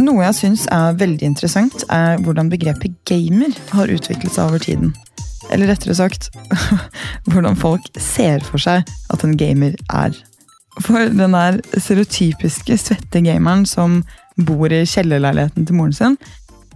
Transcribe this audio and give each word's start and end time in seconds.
Noe 0.00 0.22
jeg 0.24 0.36
syns 0.38 0.66
er 0.72 0.94
veldig 1.00 1.26
interessant, 1.26 1.82
er 1.92 2.20
hvordan 2.24 2.50
begrepet 2.52 2.94
gamer 3.08 3.52
har 3.74 3.90
utviklet 3.92 4.32
seg 4.32 4.46
over 4.46 4.62
tiden. 4.62 4.94
Eller 5.52 5.68
rettere 5.68 5.96
sagt 5.98 6.30
hvordan 7.30 7.58
folk 7.60 7.90
ser 8.00 8.44
for 8.46 8.62
seg 8.62 8.86
at 9.12 9.26
en 9.26 9.36
gamer 9.38 9.76
er. 9.92 10.14
For 10.82 11.10
den 11.10 11.36
der 11.36 11.60
stereotypiske 11.76 12.78
svette 12.80 13.22
gameren 13.22 13.66
som 13.68 14.00
bor 14.40 14.72
i 14.72 14.82
kjellerleiligheten 14.88 15.66
til 15.68 15.78
moren 15.78 15.94
sin, 15.94 16.16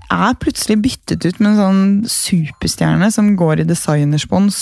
er 0.08 0.36
plutselig 0.40 0.78
byttet 0.84 1.24
ut 1.26 1.40
med 1.40 1.50
en 1.50 1.58
sånn 1.58 1.82
superstjerne 2.08 3.10
som 3.12 3.34
går 3.36 3.62
i 3.62 3.68
designerspons 3.68 4.60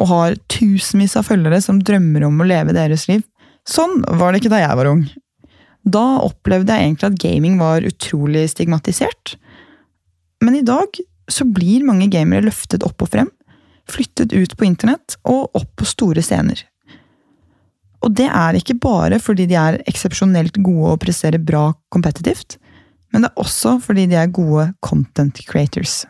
og 0.00 0.10
har 0.12 0.38
tusenvis 0.52 1.18
av 1.20 1.26
følgere 1.28 1.60
som 1.64 1.82
drømmer 1.84 2.24
om 2.28 2.40
å 2.40 2.48
leve 2.48 2.76
deres 2.76 3.04
liv. 3.10 3.24
Sånn 3.68 4.00
var 4.20 4.32
det 4.32 4.40
ikke 4.40 4.54
da 4.54 4.62
jeg 4.62 4.78
var 4.78 4.92
ung. 4.92 5.04
Da 5.86 6.04
opplevde 6.26 6.74
jeg 6.74 6.88
egentlig 6.88 7.08
at 7.08 7.20
gaming 7.22 7.58
var 7.60 7.86
utrolig 7.86 8.48
stigmatisert. 8.50 9.36
Men 10.42 10.58
i 10.58 10.64
dag 10.66 10.98
så 11.30 11.46
blir 11.46 11.86
mange 11.86 12.08
gamere 12.10 12.44
løftet 12.46 12.84
opp 12.86 13.02
og 13.02 13.12
frem, 13.14 13.30
flyttet 13.90 14.34
ut 14.34 14.56
på 14.58 14.66
internett 14.66 15.16
og 15.26 15.54
opp 15.54 15.70
på 15.78 15.86
store 15.86 16.24
scener. 16.26 16.64
Og 18.04 18.12
det 18.18 18.26
er 18.28 18.58
ikke 18.58 18.76
bare 18.82 19.18
fordi 19.22 19.46
de 19.50 19.56
er 19.58 19.80
eksepsjonelt 19.90 20.58
gode 20.62 20.94
og 20.94 21.00
presterer 21.02 21.42
bra 21.42 21.70
kompetitivt, 21.94 22.58
men 23.14 23.22
det 23.24 23.30
er 23.30 23.42
også 23.42 23.78
fordi 23.82 24.04
de 24.10 24.18
er 24.20 24.34
gode 24.34 24.68
content 24.84 25.38
creators. 25.48 26.04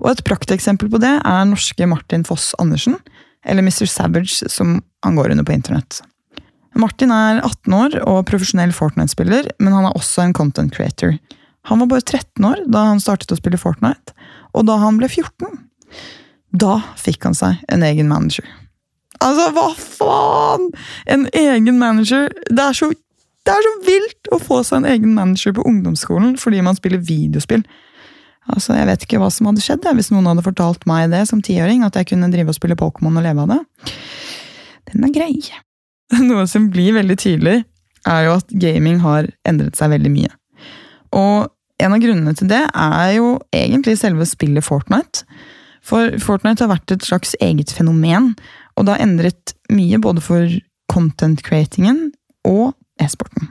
Og 0.00 0.12
et 0.12 0.24
prakteksempel 0.26 0.90
på 0.92 1.00
det 1.02 1.12
er 1.18 1.48
norske 1.48 1.88
Martin 1.88 2.24
Foss 2.28 2.52
Andersen, 2.62 2.96
eller 3.44 3.64
Mr. 3.64 3.88
Savage 3.90 4.48
som 4.50 4.80
han 5.02 5.18
går 5.18 5.34
under 5.34 5.46
på 5.46 5.54
internett. 5.56 6.00
Martin 6.78 7.12
er 7.12 7.42
18 7.42 7.74
år 7.76 7.98
og 8.06 8.24
profesjonell 8.30 8.72
Fortnite-spiller, 8.76 9.50
men 9.60 9.74
han 9.76 9.88
er 9.88 9.96
også 9.98 10.24
en 10.24 10.34
content 10.36 10.72
creator. 10.74 11.18
Han 11.68 11.82
var 11.82 11.90
bare 11.92 12.06
13 12.06 12.46
år 12.48 12.64
da 12.72 12.86
han 12.88 13.02
startet 13.02 13.34
å 13.34 13.38
spille 13.38 13.60
Fortnite, 13.60 14.16
og 14.56 14.66
da 14.68 14.78
han 14.82 14.98
ble 15.00 15.10
14, 15.10 15.60
da 16.52 16.80
fikk 17.00 17.28
han 17.28 17.36
seg 17.36 17.62
en 17.72 17.84
egen 17.86 18.10
manager. 18.10 18.48
Altså, 19.22 19.48
hva 19.54 19.68
faen?! 19.78 20.68
En 21.06 21.28
egen 21.36 21.78
manager! 21.78 22.28
Det 22.50 22.64
er, 22.64 22.76
så, 22.76 22.90
det 23.46 23.54
er 23.54 23.66
så 23.68 23.72
vilt 23.86 24.32
å 24.34 24.40
få 24.42 24.60
seg 24.66 24.82
en 24.82 24.90
egen 24.96 25.14
manager 25.16 25.54
på 25.56 25.64
ungdomsskolen 25.68 26.34
fordi 26.40 26.62
man 26.64 26.78
spiller 26.78 27.02
videospill. 27.06 27.64
Altså, 28.50 28.74
Jeg 28.74 28.88
vet 28.88 29.04
ikke 29.06 29.20
hva 29.22 29.30
som 29.30 29.46
hadde 29.48 29.62
skjedd 29.62 29.86
hvis 29.94 30.10
noen 30.10 30.26
hadde 30.32 30.44
fortalt 30.48 30.88
meg 30.90 31.12
det 31.12 31.26
som 31.30 31.44
tiåring, 31.44 31.84
at 31.86 32.00
jeg 32.00 32.10
kunne 32.10 32.32
drive 32.32 32.50
og 32.50 32.58
spille 32.58 32.78
Pokémon 32.78 33.20
og 33.20 33.28
leve 33.28 33.44
av 33.44 33.54
det. 33.54 33.60
Den 34.90 35.06
er 35.06 35.14
grei. 35.14 35.36
Noe 36.28 36.46
som 36.50 36.70
blir 36.72 36.96
veldig 36.98 37.18
tydelig, 37.20 37.62
er 38.08 38.26
jo 38.26 38.36
at 38.40 38.54
gaming 38.60 39.00
har 39.04 39.28
endret 39.48 39.78
seg 39.78 39.92
veldig 39.94 40.10
mye. 40.12 40.32
Og 41.14 41.48
en 41.82 41.94
av 41.94 42.02
grunnene 42.02 42.34
til 42.38 42.50
det 42.50 42.62
er 42.68 43.12
jo 43.16 43.36
egentlig 43.54 43.96
selve 44.00 44.26
spillet 44.28 44.64
Fortnite. 44.64 45.24
For 45.82 46.14
Fortnite 46.22 46.64
har 46.64 46.72
vært 46.72 46.94
et 46.94 47.06
slags 47.06 47.34
eget 47.42 47.72
fenomen, 47.74 48.32
og 48.76 48.86
det 48.86 48.96
har 48.96 49.04
endret 49.04 49.54
mye 49.72 49.98
både 50.02 50.22
for 50.24 50.52
content-creatingen 50.92 52.10
og 52.48 52.72
e-sporten. 53.02 53.50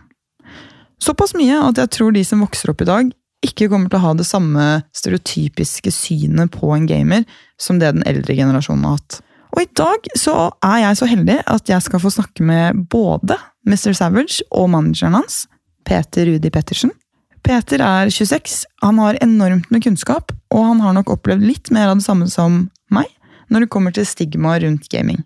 Såpass 1.02 1.34
mye 1.34 1.58
at 1.66 1.80
jeg 1.82 1.92
tror 1.98 2.14
de 2.14 2.24
som 2.28 2.44
vokser 2.44 2.72
opp 2.72 2.84
i 2.84 2.90
dag, 2.90 3.10
ikke 3.42 3.72
kommer 3.72 3.90
til 3.90 3.98
å 3.98 4.06
ha 4.06 4.14
det 4.14 4.28
samme 4.30 4.66
stereotypiske 4.94 5.92
synet 5.94 6.54
på 6.54 6.70
en 6.76 6.86
gamer 6.90 7.26
som 7.62 7.80
det 7.82 7.90
den 7.96 8.06
eldre 8.10 8.36
generasjonen 8.38 8.86
har 8.86 9.00
hatt. 9.00 9.22
Og 9.52 9.64
i 9.64 9.70
dag 9.78 10.08
så 10.18 10.36
er 10.64 10.82
jeg 10.86 11.00
så 11.00 11.08
heldig 11.12 11.38
at 11.52 11.70
jeg 11.70 11.84
skal 11.86 12.02
få 12.04 12.12
snakke 12.14 12.46
med 12.48 12.86
både 12.92 13.38
Mr. 13.68 13.92
Savage 13.98 14.46
og 14.50 14.70
manageren 14.74 15.18
hans, 15.20 15.46
Peter 15.88 16.28
Rudi 16.30 16.52
Pettersen. 16.54 16.94
Peter 17.42 17.82
er 17.82 18.10
26, 18.14 18.66
han 18.84 19.00
har 19.02 19.18
enormt 19.24 19.72
med 19.74 19.84
kunnskap, 19.84 20.32
og 20.54 20.66
han 20.68 20.84
har 20.84 20.94
nok 20.98 21.10
opplevd 21.16 21.44
litt 21.46 21.72
mer 21.74 21.90
av 21.90 21.98
det 21.98 22.06
samme 22.06 22.30
som 22.30 22.68
meg 22.94 23.10
når 23.52 23.66
det 23.66 23.72
kommer 23.74 23.92
til 23.92 24.06
stigma 24.08 24.56
rundt 24.64 24.88
gaming. 24.94 25.20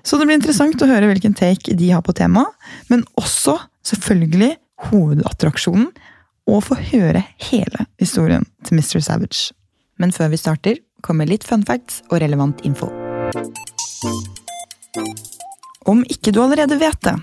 Så 0.00 0.16
det 0.16 0.28
blir 0.28 0.38
interessant 0.38 0.80
å 0.80 0.88
høre 0.88 1.10
hvilken 1.10 1.36
take 1.36 1.76
de 1.76 1.90
har 1.92 2.04
på 2.06 2.14
temaet, 2.16 2.54
men 2.88 3.04
også 3.20 3.58
selvfølgelig 3.84 4.54
hovedattraksjonen, 4.88 5.90
og 6.46 6.62
få 6.62 6.76
høre 6.78 7.24
hele 7.50 7.88
historien 7.98 8.46
til 8.64 8.78
Mr. 8.78 9.02
Savage. 9.02 9.50
Men 9.98 10.14
før 10.14 10.30
vi 10.32 10.40
starter, 10.40 10.78
kommer 11.02 11.28
litt 11.28 11.44
fun 11.44 11.66
facts 11.66 12.04
og 12.06 12.22
relevant 12.22 12.62
info. 12.64 12.88
Om 15.86 16.04
ikke 16.10 16.32
du 16.34 16.42
allerede 16.42 16.78
vet 16.80 17.00
det, 17.06 17.14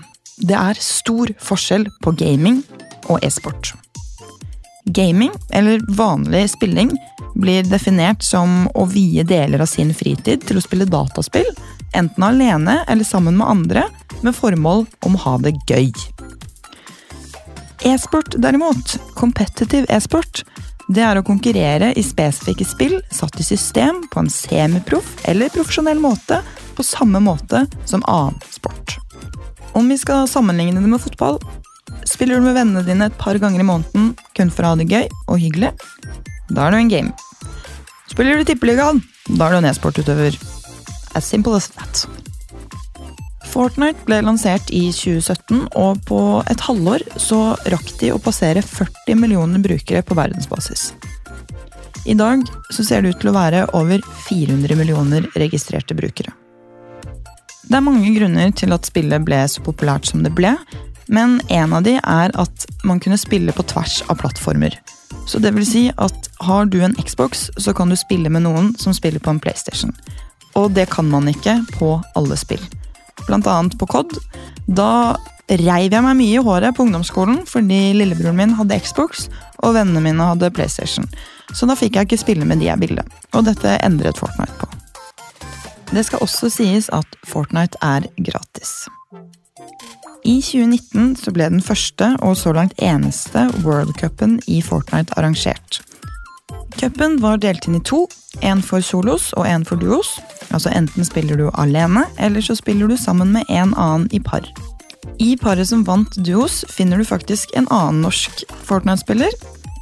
det 0.48 0.56
er 0.58 0.80
stor 0.80 1.30
forskjell 1.40 1.86
på 2.02 2.14
gaming 2.18 2.62
og 3.12 3.20
e-sport. 3.24 3.74
Gaming, 4.84 5.32
eller 5.52 5.84
vanlig 5.96 6.46
spilling, 6.52 6.92
blir 7.34 7.64
definert 7.66 8.24
som 8.24 8.66
å 8.74 8.86
vie 8.90 9.24
deler 9.26 9.64
av 9.64 9.70
sin 9.70 9.92
fritid 9.96 10.44
til 10.48 10.60
å 10.60 10.64
spille 10.64 10.88
dataspill, 10.88 11.48
enten 11.96 12.26
alene 12.26 12.80
eller 12.88 13.04
sammen 13.04 13.38
med 13.40 13.48
andre, 13.48 13.86
med 14.22 14.36
formål 14.36 14.84
om 15.06 15.16
å 15.16 15.22
ha 15.24 15.38
det 15.44 15.54
gøy. 15.68 15.90
E-sport, 17.84 18.36
derimot, 18.40 18.96
competitive 19.16 19.88
e-sport, 19.92 20.44
det 20.88 21.04
er 21.04 21.18
å 21.18 21.24
konkurrere 21.24 21.92
i 21.96 22.02
spesifikke 22.04 22.66
spill 22.68 22.98
satt 23.14 23.38
i 23.40 23.46
system 23.46 24.02
på 24.12 24.20
en 24.20 24.30
semiproff 24.30 25.14
eller 25.30 25.52
profesjonell 25.54 26.00
måte, 26.02 26.42
på 26.74 26.84
samme 26.84 27.20
måte 27.22 27.64
som 27.88 28.04
annen 28.10 28.36
sport. 28.50 28.98
Om 29.74 29.88
vi 29.90 29.98
skal 29.98 30.28
sammenligne 30.30 30.82
det 30.82 30.90
med 30.90 31.02
fotball, 31.02 31.40
spiller 32.06 32.38
du 32.38 32.46
med 32.46 32.58
vennene 32.58 32.84
dine 32.86 33.08
et 33.08 33.18
par 33.18 33.38
ganger 33.40 33.62
i 33.62 33.68
måneden 33.68 34.12
kun 34.36 34.52
for 34.52 34.66
å 34.66 34.74
ha 34.74 34.80
det 34.80 34.90
gøy 34.90 35.06
og 35.26 35.40
hyggelig, 35.40 35.72
da 36.50 36.66
er 36.66 36.74
du 36.74 36.80
en 36.82 36.92
game. 36.92 37.14
Spiller 38.10 38.38
du 38.38 38.46
Tippeligaen, 38.46 39.00
da 39.32 39.48
er 39.48 39.56
du 39.56 39.62
en 39.62 39.70
e-sportutøver. 39.70 40.36
As 41.14 41.24
simple 41.24 41.56
as 41.56 41.70
that. 41.78 42.04
Fortnite 43.50 44.06
ble 44.08 44.20
lansert 44.24 44.70
i 44.74 44.88
2017, 44.94 45.66
og 45.78 46.00
på 46.08 46.20
et 46.50 46.62
halvår 46.66 47.04
så 47.20 47.40
rakk 47.72 47.92
de 48.00 48.12
å 48.14 48.20
passere 48.22 48.64
40 48.64 49.18
millioner 49.20 49.62
brukere 49.62 50.02
på 50.06 50.16
verdensbasis. 50.18 50.92
I 52.04 52.16
dag 52.18 52.42
så 52.70 52.84
ser 52.84 53.02
det 53.02 53.14
ut 53.14 53.20
til 53.22 53.32
å 53.32 53.36
være 53.36 53.66
over 53.76 54.02
400 54.26 54.76
millioner 54.76 55.28
registrerte 55.40 55.96
brukere. 55.96 56.34
Det 57.64 57.78
er 57.78 57.84
mange 57.84 58.10
grunner 58.12 58.50
til 58.52 58.74
at 58.76 58.84
spillet 58.84 59.24
ble 59.24 59.38
så 59.48 59.62
populært 59.64 60.10
som 60.10 60.24
det 60.24 60.34
ble, 60.36 60.52
men 61.08 61.38
en 61.52 61.72
av 61.76 61.84
de 61.84 61.96
er 62.00 62.34
at 62.40 62.66
man 62.84 63.00
kunne 63.00 63.20
spille 63.20 63.52
på 63.56 63.64
tvers 63.72 64.02
av 64.12 64.20
plattformer. 64.20 64.76
Så 65.28 65.40
det 65.40 65.54
vil 65.56 65.64
si 65.68 65.86
at 65.96 66.28
har 66.44 66.68
du 66.68 66.82
en 66.84 66.96
Xbox, 67.00 67.48
så 67.56 67.72
kan 67.72 67.88
du 67.88 67.96
spille 67.96 68.28
med 68.28 68.44
noen 68.44 68.74
som 68.80 68.92
spiller 68.96 69.22
på 69.22 69.32
en 69.32 69.40
PlayStation. 69.40 69.94
Og 70.60 70.72
det 70.76 70.90
kan 70.92 71.08
man 71.08 71.28
ikke 71.32 71.62
på 71.78 71.96
alle 72.16 72.36
spill 72.40 72.62
bl.a. 73.26 73.56
på 73.78 73.88
COD. 73.90 74.16
Da 74.66 75.16
reiv 75.48 75.92
jeg 75.92 76.04
meg 76.04 76.16
mye 76.16 76.38
i 76.38 76.44
håret 76.44 76.76
på 76.76 76.86
ungdomsskolen 76.86 77.42
fordi 77.48 77.92
lillebroren 77.98 78.38
min 78.38 78.54
hadde 78.58 78.78
Xbox 78.80 79.26
og 79.64 79.76
vennene 79.76 80.02
mine 80.04 80.30
hadde 80.32 80.52
PlayStation. 80.54 81.08
Så 81.54 81.68
da 81.68 81.76
fikk 81.78 81.98
jeg 81.98 82.08
ikke 82.08 82.22
spille 82.22 82.48
med 82.48 82.62
de 82.62 82.70
jeg 82.70 82.80
ville. 82.80 83.04
Og 83.36 83.44
dette 83.46 83.78
endret 83.84 84.18
Fortnite 84.20 84.56
på. 84.60 84.70
Det 85.94 86.02
skal 86.06 86.24
også 86.24 86.50
sies 86.50 86.88
at 86.96 87.18
Fortnite 87.28 87.78
er 87.84 88.08
gratis. 88.24 88.86
I 90.24 90.38
2019 90.40 91.16
så 91.20 91.32
ble 91.36 91.50
den 91.52 91.62
første 91.62 92.14
og 92.24 92.38
så 92.40 92.54
langt 92.56 92.78
eneste 92.80 93.44
worldcupen 93.60 94.38
i 94.48 94.62
Fortnite 94.64 95.12
arrangert. 95.20 95.82
Cupen 96.76 97.20
var 97.22 97.38
delt 97.40 97.68
inn 97.68 97.78
i 97.78 97.82
to. 97.86 98.04
Én 98.42 98.60
for 98.62 98.82
solos 98.84 99.30
og 99.38 99.46
én 99.48 99.64
for 99.66 99.80
duos. 99.80 100.16
Altså 100.50 100.72
Enten 100.74 101.06
spiller 101.06 101.38
du 101.38 101.48
alene, 101.54 102.04
eller 102.18 102.44
så 102.44 102.56
spiller 102.58 102.90
du 102.90 102.96
sammen 102.96 103.32
med 103.32 103.48
en 103.48 103.74
annen 103.74 104.08
i 104.12 104.20
par. 104.20 104.46
I 105.20 105.36
paret 105.40 105.68
som 105.68 105.84
vant 105.86 106.16
duos, 106.26 106.64
finner 106.68 106.98
du 106.98 107.04
faktisk 107.04 107.52
en 107.56 107.68
annen 107.70 108.02
norsk 108.04 108.44
Fortnite-spiller. 108.66 109.32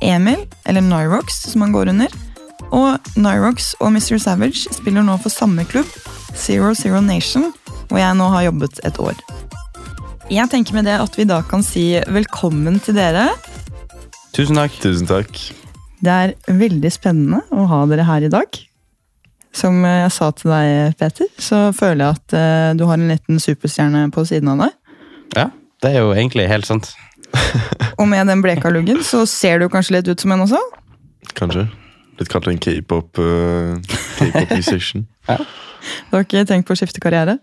Emil, 0.03 0.47
eller 0.67 0.83
Nyrox, 0.83 1.43
som 1.53 1.63
han 1.63 1.73
går 1.73 1.93
under. 1.95 2.15
Og 2.73 2.99
Nyrox 3.17 3.75
og 3.81 3.93
Mr. 3.93 4.19
Savage 4.19 4.73
spiller 4.75 5.05
nå 5.07 5.17
for 5.23 5.33
samme 5.33 5.65
klubb, 5.65 5.89
Zero 6.37 6.75
Zero 6.75 7.01
Nation, 7.01 7.53
hvor 7.89 8.01
jeg 8.01 8.17
nå 8.19 8.29
har 8.33 8.47
jobbet 8.49 8.81
et 8.85 8.99
år. 8.99 9.19
Jeg 10.31 10.49
tenker 10.51 10.75
med 10.75 10.89
det 10.89 10.97
at 10.97 11.19
vi 11.19 11.27
da 11.29 11.43
kan 11.45 11.65
si 11.67 11.91
velkommen 12.09 12.81
til 12.81 12.97
dere. 12.97 13.29
Tusen 14.33 14.57
takk. 14.57 14.79
Tusen 14.81 15.11
takk. 15.11 15.62
Det 16.03 16.11
er 16.11 16.35
veldig 16.59 16.91
spennende 16.91 17.43
å 17.55 17.65
ha 17.71 17.85
dere 17.91 18.07
her 18.09 18.27
i 18.27 18.31
dag. 18.33 18.59
Som 19.55 19.83
jeg 19.85 20.11
sa 20.15 20.31
til 20.35 20.51
deg, 20.51 20.97
Peter, 20.99 21.29
så 21.39 21.69
føler 21.77 22.07
jeg 22.07 22.17
at 22.17 22.35
uh, 22.35 22.71
du 22.79 22.87
har 22.89 22.99
en 22.99 23.11
liten 23.13 23.39
superstjerne 23.43 24.07
på 24.15 24.25
siden 24.27 24.51
av 24.55 24.65
deg. 24.65 24.97
Ja, 25.37 25.47
det 25.85 25.93
er 25.93 26.01
jo 26.01 26.15
egentlig 26.17 26.49
helt 26.51 26.67
sant. 26.67 26.91
Og 28.01 28.09
med 28.09 28.27
den 28.29 28.43
bleka 28.45 28.73
luggen 28.73 29.05
så 29.07 29.23
ser 29.29 29.63
du 29.63 29.69
kanskje 29.73 29.99
litt 29.99 30.11
ut 30.11 30.25
som 30.25 30.35
en 30.35 30.45
også? 30.47 30.61
Kanskje. 31.39 31.69
Litt 32.19 32.33
kalt 32.33 32.51
en 32.51 32.59
k-pop 32.61 33.23
uh, 33.23 33.79
musician. 34.57 35.07
ja. 35.31 35.39
Du 36.09 36.17
har 36.17 36.27
ikke 36.27 36.47
tenkt 36.49 36.67
på 36.67 36.75
å 36.75 36.83
skifte 36.83 37.03
karriere? 37.05 37.39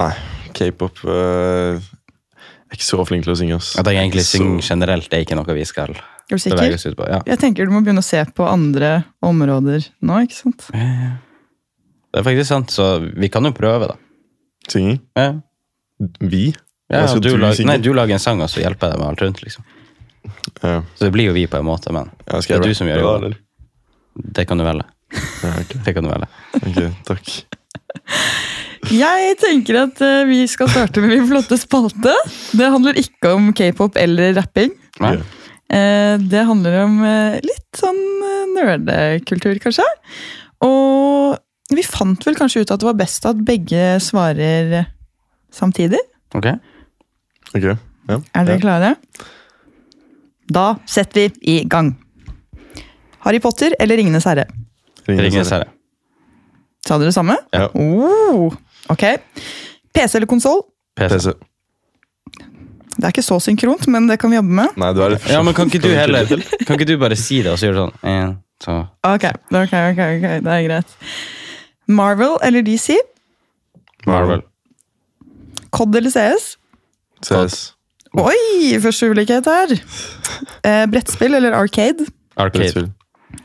Nei. 0.00 0.12
K-pop 0.58 1.04
uh, 1.06 1.78
er 1.78 2.74
ikke 2.74 2.88
så 2.88 3.04
flink 3.06 3.28
til 3.28 3.36
å 3.36 3.38
synge. 3.38 3.60
ass. 3.60 3.76
At 3.78 3.86
jeg 3.92 4.00
egentlig 4.02 4.26
Så- 4.26 4.40
synger 4.40 4.72
generelt, 4.72 5.12
det 5.12 5.20
er 5.20 5.28
ikke 5.28 5.38
noe 5.38 5.54
vi 5.54 5.68
skal 5.68 5.94
Er 6.28 6.36
du 6.36 6.42
sikker? 6.42 6.58
bevege 6.60 6.90
ut 6.92 6.96
på. 6.98 7.06
Ja. 7.08 7.18
Jeg 7.26 7.38
tenker 7.40 7.64
du 7.68 7.72
må 7.72 7.80
begynne 7.84 8.02
å 8.04 8.06
se 8.06 8.20
på 8.36 8.44
andre 8.48 8.90
områder 9.24 9.86
nå, 10.04 10.18
ikke 10.26 10.36
sant? 10.36 10.66
Det 10.72 12.20
er 12.20 12.24
faktisk 12.26 12.48
sant, 12.50 12.72
så 12.72 12.88
vi 13.00 13.28
kan 13.32 13.44
jo 13.48 13.52
prøve, 13.56 13.88
da. 13.92 13.96
Synging? 14.68 14.98
Ja. 15.16 15.30
Vi? 16.20 16.50
Ja, 16.88 17.02
Hva 17.06 17.18
du, 17.20 17.28
du 17.32 17.40
lag, 17.40 17.58
nei, 17.68 17.76
du 17.84 17.90
lager 17.96 18.16
en 18.16 18.22
sang, 18.22 18.40
og 18.44 18.48
så 18.52 18.60
hjelper 18.62 18.88
jeg 18.88 18.96
deg 18.96 19.02
med 19.02 19.08
alt 19.10 19.24
rundt. 19.24 19.42
liksom. 19.44 19.64
Ja. 20.62 20.78
Så 20.96 21.06
det 21.06 21.12
blir 21.14 21.28
jo 21.30 21.34
vi 21.36 21.46
på 21.48 21.60
en 21.60 21.66
måte, 21.68 21.92
men 21.94 22.10
Ja, 22.26 22.40
skal 22.44 22.58
Det 22.58 22.68
er 22.68 22.72
du 22.72 22.78
som 22.78 22.88
gjør 22.90 23.02
jobben. 23.04 23.36
det 24.36 24.46
kan 24.48 24.58
du 24.60 24.64
velge. 24.64 24.84
Ja, 25.42 25.52
okay. 25.62 25.80
Det 25.84 25.94
kan 25.96 26.04
du 26.04 26.10
velge. 26.12 26.28
ok, 26.60 26.80
takk. 27.08 27.32
Jeg 28.92 29.36
tenker 29.40 29.82
at 29.82 30.00
eh, 30.04 30.22
vi 30.28 30.42
skal 30.48 30.68
starte 30.72 31.02
med 31.02 31.12
min 31.12 31.26
flotte 31.28 31.58
spalte. 31.60 32.14
Det 32.56 32.68
handler 32.72 32.96
ikke 33.00 33.34
om 33.36 33.50
k-pop 33.56 33.96
eller 34.00 34.36
rapping. 34.38 34.72
Nei? 35.02 35.16
Ok. 35.18 35.34
Eh, 35.68 36.16
Det 36.18 36.44
handler 36.48 36.78
om 36.84 37.00
eh, 37.04 37.38
litt 37.44 37.76
sånn 37.76 37.98
eh, 38.24 38.44
nerdekultur, 38.56 39.58
kanskje. 39.62 39.86
Og 40.64 41.36
vi 41.74 41.84
fant 41.84 42.24
vel 42.24 42.38
kanskje 42.38 42.64
ut 42.64 42.72
at 42.72 42.80
det 42.80 42.88
var 42.88 42.96
best 42.98 43.26
at 43.28 43.40
begge 43.44 43.98
svarer 44.00 44.86
samtidig. 45.52 46.00
Ok? 46.34 46.48
Ok, 47.54 47.64
ja. 47.64 47.76
Er 48.32 48.48
dere 48.48 48.56
ja. 48.56 48.62
klare? 48.62 48.94
Da 50.48 50.66
setter 50.88 51.28
vi 51.28 51.58
i 51.58 51.64
gang. 51.68 51.92
Harry 53.26 53.40
Potter 53.44 53.74
eller 53.80 54.00
Ringenes 54.00 54.24
herre? 54.28 54.46
Ringenes 55.08 55.52
herre. 55.52 55.68
Sa 56.86 56.96
dere 56.96 57.10
det 57.10 57.16
samme? 57.16 57.36
Ja. 57.52 57.68
Oh, 57.76 58.54
ok. 58.88 59.04
PC 59.92 60.16
eller 60.16 60.30
konsoll? 60.30 60.62
PC. 60.96 61.18
PC. 61.18 61.47
Det 62.98 63.06
er 63.06 63.14
ikke 63.14 63.22
så 63.22 63.38
synkront, 63.38 63.86
men 63.94 64.08
det 64.10 64.18
kan 64.18 64.32
vi 64.32 64.40
jobbe 64.40 64.54
med. 64.58 64.74
Nei, 64.80 64.90
du 64.96 65.00
er 65.04 65.12
litt 65.14 65.22
for 65.22 65.30
Ja, 65.30 65.42
men 65.46 65.54
kan 65.54 65.70
ikke 65.70 65.80
du 65.84 65.92
heller 65.94 66.26
Kan 66.66 66.74
ikke 66.74 66.88
du 66.88 66.96
bare 66.98 67.18
si 67.18 67.38
det, 67.44 67.52
og 67.52 67.60
så 67.60 67.68
gjør 67.68 67.76
du 67.76 67.80
sånn 67.84 67.94
en, 68.10 68.32
to. 68.64 68.74
Ok, 69.06 69.28
ok, 69.54 69.74
ok, 69.92 70.00
ok, 70.02 70.26
det 70.42 70.56
er 70.56 70.64
greit. 70.66 70.96
Marvel 71.88 72.34
eller 72.42 72.66
DC? 72.66 72.98
Marvel. 74.10 74.42
COD 75.70 76.00
eller 76.00 76.10
CS? 76.10 76.50
CS. 77.22 77.58
Oi, 78.18 78.36
første 78.82 79.10
ulikhet 79.12 79.46
her. 79.46 79.78
Eh, 80.66 80.84
brettspill 80.90 81.38
eller 81.38 81.54
arcade? 81.54 82.08
Arcade. 82.36 82.64
Brettspill. 82.64 82.90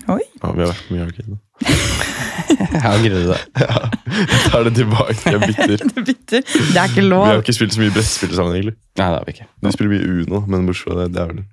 Oi. 0.09 0.21
Ja, 0.41 0.51
vi 0.55 0.63
har 0.65 0.71
vært 0.73 0.91
mye 0.93 1.05
arcade. 1.05 1.37
Angrer 2.93 3.27
det. 3.29 3.37
Ja, 3.59 3.75
Jeg 4.13 4.39
tar 4.51 4.63
det 4.67 4.73
tilbake. 4.77 5.17
Jeg 5.25 5.33
er 5.37 5.43
bitter. 5.47 5.83
Det 5.95 6.03
bitter. 6.07 6.41
Det 6.47 6.77
er 6.79 6.89
ikke 6.89 7.05
lov. 7.05 7.25
Vi 7.27 7.33
har 7.35 7.43
ikke 7.43 7.55
spilt 7.57 7.75
så 7.75 7.81
mye 7.83 7.93
brettspill 7.95 8.33
sammen, 8.35 8.55
egentlig. 8.57 8.75
Nei, 8.99 9.07
det 9.07 9.17
har 9.19 9.27
vi 9.27 9.35
ikke. 9.37 9.47
Vi 9.67 9.73
spiller 9.75 9.93
mye 9.93 10.09
Uno, 10.23 10.41
men 10.49 10.67
bortsett 10.69 10.89
fra 10.89 10.97
det, 11.01 11.07
det 11.15 11.21
er 11.23 11.31
vel 11.33 11.43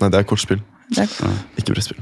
Nei, 0.00 0.08
det 0.10 0.18
er 0.18 0.26
kortspill, 0.26 0.60
Det 0.90 1.04
er 1.04 1.36
ikke 1.60 1.74
brettspill. 1.76 2.00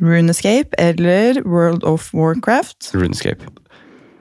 Runescape 0.00 0.76
eller 0.80 1.40
World 1.44 1.84
of 1.84 2.10
Warcraft? 2.14 2.90
Runescape. 2.94 3.48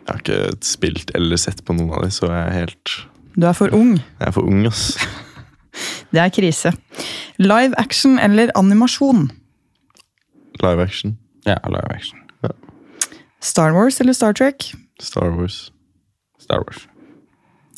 Jeg 0.07 0.16
har 0.16 0.22
ikke 0.24 0.66
spilt 0.66 1.12
eller 1.16 1.38
sett 1.40 1.62
på 1.68 1.75
noen 1.78 1.92
av 1.94 2.04
dem, 2.06 2.12
så 2.16 2.30
jeg 2.31 2.40
er 2.48 2.56
helt 2.63 2.96
Du 3.40 3.46
er 3.48 3.54
for 3.56 3.72
ung. 3.75 3.98
Jeg 4.00 4.28
er 4.31 4.36
for 4.36 4.48
ung, 4.50 4.63
ass. 4.68 4.96
Det 6.12 6.19
er 6.24 6.31
krise. 6.34 6.72
Live 7.40 7.78
action 7.78 8.18
eller 8.19 8.50
animasjon? 8.57 9.28
Live 10.63 10.81
action. 10.84 11.13
Ja, 11.50 11.57
live 11.66 11.90
action. 11.96 12.25
Star 13.42 13.72
Wars 13.72 14.00
eller 14.04 14.13
Star 14.13 14.36
Trek? 14.36 14.72
Star 15.01 15.31
Wars. 15.31 15.72
Star 16.44 16.63
Wars. 16.66 16.88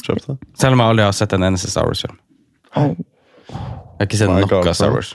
Kjapt, 0.02 0.28
det. 0.28 0.38
Selv 0.58 0.76
om 0.76 0.82
jeg 0.82 0.94
aldri 0.94 1.06
har 1.06 1.16
sett 1.16 1.34
en 1.38 1.46
eneste 1.46 1.70
Star 1.70 1.86
Wars-film. 1.90 2.18
Oh. 2.76 2.94
Jeg 3.52 4.00
har 4.00 4.08
ikke 4.08 4.22
sett 4.22 4.32
noe 4.32 4.62
av 4.62 4.74
Star. 4.78 4.94
Wars. 4.96 5.12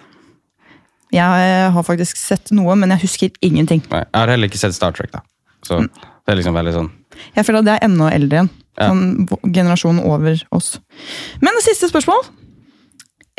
Jeg 1.14 1.48
eh, 1.48 1.70
har 1.74 1.86
faktisk 1.86 2.18
sett 2.20 2.52
noe, 2.54 2.74
men 2.78 2.92
jeg 2.94 3.06
husker 3.06 3.40
ingenting. 3.46 3.82
Nei, 3.90 4.02
jeg 4.04 4.20
har 4.20 4.32
heller 4.34 4.50
ikke 4.50 4.60
sett 4.60 4.76
Star 4.76 4.94
Trek, 4.94 5.10
da. 5.14 5.22
Så 5.66 5.80
det 5.82 6.30
er 6.30 6.38
liksom 6.38 6.54
veldig 6.54 6.72
sånn 6.74 6.88
Jeg 7.34 7.46
føler 7.46 7.62
at 7.62 7.66
det 7.66 7.72
er 7.72 7.86
enda 7.88 8.10
eldre 8.14 8.38
igjen. 8.38 8.50
Ja. 8.76 8.90
Sånn 8.90 9.54
generasjonen 9.56 10.02
over 10.04 10.42
oss. 10.54 10.76
Men 11.40 11.56
det 11.58 11.64
siste 11.64 11.88
spørsmål. 11.90 12.26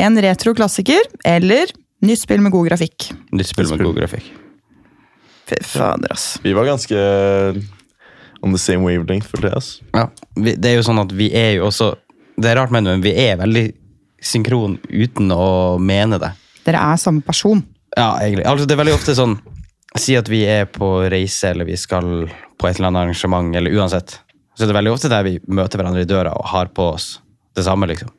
En 0.01 0.17
retro 0.21 0.53
klassiker 0.57 1.07
eller 1.25 1.71
nytt 2.05 2.23
spill 2.23 2.41
med 2.43 2.53
god 2.53 2.71
grafikk? 2.71 3.11
nytt 3.31 3.49
spill 3.49 3.69
med 3.69 3.85
god 3.85 4.01
grafikk. 4.01 4.27
Fy 5.47 5.55
fader, 5.63 6.11
ass. 6.11 6.37
Vi 6.43 6.53
var 6.53 6.65
ganske 6.67 6.97
on 8.43 8.51
the 8.53 8.59
same 8.59 8.83
wavelength, 8.85 9.27
for 9.31 9.41
det. 9.41 9.53
ass. 9.57 9.79
Ja, 9.95 10.07
vi, 10.35 10.55
det 10.55 10.71
er 10.73 10.75
jo 10.81 10.85
sånn 10.87 10.99
at 11.01 11.13
vi 11.15 11.29
er 11.35 11.55
jo 11.57 11.67
også 11.71 11.93
Det 12.37 12.51
er 12.51 12.59
rart, 12.59 12.69
men 12.71 12.83
men 12.85 13.01
vi 13.01 13.15
er 13.17 13.37
veldig 13.39 13.63
synkron 14.21 14.75
uten 14.91 15.31
å 15.33 15.77
mene 15.81 16.19
det. 16.21 16.29
Dere 16.67 16.81
er 16.91 16.99
samme 17.01 17.23
person. 17.25 17.63
Ja, 17.97 18.17
egentlig. 18.21 18.45
Altså, 18.45 18.67
det 18.67 18.75
er 18.75 18.81
veldig 18.83 18.93
ofte 18.97 19.15
sånn 19.17 19.37
Si 19.97 20.13
at 20.19 20.27
vi 20.29 20.43
er 20.45 20.67
på 20.69 20.85
reise, 21.09 21.49
eller 21.49 21.65
vi 21.65 21.73
skal 21.79 22.27
på 22.59 22.67
et 22.67 22.77
eller 22.77 22.91
annet 22.91 23.07
arrangement, 23.07 23.55
eller 23.55 23.73
uansett. 23.79 24.19
Så 24.53 24.65
det 24.67 24.69
er 24.73 24.77
veldig 24.77 24.91
ofte 24.93 25.09
der 25.09 25.23
vi 25.25 25.37
møter 25.47 25.79
hverandre 25.79 26.03
i 26.03 26.09
døra 26.09 26.35
og 26.37 26.45
har 26.51 26.69
på 26.75 26.91
oss 26.93 27.07
det 27.57 27.63
samme, 27.65 27.87
liksom. 27.89 28.11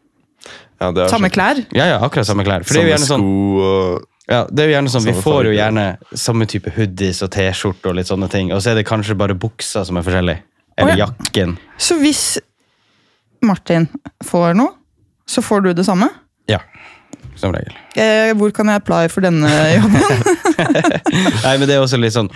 Ja, 0.81 0.89
det 0.95 1.05
er 1.05 1.13
Samme 1.13 1.29
sånn- 1.29 1.35
klær. 1.37 1.61
Ja, 1.77 1.85
ja, 1.93 1.99
akkurat 2.03 2.27
samme 2.27 2.43
klær. 2.47 2.65
For 2.67 2.75
det 2.75 2.83
er 2.83 2.89
jo 2.89 2.97
Samme 2.97 2.97
gjerne 2.97 3.11
sånn 3.13 3.23
sko 3.23 3.63
og 3.69 4.09
Ja, 4.29 4.43
det 4.53 4.61
er 4.61 4.69
jo 4.69 4.75
gjerne 4.75 4.91
sånn, 4.93 5.07
Vi 5.09 5.15
får 5.25 5.49
jo 5.49 5.55
gjerne 5.57 5.85
samme 6.13 6.47
type 6.51 6.73
hoodies 6.77 7.23
og 7.25 7.31
T-skjorte, 7.33 7.89
og 7.89 7.97
litt 7.97 8.11
sånne 8.11 8.29
ting, 8.33 8.51
og 8.53 8.61
så 8.61 8.75
er 8.75 8.81
det 8.81 8.85
kanskje 8.89 9.17
bare 9.17 9.37
buksa 9.39 9.87
som 9.89 9.97
er 9.97 10.05
forskjellig. 10.05 10.37
Eller 10.79 11.01
jakken. 11.01 11.57
Så 11.81 11.97
hvis 11.99 12.25
Martin 13.43 13.89
får 14.25 14.53
noe, 14.59 14.75
så 15.29 15.43
får 15.45 15.65
du 15.65 15.71
det 15.81 15.87
samme? 15.89 16.11
Ja, 16.49 16.61
som 17.41 17.55
regel. 17.57 17.73
Eh, 17.97 18.35
hvor 18.39 18.53
kan 18.55 18.69
jeg 18.71 18.83
apply 18.83 19.09
for 19.13 19.25
denne 19.25 19.49
jobben? 19.79 20.27
Nei, 21.45 21.55
men 21.57 21.65
det 21.65 21.79
er 21.79 21.83
også 21.83 21.99
litt 22.01 22.15
sånn 22.15 22.29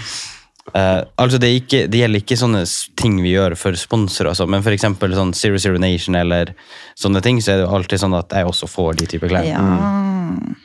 eh, 0.73 1.01
altså 1.21 1.41
det, 1.43 1.49
er 1.49 1.61
ikke, 1.61 1.83
det 1.93 2.03
gjelder 2.03 2.25
ikke 2.25 2.39
sånne 2.41 2.65
ting 2.99 3.21
vi 3.23 3.35
gjør 3.35 3.57
for 3.59 3.77
sponsorer, 3.79 4.33
altså, 4.33 4.49
men 4.49 4.65
eksempel 4.65 5.15
sånn 5.19 5.35
Zero 5.37 5.61
Zero 5.61 5.81
Nation 5.83 6.17
eller 6.19 6.55
sånne 6.97 7.23
ting, 7.25 7.43
så 7.45 7.53
er 7.53 7.61
det 7.61 7.69
jo 7.69 7.77
alltid 7.77 8.05
sånn 8.05 8.17
at 8.17 8.33
jeg 8.33 8.49
også 8.49 8.71
får 8.71 9.01
de 9.03 9.11
type 9.13 9.29
klær. 9.33 9.45
ja. 9.49 10.22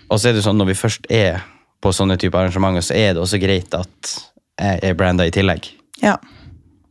Og 0.09 0.19
så 0.19 0.29
er 0.29 0.37
det 0.37 0.45
sånn, 0.45 0.57
når 0.59 0.71
vi 0.71 0.79
først 0.79 1.07
er 1.13 1.43
på 1.83 1.91
sånne 1.93 2.17
typer 2.19 2.41
arrangementer, 2.41 2.85
så 2.85 2.95
er 2.97 3.13
det 3.13 3.21
også 3.21 3.39
greit 3.41 3.75
at 3.77 4.13
jeg 4.57 4.81
er 4.89 4.97
branda 4.97 5.27
i 5.27 5.33
tillegg. 5.33 5.71
ja. 6.03 6.17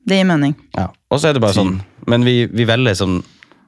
Det 0.06 0.20
gir 0.20 0.26
mening. 0.28 0.52
Ja. 0.76 0.84
Og 1.11 1.19
så 1.19 1.26
er 1.26 1.34
det 1.34 1.40
bare 1.43 1.56
sånn, 1.56 1.81
men 2.06 2.23
vi, 2.23 2.44
vi 2.46 2.62
velger 2.62 2.94
sånn 2.94 3.17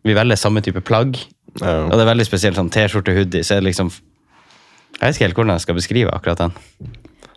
vi 0.07 0.15
velger 0.17 0.39
samme 0.39 0.63
type 0.65 0.81
plagg, 0.87 1.19
ja. 1.61 1.73
og 1.89 1.95
det 1.97 2.05
er 2.05 2.11
veldig 2.13 2.27
spesielt 2.29 2.59
sånn 2.59 2.71
T-skjorte, 2.73 3.15
hoodie, 3.17 3.45
så 3.45 3.57
er 3.57 3.63
det 3.63 3.73
liksom 3.73 3.91
Jeg 3.91 5.01
vet 5.03 5.17
ikke 5.17 5.27
helt 5.27 5.39
hvordan 5.39 5.57
jeg 5.59 5.65
skal 5.67 5.77
beskrive 5.77 6.15
akkurat 6.15 6.41
den. 6.41 6.55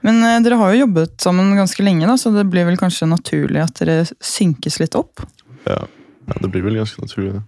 Men 0.05 0.21
eh, 0.25 0.39
dere 0.41 0.57
har 0.57 0.71
jo 0.73 0.85
jobbet 0.85 1.17
sammen 1.21 1.51
ganske 1.57 1.83
lenge, 1.85 2.07
da, 2.09 2.15
så 2.17 2.31
det 2.33 2.47
blir 2.49 2.65
vel 2.65 2.79
kanskje 2.79 3.09
naturlig 3.09 3.61
at 3.61 3.81
dere 3.81 4.05
synkes 4.23 4.79
litt 4.81 4.97
opp? 4.97 5.21
Ja. 5.67 5.81
ja, 5.83 6.37
det 6.41 6.49
blir 6.49 6.65
vel 6.65 6.79
ganske 6.79 7.03
naturlig. 7.03 7.35
det. 7.35 7.43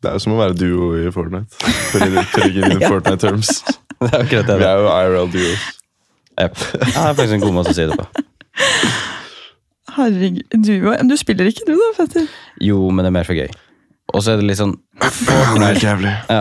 Det 0.00 0.08
er 0.08 0.16
jo 0.16 0.22
som 0.24 0.32
å 0.32 0.38
være 0.40 0.56
duo 0.56 0.90
i 0.96 1.10
Fortnite. 1.12 1.60
For 1.92 2.00
i. 2.00 2.64
Fortnite 2.90 3.20
terms. 3.20 3.60
Det 4.00 4.08
er 4.08 4.22
akkurat 4.22 4.46
det. 4.48 4.54
Vi 4.62 4.64
er 4.64 4.78
jo 4.80 4.92
IRL 4.96 5.26
duos. 5.28 5.64
Yep. 6.40 6.54
Jeg 6.56 6.78
det 6.80 7.00
er 7.02 7.16
faktisk 7.18 7.34
en 7.36 7.42
god 7.42 7.52
måte 7.52 7.72
å 7.74 7.76
si 7.76 7.84
det 7.90 7.98
på. 8.00 8.06
Herregud, 9.98 10.54
du, 10.64 10.70
du 11.10 11.16
spiller 11.20 11.50
ikke 11.50 11.66
du 11.68 11.74
da, 11.76 11.88
Fetter? 11.98 12.30
Jo, 12.64 12.78
men 12.88 13.04
det 13.04 13.10
er 13.10 13.16
mer 13.18 13.28
for 13.28 13.36
gøy. 13.36 13.50
Og 14.14 14.24
så 14.24 14.32
er 14.32 14.40
det 14.40 14.46
litt 14.48 14.60
sånn 14.60 14.72
Det 15.02 15.04
er 15.04 15.12
Fortnite. 15.50 15.82
jævlig. 15.84 16.14
Ja. 16.30 16.40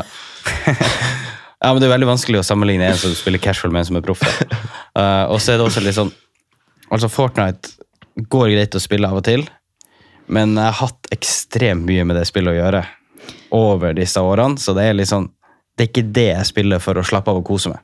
ja, 1.59 1.73
men 1.73 1.81
det 1.81 1.89
er 1.89 1.93
veldig 1.97 2.09
vanskelig 2.13 2.39
å 2.39 2.45
sammenligne 2.47 2.87
en 2.93 3.01
som 3.01 3.11
spiller 3.17 3.43
casual 3.43 3.73
med 3.75 3.83
en 3.83 3.89
som 3.89 3.99
er 3.99 4.05
proff. 4.07 4.23
Eh, 4.23 5.25
og 5.27 5.41
så 5.43 5.53
er 5.53 5.59
det 5.59 5.67
også 5.67 5.83
litt 5.85 5.97
sånn 5.99 6.09
Altså, 6.89 7.05
Fortnite 7.11 7.75
går 8.33 8.53
greit 8.55 8.73
å 8.73 8.81
spille 8.81 9.05
av 9.05 9.19
og 9.19 9.27
til, 9.27 9.43
men 10.33 10.55
jeg 10.57 10.65
har 10.65 10.79
hatt 10.79 11.11
ekstremt 11.13 11.85
mye 11.85 12.07
med 12.07 12.17
det 12.17 12.23
spillet 12.25 12.55
å 12.55 12.57
gjøre 12.57 12.81
over 13.55 13.93
disse 13.97 14.21
årene, 14.21 14.59
så 14.61 14.75
det 14.77 14.87
er 14.89 15.05
sånn 15.07 15.29
Det 15.77 15.85
er 15.85 15.89
ikke 15.93 16.11
det 16.13 16.27
jeg 16.27 16.47
spiller 16.49 16.81
for 16.83 16.99
å 16.99 17.05
slappe 17.07 17.31
av 17.31 17.39
og 17.39 17.45
kose 17.47 17.71
meg. 17.71 17.79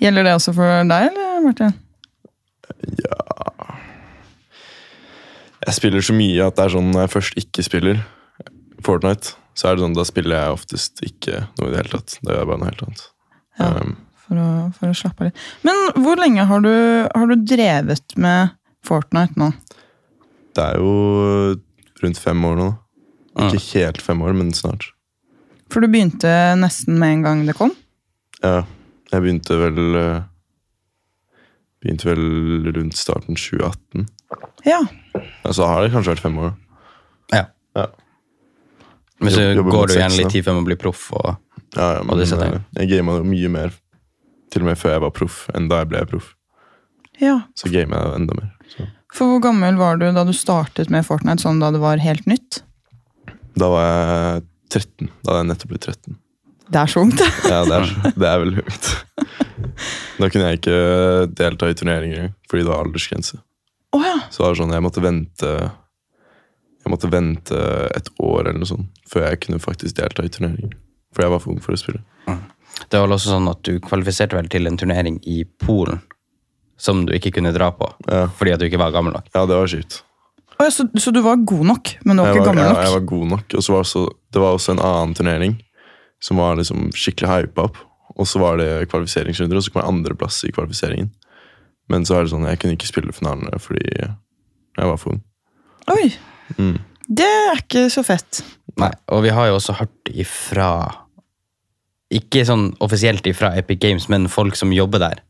Gjelder 0.00 0.24
det 0.24 0.34
også 0.38 0.54
for 0.56 0.84
deg, 0.88 1.08
eller 1.10 1.40
Martin? 1.44 1.74
Ja 3.02 3.18
Jeg 5.66 5.74
spiller 5.74 6.04
så 6.04 6.14
mye 6.14 6.46
at 6.46 6.56
det 6.56 6.64
er 6.64 6.74
sånn 6.76 6.90
når 6.92 7.06
jeg 7.06 7.12
først 7.16 7.38
ikke 7.42 7.64
spiller 7.66 8.02
Fortnite, 8.86 9.34
så 9.56 9.68
er 9.68 9.76
det 9.76 9.82
sånn, 9.82 9.96
da 9.96 10.04
spiller 10.06 10.36
jeg 10.38 10.54
oftest 10.54 11.00
ikke 11.02 11.40
noe 11.58 11.70
i 11.70 11.72
det 11.72 11.80
hele 11.80 11.90
tatt. 11.96 12.18
Da 12.20 12.34
gjør 12.34 12.42
jeg 12.42 12.48
bare 12.50 12.60
noe 12.60 12.68
helt 12.70 12.82
annet. 12.84 13.06
Ja. 13.58 13.70
Um, 13.80 13.94
For 14.26 14.42
å, 14.42 14.46
for 14.76 14.92
å 14.92 14.98
slappe 14.98 15.24
av 15.24 15.30
litt. 15.30 15.40
Men 15.66 15.80
hvor 16.04 16.20
lenge 16.20 16.44
har 16.46 16.62
du, 16.62 16.74
har 17.10 17.32
du 17.32 17.34
drevet 17.42 18.14
med 18.20 18.54
Fortnite 18.86 19.40
nå? 19.40 19.50
det 20.56 20.64
er 20.64 20.78
jo 20.80 21.56
rundt 22.02 22.20
fem 22.20 22.44
år 22.48 22.56
nå. 22.60 22.68
Ikke 23.36 23.60
helt 23.82 24.00
fem 24.02 24.22
år, 24.24 24.32
men 24.38 24.52
snart. 24.56 24.88
For 25.72 25.82
du 25.82 25.88
begynte 25.92 26.30
nesten 26.60 26.96
med 27.00 27.18
en 27.18 27.22
gang 27.26 27.42
det 27.48 27.56
kom? 27.58 27.72
Ja, 28.42 28.62
jeg 29.12 29.22
begynte 29.24 29.56
vel 29.60 29.98
eh, 30.00 30.22
Begynte 31.82 32.08
vel 32.08 32.70
rundt 32.74 32.96
starten 32.96 33.36
2018. 33.36 34.06
Ja. 34.66 34.80
Så 35.52 35.66
har 35.68 35.84
det 35.84 35.92
kanskje 35.92 36.14
vært 36.14 36.22
fem 36.24 36.38
år. 36.40 36.54
Ja. 37.34 37.42
Ja. 37.76 37.84
Men 39.20 39.32
så 39.34 39.44
jobber 39.52 39.74
går 39.74 39.92
du 39.92 39.94
gjerne 39.98 40.16
litt 40.22 40.32
tid 40.34 40.46
før 40.46 40.56
man 40.58 40.66
blir 40.68 40.80
proff. 40.80 41.10
Og, 41.16 41.36
Ja, 41.76 41.90
ja, 41.98 42.00
Og 42.00 42.16
disse 42.18 42.36
tingene. 42.40 42.64
jeg 42.78 42.88
gama 42.94 43.18
mye 43.26 43.48
mer 43.52 43.74
til 44.50 44.62
og 44.64 44.70
med 44.70 44.78
før 44.80 44.94
jeg 44.96 45.02
var 45.04 45.12
proff, 45.12 45.38
enn 45.54 45.68
da 45.68 45.82
jeg 45.82 45.90
ble 45.92 46.04
proff. 46.08 46.32
Ja. 47.20 47.36
Så 47.54 47.68
gamet 47.72 47.96
jeg 48.00 48.14
enda 48.22 48.34
mer. 48.38 48.50
Så. 48.72 48.86
For 49.12 49.34
hvor 49.34 49.42
gammel 49.44 49.76
var 49.80 50.00
du 50.00 50.06
da 50.12 50.24
du 50.24 50.32
startet 50.36 50.90
med 50.90 51.04
Fortnite, 51.06 51.42
sånn 51.44 51.60
da 51.60 51.70
det 51.74 51.80
var 51.82 52.00
helt 52.02 52.26
nytt? 52.26 52.62
Da 53.56 53.68
var 53.72 53.86
jeg 53.86 54.44
13. 54.76 55.10
Da 55.22 55.32
hadde 55.32 55.40
jeg 55.42 55.48
nettopp 55.52 55.70
blitt 55.72 55.86
13. 55.88 56.16
Det 56.66 56.80
er 56.82 56.90
så 56.90 57.02
ungt. 57.06 57.20
Ja, 57.52 57.60
det 57.64 57.76
er, 57.78 57.90
det 58.18 58.28
er 58.28 58.40
veldig 58.42 58.62
ungt. 58.64 58.88
Da 60.18 60.28
kunne 60.32 60.48
jeg 60.50 60.58
ikke 60.60 60.78
delta 61.38 61.68
i 61.70 61.76
turneringer 61.78 62.30
fordi 62.50 62.64
det 62.64 62.70
var 62.72 62.82
aldersgrense. 62.86 63.38
Oh, 63.94 64.02
ja. 64.04 64.16
Så 64.32 64.42
det 64.42 64.48
var 64.48 64.58
sånn, 64.58 64.72
jeg 64.74 64.84
måtte 64.84 65.02
vente 65.04 65.50
Jeg 66.84 66.90
måtte 66.92 67.10
vente 67.12 67.60
et 67.96 68.10
år 68.22 68.42
eller 68.48 68.58
noe 68.60 68.68
sånt 68.68 69.00
før 69.10 69.28
jeg 69.28 69.40
kunne 69.46 69.60
faktisk 69.62 69.96
delta 70.00 70.24
i 70.26 70.32
turneringer. 70.32 70.74
For 71.14 71.24
jeg 71.24 71.32
var 71.32 71.40
for 71.42 71.54
ung 71.54 71.62
for 71.64 71.76
å 71.76 71.80
spille. 71.80 72.02
det 72.92 72.98
var 73.00 73.08
også 73.14 73.30
sånn 73.32 73.48
at 73.48 73.62
du 73.64 73.78
kvalifiserte 73.80 74.36
vel 74.36 74.50
til 74.52 74.68
en 74.68 74.76
turnering 74.78 75.16
i 75.24 75.40
Polen 75.62 76.02
som 76.76 77.06
du 77.08 77.14
ikke 77.16 77.32
kunne 77.38 77.54
dra 77.56 77.70
på 77.72 77.86
Ja, 78.10 78.26
fordi 78.36 78.52
at 78.52 78.60
du 78.60 78.66
ikke 78.68 78.82
var 78.82 78.92
gammel 78.92 79.14
nok. 79.16 79.30
ja 79.32 79.46
det 79.48 79.56
var 79.56 79.70
kjipt. 79.72 80.02
Ja, 80.58 80.70
så, 80.72 80.86
så 80.98 81.12
du 81.12 81.20
var 81.24 81.36
god 81.44 81.66
nok, 81.68 81.90
men 82.04 82.16
du 82.16 82.22
var 82.22 82.30
var 82.32 82.36
ikke 82.38 82.46
gammel 82.48 82.64
nok? 82.64 82.76
ja, 82.78 82.84
jeg 82.88 82.94
var 82.96 83.06
god 83.10 83.26
nok. 83.34 83.54
Og 83.58 83.62
så 83.66 83.72
var 83.74 83.84
også, 83.84 84.02
det 84.32 84.40
var 84.42 84.56
også 84.56 84.72
en 84.72 84.80
annen 84.80 85.14
turnering 85.18 85.56
som 86.24 86.38
var 86.40 86.56
liksom 86.56 86.86
skikkelig 86.96 87.28
hypa 87.28 87.66
opp. 87.68 87.76
Og 88.16 88.24
så 88.30 88.40
var 88.40 88.56
det 88.56 88.88
kvalifiseringsrunder, 88.88 89.58
og 89.58 89.64
så 89.66 89.72
kom 89.74 89.82
jeg 89.82 89.90
andreplass 89.92 90.38
i 90.48 90.52
kvalifiseringen. 90.56 91.10
Men 91.92 92.06
så 92.08 92.16
er 92.16 92.24
det 92.24 92.32
sånn, 92.32 92.46
jeg 92.48 92.58
kunne 92.62 92.74
ikke 92.78 92.88
spille 92.88 93.12
finalene 93.14 93.58
fordi 93.62 93.82
jeg 94.00 94.86
var 94.88 94.96
for 95.00 95.16
ung. 95.16 95.22
Oi, 95.92 96.12
Mm. 96.56 96.76
det 97.10 97.26
er 97.26 97.58
ikke 97.58 97.88
så 97.90 98.04
fett. 98.06 98.40
Nei, 98.78 98.92
og 99.10 99.24
vi 99.24 99.32
har 99.34 99.48
jo 99.50 99.56
også 99.58 99.74
hørt 99.80 100.10
ifra 100.14 100.68
Ikke 102.14 102.44
sånn 102.46 102.68
offisielt 102.84 103.26
ifra 103.26 103.48
Epic 103.58 103.80
Games, 103.82 104.04
men 104.08 104.28
folk 104.30 104.54
som 104.54 104.70
jobber 104.72 105.02
der, 105.02 105.22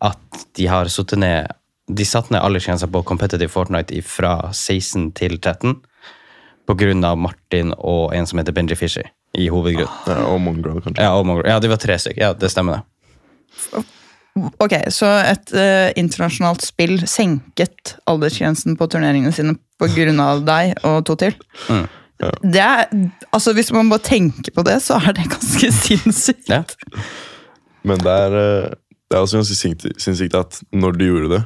at 0.00 0.44
de 0.54 0.68
har 0.70 0.86
sittet 0.92 1.18
ned 1.18 1.50
De 1.96 2.04
satte 2.06 2.32
ned 2.34 2.42
aldersgrensa 2.44 2.86
på 2.90 3.02
competitive 3.08 3.50
Fortnite 3.52 4.02
fra 4.06 4.34
16 4.52 5.10
til 5.18 5.38
13 5.38 5.76
på 6.70 6.76
grunn 6.78 7.02
av 7.04 7.18
Martin 7.18 7.72
og 7.78 8.12
en 8.14 8.28
som 8.30 8.38
heter 8.38 8.54
Benji 8.54 8.76
Fishy, 8.78 9.02
i 9.34 9.48
hovedgrunn. 9.50 9.90
Ja, 10.06 10.20
og 10.30 10.38
Mongrel, 10.44 10.78
kanskje. 10.84 11.02
Ja, 11.02 11.16
og 11.18 11.26
Mongrel. 11.26 11.50
ja, 11.50 11.58
de 11.62 11.70
var 11.72 11.80
tre 11.82 11.96
stykker. 11.98 12.20
Ja, 12.22 12.32
det 12.38 12.50
stemmer, 12.52 12.80
det. 12.80 13.82
Ok, 14.62 14.76
Så 14.94 15.08
et 15.26 15.50
uh, 15.56 15.90
internasjonalt 15.98 16.62
spill 16.62 17.00
senket 17.10 17.96
aldersgrensen 18.10 18.76
på 18.78 18.86
turneringene 18.90 19.32
sine 19.34 19.56
pga. 19.80 20.28
deg 20.46 20.76
og 20.86 21.00
to 21.08 21.16
til? 21.18 21.34
Mm. 21.68 21.88
Ja. 22.20 22.30
Det 22.44 22.60
er, 22.60 22.84
altså 23.32 23.52
Hvis 23.56 23.72
man 23.72 23.88
bare 23.90 24.04
tenker 24.04 24.52
på 24.54 24.62
det, 24.62 24.82
så 24.84 25.00
er 25.00 25.16
det 25.16 25.30
ganske 25.32 25.72
sinnssykt. 25.84 26.50
Ja. 26.52 26.62
Men 27.82 27.98
det 27.98 28.12
er, 28.12 28.36
eh, 28.36 28.70
det 29.10 29.16
er 29.16 29.24
også 29.24 29.40
ganske 29.40 29.56
sinnssykt 29.98 30.36
at 30.36 30.60
når 30.72 30.98
du 30.98 31.04
gjorde 31.06 31.30
det, 31.34 31.42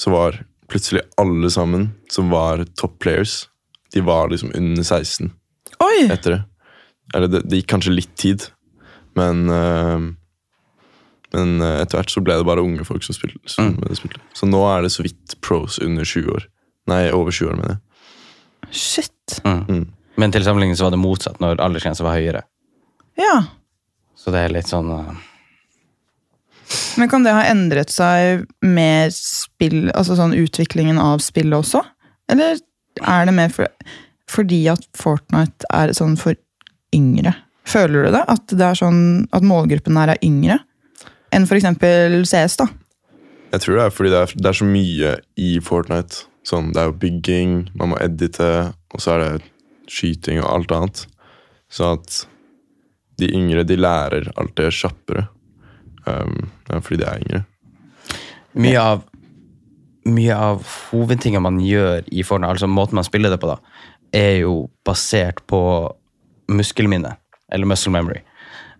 så 0.00 0.12
var 0.14 0.38
plutselig 0.70 1.02
alle 1.20 1.50
sammen 1.52 1.90
som 2.10 2.30
var 2.32 2.64
top 2.78 2.98
players, 3.02 3.48
de 3.92 4.00
var 4.06 4.30
liksom 4.30 4.52
under 4.54 4.82
16 4.82 5.32
Oi! 5.84 6.06
etter 6.12 6.36
det. 6.36 6.40
Eller 7.14 7.28
det, 7.28 7.42
det 7.50 7.60
gikk 7.60 7.70
kanskje 7.74 7.92
litt 7.92 8.14
tid, 8.18 8.46
men 9.18 9.48
eh, 9.50 10.08
Men 11.30 11.60
eh, 11.62 11.76
etter 11.82 12.00
hvert 12.00 12.10
så 12.10 12.22
ble 12.26 12.34
det 12.40 12.46
bare 12.46 12.62
unge 12.62 12.82
folk 12.82 13.04
som 13.06 13.14
spilte. 13.14 13.38
Som 13.52 13.76
spilte. 13.94 14.18
Så 14.34 14.48
nå 14.50 14.64
er 14.66 14.82
det 14.82 14.90
så 14.90 15.04
vidt 15.06 15.36
pros 15.46 15.76
under 15.78 16.02
20 16.02 16.32
år. 16.34 16.46
Nei, 16.90 17.04
over 17.14 17.30
20 17.30 17.52
år, 17.52 17.58
mener 17.60 17.76
jeg. 17.76 18.74
Shit. 18.74 19.36
Mm. 19.44 19.60
Mm. 19.68 19.84
Men 20.18 20.34
til 20.34 20.44
sammenligning 20.44 20.78
så 20.78 20.88
var 20.88 20.94
det 20.96 21.00
motsatt 21.02 21.38
når 21.42 21.62
aldersgrensa 21.62 22.02
var 22.02 22.18
høyere. 22.18 22.42
Ja. 23.20 23.36
Så 24.18 24.34
det 24.34 24.42
er 24.42 24.54
litt 24.54 24.68
sånn 24.68 24.90
uh, 24.90 25.14
Men 27.00 27.10
kan 27.12 27.24
det 27.24 27.34
ha 27.36 27.46
endret 27.48 27.92
seg 27.94 28.44
med 28.64 29.14
spill, 29.60 29.90
altså 29.92 30.16
sånn 30.16 30.32
utviklingen 30.38 30.98
av 31.00 31.20
spillet 31.20 31.58
også? 31.60 31.82
Eller 32.32 32.60
er 33.04 33.28
det 33.28 33.36
mer 33.36 33.52
for, 33.52 33.68
fordi 34.30 34.64
at 34.72 34.86
Fortnite 34.96 35.68
er 35.74 35.92
sånn 35.96 36.16
for 36.20 36.38
yngre? 36.96 37.34
Føler 37.68 38.08
du 38.08 38.14
det? 38.16 38.24
At 38.32 38.48
det 38.56 38.66
er 38.66 38.78
sånn 38.78 39.02
at 39.36 39.44
målgruppen 39.46 39.98
her 40.00 40.14
er 40.14 40.24
yngre? 40.24 40.58
Enn 41.30 41.44
eksempel 41.44 42.24
CS, 42.26 42.56
da? 42.58 42.66
Jeg 43.52 43.62
tror 43.62 43.76
det 43.76 43.84
er 43.84 43.94
fordi 43.94 44.10
det 44.10 44.22
er, 44.24 44.34
det 44.34 44.50
er 44.50 44.58
så 44.58 44.66
mye 44.66 45.14
i 45.38 45.50
Fortnite. 45.62 46.24
Sånn, 46.46 46.72
det 46.72 46.80
er 46.80 46.88
jo 46.88 46.98
bygging, 47.02 47.54
man 47.78 47.92
må 47.92 48.00
edite, 48.00 48.72
og 48.94 49.02
så 49.02 49.14
er 49.14 49.22
det 49.22 49.50
skyting 49.90 50.40
og 50.40 50.48
alt 50.54 50.74
annet. 50.74 51.04
Så 51.70 51.92
at 51.98 52.22
de 53.20 53.28
yngre 53.36 53.66
de 53.68 53.76
lærer 53.76 54.30
alt 54.40 54.56
det 54.58 54.70
kjappere. 54.74 55.26
Um, 56.06 56.48
fordi 56.80 57.02
de 57.02 57.06
er 57.06 57.20
yngre. 57.20 57.42
mye 58.56 58.80
av 58.80 59.02
mye 60.10 60.36
av 60.36 60.66
hovedtingene 60.90 61.42
man 61.44 61.60
gjør 61.64 62.04
i 62.10 62.24
Fortnite, 62.26 62.54
altså 62.54 62.70
måten 62.70 62.98
man 62.98 63.06
spiller 63.06 63.32
det 63.32 63.40
på, 63.42 63.50
da, 63.50 63.58
er 64.12 64.42
jo 64.42 64.68
basert 64.86 65.42
på 65.50 65.60
muskelminne, 66.50 67.14
eller 67.52 67.70
muscle 67.70 67.92
memory. 67.94 68.22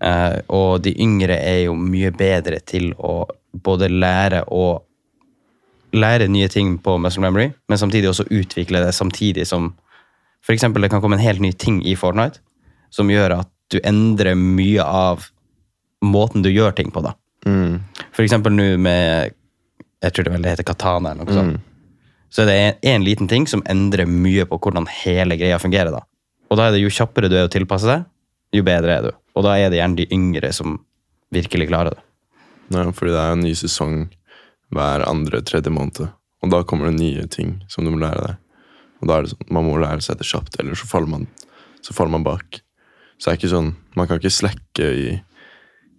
Uh, 0.01 0.41
og 0.49 0.81
de 0.85 0.95
yngre 1.03 1.37
er 1.37 1.67
jo 1.67 1.75
mye 1.77 2.11
bedre 2.17 2.61
til 2.65 2.95
å 2.97 3.27
både 3.53 3.91
lære 3.93 4.47
og 4.49 4.87
lære 5.93 6.31
nye 6.31 6.49
ting 6.49 6.77
på 6.83 6.97
muscle 7.03 7.23
memory, 7.25 7.51
men 7.69 7.79
samtidig 7.79 8.11
også 8.11 8.29
utvikle 8.31 8.83
det 8.85 8.95
samtidig 8.95 9.47
som 9.47 9.73
eksempel, 10.51 10.83
det 10.83 10.91
kan 10.91 11.03
komme 11.03 11.15
en 11.19 11.23
helt 11.23 11.41
ny 11.41 11.53
ting 11.53 11.83
i 11.87 11.95
Fortnite 11.95 12.41
som 12.91 13.11
gjør 13.11 13.37
at 13.37 13.51
du 13.71 13.79
endrer 13.87 14.35
mye 14.35 14.83
av 14.83 15.29
måten 16.03 16.43
du 16.43 16.51
gjør 16.51 16.75
ting 16.75 16.91
på. 16.91 17.03
da. 17.05 17.15
Mm. 17.47 17.81
Eksempel 18.19 18.53
nå 18.53 18.77
med 18.83 19.37
Jeg 20.03 20.13
tror 20.15 20.25
det 20.27 20.33
vel 20.33 20.43
det 20.47 20.55
heter 20.55 20.67
katana 20.67 21.13
eller 21.13 21.25
noe 21.27 21.35
sånt. 21.37 21.61
Så 22.31 22.43
er 22.43 22.47
det 22.47 22.57
en, 22.59 22.77
en 22.95 23.05
liten 23.05 23.29
ting 23.29 23.47
som 23.51 23.63
endrer 23.69 24.07
mye 24.07 24.45
på 24.47 24.59
hvordan 24.63 24.87
hele 25.03 25.37
greia 25.37 25.59
fungerer. 25.59 25.91
da. 25.91 26.05
Og 26.51 26.57
da 26.59 26.69
er 26.69 26.77
det 26.77 26.83
jo 26.85 26.93
kjappere 26.95 27.29
du 27.31 27.37
er 27.37 27.49
å 27.49 27.53
tilpasse 27.53 27.89
deg, 27.89 28.07
jo 28.55 28.63
bedre 28.67 28.95
er 28.97 29.03
du. 29.09 29.11
Og 29.37 29.45
da 29.47 29.57
er 29.59 29.71
det 29.71 29.81
gjerne 29.81 29.99
de 29.99 30.07
yngre 30.15 30.53
som 30.55 30.79
virkelig 31.35 31.69
klarer 31.71 31.95
det. 31.97 32.03
Ja, 32.71 32.87
fordi 32.95 33.13
det 33.15 33.21
er 33.23 33.35
en 33.35 33.45
ny 33.45 33.53
sesong 33.59 34.09
hver 34.75 35.05
andre-tredje 35.11 35.73
måned. 35.75 36.09
Og 36.41 36.53
da 36.55 36.63
kommer 36.65 36.89
det 36.91 37.01
nye 37.01 37.27
ting 37.31 37.59
som 37.69 37.85
du 37.85 37.93
må 37.93 38.01
lære 38.01 38.23
deg. 38.25 38.39
Og 39.01 39.09
da 39.09 39.17
er 39.19 39.27
det 39.27 39.33
sånn, 39.33 39.47
Man 39.51 39.67
må 39.67 39.77
lære 39.81 40.03
seg 40.05 40.19
det 40.21 40.29
kjapt, 40.29 40.59
eller 40.61 40.79
så 40.79 40.87
faller 40.87 41.11
man, 41.11 41.27
så 41.83 41.95
faller 41.97 42.15
man 42.15 42.27
bak. 42.27 42.61
Så 43.19 43.29
det 43.29 43.33
er 43.33 43.39
ikke 43.41 43.55
sånn, 43.55 43.75
Man 43.97 44.07
kan 44.07 44.21
ikke 44.21 44.33
slekke 44.33 44.87
i, 44.87 45.23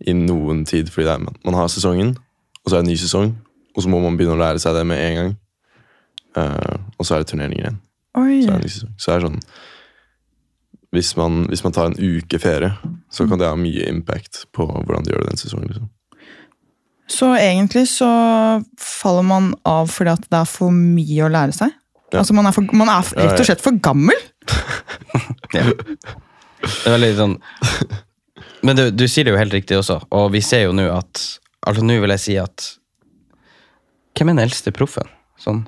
i 0.07 0.13
noen 0.15 0.63
tid, 0.65 0.89
fordi 0.89 1.07
det 1.09 1.15
er, 1.15 1.23
man, 1.27 1.35
man 1.45 1.59
har 1.59 1.67
sesongen, 1.67 2.15
og 2.63 2.69
så 2.69 2.77
er 2.77 2.81
det 2.81 2.87
en 2.87 2.91
ny 2.93 2.99
sesong, 3.01 3.33
og 3.75 3.83
så 3.83 3.91
må 3.91 4.01
man 4.03 4.17
begynne 4.19 4.37
å 4.37 4.41
lære 4.41 4.61
seg 4.63 4.75
det 4.77 4.85
med 4.87 5.01
en 5.05 5.19
gang. 5.19 5.35
Uh, 6.37 6.77
og 6.97 7.07
så 7.07 7.15
er 7.15 7.23
det 7.23 7.31
turneringer 7.31 7.65
igjen. 7.65 7.79
Oi. 8.19 8.41
Så 8.43 8.51
er 8.51 8.57
det 8.57 8.67
liksom. 8.67 8.95
Så 8.99 9.11
er 9.11 9.19
det 9.19 9.29
sånn 9.29 9.43
hvis 10.91 11.13
man, 11.15 11.45
hvis 11.47 11.63
man 11.63 11.71
tar 11.71 11.87
en 11.87 11.95
uke 11.95 12.39
ferie, 12.39 12.73
så 13.11 13.23
kan 13.27 13.39
det 13.39 13.47
ha 13.47 13.55
mye 13.55 13.87
impact 13.87 14.45
på 14.51 14.65
hvordan 14.67 15.05
du 15.05 15.13
gjør 15.13 15.23
det 15.23 15.29
den 15.31 15.39
sesongen. 15.39 15.69
liksom. 15.71 15.87
Så 17.11 17.29
egentlig 17.35 17.85
så 17.91 18.09
faller 18.79 19.23
man 19.27 19.53
av 19.67 19.87
fordi 19.91 20.13
at 20.13 20.27
det 20.31 20.41
er 20.41 20.49
for 20.49 20.75
mye 20.75 21.27
å 21.27 21.31
lære 21.31 21.55
seg? 21.55 21.73
Ja. 22.11 22.21
Altså 22.21 22.35
man 22.35 22.47
er, 22.47 22.55
for, 22.55 22.75
man 22.75 22.91
er 22.91 23.07
rett 23.07 23.39
og 23.39 23.47
slett 23.47 23.63
for 23.63 23.79
gammel? 23.83 24.19
Ja. 25.51 25.65
Det 25.67 26.87
er 26.87 27.01
litt 27.01 27.17
sånn 27.17 27.33
Men 28.63 28.77
du, 28.77 28.83
du 28.95 29.01
sier 29.11 29.27
det 29.27 29.33
jo 29.33 29.39
helt 29.39 29.51
riktig 29.51 29.75
også, 29.75 29.97
og 30.15 30.29
vi 30.31 30.39
ser 30.45 30.61
jo 30.63 30.75
nå 30.77 30.85
at 30.93 31.19
Altså 31.67 31.83
Nå 31.83 31.97
vil 31.99 32.13
jeg 32.13 32.23
si 32.23 32.35
at 32.39 32.67
Hvem 34.17 34.29
er 34.29 34.35
den 34.37 34.43
eldste 34.45 34.71
proffen? 34.75 35.07
Sånn. 35.41 35.63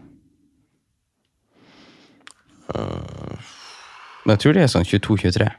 Men 4.23 4.33
jeg 4.35 4.41
tror 4.43 4.55
det 4.57 4.63
er 4.65 4.71
sånn 4.71 4.85
22-23. 4.87 5.49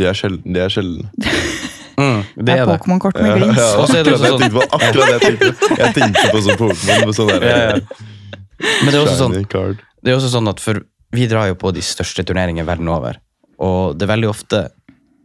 Det 0.00 0.06
er 0.08 0.16
sjelden. 0.16 0.54
Det 0.56 0.64
er 0.66 0.72
sjelden. 0.78 1.10
Mm, 1.92 2.22
det 2.40 2.44
Det 2.48 2.52
er 2.56 2.62
er. 2.62 2.68
Pokémon-kort 2.70 3.18
med 3.20 3.26
Ja, 3.28 3.34
glins. 3.36 3.58
ja, 3.60 3.66
er 3.68 4.06
akkurat 4.08 4.22
jeg 4.24 4.38
tenkte 4.40 4.54
på, 4.54 4.62
akkurat 4.74 4.94
det 4.94 5.12
jeg 5.12 5.20
tenkte 5.26 5.48
på. 5.60 5.66
Jeg 5.76 5.94
tenkte 5.98 6.22
på 6.32 6.38
som 6.46 6.56
Pokémon 6.56 7.02
med 7.04 7.14
sånn 7.18 7.28
der 7.28 7.44
Ja, 7.44 7.58
ja. 7.68 7.74
Men 8.80 8.88
det 8.88 8.94
er 8.96 9.02
også 9.02 9.18
sånn. 9.20 9.34
Det 10.00 10.10
er 10.10 10.16
også 10.16 10.30
sånn 10.32 10.48
at 10.50 10.62
for 10.64 10.80
Vi 11.12 11.26
drar 11.28 11.50
jo 11.50 11.58
på 11.60 11.70
de 11.76 11.82
største 11.84 12.24
turneringene 12.24 12.64
verden 12.66 12.88
over. 12.88 13.18
Og 13.60 13.92
det 14.00 14.06
er 14.08 14.12
veldig 14.14 14.30
ofte, 14.32 14.62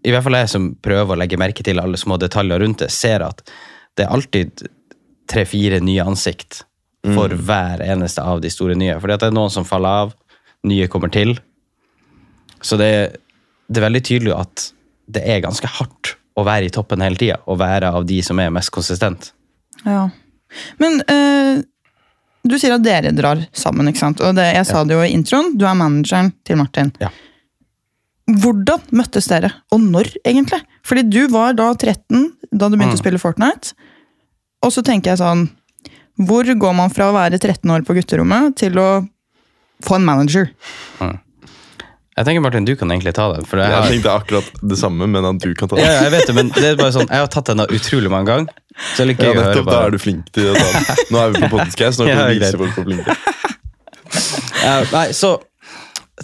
i 0.03 0.11
hvert 0.11 0.27
fall 0.27 0.35
jeg 0.41 0.51
som 0.51 0.67
prøver 0.83 1.15
å 1.15 1.19
legge 1.23 1.39
merke 1.39 1.63
til 1.63 1.79
alle 1.79 1.97
små 1.97 2.19
detaljer 2.19 2.59
rundt 2.59 2.83
det, 2.83 2.91
ser 2.91 3.23
at 3.25 3.39
det 3.95 4.03
er 4.05 4.11
alltid 4.19 4.67
tre-fire 5.27 5.79
nye 5.83 6.03
ansikt 6.07 6.63
for 7.07 7.31
hver 7.31 7.79
eneste 7.85 8.19
av 8.23 8.41
de 8.43 8.49
store 8.51 8.75
nye. 8.75 8.97
Fordi 8.99 9.13
at 9.15 9.21
det 9.23 9.27
er 9.29 9.35
noen 9.37 9.51
som 9.53 9.63
faller 9.67 10.01
av, 10.07 10.13
nye 10.67 10.87
kommer 10.91 11.11
til. 11.13 11.35
Så 12.59 12.75
det, 12.79 12.89
det 13.69 13.79
er 13.79 13.85
veldig 13.85 14.01
tydelig 14.03 14.33
at 14.35 14.65
det 15.07 15.21
er 15.23 15.43
ganske 15.45 15.69
hardt 15.77 16.15
å 16.37 16.43
være 16.43 16.67
i 16.67 16.73
toppen 16.73 17.01
hele 17.01 17.15
tida, 17.17 17.37
Å 17.47 17.55
være 17.57 17.93
av 17.95 18.03
de 18.09 18.17
som 18.25 18.39
er 18.43 18.51
mest 18.53 18.69
konsistent. 18.75 19.31
Ja. 19.85 20.09
Men 20.81 20.99
øh, 21.09 21.61
du 22.47 22.57
sier 22.59 22.75
at 22.75 22.83
dere 22.85 23.13
drar 23.15 23.39
sammen, 23.55 23.87
ikke 23.89 24.03
sant? 24.03 24.21
Og 24.21 24.35
det, 24.37 24.49
jeg 24.57 24.67
sa 24.69 24.83
det 24.83 24.97
jo 24.97 25.05
i 25.05 25.13
introen, 25.15 25.53
du 25.57 25.63
er 25.69 25.77
manageren 25.79 26.33
til 26.45 26.59
Martin. 26.59 26.91
Ja. 27.01 27.09
Hvordan 28.27 28.83
møttes 28.99 29.29
dere, 29.31 29.53
og 29.71 29.79
når, 29.85 30.09
egentlig? 30.27 30.59
Fordi 30.85 31.05
du 31.07 31.21
var 31.31 31.55
da 31.55 31.69
13 31.73 32.33
da 32.51 32.67
du 32.67 32.75
begynte 32.75 32.97
Mm. 32.97 32.99
å 32.99 33.03
spille 33.05 33.21
Fortnite. 33.21 33.73
Og 34.65 34.73
så 34.73 34.81
tenker 34.85 35.13
jeg 35.13 35.21
sånn 35.21 35.45
Hvor 36.17 36.47
går 36.49 36.73
man 36.77 36.89
fra 36.93 37.11
å 37.11 37.15
være 37.15 37.37
13 37.37 37.69
år 37.75 37.85
på 37.85 37.93
gutterommet 37.97 38.55
til 38.57 38.77
å 38.81 38.89
få 39.85 39.99
en 39.99 40.05
manager? 40.07 40.49
Jeg 42.17 42.25
tenker 42.25 42.41
Martin, 42.41 42.65
du 42.65 42.71
kan 42.73 42.89
egentlig 42.89 43.11
ta 43.13 43.27
det. 43.35 43.43
For 43.45 43.61
jeg, 43.61 43.69
Jeg 43.69 43.91
tenkte 43.91 44.13
akkurat 44.17 44.47
det 44.71 44.77
samme, 44.81 45.05
men 45.05 45.21
at 45.29 45.37
du 45.43 45.51
kan 45.53 45.69
ta 45.69 45.77
det. 45.77 45.83
ja, 45.85 45.99
jeg 46.07 46.13
vet 46.15 46.25
det, 46.25 46.33
men 46.33 46.47
det 46.55 46.63
er 46.71 46.79
bare 46.79 46.95
sånn, 46.95 47.05
jeg 47.11 47.21
har 47.21 47.29
tatt 47.29 47.51
den 47.51 47.61
utrolig 47.67 48.09
mange 48.09 48.31
ganger. 48.31 48.55
Så 48.95 49.05
jeg 49.05 49.19
gøy 49.19 49.27
Ja, 49.27 49.33
nettopp, 49.37 49.37
å 49.37 49.43
høre 49.43 49.51
nettopp, 49.51 49.69
Da 49.69 49.81
er 49.85 49.93
du 49.93 49.99
flink 50.01 50.31
til 50.33 50.47
å 50.49 50.55
ta 50.57 50.65
den. 50.73 51.03
Nå 51.13 51.21
er 51.21 51.35
vi 51.35 51.41
på 51.43 51.49
podcast, 51.53 52.01
nå 52.01 52.07
Ja, 52.09 52.15
kan 52.17 52.23
du 52.23 52.39
greit. 52.39 52.47
vise 52.47 52.61
folk 52.63 52.73
hvor 52.73 52.87
flink 52.89 53.05
du 53.05 53.11
er. 53.13 53.19
Eh, 54.65 54.89
nei, 54.95 55.05
så 55.13 55.35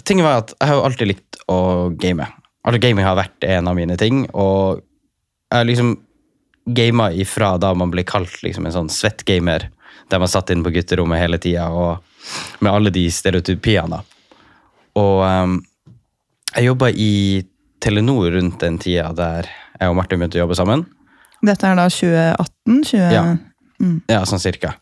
Tingen 0.02 0.26
var 0.26 0.40
at 0.42 0.50
jeg 0.58 0.66
har 0.72 0.80
jo 0.80 0.82
alltid 0.88 1.06
likt 1.12 1.38
å 1.46 1.58
game. 2.02 2.26
Altså 2.66 2.80
Gaming 2.82 3.06
har 3.06 3.14
vært 3.14 3.46
en 3.46 3.70
av 3.70 3.76
mine 3.78 3.94
ting, 4.00 4.24
og 4.34 4.80
jeg 4.82 5.60
har 5.60 5.68
liksom 5.68 5.94
gama 6.64 7.10
ifra 7.12 7.54
da 7.60 7.74
man 7.76 7.92
ble 7.92 8.04
kalt 8.08 8.40
liksom 8.44 8.66
en 8.66 8.74
sånn 8.74 8.90
svett 8.92 9.24
gamer, 9.28 9.68
der 10.10 10.20
man 10.20 10.30
satt 10.30 10.52
inne 10.52 10.64
på 10.64 10.72
gutterommet 10.74 11.20
hele 11.20 11.38
tida, 11.40 11.68
med 12.60 12.70
alle 12.72 12.92
de 12.94 13.04
stereotypiene. 13.12 14.00
Og 15.00 15.24
um, 15.24 15.58
jeg 16.54 16.68
jobba 16.70 16.90
i 16.90 17.44
Telenor 17.82 18.30
rundt 18.36 18.62
den 18.62 18.78
tida 18.80 19.10
der 19.16 19.50
jeg 19.74 19.90
og 19.90 19.96
Martin 19.98 20.20
begynte 20.20 20.38
å 20.38 20.44
jobbe 20.44 20.56
sammen. 20.56 20.84
Dette 21.44 21.68
er 21.68 21.76
da 21.76 21.88
2018? 21.90 22.78
20... 22.92 23.02
Ja. 23.12 23.24
Ja, 24.08 24.22
sånn 24.24 24.40
cirka. 24.40 24.76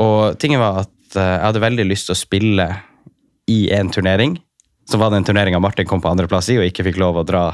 Og 0.00 0.38
tingen 0.42 0.58
var 0.58 0.80
at 0.86 1.14
eh, 1.14 1.28
jeg 1.36 1.44
hadde 1.44 1.60
veldig 1.62 1.84
lyst 1.86 2.08
til 2.08 2.16
å 2.16 2.18
spille 2.18 2.66
i 3.52 3.58
en 3.76 3.92
turnering. 3.94 4.38
Så 4.88 4.98
var 4.98 5.12
det 5.12 5.20
en 5.20 5.28
turnering 5.28 5.54
Martin 5.62 5.86
kom 5.86 6.02
på 6.02 6.10
andreplass 6.10 6.48
i 6.50 6.56
og 6.58 6.66
ikke 6.66 6.86
fikk 6.88 6.98
lov 6.98 7.20
å 7.20 7.26
dra 7.28 7.44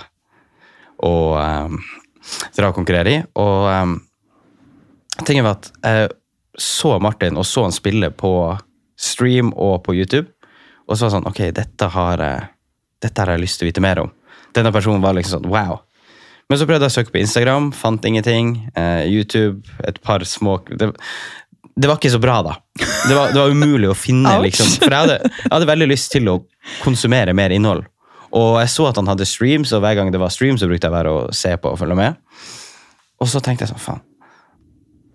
og 1.06 1.36
ehm, 1.40 1.78
dra 2.56 2.70
og 2.70 2.78
konkurrere 2.78 3.12
i. 3.12 3.20
Og 3.40 3.68
um, 3.70 3.96
tingen 5.24 5.46
var 5.46 5.58
at 5.58 5.70
jeg 5.80 6.10
så 6.60 6.96
Martin 7.00 7.38
og 7.40 7.46
så 7.46 7.64
han 7.64 7.74
spille 7.74 8.10
på 8.12 8.32
stream 9.00 9.52
og 9.56 9.82
på 9.86 9.94
YouTube. 9.96 10.28
Og 10.88 10.96
så 10.96 11.06
var 11.06 11.10
det 11.10 11.14
sånn 11.14 11.28
Ok, 11.30 11.40
dette 11.56 11.90
har, 11.94 12.24
dette 13.00 13.22
har 13.22 13.32
jeg 13.32 13.44
lyst 13.44 13.60
til 13.60 13.68
å 13.68 13.70
vite 13.70 13.84
mer 13.84 14.02
om. 14.02 14.10
Denne 14.56 14.72
personen 14.74 15.02
var 15.04 15.14
liksom 15.16 15.38
sånn 15.38 15.52
wow. 15.52 15.78
Men 16.50 16.58
så 16.58 16.66
prøvde 16.66 16.88
jeg 16.88 16.90
å 16.90 16.96
søke 16.98 17.14
på 17.14 17.20
Instagram, 17.22 17.70
fant 17.76 18.04
ingenting. 18.08 18.56
Eh, 18.74 19.04
YouTube, 19.06 19.62
et 19.86 20.00
par 20.02 20.24
små 20.26 20.56
det, 20.66 20.90
det 21.78 21.88
var 21.88 22.00
ikke 22.00 22.10
så 22.10 22.18
bra, 22.18 22.40
da. 22.42 22.56
Det 22.74 23.14
var, 23.14 23.30
det 23.30 23.38
var 23.38 23.52
umulig 23.54 23.90
å 23.92 23.96
finne, 23.96 24.32
liksom. 24.46 24.72
For 24.82 24.90
jeg 24.90 25.06
hadde, 25.06 25.30
jeg 25.30 25.52
hadde 25.52 25.68
veldig 25.70 25.88
lyst 25.92 26.10
til 26.12 26.30
å 26.32 26.40
konsumere 26.82 27.36
mer 27.36 27.54
innhold. 27.54 27.86
Og 28.36 28.60
jeg 28.60 28.70
så 28.70 28.86
at 28.90 28.98
han 29.00 29.10
hadde 29.10 29.26
streams, 29.26 29.72
og 29.74 29.82
hver 29.82 29.96
gang 29.98 30.12
det 30.14 30.20
var 30.22 30.32
stream, 30.34 30.58
så 30.58 30.68
brukte 30.70 30.86
jeg 30.86 30.94
bare 30.94 31.14
å 31.14 31.22
se 31.34 31.50
på 31.58 31.72
og 31.72 31.80
følge 31.80 31.98
med. 31.98 32.20
Og 33.20 33.30
så 33.30 33.42
tenkte 33.42 33.66
jeg 33.66 33.72
sånn, 33.72 33.82
faen. 33.82 34.04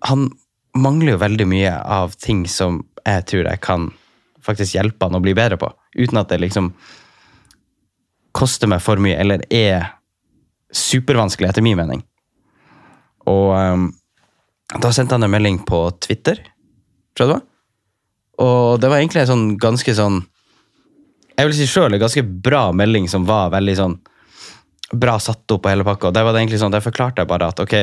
Han 0.06 0.28
mangler 0.76 1.14
jo 1.14 1.22
veldig 1.22 1.46
mye 1.48 1.72
av 1.72 2.14
ting 2.20 2.44
som 2.50 2.82
jeg 3.06 3.24
tror 3.30 3.48
jeg 3.48 3.62
kan 3.64 3.88
faktisk 4.44 4.76
hjelpe 4.76 5.08
han 5.08 5.16
å 5.16 5.22
bli 5.24 5.34
bedre 5.36 5.58
på. 5.60 5.70
Uten 5.96 6.20
at 6.20 6.30
det 6.30 6.42
liksom 6.42 6.70
koster 8.36 8.68
meg 8.68 8.82
for 8.84 9.00
mye, 9.00 9.16
eller 9.16 9.42
er 9.48 9.94
supervanskelig, 10.76 11.48
etter 11.48 11.64
min 11.64 11.78
mening. 11.78 12.02
Og 13.26 13.54
um, 13.56 13.88
da 14.76 14.92
sendte 14.92 15.16
han 15.16 15.24
en 15.24 15.32
melding 15.32 15.62
på 15.66 15.86
Twitter, 16.04 16.42
tror 17.16 17.24
jeg 17.24 17.32
det 17.32 17.38
var. 17.38 17.44
Og 18.44 18.80
det 18.82 18.90
var 18.92 19.00
egentlig 19.00 19.22
en 19.24 19.30
sånn 19.32 19.46
ganske 19.60 19.94
sånn 19.96 20.20
Jeg 21.36 21.48
vil 21.48 21.56
si 21.58 21.66
sjøl 21.68 21.92
en 21.92 22.00
ganske 22.00 22.22
bra 22.24 22.70
melding 22.72 23.08
som 23.12 23.26
var 23.28 23.52
veldig 23.52 23.76
sånn 23.76 23.96
bra 24.92 25.18
satt 25.20 25.50
opp 25.52 25.64
på 25.64 25.70
hele 25.72 25.84
pakka. 25.84 26.12
Der 26.14 26.24
var 26.24 26.32
det 26.32 26.44
egentlig 26.44 26.60
sånn, 26.62 26.72
der 26.72 26.84
forklarte 26.84 27.22
jeg 27.22 27.30
bare 27.30 27.50
at 27.50 27.60
ok, 27.60 27.74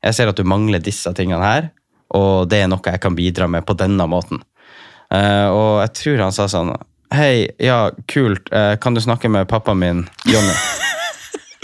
jeg 0.00 0.16
ser 0.16 0.30
at 0.30 0.38
du 0.38 0.44
mangler 0.46 0.82
disse 0.84 1.10
tingene 1.16 1.42
her, 1.42 1.70
og 2.16 2.50
det 2.50 2.62
er 2.62 2.70
noe 2.70 2.84
jeg 2.84 3.02
kan 3.02 3.16
bidra 3.16 3.48
med 3.50 3.64
på 3.66 3.76
denne 3.80 4.06
måten. 4.10 4.42
Uh, 5.10 5.48
og 5.50 5.72
jeg 5.82 5.94
tror 5.98 6.20
han 6.22 6.34
sa 6.34 6.44
sånn 6.46 6.68
Hei, 7.10 7.48
ja, 7.58 7.88
kult, 8.06 8.52
uh, 8.54 8.76
kan 8.78 8.94
du 8.94 9.00
snakke 9.02 9.26
med 9.26 9.48
pappaen 9.50 9.80
min, 9.80 10.04
Jonny? 10.30 10.54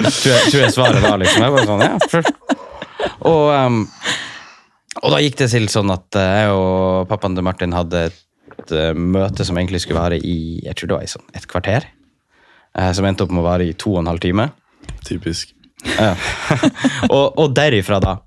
tror, 0.02 0.32
jeg, 0.32 0.48
tror 0.50 0.62
jeg 0.64 0.72
svaret 0.74 1.04
var 1.04 1.20
liksom. 1.22 1.44
Jeg 1.44 1.54
bare 1.54 1.68
sånn, 1.68 1.84
ja, 1.86 2.08
for... 2.10 2.32
Og, 3.26 3.44
um, 3.54 3.78
og 5.04 5.12
da 5.12 5.20
gikk 5.22 5.38
det 5.38 5.48
til 5.52 5.68
sånn 5.70 5.92
at 5.92 6.18
eh, 6.18 6.32
jeg 6.40 6.52
og 6.56 7.06
pappaen 7.10 7.36
til 7.36 7.44
Martin 7.46 7.74
hadde 7.76 8.06
et 8.08 8.16
eh, 8.74 8.92
møte 8.94 9.44
som 9.46 9.58
egentlig 9.58 9.82
skulle 9.84 10.00
vare 10.00 10.18
i 10.18 10.60
jeg 10.64 10.76
tror 10.76 10.90
det 10.90 10.98
var 10.98 11.06
i 11.06 11.12
sånn 11.12 11.26
et 11.36 11.48
kvarter. 11.50 11.88
eh, 12.78 12.92
som 12.92 13.04
endte 13.04 13.24
opp 13.24 13.32
med 13.32 13.44
å 13.44 13.48
vare 13.48 13.66
i 13.66 13.74
to 13.74 13.94
og 13.94 14.02
en 14.02 14.12
halv 14.12 14.20
time. 14.20 14.50
Typisk. 15.06 15.54
Ja. 15.86 16.14
og, 17.14 17.36
og 17.38 17.52
derifra 17.54 18.00
da 18.02 18.18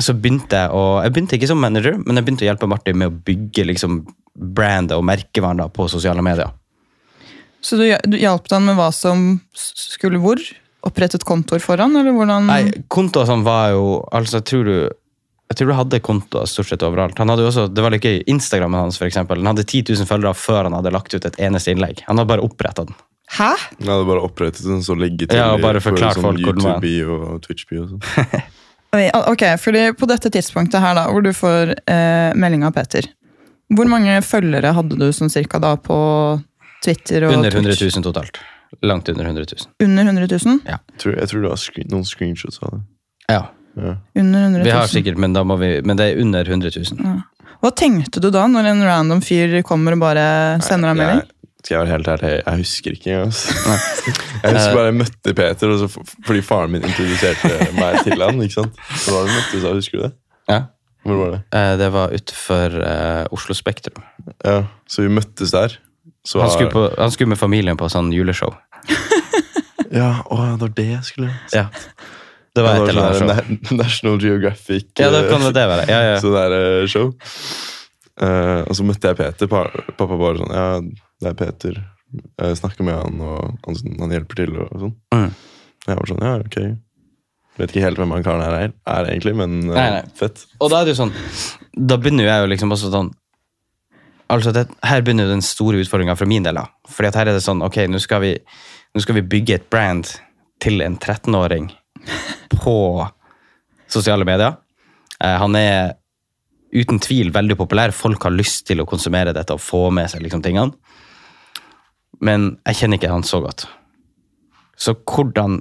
så 0.00 0.14
begynte 0.16 0.58
jeg 0.58 0.74
å 0.74 0.82
Jeg 1.04 1.12
begynte 1.14 1.36
ikke 1.38 1.48
som 1.50 1.60
manager, 1.62 1.96
men 2.00 2.18
jeg 2.18 2.26
begynte 2.26 2.44
å 2.46 2.48
hjelpe 2.48 2.68
Martin 2.70 2.98
med 2.98 3.12
å 3.12 3.16
bygge 3.26 3.66
liksom 3.68 4.02
brandet 4.34 4.96
og 4.98 5.04
merkevaren 5.06 5.62
da 5.62 5.68
på 5.70 5.86
sosiale 5.90 6.24
medier. 6.24 6.50
Så 7.64 7.78
du, 7.78 7.86
du 8.10 8.18
hjalp 8.18 8.50
han 8.50 8.66
med 8.66 8.76
hva 8.76 8.90
som 8.92 9.38
skulle 9.54 10.18
hvor? 10.20 10.42
Opprettet 10.84 11.24
kontoer 11.24 11.62
foran, 11.64 11.94
eller 11.96 12.12
hvordan? 12.12 12.50
Nei, 12.50 12.82
kontoer 12.92 13.28
sånn 13.30 13.44
var 13.46 13.70
jo 13.72 14.02
Altså, 14.12 14.42
tror 14.44 14.66
du 14.68 14.76
jeg 15.52 15.58
tror 15.58 15.68
du 15.70 15.74
hadde 15.76 16.00
kontoer 16.04 16.48
stort 16.48 16.70
sett 16.70 16.82
overalt. 16.86 17.18
Han 17.20 17.30
hadde 17.30 17.44
jo 17.44 17.50
også, 17.50 17.66
det 17.68 17.82
var 17.84 17.92
like 17.92 18.14
Instagrammen 18.32 18.80
hans, 18.86 18.96
for 18.98 19.06
eksempel. 19.06 19.42
Han 19.42 19.52
hadde 19.52 19.66
10 19.66 19.84
000 19.92 20.08
følgere 20.08 20.34
før 20.38 20.66
han 20.70 20.76
hadde 20.78 20.92
lagt 20.94 21.14
ut 21.14 21.26
et 21.28 21.36
eneste 21.42 21.74
innlegg. 21.74 22.00
Han 22.08 22.18
hadde 22.18 22.30
bare 22.32 22.46
oppretta 22.46 22.86
den. 22.88 22.96
Hæ? 23.34 23.50
Han 23.80 23.90
hadde 23.92 24.08
bare 24.08 24.24
opprettet 24.24 24.64
den 24.66 24.82
så 24.84 24.96
legge 24.98 25.28
til 25.28 25.38
Ja, 25.38 25.52
og 25.54 25.62
bare 25.64 25.80
for 25.80 25.92
forklart 25.94 26.18
sånn 26.18 26.26
folk 26.26 26.42
hvor 26.44 26.56
den 26.56 26.64
var. 26.66 26.78
YouTube-bio 26.80 27.18
og 27.34 27.42
Twitch-bio 27.44 27.86
og 27.86 27.94
sånn. 27.94 28.44
Ok, 28.94 29.40
fordi 29.58 29.88
På 29.98 30.06
dette 30.06 30.30
tidspunktet 30.30 30.78
her 30.78 30.94
da, 30.94 31.08
hvor 31.10 31.24
du 31.24 31.32
får 31.34 31.72
eh, 31.90 32.30
melding 32.38 32.62
av 32.62 32.76
Peter, 32.76 33.08
hvor 33.74 33.88
mange 33.90 34.20
følgere 34.22 34.70
hadde 34.76 34.98
du 35.00 35.08
sånn 35.10 35.32
cirka 35.34 35.58
da 35.58 35.72
på 35.82 35.96
Twitter 36.84 37.26
og 37.26 37.34
Under 37.34 37.50
100 37.50 37.74
Twitch? 37.80 37.98
totalt. 38.04 38.38
Langt 38.86 39.08
under 39.10 39.26
100 39.26 39.48
000. 39.50 39.66
Under 39.82 40.06
100 40.12 40.28
000? 40.30 40.60
Jeg 40.68 40.78
tror, 41.02 41.16
jeg 41.18 41.30
tror 41.30 41.42
det 41.42 41.50
var 41.50 41.60
screen, 41.64 41.90
noen 41.90 42.06
screenshots 42.06 42.62
av 42.62 42.76
det. 42.76 42.80
Ja, 43.34 43.42
Ja. 43.74 43.94
Under 44.20 44.40
100 44.48 44.58
000. 44.60 44.64
vi 44.64 44.70
har 44.74 44.86
sikkert, 44.90 45.16
men, 45.18 45.32
da 45.34 45.42
må 45.46 45.56
vi, 45.58 45.70
men 45.82 45.96
det 45.98 46.10
er 46.12 46.20
under 46.22 46.46
100 46.46 46.70
000. 46.78 47.22
Hva 47.64 47.70
tenkte 47.74 48.20
du 48.20 48.28
da, 48.30 48.44
når 48.50 48.68
en 48.70 48.82
random 48.86 49.22
fyr 49.24 49.60
kommer 49.66 49.96
og 49.96 50.02
bare 50.04 50.26
sender 50.62 50.92
deg 50.92 51.00
melding? 51.00 51.22
Skal 51.64 51.74
jeg 51.78 51.80
være 51.86 51.92
helt 51.94 52.08
ærlig, 52.12 52.30
jeg 52.44 52.60
husker 52.60 52.92
ikke 52.98 53.10
engang. 53.10 53.30
altså. 53.32 54.14
Jeg 54.44 54.52
husker 54.58 54.74
bare 54.76 54.88
jeg 54.90 54.96
møtte 54.98 55.32
Peter, 55.38 55.70
og 55.72 55.78
så, 55.80 56.02
fordi 56.26 56.42
faren 56.44 56.74
min 56.74 56.82
introduserte 56.84 57.52
meg 57.78 58.02
til 58.04 58.20
han. 58.20 58.42
ikke 58.44 58.58
sant? 58.58 58.82
Så 59.00 59.14
da 59.14 59.22
vi 59.24 59.32
møttes 59.38 59.64
husker 59.78 59.96
du 59.96 60.02
det? 60.04 60.10
Ja. 60.52 60.58
Hvor 61.08 61.16
var 61.22 61.30
det? 61.32 61.38
Eh, 61.56 61.70
Det 61.80 61.88
var 61.94 62.12
utenfor 62.12 62.76
eh, 62.84 63.22
Oslo 63.32 63.56
Spektrum. 63.56 64.04
Ja, 64.44 64.58
Så 64.86 65.06
vi 65.06 65.08
møttes 65.16 65.54
der. 65.56 65.78
Så 66.24 66.40
Han 66.44 66.50
skulle, 66.52 66.70
på, 66.72 66.84
han 67.00 67.10
skulle 67.16 67.32
med 67.32 67.40
familien 67.40 67.80
på 67.80 67.88
sånn 67.88 68.12
juleshow. 68.12 68.52
Ja, 69.94 70.24
å, 70.26 70.36
det 70.56 70.60
var 70.64 70.72
det 70.76 70.86
jeg 70.90 71.04
skulle 71.06 71.32
Ja. 71.54 71.68
Det 72.54 72.62
var 72.62 72.78
et 72.78 72.88
eller 72.92 73.08
annet 73.08 73.18
sånn 73.18 73.32
show. 73.34 73.76
National 73.82 74.20
Geographic 74.22 74.92
Ja, 75.00 75.08
da 75.10 75.24
eh, 75.24 75.30
kan 75.30 75.42
det 75.42 75.54
det 75.56 75.64
være. 75.72 75.86
Ja, 75.90 76.02
ja. 76.12 76.20
Så 76.22 76.30
det 76.34 76.44
er 76.46 76.54
eh, 76.58 76.86
show. 76.90 77.10
Uh, 78.14 78.60
og 78.70 78.76
så 78.78 78.86
møtte 78.86 79.10
jeg 79.10 79.18
Peter. 79.18 79.50
Pappa 79.50 80.06
bare 80.14 80.38
sånn 80.38 80.54
Ja, 80.54 80.68
det 81.24 81.32
er 81.32 81.38
Peter. 81.40 81.80
Jeg 82.14 82.60
snakker 82.60 82.86
med 82.86 82.94
han, 82.94 83.18
og 83.26 83.56
han, 83.66 83.80
han 83.98 84.14
hjelper 84.14 84.38
til. 84.38 84.54
og 84.62 84.70
sånn. 84.84 84.94
Mm. 85.16 85.32
Jeg 85.88 85.98
var 85.98 86.10
sånn, 86.12 86.22
ja, 86.22 86.36
ok. 86.44 86.58
Vet 87.58 87.70
ikke 87.74 87.84
helt 87.84 87.98
hvem 88.00 88.14
han 88.14 88.24
karen 88.26 88.42
her 88.42 88.56
er, 88.58 88.72
er 88.90 89.10
egentlig, 89.10 89.34
men 89.38 89.58
uh, 89.68 89.74
Nei, 89.74 89.90
nei. 89.98 90.14
fett. 90.18 90.46
Og 90.62 90.70
da 90.72 90.80
er 90.80 90.88
det 90.88 90.94
jo 90.96 91.04
sånn 91.04 91.12
Da 91.74 91.98
begynner 92.02 92.26
jeg 92.26 92.42
jo 92.42 92.48
liksom 92.50 92.74
også 92.74 92.90
sånn 92.90 93.12
Altså 94.32 94.50
det, 94.56 94.64
Her 94.82 95.04
begynner 95.04 95.28
den 95.30 95.44
store 95.44 95.78
utfordringa 95.84 96.16
for 96.18 96.26
min 96.26 96.42
del. 96.46 96.58
da. 96.58 96.64
Fordi 96.90 97.10
at 97.12 97.18
her 97.20 97.30
er 97.30 97.38
det 97.38 97.44
sånn 97.44 97.62
Ok, 97.62 97.78
nå 97.90 98.00
skal 98.02 98.24
vi, 98.24 98.32
nå 98.94 99.02
skal 99.04 99.18
vi 99.20 99.26
bygge 99.36 99.58
et 99.60 99.68
brand 99.70 100.08
til 100.64 100.82
en 100.82 100.96
13-åring 100.98 101.68
på 102.54 102.76
sosiale 103.90 104.26
medier. 104.26 104.56
Eh, 105.20 105.36
han 105.40 105.56
er 105.58 105.94
uten 106.74 106.98
tvil 107.02 107.30
veldig 107.34 107.56
populær. 107.58 107.94
Folk 107.94 108.26
har 108.26 108.34
lyst 108.34 108.66
til 108.68 108.82
å 108.82 108.88
konsumere 108.88 109.34
dette 109.36 109.54
og 109.54 109.62
få 109.62 109.86
med 109.94 110.10
seg 110.10 110.24
liksom 110.24 110.42
tingene. 110.44 110.74
Men 112.24 112.54
jeg 112.68 112.80
kjenner 112.80 113.00
ikke 113.00 113.12
han 113.12 113.26
så 113.26 113.40
godt. 113.44 113.66
Så 114.76 114.96
hvordan 115.06 115.60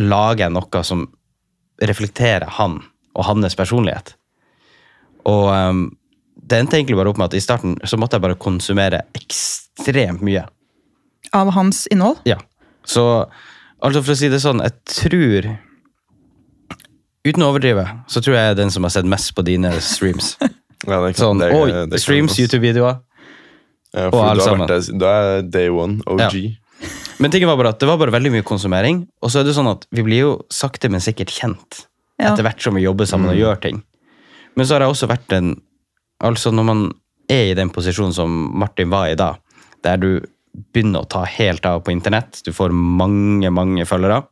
lager 0.00 0.46
jeg 0.46 0.54
noe 0.54 0.82
som 0.84 1.06
reflekterer 1.80 2.48
han 2.58 2.80
og 3.16 3.26
hans 3.26 3.56
personlighet? 3.56 4.14
Og 5.28 5.48
ehm, 5.52 5.82
det 6.34 6.60
endte 6.60 6.78
egentlig 6.78 6.98
bare 6.98 7.12
opp 7.12 7.20
med 7.20 7.30
at 7.30 7.36
i 7.36 7.44
starten 7.44 7.76
så 7.84 7.98
måtte 8.00 8.16
jeg 8.16 8.24
bare 8.24 8.40
konsumere 8.40 9.04
ekstremt 9.16 10.24
mye. 10.24 10.44
Av 11.36 11.52
hans 11.54 11.84
innhold? 11.92 12.20
Ja. 12.28 12.40
Så 12.84 13.04
altså 13.80 14.02
for 14.02 14.14
å 14.14 14.18
si 14.18 14.30
det 14.32 14.40
sånn, 14.42 14.62
jeg 14.64 14.76
tror 14.88 15.50
Uten 17.26 17.42
å 17.44 17.50
overdrive, 17.52 17.84
så 18.08 18.22
tror 18.24 18.34
jeg 18.36 18.44
jeg 18.46 18.54
er 18.54 18.58
den 18.62 18.70
som 18.72 18.82
har 18.86 18.92
sett 18.94 19.04
mest 19.08 19.34
på 19.36 19.44
dine 19.46 19.72
streams. 19.84 20.36
Ja, 20.88 20.96
det 21.04 21.10
kan- 21.12 21.20
Sånn, 21.36 21.38
det- 21.42 21.52
og 21.52 21.66
det 21.68 21.90
kan 21.92 21.98
streams. 22.00 22.38
YouTube-videoer. 22.40 23.00
Ja, 23.92 24.06
og 24.08 24.14
har 24.24 24.36
sammen. 24.40 24.66
du 24.98 25.04
er 25.04 25.42
day 25.42 25.68
one, 25.68 25.98
OG. 26.06 26.56
Men 27.20 27.30
tingen 27.30 27.50
var 27.50 27.58
bare 27.60 27.68
at 27.74 27.78
det 27.82 27.86
var 27.90 27.98
bare 28.00 28.14
veldig 28.14 28.30
mye 28.32 28.42
konsumering. 28.48 29.02
Og 29.20 29.28
så 29.28 29.40
er 29.40 29.44
det 29.44 29.52
sånn 29.58 29.68
at 29.68 29.84
vi 29.92 30.00
blir 30.06 30.20
jo 30.22 30.30
sakte, 30.48 30.88
men 30.88 31.00
sikkert 31.04 31.28
kjent 31.28 31.82
Ja. 32.18 32.30
etter 32.32 32.42
hvert 32.46 32.62
som 32.64 32.74
vi 32.74 32.80
jobber 32.86 33.04
sammen 33.04 33.28
og 33.28 33.36
gjør 33.36 33.60
ting. 33.60 33.82
Men 34.56 34.64
så 34.64 34.78
har 34.78 34.86
jeg 34.86 34.94
også 34.94 35.08
vært 35.10 35.32
en 35.36 35.60
Altså 36.22 36.50
når 36.52 36.64
man 36.64 36.80
er 37.28 37.50
i 37.50 37.54
den 37.54 37.68
posisjonen 37.70 38.12
som 38.14 38.32
Martin 38.58 38.88
var 38.90 39.08
i 39.08 39.14
da, 39.14 39.34
der 39.84 39.96
du 39.98 40.20
begynner 40.72 41.02
å 41.04 41.08
ta 41.08 41.24
helt 41.24 41.64
av 41.66 41.82
på 41.84 41.92
internett, 41.92 42.42
du 42.44 42.52
får 42.52 42.72
mange, 42.72 43.48
mange 43.52 43.84
følgere, 43.88 44.24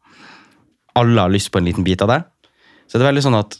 alle 0.96 1.20
har 1.20 1.30
lyst 1.30 1.50
på 1.52 1.58
en 1.58 1.64
liten 1.64 1.84
bit 1.84 2.02
av 2.02 2.08
det, 2.08 2.24
så 2.88 2.96
det 2.98 3.04
er 3.04 3.10
veldig 3.12 3.22
sånn 3.28 3.38
at 3.38 3.58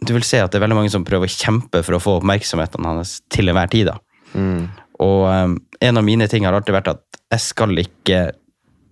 du 0.00 0.14
vil 0.16 0.24
se 0.24 0.38
at 0.40 0.50
det 0.52 0.56
er 0.56 0.64
veldig 0.64 0.78
mange 0.78 0.90
som 0.92 1.04
prøver 1.04 1.28
å 1.28 1.32
kjempe 1.32 1.82
for 1.84 1.98
å 1.98 2.00
få 2.00 2.14
oppmerksomheten 2.20 2.86
hans 2.88 3.18
til 3.28 3.50
enhver 3.52 3.68
tid. 3.68 3.90
da. 3.90 3.98
Og 5.00 5.24
um, 5.28 5.56
en 5.80 5.96
av 6.00 6.04
mine 6.06 6.26
ting 6.32 6.44
har 6.48 6.56
alltid 6.56 6.72
vært 6.78 6.88
at 6.94 7.02
jeg 7.34 7.40
skal 7.44 7.76
ikke 7.82 8.22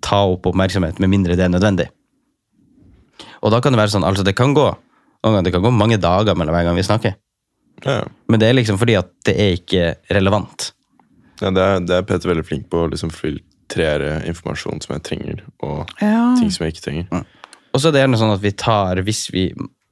ta 0.05 0.19
opp 0.35 0.47
oppmerksomhet 0.51 1.01
med 1.03 1.11
mindre 1.13 1.37
det 1.37 1.47
er 1.47 1.53
nødvendig. 1.55 1.89
Og 3.43 3.53
da 3.55 3.61
kan 3.65 3.73
det 3.75 3.81
være 3.81 3.93
sånn, 3.95 4.05
altså 4.07 4.25
det 4.27 4.35
kan 4.39 4.53
gå, 4.57 4.67
noen 5.25 5.35
ganger 5.39 5.49
det 5.49 5.55
kan 5.57 5.65
gå 5.65 5.73
mange 5.75 5.99
dager 6.03 6.37
mellom 6.39 6.55
hver 6.57 6.67
gang 6.69 6.77
vi 6.79 6.85
snakker. 6.87 7.17
Ja, 7.87 8.03
Men 8.29 8.41
det 8.43 8.49
er 8.51 8.57
liksom 8.59 8.79
fordi 8.81 8.97
at 8.99 9.11
det 9.27 9.37
er 9.39 9.53
ikke 9.55 9.83
relevant. 10.17 10.73
ja 11.41 11.51
det, 11.55 11.63
er, 11.63 11.81
det 11.87 11.97
er 12.01 12.07
Peter 12.09 12.29
veldig 12.33 12.45
flink 12.47 12.69
på 12.71 12.81
å 12.85 12.89
liksom 12.91 13.13
filtrere 13.15 14.17
informasjon 14.27 14.81
som 14.83 14.97
jeg 14.97 15.05
trenger, 15.07 15.45
og 15.63 15.87
Ja. 16.03 16.35
ting 16.39 16.51
som 16.51 16.67
jeg 16.67 16.75
ikke 16.75 16.85
trenger. 16.89 17.25
Og 17.73 17.81
så 17.81 17.89
er 17.89 17.93
det 17.95 18.03
gjerne 18.03 18.19
sånn 18.19 18.35
at 18.35 18.43
vi 18.43 18.51
tar, 18.59 18.97
hvis 19.07 19.29
vi, 19.31 19.45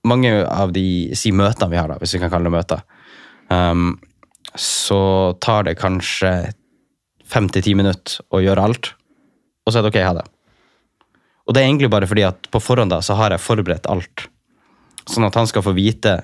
mange 0.07 0.33
av 0.45 0.73
de 0.75 1.15
si 1.19 1.33
møtene 1.35 1.73
vi 1.73 1.81
har, 1.81 1.91
da, 1.91 1.99
hvis 2.01 2.15
vi 2.17 2.23
kan 2.23 2.33
kalle 2.33 2.49
det 2.49 2.55
møter, 2.55 2.85
um, 3.51 3.97
så 4.57 5.01
tar 5.43 5.67
det 5.67 5.77
kanskje 5.81 6.33
fem 7.27 7.51
til 7.51 7.65
ti 7.67 7.75
minutter 7.79 8.23
å 8.31 8.41
gjøre 8.45 8.69
alt, 8.69 8.93
og 9.67 9.73
så 9.73 9.81
er 9.81 9.87
det 9.87 9.93
ok, 9.93 10.01
ha 10.07 10.15
det. 10.21 10.27
Og 11.47 11.55
det 11.55 11.63
er 11.63 11.69
egentlig 11.69 11.91
bare 11.93 12.09
fordi 12.11 12.25
at 12.27 12.49
på 12.51 12.63
forhånd 12.63 12.95
da, 12.95 13.03
så 13.03 13.19
har 13.19 13.35
jeg 13.35 13.43
forberedt 13.43 13.91
alt, 13.91 14.29
sånn 15.07 15.27
at 15.27 15.37
han 15.39 15.51
skal 15.51 15.65
få 15.67 15.75
vite 15.77 16.17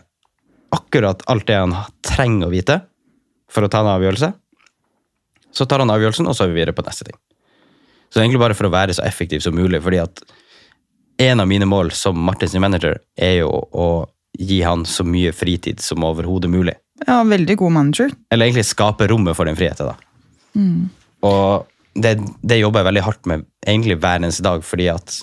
akkurat 0.73 1.23
alt 1.31 1.47
det 1.51 1.59
han 1.59 1.75
trenger 2.07 2.49
å 2.49 2.55
vite 2.55 2.79
for 3.53 3.67
å 3.67 3.71
ta 3.71 3.83
en 3.83 3.93
avgjørelse. 3.93 4.33
Så 5.53 5.67
tar 5.69 5.83
han 5.83 5.93
avgjørelsen, 5.93 6.27
og 6.27 6.35
så 6.35 6.47
er 6.47 6.53
vi 6.53 6.63
videre 6.63 6.75
på 6.75 6.85
neste 6.87 7.07
ting. 7.07 7.19
Så 8.09 8.17
det 8.17 8.23
er 8.23 8.27
egentlig 8.27 8.43
bare 8.43 8.57
for 8.57 8.69
å 8.69 8.73
være 8.73 8.97
så 8.97 9.05
effektiv 9.05 9.43
som 9.45 9.55
mulig, 9.57 9.83
fordi 9.85 10.01
at 10.03 10.23
en 11.23 11.41
av 11.41 11.49
mine 11.49 11.67
mål 11.69 11.91
som 11.97 12.19
Martins 12.19 12.55
manager 12.61 12.99
er 13.17 13.37
jo 13.43 13.51
å 13.51 13.89
gi 14.39 14.63
han 14.65 14.87
så 14.89 15.05
mye 15.05 15.33
fritid 15.37 15.81
som 15.81 16.05
overhodet 16.05 16.51
mulig. 16.51 16.75
ja, 17.07 17.23
veldig 17.25 17.57
god 17.57 17.73
manager. 17.73 18.11
Eller 18.31 18.47
egentlig 18.47 18.65
skape 18.67 19.07
rommet 19.11 19.37
for 19.37 19.49
den 19.49 19.59
friheten. 19.59 19.91
da. 19.91 19.97
Og 21.23 21.67
det, 21.95 22.15
det 22.43 22.59
jobber 22.59 22.81
jeg 22.81 22.89
veldig 22.91 23.05
hardt 23.07 23.27
med 23.29 23.45
egentlig 23.67 23.99
hver 24.01 24.21
eneste 24.21 24.45
dag, 24.47 24.65
fordi 24.65 24.89
at 24.93 25.19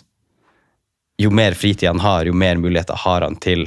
jo 1.19 1.31
mer 1.31 1.55
fritid 1.57 1.89
han 1.89 1.99
har, 2.03 2.25
jo 2.25 2.33
mer 2.33 2.59
muligheter 2.61 2.99
har 3.05 3.25
han 3.25 3.35
til 3.41 3.65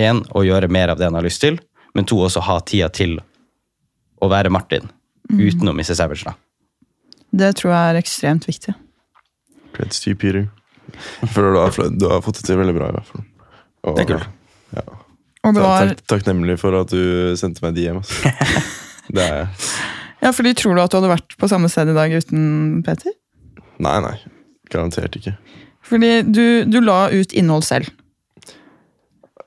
en, 0.00 0.24
å 0.34 0.44
gjøre 0.46 0.70
mer 0.72 0.92
av 0.92 0.98
det 0.98 1.10
han 1.10 1.18
har 1.18 1.26
lyst 1.26 1.42
til, 1.44 1.60
men 1.94 2.06
to, 2.08 2.18
også 2.22 2.42
ha 2.46 2.60
tida 2.66 2.88
til 2.94 3.18
å 4.20 4.28
være 4.30 4.50
Martin, 4.52 4.88
uten 5.30 5.68
å 5.68 5.74
miste 5.76 5.94
Savage. 5.98 6.24
da. 6.24 6.34
Det 7.30 7.52
tror 7.60 7.74
jeg 7.74 7.90
er 7.90 8.00
ekstremt 8.00 8.48
viktig. 8.48 8.74
Good 9.76 9.92
to 9.92 9.96
see 9.96 10.14
Peter. 10.14 10.48
Jeg 11.22 11.30
føler 11.34 11.54
du 11.56 11.60
har, 11.60 11.90
du 12.00 12.08
har 12.10 12.24
fått 12.24 12.40
det 12.40 12.46
til 12.48 12.58
veldig 12.60 12.74
bra, 12.76 12.90
i 12.90 12.96
hvert 12.98 13.08
fall. 13.12 13.24
Og, 13.86 13.96
Det 13.96 14.04
er 14.04 14.10
kult. 14.10 14.28
Ja. 14.76 14.84
Og 15.40 15.54
det 15.56 15.62
var, 15.64 15.88
Takk, 15.88 16.02
takknemlig 16.12 16.58
for 16.60 16.76
at 16.82 16.92
du 16.92 17.32
sendte 17.40 17.64
meg 17.64 17.78
DM. 17.78 18.02
Altså. 18.02 18.34
Det 19.14 19.22
er 19.24 19.38
jeg. 19.40 19.48
ja, 20.22 20.30
fordi 20.36 20.52
Tror 20.54 20.76
du 20.76 20.82
at 20.84 20.92
du 20.92 20.98
hadde 21.00 21.08
vært 21.10 21.32
på 21.40 21.48
samme 21.50 21.70
sted 21.72 21.88
i 21.90 21.96
dag 21.96 22.12
uten 22.14 22.42
Peter? 22.86 23.14
Nei, 23.82 23.96
nei. 24.04 24.12
Garantert 24.70 25.16
ikke. 25.18 25.32
Fordi 25.82 26.10
du, 26.28 26.44
du 26.68 26.78
la 26.84 27.08
ut 27.10 27.32
innhold 27.34 27.64
selv. 27.66 27.88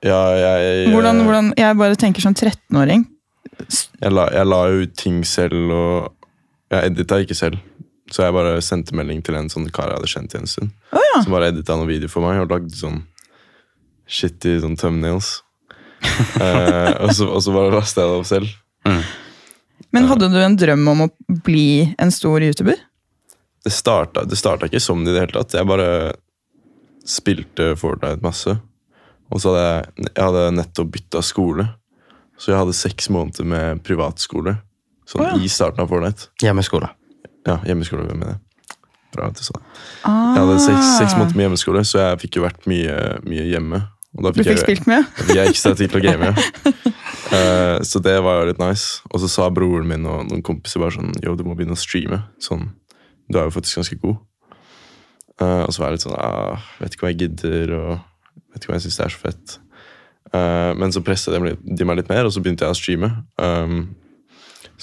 Ja, 0.03 0.19
jeg, 0.35 0.89
Hvordan, 0.91 1.21
hvordan, 1.23 1.53
jeg 1.55 1.77
bare 1.79 1.95
tenker 1.95 2.25
som 2.25 2.33
13-åring. 2.35 3.05
jeg, 4.01 4.11
la, 4.11 4.25
jeg 4.35 4.49
la 4.49 4.59
jo 4.73 4.81
ut 4.83 4.97
ting 4.99 5.21
selv, 5.23 5.71
og 5.71 6.73
jeg 6.73 6.91
edita 6.91 7.21
ikke 7.23 7.37
selv. 7.39 7.61
Så 8.13 8.21
jeg 8.21 8.35
bare 8.35 8.59
sendte 8.61 8.93
melding 8.97 9.23
til 9.25 9.37
en 9.39 9.49
sånn 9.49 9.65
kar 9.73 9.89
jeg 9.89 9.97
hadde 9.97 10.11
kjent 10.11 10.35
i 10.35 10.41
en 10.43 10.49
stund. 10.49 10.73
ja. 10.93 11.21
Som 11.23 11.33
bare 11.33 11.49
edita 11.49 11.77
noen 11.77 11.89
videoer 11.89 12.11
for 12.13 12.25
meg 12.25 12.43
og 12.43 12.53
lagde 12.53 12.77
sånn 12.77 13.01
shitty 14.09 14.59
sånn 14.61 14.77
thumbnails. 14.77 15.39
eh, 16.43 16.93
og, 16.99 17.13
så, 17.15 17.29
og 17.29 17.41
så 17.41 17.53
bare 17.55 17.73
lasta 17.73 18.03
jeg 18.03 18.11
det 18.11 18.19
opp 18.19 18.29
selv. 18.29 18.51
Men 19.93 20.09
hadde 20.09 20.29
du 20.33 20.39
en 20.41 20.57
drøm 20.57 20.87
om 20.89 21.05
å 21.05 21.09
bli 21.45 21.93
en 22.01 22.11
stor 22.13 22.43
YouTuber? 22.43 22.79
Det 23.63 23.71
starta, 23.71 24.25
det 24.27 24.37
starta 24.37 24.67
ikke 24.67 24.81
som 24.83 25.03
det 25.05 25.13
i 25.13 25.15
det 25.15 25.25
hele 25.25 25.37
tatt. 25.37 25.55
Jeg 25.57 25.69
bare 25.69 25.89
spilte 27.07 27.73
Fortnite 27.79 28.23
masse. 28.25 28.57
Og 29.33 29.41
så 29.41 29.53
hadde 29.53 29.63
jeg, 29.67 30.09
jeg 30.09 30.25
hadde 30.25 30.49
nettopp 30.59 30.91
bytta 30.97 31.21
skole. 31.25 31.67
Så 32.37 32.51
jeg 32.51 32.59
hadde 32.59 32.75
seks 32.75 33.09
måneder 33.13 33.47
med 33.47 33.83
privatskole. 33.87 34.57
Sånn 35.07 35.23
oh, 35.23 35.31
ja. 35.31 35.39
i 35.39 35.51
starten 35.51 35.85
av 35.85 35.93
Fortnite. 35.93 36.29
Hjemmeskole. 36.43 36.89
Ja, 37.47 37.57
hjemmeskole, 37.67 38.05
hvem 38.07 38.23
er 38.23 38.33
det? 38.33 38.39
Bra 39.13 39.27
at 39.29 39.37
du 39.37 39.43
det. 39.45 39.61
Ah, 40.07 40.33
Jeg 40.33 40.41
hadde 40.43 40.59
seks, 40.63 40.85
seks 40.97 41.15
måneder 41.17 41.37
med 41.37 41.45
hjemmeskole, 41.47 41.83
så 41.85 41.99
jeg 42.01 42.21
fikk 42.23 42.39
jo 42.39 42.45
vært 42.47 42.65
mye, 42.69 42.95
mye 43.27 43.45
hjemme. 43.45 43.81
Og 44.13 44.25
da 44.25 44.31
Du 44.31 44.39
fikk, 44.39 44.47
fikk 44.47 44.53
jeg, 44.53 44.63
spilt 44.63 44.87
mye? 44.89 45.01
da 45.05 45.25
fikk 45.27 45.39
jeg 45.39 45.53
ekstra 45.53 45.73
tid 45.77 45.93
til 45.93 45.99
å 45.99 46.03
game. 46.05 46.29
Ja. 46.29 46.83
Uh, 47.33 47.77
så 47.89 48.01
det 48.05 48.15
var 48.25 48.39
jo 48.41 48.49
litt 48.51 48.61
nice. 48.61 49.01
Og 49.11 49.21
så 49.23 49.29
sa 49.31 49.49
broren 49.53 49.89
min 49.89 50.05
og 50.09 50.27
noen 50.29 50.43
kompiser 50.45 50.81
bare 50.83 50.95
sånn 50.95 51.13
Yo, 51.23 51.33
du 51.37 51.43
må 51.45 51.55
begynne 51.57 51.77
å 51.77 51.81
streame. 51.81 52.23
Sånn, 52.41 52.69
Du 53.29 53.39
er 53.39 53.47
jo 53.47 53.55
faktisk 53.55 53.81
ganske 53.81 53.97
god. 54.01 54.21
Uh, 55.41 55.63
og 55.65 55.73
så 55.73 55.81
var 55.81 55.89
jeg 55.89 55.97
litt 55.97 56.05
sånn 56.05 56.17
ah, 56.21 56.61
Vet 56.77 56.93
ikke 56.93 57.07
hva 57.07 57.09
jeg 57.13 57.23
gidder, 57.23 57.71
og 57.73 57.91
vet 58.53 58.61
ikke 58.61 58.69
hva 58.73 58.77
jeg 58.77 58.85
syns 58.85 58.99
er 59.01 59.13
så 59.15 59.21
fett. 59.23 59.57
Uh, 60.33 60.71
men 60.77 60.93
så 60.93 61.01
pressa 61.05 61.33
de, 61.33 61.55
de 61.61 61.85
meg 61.89 61.99
litt 61.99 62.09
mer, 62.09 62.25
og 62.29 62.33
så 62.33 62.41
begynte 62.41 62.65
jeg 62.65 62.73
å 62.73 62.77
streame. 62.77 63.09
Um, 63.41 63.79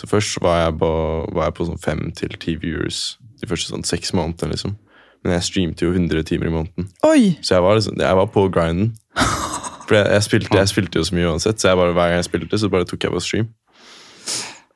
så 0.00 0.06
først 0.08 0.38
var 0.40 0.62
jeg 0.62 0.78
på, 0.80 0.90
var 1.36 1.50
jeg 1.50 1.54
på 1.58 1.66
sånn 1.68 1.82
fem 1.82 2.06
til 2.16 2.32
ti 2.40 2.54
viewers 2.56 3.18
de 3.40 3.48
første 3.48 3.68
sånn 3.68 3.84
seks 3.84 4.14
månedene. 4.16 4.54
liksom. 4.54 4.78
Men 5.20 5.34
jeg 5.36 5.44
streamte 5.44 5.84
jo 5.84 5.92
100 5.92 6.24
timer 6.30 6.48
i 6.48 6.54
måneden. 6.54 6.88
Oi! 7.04 7.36
Så 7.44 7.58
jeg 7.58 7.64
var, 7.66 7.76
liksom, 7.76 7.98
jeg 8.00 8.16
var 8.16 8.30
på 8.32 8.46
grinden. 8.48 8.94
For 9.84 9.98
jeg, 9.98 10.06
jeg, 10.06 10.24
spilte, 10.24 10.56
jeg 10.56 10.70
spilte 10.70 11.00
jo 11.00 11.04
så 11.04 11.18
mye 11.18 11.28
uansett, 11.34 11.60
så 11.60 11.74
bare, 11.76 11.92
hver 11.92 12.08
gang 12.08 12.20
jeg 12.22 12.30
spilte, 12.30 12.60
så 12.62 12.70
bare 12.72 12.88
tok 12.88 13.04
jeg 13.04 13.12
på 13.12 13.22
stream. 13.26 13.52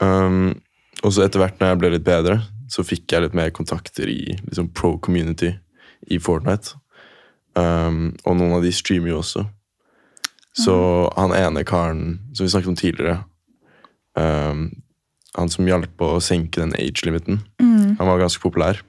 Um, 0.02 0.60
og 1.00 1.14
så 1.14 1.24
etter 1.24 1.40
hvert 1.40 1.60
når 1.60 1.72
jeg 1.72 1.80
ble 1.80 1.92
litt 1.94 2.04
bedre, 2.04 2.40
så 2.68 2.84
fikk 2.84 3.14
jeg 3.14 3.24
litt 3.24 3.36
mer 3.38 3.52
kontakter 3.54 4.10
i 4.10 4.34
liksom, 4.34 4.72
pro 4.76 4.98
community 4.98 5.54
i 6.12 6.20
Fortnite. 6.20 6.76
Um, 7.56 8.10
og 8.26 8.36
noen 8.36 8.58
av 8.58 8.66
de 8.66 8.74
streamer 8.74 9.14
jo 9.14 9.22
også. 9.22 9.46
Så 10.58 10.74
han 11.16 11.32
ene 11.34 11.64
karen 11.66 12.18
som 12.34 12.44
vi 12.44 12.52
snakket 12.52 12.74
om 12.74 12.78
tidligere, 12.78 13.20
um, 14.18 14.68
han 15.34 15.50
som 15.50 15.66
hjalp 15.68 16.02
å 16.04 16.16
senke 16.22 16.62
den 16.62 16.74
age-limiten, 16.78 17.40
han 17.98 18.08
var 18.08 18.20
ganske 18.22 18.42
populær. 18.42 18.80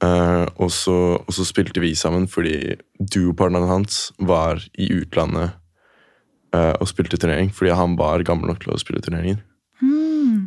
Uh, 0.00 0.46
og, 0.56 0.70
så, 0.72 0.96
og 1.20 1.32
så 1.36 1.44
spilte 1.44 1.82
vi 1.82 1.92
sammen 1.98 2.24
fordi 2.30 2.78
duopartneren 2.96 3.68
hans 3.68 4.06
var 4.16 4.62
i 4.80 4.86
utlandet 4.96 5.58
uh, 6.56 6.72
og 6.80 6.88
spilte 6.88 7.18
turnering. 7.20 7.50
Fordi 7.52 7.74
han 7.76 7.98
var 8.00 8.24
gammel 8.24 8.48
nok 8.48 8.62
til 8.64 8.72
å 8.72 8.80
spille 8.80 9.02
turneringer. 9.04 9.42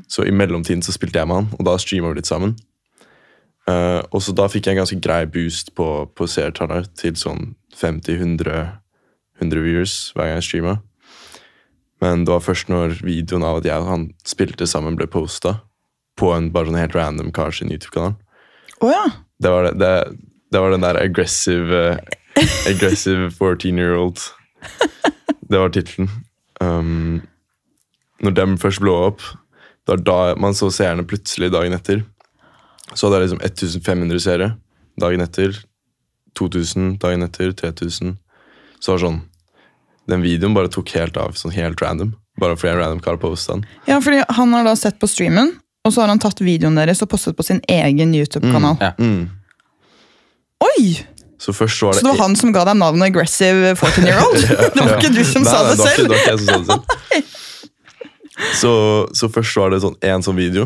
Så 0.10 0.26
i 0.28 0.34
mellomtiden 0.34 0.84
så 0.86 0.94
spilte 0.94 1.22
jeg 1.22 1.30
med 1.30 1.40
han, 1.40 1.50
og 1.58 1.66
da 1.66 1.74
streama 1.82 2.12
vi 2.12 2.20
litt 2.20 2.30
sammen. 2.30 2.56
Uh, 3.70 4.02
og 4.12 4.20
så 4.26 4.34
da 4.36 4.50
fikk 4.52 4.68
jeg 4.68 4.76
en 4.76 4.82
ganske 4.82 5.00
grei 5.02 5.24
boost 5.30 5.72
på, 5.78 5.88
på 6.18 6.28
seertallet 6.28 6.90
til 7.00 7.16
sånn 7.16 7.54
50-100 7.80 8.82
100 9.42 9.64
viewers 9.64 9.96
hver 10.14 10.30
gang 10.30 10.42
jeg 10.42 10.48
streama. 10.50 10.76
Men 12.04 12.26
det 12.26 12.34
var 12.34 12.44
først 12.44 12.68
når 12.72 12.98
videoen 13.06 13.46
av 13.48 13.62
at 13.62 13.68
jeg 13.70 13.80
og 13.80 13.88
han 13.88 14.10
spilte 14.28 14.68
sammen, 14.68 14.98
ble 15.00 15.08
posta 15.08 15.62
på 16.20 16.34
en 16.36 16.50
bare 16.54 16.68
sånn 16.70 16.82
helt 16.82 16.98
random 16.98 17.32
kar 17.34 17.54
sin 17.56 17.72
YouTube-kanal. 17.72 18.18
Oh, 18.84 18.92
ja. 18.92 19.06
Det 19.40 19.52
var, 19.54 19.70
det, 19.72 19.92
det, 20.52 20.60
var 20.60 20.74
den 20.74 20.84
der 20.84 21.00
aggressive 21.00 21.84
uh, 21.96 22.20
Aggressive 22.72 23.30
14 23.32 23.80
year 23.80 23.96
old. 23.96 24.20
Det 25.48 25.60
var 25.60 25.72
tittelen. 25.74 26.10
Um, 26.60 27.22
når 28.24 28.36
dem 28.36 28.58
først 28.58 28.82
blå 28.84 28.96
opp, 29.08 29.24
det 29.84 29.96
var 29.96 30.04
da 30.08 30.20
man 30.40 30.56
så 30.58 30.72
seerne 30.74 31.06
plutselig 31.08 31.52
dagen 31.54 31.76
etter. 31.76 32.04
Så 32.94 33.08
hadde 33.08 33.22
jeg 33.22 33.30
liksom 33.30 33.44
1500 33.46 34.24
seere 34.24 34.50
dagen 35.00 35.24
etter. 35.24 35.56
2000 36.40 36.98
dagen 37.04 37.26
etter. 37.26 37.54
3000. 37.54 38.18
Så 38.80 38.92
var 38.92 39.00
det 39.00 39.06
sånn 39.06 39.22
Den 40.12 40.22
videoen 40.26 40.54
bare 40.56 40.68
tok 40.72 40.90
helt 40.98 41.16
av, 41.18 41.36
sånn 41.40 41.54
helt 41.56 41.80
random. 41.82 42.14
Bare 42.42 42.58
fordi 42.58 42.74
en 42.74 42.80
random 42.82 43.00
kar 43.06 43.18
posta 43.22 43.54
den. 43.56 43.66
ja, 43.88 44.00
fordi 44.02 44.24
han 44.36 44.54
har 44.58 44.64
da 44.68 44.74
sett 44.76 44.98
på 45.00 45.08
streamen, 45.08 45.54
og 45.86 45.94
så 45.94 46.02
har 46.04 46.10
han 46.12 46.20
tatt 46.20 46.42
videoen 46.42 46.76
deres 46.80 47.02
og 47.06 47.10
postet 47.12 47.38
på 47.38 47.44
sin 47.46 47.62
egen 47.70 48.14
YouTube-kanal. 48.16 48.78
Ja. 48.82 48.94
Mm. 49.00 49.30
Oi! 50.64 50.86
Så 51.44 51.52
først 51.54 51.82
var 51.84 51.92
det 51.94 52.00
Så 52.00 52.06
det 52.08 52.12
var 52.14 52.22
han 52.24 52.36
som 52.40 52.54
ga 52.56 52.64
deg 52.70 52.78
navnet 52.80 53.10
Aggressive 53.12 53.74
14 53.76 54.06
Year 54.08 54.22
Old? 54.24 54.38
Det 54.48 54.80
var 54.80 54.94
ikke 54.98 55.12
du 55.12 55.24
som 55.28 55.44
Nei, 55.44 55.52
sa 55.52 55.64
det 55.70 55.78
var 55.78 55.88
ikke- 55.88 55.96
selv? 55.96 56.08
Det 56.08 56.10
var 56.10 56.22
ikke 56.22 56.32
jeg 56.32 56.40
som 56.40 56.48
sa 56.48 56.58
det 56.58 56.68
selv. 57.12 57.30
Så, 58.58 58.72
så 59.14 59.28
først 59.30 59.56
var 59.60 59.70
det 59.70 59.82
sånn 59.84 59.96
én 60.02 60.24
sånn 60.26 60.36
video, 60.40 60.64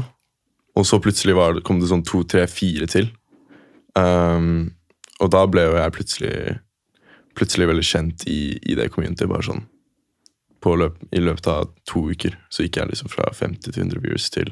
og 0.78 0.86
så 0.88 1.02
plutselig 1.04 1.34
var 1.36 1.58
det, 1.58 1.64
kom 1.68 1.82
det 1.82 1.90
sånn 1.90 2.04
to, 2.08 2.22
tre, 2.24 2.46
fire 2.48 2.88
til. 2.88 3.10
Um, 3.98 4.70
og 5.20 5.32
da 5.34 5.42
ble 5.52 5.66
jo 5.66 5.74
jeg 5.76 5.94
plutselig 5.98 6.32
Plutselig 7.38 7.68
veldig 7.70 7.86
kjent 7.86 8.24
i, 8.28 8.58
i 8.66 8.76
det 8.78 8.90
communityet. 8.94 9.30
Bare 9.30 9.46
sånn 9.46 9.66
på 10.64 10.74
løp, 10.82 10.96
I 11.14 11.20
løpet 11.22 11.48
av 11.54 11.68
to 11.86 12.08
uker 12.10 12.34
så 12.50 12.64
gikk 12.66 12.80
jeg 12.82 12.90
liksom 12.90 13.12
fra 13.14 13.28
50 13.32 13.68
til 13.70 13.84
100 13.84 14.02
views 14.02 14.26
til 14.34 14.50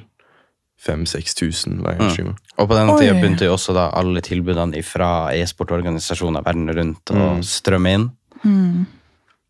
5000-6000 0.86 1.80
hver 1.82 1.98
gang 1.98 2.12
Mm. 2.28 2.36
Og 2.60 2.67
på 2.69 2.76
denne 2.78 2.98
tida 3.00 3.13
begynte 3.17 3.48
jo 3.48 3.56
også 3.56 3.74
da 3.74 3.89
alle 3.95 4.21
tilbudene 4.21 4.84
fra 4.86 5.32
e-sportorganisasjoner 5.34 6.43
verden 6.45 6.69
rundt 6.69 7.12
å 7.12 7.15
Mm. 7.38 7.41
strømme 7.43 7.93
inn. 7.93 8.12
Mm. 8.45 8.86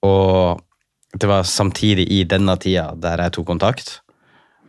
Og 0.04 0.62
det 1.20 1.28
var 1.28 1.44
samtidig 1.44 2.08
i 2.12 2.24
denne 2.24 2.56
tida 2.58 2.94
der 2.96 3.18
jeg 3.18 3.32
tok 3.34 3.46
kontakt. 3.48 4.00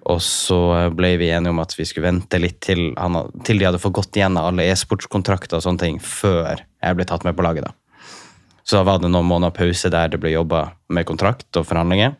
Og 0.06 0.20
så 0.20 0.90
ble 0.94 1.16
vi 1.18 1.30
enige 1.30 1.50
om 1.50 1.58
at 1.60 1.74
vi 1.76 1.84
skulle 1.84 2.06
vente 2.12 2.38
litt 2.40 2.60
til, 2.60 2.94
han, 2.96 3.30
til 3.44 3.58
de 3.58 3.64
hadde 3.64 3.78
fått 3.82 3.92
gått 3.94 4.12
igjennom 4.16 4.44
alle 4.46 4.62
e-sportskontrakter 4.70 5.56
og 5.56 5.62
sånne 5.62 5.78
ting 5.78 5.98
før 5.98 6.60
jeg 6.82 6.96
ble 6.96 7.04
tatt 7.04 7.24
med 7.24 7.36
på 7.36 7.42
laget. 7.42 7.64
da. 7.64 7.72
Så 8.66 8.76
da 8.80 8.82
var 8.88 8.98
det 8.98 9.10
noen 9.12 9.28
måneder 9.28 9.54
pause 9.54 9.90
der 9.94 10.08
det 10.10 10.18
ble 10.22 10.32
jobba 10.34 10.64
med 10.90 11.06
kontrakt 11.06 11.56
og 11.60 11.66
forhandlinger. 11.68 12.16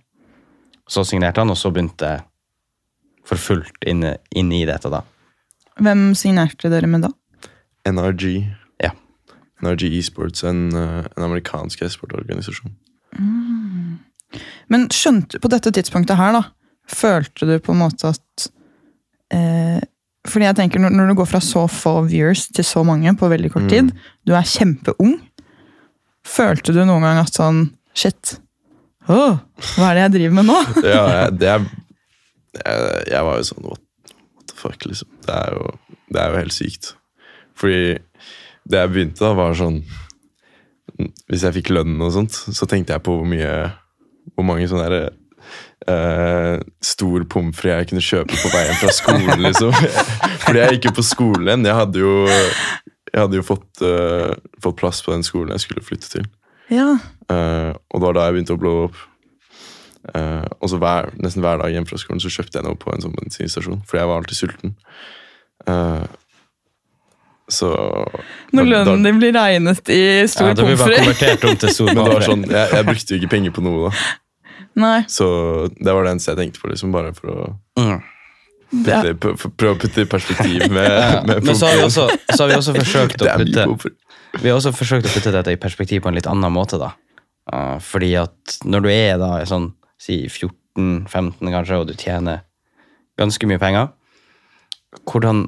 Så 0.89 1.03
signerte 1.09 1.43
han, 1.43 1.51
og 1.51 1.59
så 1.59 1.73
begynte 1.75 2.07
jeg 2.13 2.23
for 3.27 3.41
fullt 3.43 3.83
inn, 3.91 4.05
inn 4.39 4.53
i 4.55 4.61
dette, 4.69 4.87
da. 4.93 5.01
Hvem 5.83 6.13
signerte 6.15 6.71
dere 6.71 6.87
med 6.87 7.03
da? 7.09 7.11
NRG. 7.91 8.29
Ja. 8.83 8.93
NRG 9.65 9.89
Esports, 9.99 10.45
en, 10.47 10.69
en 10.77 11.25
amerikansk 11.27 11.83
e-sportorganisasjon. 11.83 12.71
Men 14.71 14.87
skjønte 14.95 15.41
på 15.43 15.51
dette 15.51 15.73
tidspunktet 15.75 16.19
her, 16.19 16.35
da, 16.39 16.45
følte 16.91 17.49
du 17.49 17.57
på 17.63 17.75
en 17.75 17.81
måte 17.83 18.13
at 18.15 18.47
eh, 19.35 19.81
Fordi 20.27 20.47
jeg 20.49 20.57
tenker, 20.59 20.83
når, 20.83 20.95
når 20.95 21.11
du 21.13 21.19
går 21.21 21.29
fra 21.31 21.41
så 21.43 21.67
få 21.71 21.97
viewers 22.11 22.47
til 22.55 22.67
så 22.67 22.83
mange 22.87 23.13
på 23.19 23.29
veldig 23.31 23.51
kort 23.55 23.67
Mm. 23.67 23.71
tid, 23.71 23.93
du 24.27 24.35
er 24.35 24.43
kjempeung, 24.47 25.17
følte 26.27 26.75
du 26.75 26.83
noen 26.85 27.05
gang 27.07 27.23
at 27.23 27.35
sånn 27.37 27.69
Shit. 27.97 28.37
oh, 29.09 29.39
hva 29.79 29.87
er 29.89 29.97
det 29.97 30.03
jeg 30.03 30.15
driver 30.19 30.35
med 30.37 30.49
nå? 30.51 30.57
Ja, 30.85 31.05
jeg, 31.13 31.37
det 31.41 31.53
er 31.55 31.67
jeg, 32.57 32.89
jeg 33.13 33.27
var 33.29 33.39
jo 33.41 33.47
sånn 33.51 33.69
what, 33.69 34.13
what 34.37 34.51
the 34.51 34.57
fuck, 34.59 34.85
liksom. 34.89 35.09
Det 35.27 35.33
er, 35.37 35.57
jo, 35.57 35.97
det 36.13 36.23
er 36.23 36.33
jo 36.33 36.41
helt 36.41 36.57
sykt. 36.57 36.91
Fordi 37.57 37.81
det 38.67 38.83
jeg 38.83 38.93
begynte 38.93 39.23
da, 39.23 39.33
var 39.39 39.55
sånn 39.57 39.79
Hvis 41.31 41.45
jeg 41.47 41.55
fikk 41.61 41.71
lønn 41.77 42.01
og 42.03 42.13
sånt, 42.15 42.35
så 42.35 42.69
tenkte 42.69 42.97
jeg 42.97 43.05
på 43.07 43.15
hvor 43.19 43.29
mye 43.29 43.53
Hvor 44.35 44.47
mange 44.49 44.69
sånne 44.71 44.89
derre 44.89 45.15
Uh, 45.87 46.59
stor 46.83 47.23
pommes 47.31 47.55
frites 47.55 47.77
jeg 47.77 47.89
kunne 47.91 48.03
kjøpe 48.03 48.39
på 48.41 48.49
veien 48.51 48.79
fra 48.81 48.91
skolen, 48.97 49.43
liksom. 49.45 49.75
Fordi 50.43 50.63
jeg 50.63 50.77
gikk 50.77 50.89
jo 50.89 50.93
på 50.97 51.05
skolen. 51.07 51.67
Jeg 51.69 51.77
hadde 51.79 52.01
jo, 52.01 52.15
jeg 53.17 53.25
hadde 53.25 53.39
jo 53.39 53.45
fått, 53.49 53.69
uh, 53.81 54.37
fått 54.61 54.77
plass 54.77 55.01
på 55.03 55.15
den 55.15 55.25
skolen 55.25 55.55
jeg 55.57 55.65
skulle 55.65 55.85
flytte 55.85 56.11
til. 56.13 56.27
Ja. 56.69 56.91
Uh, 57.31 57.73
og 57.89 58.03
det 58.03 58.05
var 58.05 58.19
da 58.19 58.27
jeg 58.29 58.37
begynte 58.37 58.57
å 58.59 58.61
blå 58.61 58.75
opp. 58.91 58.99
Uh, 60.13 60.45
og 60.61 60.69
så 60.71 60.79
hver, 60.79 61.09
nesten 61.19 61.43
hver 61.43 61.59
dag 61.63 61.73
hjemme 61.73 61.89
fra 61.89 61.99
skolen 61.99 62.21
så 62.23 62.31
kjøpte 62.31 62.61
jeg 62.61 62.67
noe 62.69 62.79
på 62.79 62.93
en 62.93 63.03
sånn 63.03 63.17
bensinstasjon, 63.17 63.81
fordi 63.89 64.03
jeg 64.03 64.11
var 64.13 64.21
alltid 64.21 64.39
sulten. 64.39 64.77
Eh, 65.67 66.05
så 67.49 67.71
Når 68.55 68.69
lønnen 68.69 69.07
din 69.07 69.19
blir 69.23 69.33
regnet 69.35 69.91
i 69.95 70.01
stor 70.31 70.51
Ja, 70.51 70.57
pommes 70.59 70.83
frites. 70.83 71.81
Men 71.81 72.01
det 72.03 72.07
var 72.11 72.25
sånn, 72.27 72.45
jeg, 72.51 72.71
jeg 72.75 72.87
brukte 72.89 73.15
jo 73.15 73.21
ikke 73.21 73.33
penger 73.33 73.55
på 73.55 73.65
noe, 73.67 73.89
da. 73.89 74.07
Nei. 74.77 74.99
Så 75.09 75.27
det 75.79 75.95
var 75.95 76.05
det 76.05 76.17
eneste 76.17 76.35
jeg 76.35 76.41
tenkte 76.43 76.63
på, 76.63 76.71
liksom, 76.75 76.93
bare 76.95 77.15
for 77.17 77.33
å 77.33 77.47
Mm. 77.81 77.99
Putte, 78.67 79.35
prøve 79.55 79.75
å 79.77 79.79
putte 79.79 80.03
i 80.03 80.09
perspektiv 80.11 80.67
med, 80.73 80.91
med 81.29 81.45
Men 81.47 81.59
så 81.59 81.71
har 81.71 81.79
vi 81.79 81.85
også, 81.87 82.07
så 82.33 82.39
har 82.43 82.51
vi 82.51 82.57
også 82.59 82.75
forsøkt 82.75 83.23
å 83.23 83.35
putte. 83.39 83.93
Vi 84.37 84.51
har 84.51 84.57
også 84.59 84.73
forsøkt 84.75 85.09
å 85.09 85.13
putte 85.15 85.33
dette 85.35 85.55
i 85.55 85.61
perspektiv 85.61 86.03
på 86.05 86.11
en 86.11 86.19
litt 86.19 86.29
annen 86.31 86.53
måte. 86.53 86.81
da. 86.83 86.93
Eh, 87.53 87.77
fordi 87.83 88.15
at 88.19 88.59
når 88.67 88.87
du 88.87 88.91
er 88.93 89.21
da 89.23 89.31
sånn, 89.49 89.71
si 90.01 90.25
14-15 90.27 91.53
kanskje, 91.55 91.79
og 91.79 91.87
du 91.91 91.95
tjener 91.95 92.43
ganske 93.21 93.49
mye 93.49 93.63
penger, 93.63 93.93
hvordan, 95.07 95.47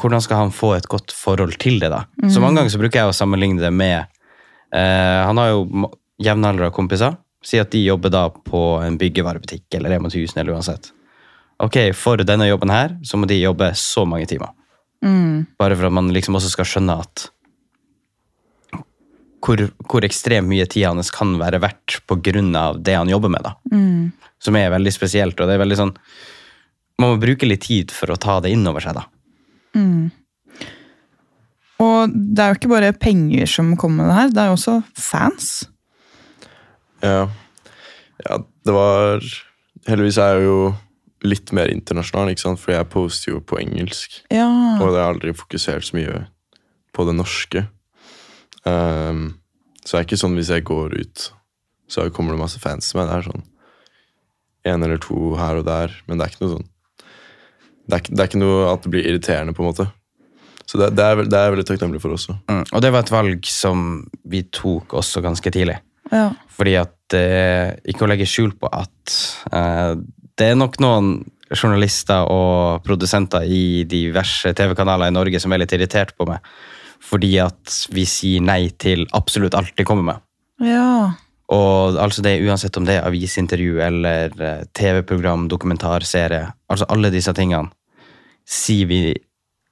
hvordan 0.00 0.24
skal 0.24 0.44
han 0.44 0.54
få 0.54 0.74
et 0.76 0.88
godt 0.90 1.12
forhold 1.16 1.58
til 1.60 1.80
det? 1.82 1.90
da? 1.92 2.04
Så 2.28 2.42
mange 2.42 2.60
ganger 2.60 2.72
så 2.72 2.80
bruker 2.80 3.02
jeg 3.02 3.10
å 3.10 3.16
sammenligne 3.16 3.62
det 3.62 3.72
med 3.74 3.98
eh, 4.74 5.20
Han 5.26 5.40
har 5.40 5.52
jo 5.52 5.90
jevnaldrende 6.20 6.72
kompiser. 6.76 7.18
Si 7.44 7.58
at 7.60 7.72
de 7.72 7.80
jobber 7.82 8.12
da 8.12 8.26
på 8.30 8.62
en 8.84 8.98
byggevarebutikk 9.00 9.78
eller 9.78 9.96
Rema 9.96 10.10
1000 10.12 10.42
eller 10.42 10.58
uansett. 10.58 10.90
Ok, 11.60 11.76
For 11.96 12.22
denne 12.24 12.48
jobben 12.48 12.72
her 12.72 12.96
så 13.04 13.18
må 13.20 13.28
de 13.28 13.36
jobbe 13.40 13.72
så 13.76 14.06
mange 14.08 14.28
timer. 14.30 14.54
Mm. 15.04 15.46
Bare 15.60 15.76
for 15.76 15.88
at 15.88 15.96
man 15.96 16.10
liksom 16.12 16.36
også 16.38 16.52
skal 16.54 16.68
skjønne 16.68 16.96
at 17.02 17.28
hvor, 19.40 19.62
hvor 19.88 20.04
ekstremt 20.04 20.48
mye 20.50 20.66
tida 20.68 20.90
hans 20.92 21.12
kan 21.14 21.32
være 21.40 21.62
verdt 21.62 22.00
av 22.60 22.80
det 22.84 22.96
han 22.96 23.08
jobber 23.08 23.32
med. 23.32 23.42
da. 23.44 23.54
Mm. 23.72 24.12
Som 24.40 24.56
er 24.56 24.70
veldig 24.70 24.92
spesielt. 24.92 25.40
og 25.40 25.48
det 25.48 25.54
er 25.56 25.64
veldig 25.64 25.76
sånn, 25.76 25.96
Man 27.00 27.14
må 27.14 27.20
bruke 27.20 27.48
litt 27.48 27.62
tid 27.64 27.90
for 27.90 28.12
å 28.12 28.18
ta 28.20 28.40
det 28.40 28.50
inn 28.52 28.66
over 28.66 28.80
seg. 28.80 28.94
da. 28.94 29.06
Mm. 29.74 30.10
Og 31.80 32.12
det 32.12 32.42
er 32.42 32.50
jo 32.50 32.58
ikke 32.58 32.74
bare 32.74 32.92
penger 32.92 33.46
som 33.48 33.76
kommer 33.76 34.04
med 34.04 34.10
det 34.10 34.18
her, 34.18 34.28
det 34.28 34.42
er 34.42 34.50
jo 34.50 34.56
også 34.58 34.74
fans. 35.00 35.64
Ja. 37.00 37.30
ja, 38.26 38.36
det 38.66 38.74
var 38.76 39.24
Heldigvis 39.88 40.18
er 40.20 40.36
jeg 40.36 40.44
jo 40.44 40.74
litt 41.26 41.52
mer 41.56 41.70
internasjonal, 41.72 42.32
ikke 42.32 42.44
sant? 42.46 42.60
for 42.62 42.74
jeg 42.74 42.88
poster 42.92 43.34
jo 43.34 43.42
på 43.44 43.58
engelsk. 43.60 44.22
Ja. 44.32 44.48
Og 44.80 44.88
jeg 44.88 45.02
har 45.02 45.12
aldri 45.12 45.34
fokusert 45.36 45.86
så 45.88 45.98
mye 45.98 46.24
på 46.96 47.06
det 47.08 47.16
norske. 47.18 47.66
Um, 48.64 49.40
så 49.84 49.96
det 49.96 50.00
er 50.00 50.08
ikke 50.08 50.20
sånn 50.20 50.36
hvis 50.38 50.52
jeg 50.52 50.66
går 50.68 50.96
ut, 50.96 51.30
så 51.90 52.06
kommer 52.14 52.36
det 52.36 52.42
masse 52.42 52.60
fans 52.62 52.90
til 52.90 53.00
meg. 53.00 53.10
Det 53.10 53.16
er 53.18 53.28
sånn 53.30 53.46
en 54.70 54.84
eller 54.84 55.00
to 55.00 55.34
her 55.40 55.60
og 55.60 55.64
der, 55.68 55.94
men 56.06 56.18
det 56.18 56.26
er 56.26 56.34
ikke 56.34 56.44
noe 56.44 56.58
sånn 56.58 56.68
Det 57.90 57.96
er, 57.96 58.02
det 58.10 58.20
er 58.20 58.28
ikke 58.28 58.42
noe 58.42 58.66
at 58.70 58.84
det 58.84 58.92
blir 58.92 59.06
irriterende, 59.08 59.54
på 59.56 59.64
en 59.64 59.70
måte. 59.70 59.86
Så 60.68 60.78
det, 60.78 60.92
det, 60.94 61.02
er, 61.02 61.24
det 61.26 61.34
er 61.34 61.48
jeg 61.48 61.54
veldig 61.56 61.66
takknemlig 61.66 62.00
for 62.02 62.14
også. 62.14 62.36
Mm. 62.46 62.62
Og 62.68 62.82
det 62.84 62.90
var 62.94 63.02
et 63.02 63.10
valg 63.10 63.48
som 63.50 63.80
vi 64.30 64.44
tok 64.54 64.94
også 65.00 65.22
ganske 65.24 65.50
tidlig. 65.50 65.80
ja. 66.12 66.28
Fordi 66.54 66.76
at 66.76 67.16
eh, 67.16 67.72
Ikke 67.88 68.04
å 68.04 68.10
legge 68.10 68.28
skjul 68.28 68.52
på 68.60 68.68
at 68.68 69.14
eh, 69.50 69.94
det 70.40 70.50
er 70.50 70.58
nok 70.58 70.78
noen 70.82 71.12
journalister 71.50 72.28
og 72.30 72.84
produsenter 72.86 73.44
i 73.44 73.82
diverse 73.90 74.52
TV-kanaler 74.56 75.10
i 75.10 75.14
Norge 75.14 75.40
som 75.42 75.52
er 75.52 75.62
litt 75.64 75.74
irritert 75.76 76.14
på 76.16 76.26
meg. 76.28 76.44
Fordi 77.04 77.32
at 77.42 77.74
vi 77.94 78.04
sier 78.08 78.44
nei 78.44 78.68
til 78.80 79.06
absolutt 79.16 79.56
alt 79.58 79.74
de 79.78 79.86
kommer 79.88 80.06
med. 80.06 80.22
Ja. 80.62 81.12
Og 81.50 81.98
altså 81.98 82.22
det 82.22 82.36
Uansett 82.46 82.76
om 82.78 82.86
det 82.86 82.98
er 83.00 83.08
avisintervju 83.08 83.80
eller 83.82 84.34
eh, 84.38 84.62
TV-program, 84.76 85.48
dokumentarserie. 85.50 86.52
altså 86.70 86.86
Alle 86.92 87.10
disse 87.10 87.34
tingene 87.34 87.72
sier 88.46 88.86
vi, 88.90 89.00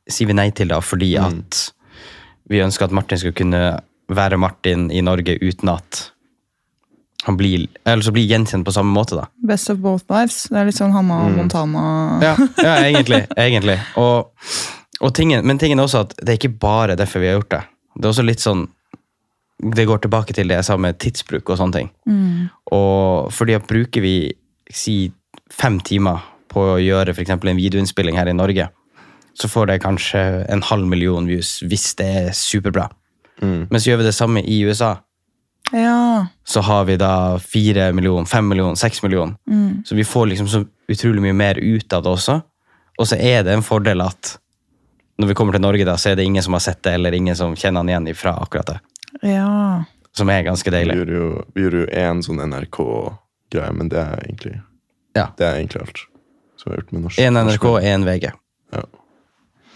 sier 0.08 0.30
vi 0.30 0.36
nei 0.38 0.50
til 0.50 0.72
da 0.72 0.80
fordi 0.82 1.14
Mm. 1.18 1.38
at 1.38 1.72
vi 2.50 2.62
ønsker 2.64 2.88
at 2.88 2.96
Martin 2.96 3.18
skal 3.20 3.36
kunne 3.36 3.62
være 4.08 4.38
Martin 4.40 4.90
i 4.90 5.00
Norge 5.04 5.36
uten 5.42 5.68
at 5.68 6.10
han 7.26 7.36
blir, 7.36 7.66
eller 7.84 8.02
så 8.06 8.12
blir 8.14 8.26
gjenkjent 8.30 8.64
på 8.64 8.72
samme 8.72 8.92
måte. 8.94 9.16
da. 9.18 9.26
Best 9.48 9.70
of 9.70 9.78
both 9.82 10.04
lives. 10.08 10.44
Det 10.48 10.56
er 10.60 10.68
litt 10.68 10.76
sånn 10.78 10.92
Hanna 10.94 11.16
Mm. 11.28 11.36
Montana. 11.36 11.82
Ja, 12.22 12.34
ja 12.62 12.74
egentlig. 12.88 13.24
egentlig. 13.36 13.78
Og, 13.96 14.30
og 15.00 15.14
tingen, 15.14 15.44
men 15.46 15.58
tingen 15.58 15.78
er 15.78 15.88
også 15.88 16.04
at 16.06 16.14
det 16.22 16.28
er 16.34 16.38
ikke 16.38 16.58
bare 16.62 16.96
derfor 16.96 17.20
vi 17.20 17.26
har 17.32 17.40
gjort 17.40 17.50
det. 17.50 17.62
Det 17.98 18.04
er 18.06 18.12
også 18.12 18.26
litt 18.26 18.40
sånn 18.44 18.68
Det 19.58 19.88
går 19.90 19.98
tilbake 20.04 20.32
til 20.36 20.46
det 20.46 20.54
jeg 20.60 20.64
sa 20.68 20.76
med 20.78 21.00
tidsbruk 21.02 21.50
og 21.50 21.56
sånne 21.58 21.74
ting. 21.74 21.88
Mm. 22.06 22.44
Og 22.70 23.32
fordi 23.34 23.56
at 23.58 23.64
bruker 23.66 24.00
vi 24.04 24.30
si 24.70 25.10
fem 25.50 25.80
timer 25.82 26.20
på 26.48 26.62
å 26.62 26.78
gjøre 26.78 27.10
eksempel 27.18 27.50
en 27.50 27.58
videoinnspilling 27.58 28.14
her 28.16 28.30
i 28.30 28.36
Norge, 28.38 28.68
så 29.34 29.48
får 29.50 29.66
det 29.72 29.80
kanskje 29.82 30.22
en 30.48 30.62
halv 30.62 30.86
million 30.86 31.26
views 31.26 31.56
hvis 31.66 31.88
det 31.98 32.06
er 32.06 32.30
superbra. 32.38 32.86
Mm. 33.42 33.66
Men 33.70 33.80
så 33.82 33.90
gjør 33.90 33.98
vi 34.04 34.06
det 34.06 34.14
samme 34.14 34.44
i 34.46 34.60
USA. 34.62 34.92
Ja. 35.72 36.26
Så 36.44 36.60
har 36.64 36.84
vi 36.88 36.96
da 36.96 37.38
fire 37.38 37.92
millioner, 37.92 38.24
fem 38.28 38.48
millioner, 38.48 38.74
seks 38.80 39.02
millioner. 39.02 39.36
Mm. 39.50 39.82
Så 39.86 39.94
vi 39.94 40.04
får 40.04 40.26
liksom 40.32 40.48
så 40.48 40.64
utrolig 40.88 41.22
mye 41.22 41.36
mer 41.36 41.58
ut 41.60 41.92
av 41.92 42.02
det 42.02 42.10
også. 42.10 42.38
Og 42.98 43.06
så 43.08 43.16
er 43.20 43.44
det 43.46 43.52
en 43.54 43.62
fordel 43.62 44.00
at 44.02 44.38
når 45.18 45.32
vi 45.32 45.34
kommer 45.34 45.52
til 45.56 45.62
Norge, 45.62 45.84
da, 45.86 45.96
så 45.98 46.12
er 46.12 46.18
det 46.18 46.24
ingen 46.28 46.42
som 46.42 46.54
har 46.54 46.62
sett 46.62 46.82
det, 46.86 46.92
eller 46.94 47.14
ingen 47.14 47.36
som 47.36 47.56
kjenner 47.58 47.82
han 47.82 47.88
igjen 47.90 48.14
fra 48.16 48.36
akkurat 48.38 48.70
det. 48.70 48.78
Ja. 49.34 49.84
Som 50.16 50.30
er 50.30 50.44
ganske 50.46 50.70
Vi 50.70 50.76
deilig. 50.76 50.96
gjorde 51.00 51.16
jo, 51.16 51.30
vi 51.54 51.64
gjorde 51.64 51.80
jo 51.82 51.88
én 52.02 52.22
sånn 52.22 52.42
NRK-greie, 52.44 53.72
men 53.74 53.90
det 53.92 53.98
er 54.04 54.22
egentlig 54.26 54.60
Ja. 55.16 55.26
Det 55.36 55.46
er 55.46 55.56
egentlig 55.58 55.82
alt 55.82 56.04
som 56.58 56.70
vi 56.70 56.76
har 56.76 56.82
gjort 56.82 56.92
med 56.92 57.02
norsk. 57.02 57.18
En 57.18 57.34
NRK, 57.34 57.66
én 57.82 57.94
en 57.94 58.04
VG. 58.06 58.30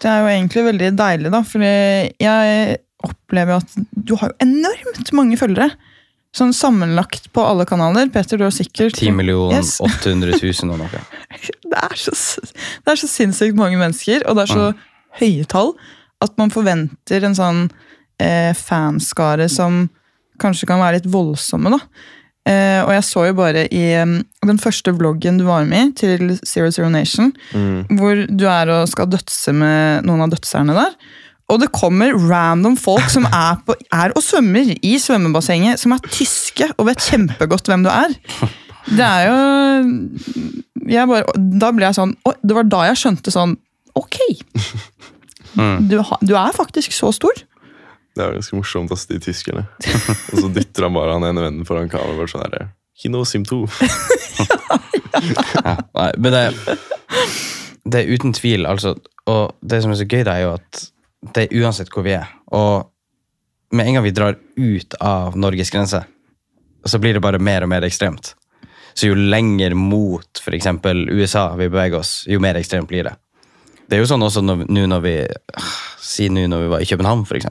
Det 0.03 0.11
er 0.11 0.21
jo 0.23 0.31
egentlig 0.33 0.65
veldig 0.67 0.91
deilig, 0.99 1.31
da, 1.31 1.41
fordi 1.47 1.75
jeg 2.23 2.79
opplever 3.07 3.59
at 3.61 3.75
du 3.93 4.15
har 4.21 4.33
jo 4.33 4.47
enormt 4.47 5.13
mange 5.17 5.39
følgere. 5.41 5.71
Sånn 6.33 6.55
sammenlagt 6.57 7.27
på 7.37 7.43
alle 7.45 7.67
kanaler. 7.69 8.09
Peter, 8.13 8.41
du 8.41 8.47
har 8.47 8.55
sikkert 8.57 8.97
10 8.97 9.13
millioner, 9.19 9.59
Yes. 9.61 9.75
800 9.85 10.39
000 10.41 10.73
og 10.73 10.81
noe. 10.81 11.03
det, 11.69 11.77
er 11.83 11.97
så, 12.01 12.15
det 12.49 12.95
er 12.95 13.01
så 13.03 13.11
sinnssykt 13.11 13.59
mange 13.59 13.77
mennesker, 13.81 14.25
og 14.29 14.39
det 14.39 14.47
er 14.47 14.53
så 14.55 14.71
høye 15.21 15.45
tall, 15.53 15.75
at 16.25 16.33
man 16.41 16.53
forventer 16.55 17.27
en 17.29 17.37
sånn 17.37 17.63
eh, 18.23 18.55
fanskare 18.57 19.49
som 19.53 19.85
kanskje 20.41 20.67
kan 20.71 20.81
være 20.81 21.01
litt 21.03 21.11
voldsomme, 21.13 21.75
da. 21.75 21.83
Eh, 22.49 22.81
og 22.83 22.89
jeg 22.91 23.05
så 23.07 23.27
jo 23.29 23.35
bare 23.39 23.67
i 23.71 23.83
um, 24.03 24.17
den 24.49 24.59
første 24.59 24.91
vloggen 24.97 25.37
du 25.39 25.45
var 25.47 25.67
med 25.69 25.93
i, 25.93 25.95
til 26.01 26.33
Zero 26.49 26.73
Zero 26.75 26.89
Nation, 26.91 27.29
hvor 27.93 28.25
du 28.27 28.47
er 28.51 28.73
og 28.73 28.89
skal 28.91 29.07
dødse 29.13 29.53
med 29.55 30.09
noen 30.09 30.25
av 30.25 30.33
dødserne 30.33 30.75
der. 30.75 30.97
Og 31.53 31.61
det 31.61 31.69
kommer 31.75 32.15
random 32.17 32.79
folk 32.81 33.11
som 33.13 33.27
er, 33.29 33.59
på, 33.67 33.77
er 33.93 34.15
og 34.17 34.25
svømmer 34.25 34.73
i 34.81 34.95
svømmebassenget, 35.01 35.81
som 35.83 35.93
er 35.95 36.05
tyske 36.09 36.71
og 36.79 36.89
vet 36.89 37.05
kjempegodt 37.05 37.69
hvem 37.69 37.85
du 37.85 37.91
er. 37.93 38.15
Det 38.89 39.05
er 39.07 39.29
jo 39.29 39.37
jeg 40.91 41.07
bare, 41.07 41.35
Da 41.39 41.69
ble 41.71 41.87
jeg 41.87 41.95
sånn 41.95 42.17
og 42.27 42.41
Det 42.43 42.57
var 42.57 42.67
da 42.67 42.81
jeg 42.89 42.99
skjønte 42.99 43.31
sånn 43.31 43.53
Ok! 43.95 44.19
Du, 45.87 45.99
du 46.25 46.33
er 46.35 46.55
faktisk 46.57 46.95
så 46.97 47.13
stor. 47.15 47.43
Det 48.17 48.25
er 48.25 48.35
ganske 48.35 48.57
morsomt, 48.57 48.93
ass, 48.95 49.05
de 49.11 49.19
tyskerne. 49.21 49.67
Og 50.33 50.39
så 50.41 50.49
dytter 50.53 50.87
han 50.89 50.97
bare 50.97 51.15
han 51.19 51.27
ene 51.29 51.45
vennen 51.45 51.69
foran 51.69 51.91
kameraet. 51.93 52.17
bare 52.19 52.33
sånn 52.33 52.47
der, 52.55 52.71
He 52.97 53.11
knows 53.13 53.35
him 53.37 53.45
too. 53.49 53.69
Ja, 55.13 55.77
nei, 55.95 56.09
men 56.19 56.33
det, 56.35 56.77
det 57.85 58.01
er 58.01 58.09
uten 58.17 58.33
tvil, 58.35 58.65
altså. 58.67 58.95
Og 59.29 59.53
det 59.61 59.83
som 59.85 59.93
er 59.93 60.01
så 60.01 60.07
gøy, 60.09 60.23
det 60.27 60.33
er 60.33 60.47
jo 60.47 60.55
at 60.57 60.81
det 61.23 61.47
er 61.47 61.63
uansett 61.63 61.91
hvor 61.93 62.05
vi 62.07 62.17
er. 62.17 62.31
Og 62.53 62.89
med 63.73 63.87
en 63.87 63.99
gang 63.99 64.05
vi 64.05 64.15
drar 64.15 64.39
ut 64.57 64.95
av 65.01 65.37
Norges 65.39 65.71
grense, 65.71 66.03
så 66.85 66.99
blir 66.99 67.15
det 67.15 67.23
bare 67.25 67.39
mer 67.39 67.65
og 67.65 67.71
mer 67.71 67.87
ekstremt. 67.87 68.35
Så 68.95 69.09
jo 69.09 69.17
lenger 69.17 69.75
mot 69.79 70.43
f.eks. 70.43 70.67
USA 71.11 71.47
vi 71.57 71.69
beveger 71.69 71.99
oss, 71.99 72.25
jo 72.29 72.41
mer 72.43 72.59
ekstremt 72.61 72.91
blir 72.91 73.07
det. 73.09 73.15
Det 73.87 73.97
er 73.97 74.03
jo 74.03 74.09
sånn 74.09 74.25
også 74.25 74.43
når, 74.45 74.67
nå 74.73 74.89
når 74.89 75.01
vi 75.05 75.15
Si 76.03 76.27
nå 76.33 76.43
når 76.51 76.65
vi 76.65 76.69
var 76.73 76.83
i 76.83 76.87
København, 76.91 77.23
f.eks. 77.25 77.47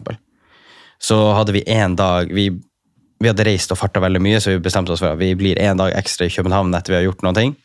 Så 1.01 1.17
hadde 1.33 1.53
vi 1.55 1.63
én 1.65 1.95
dag 1.97 2.29
vi, 2.29 2.49
vi 2.51 3.29
hadde 3.29 3.45
reist 3.47 3.71
og 3.73 3.79
farta 3.79 4.03
veldig 4.03 4.19
mye, 4.21 4.41
så 4.43 4.51
vi 4.51 4.61
bestemte 4.61 4.93
oss 4.93 5.01
for 5.01 5.15
at 5.15 5.21
vi 5.21 5.31
blir 5.39 5.57
en 5.63 5.79
dag 5.79 5.95
ekstra 5.97 6.27
i 6.27 6.33
København 6.33 6.75
etter 6.77 6.93
vi 6.93 6.99
har 6.99 7.07
gjort 7.07 7.23
noen 7.25 7.37
ting. 7.39 7.55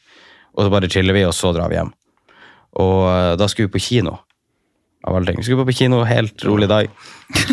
Og 0.56 0.64
så 0.64 0.72
bare 0.72 0.88
chiller 0.88 1.12
vi, 1.12 1.26
og 1.28 1.34
så 1.36 1.50
drar 1.52 1.68
vi 1.68 1.76
hjem. 1.76 1.90
Og 2.80 3.02
eh, 3.10 3.34
da 3.36 3.48
skulle 3.50 3.68
vi 3.68 3.74
på 3.76 3.84
kino. 3.90 4.14
Av 5.04 5.16
alle 5.16 5.26
ting. 5.26 5.40
Vi 5.40 5.46
skulle 5.46 5.66
på 5.66 5.76
kino, 5.76 6.02
helt 6.08 6.44
rolig 6.44 6.68
dag. 6.68 6.88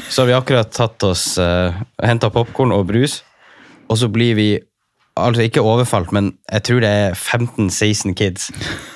Så 0.09 0.21
har 0.21 0.27
vi 0.27 0.37
akkurat 0.37 0.71
tatt 0.73 1.03
oss 1.03 1.33
uh, 1.41 1.73
Henta 2.01 2.29
popkorn 2.33 2.73
og 2.73 2.87
brus, 2.89 3.19
og 3.91 3.99
så 3.99 4.09
blir 4.09 4.37
vi 4.37 4.47
altså 5.19 5.43
ikke 5.45 5.61
overfalt, 5.61 6.09
men 6.15 6.31
jeg 6.49 6.65
tror 6.65 6.79
det 6.81 6.89
er 6.89 7.13
15-16 7.13 8.15
kids 8.17 8.47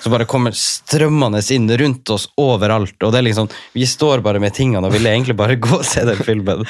som 0.01 0.13
bare 0.13 0.25
kommer 0.29 0.55
strømmende 0.57 1.43
inn 1.53 1.69
rundt 1.69 2.09
oss 2.13 2.25
overalt. 2.41 2.97
Og 3.05 3.13
det 3.13 3.21
er 3.21 3.27
liksom, 3.29 3.51
Vi 3.73 3.85
står 3.85 4.23
bare 4.25 4.41
med 4.41 4.55
tingene 4.57 4.87
og 4.87 4.95
ville 4.95 5.11
egentlig 5.11 5.37
bare 5.37 5.59
gå 5.67 5.77
og 5.77 5.85
se 5.85 6.05
den 6.07 6.23
filmen. 6.25 6.65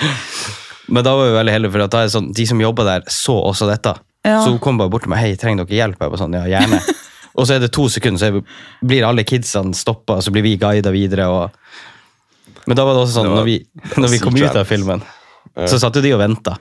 Men 0.88 1.04
da 1.04 1.16
var 1.16 1.30
vi 1.30 1.40
veldig 1.40 1.56
heldige, 1.56 1.76
for 1.76 1.88
da 1.88 2.04
er 2.04 2.12
sånn, 2.12 2.32
de 2.36 2.48
som 2.48 2.62
jobber 2.64 2.88
der, 2.88 3.08
så 3.12 3.36
også 3.50 3.68
dette. 3.70 3.96
Ja. 4.28 4.42
Så 4.44 4.52
hun 4.52 4.62
kom 4.64 4.80
bare 4.80 4.92
bort 4.92 5.04
til 5.08 5.12
meg 5.12 5.24
hei, 5.24 5.36
trenger 5.40 5.68
dere 5.68 5.82
hjelp. 5.82 6.04
Jeg 6.04 6.14
var 6.14 6.22
sånn, 6.22 6.36
ja, 6.36 6.46
gjerne. 6.58 6.80
Og 7.38 7.46
så 7.46 7.54
er 7.54 7.62
det 7.62 7.70
to 7.76 7.86
sekunder, 7.92 8.18
så 8.18 8.88
blir 8.88 9.06
alle 9.06 9.26
kidsene 9.28 9.76
stoppa, 9.78 10.16
og 10.18 10.24
så 10.26 10.32
blir 10.34 10.42
vi 10.42 10.56
guida 10.58 10.90
videre. 10.90 11.28
Og... 11.30 11.67
Men 12.68 12.76
da 12.80 12.84
var 12.86 12.94
det 12.98 13.02
også 13.06 13.16
sånn, 13.22 13.30
Det 13.30 13.32
var- 13.32 13.40
når 13.42 13.46
vi, 13.46 13.58
når 14.04 14.10
vi 14.12 14.20
kom 14.20 14.36
ut 14.36 14.56
av 14.62 14.68
filmen, 14.68 15.02
så 15.68 15.80
satt 15.80 15.96
jo 15.96 16.02
de 16.04 16.12
og 16.14 16.20
venta. 16.22 16.58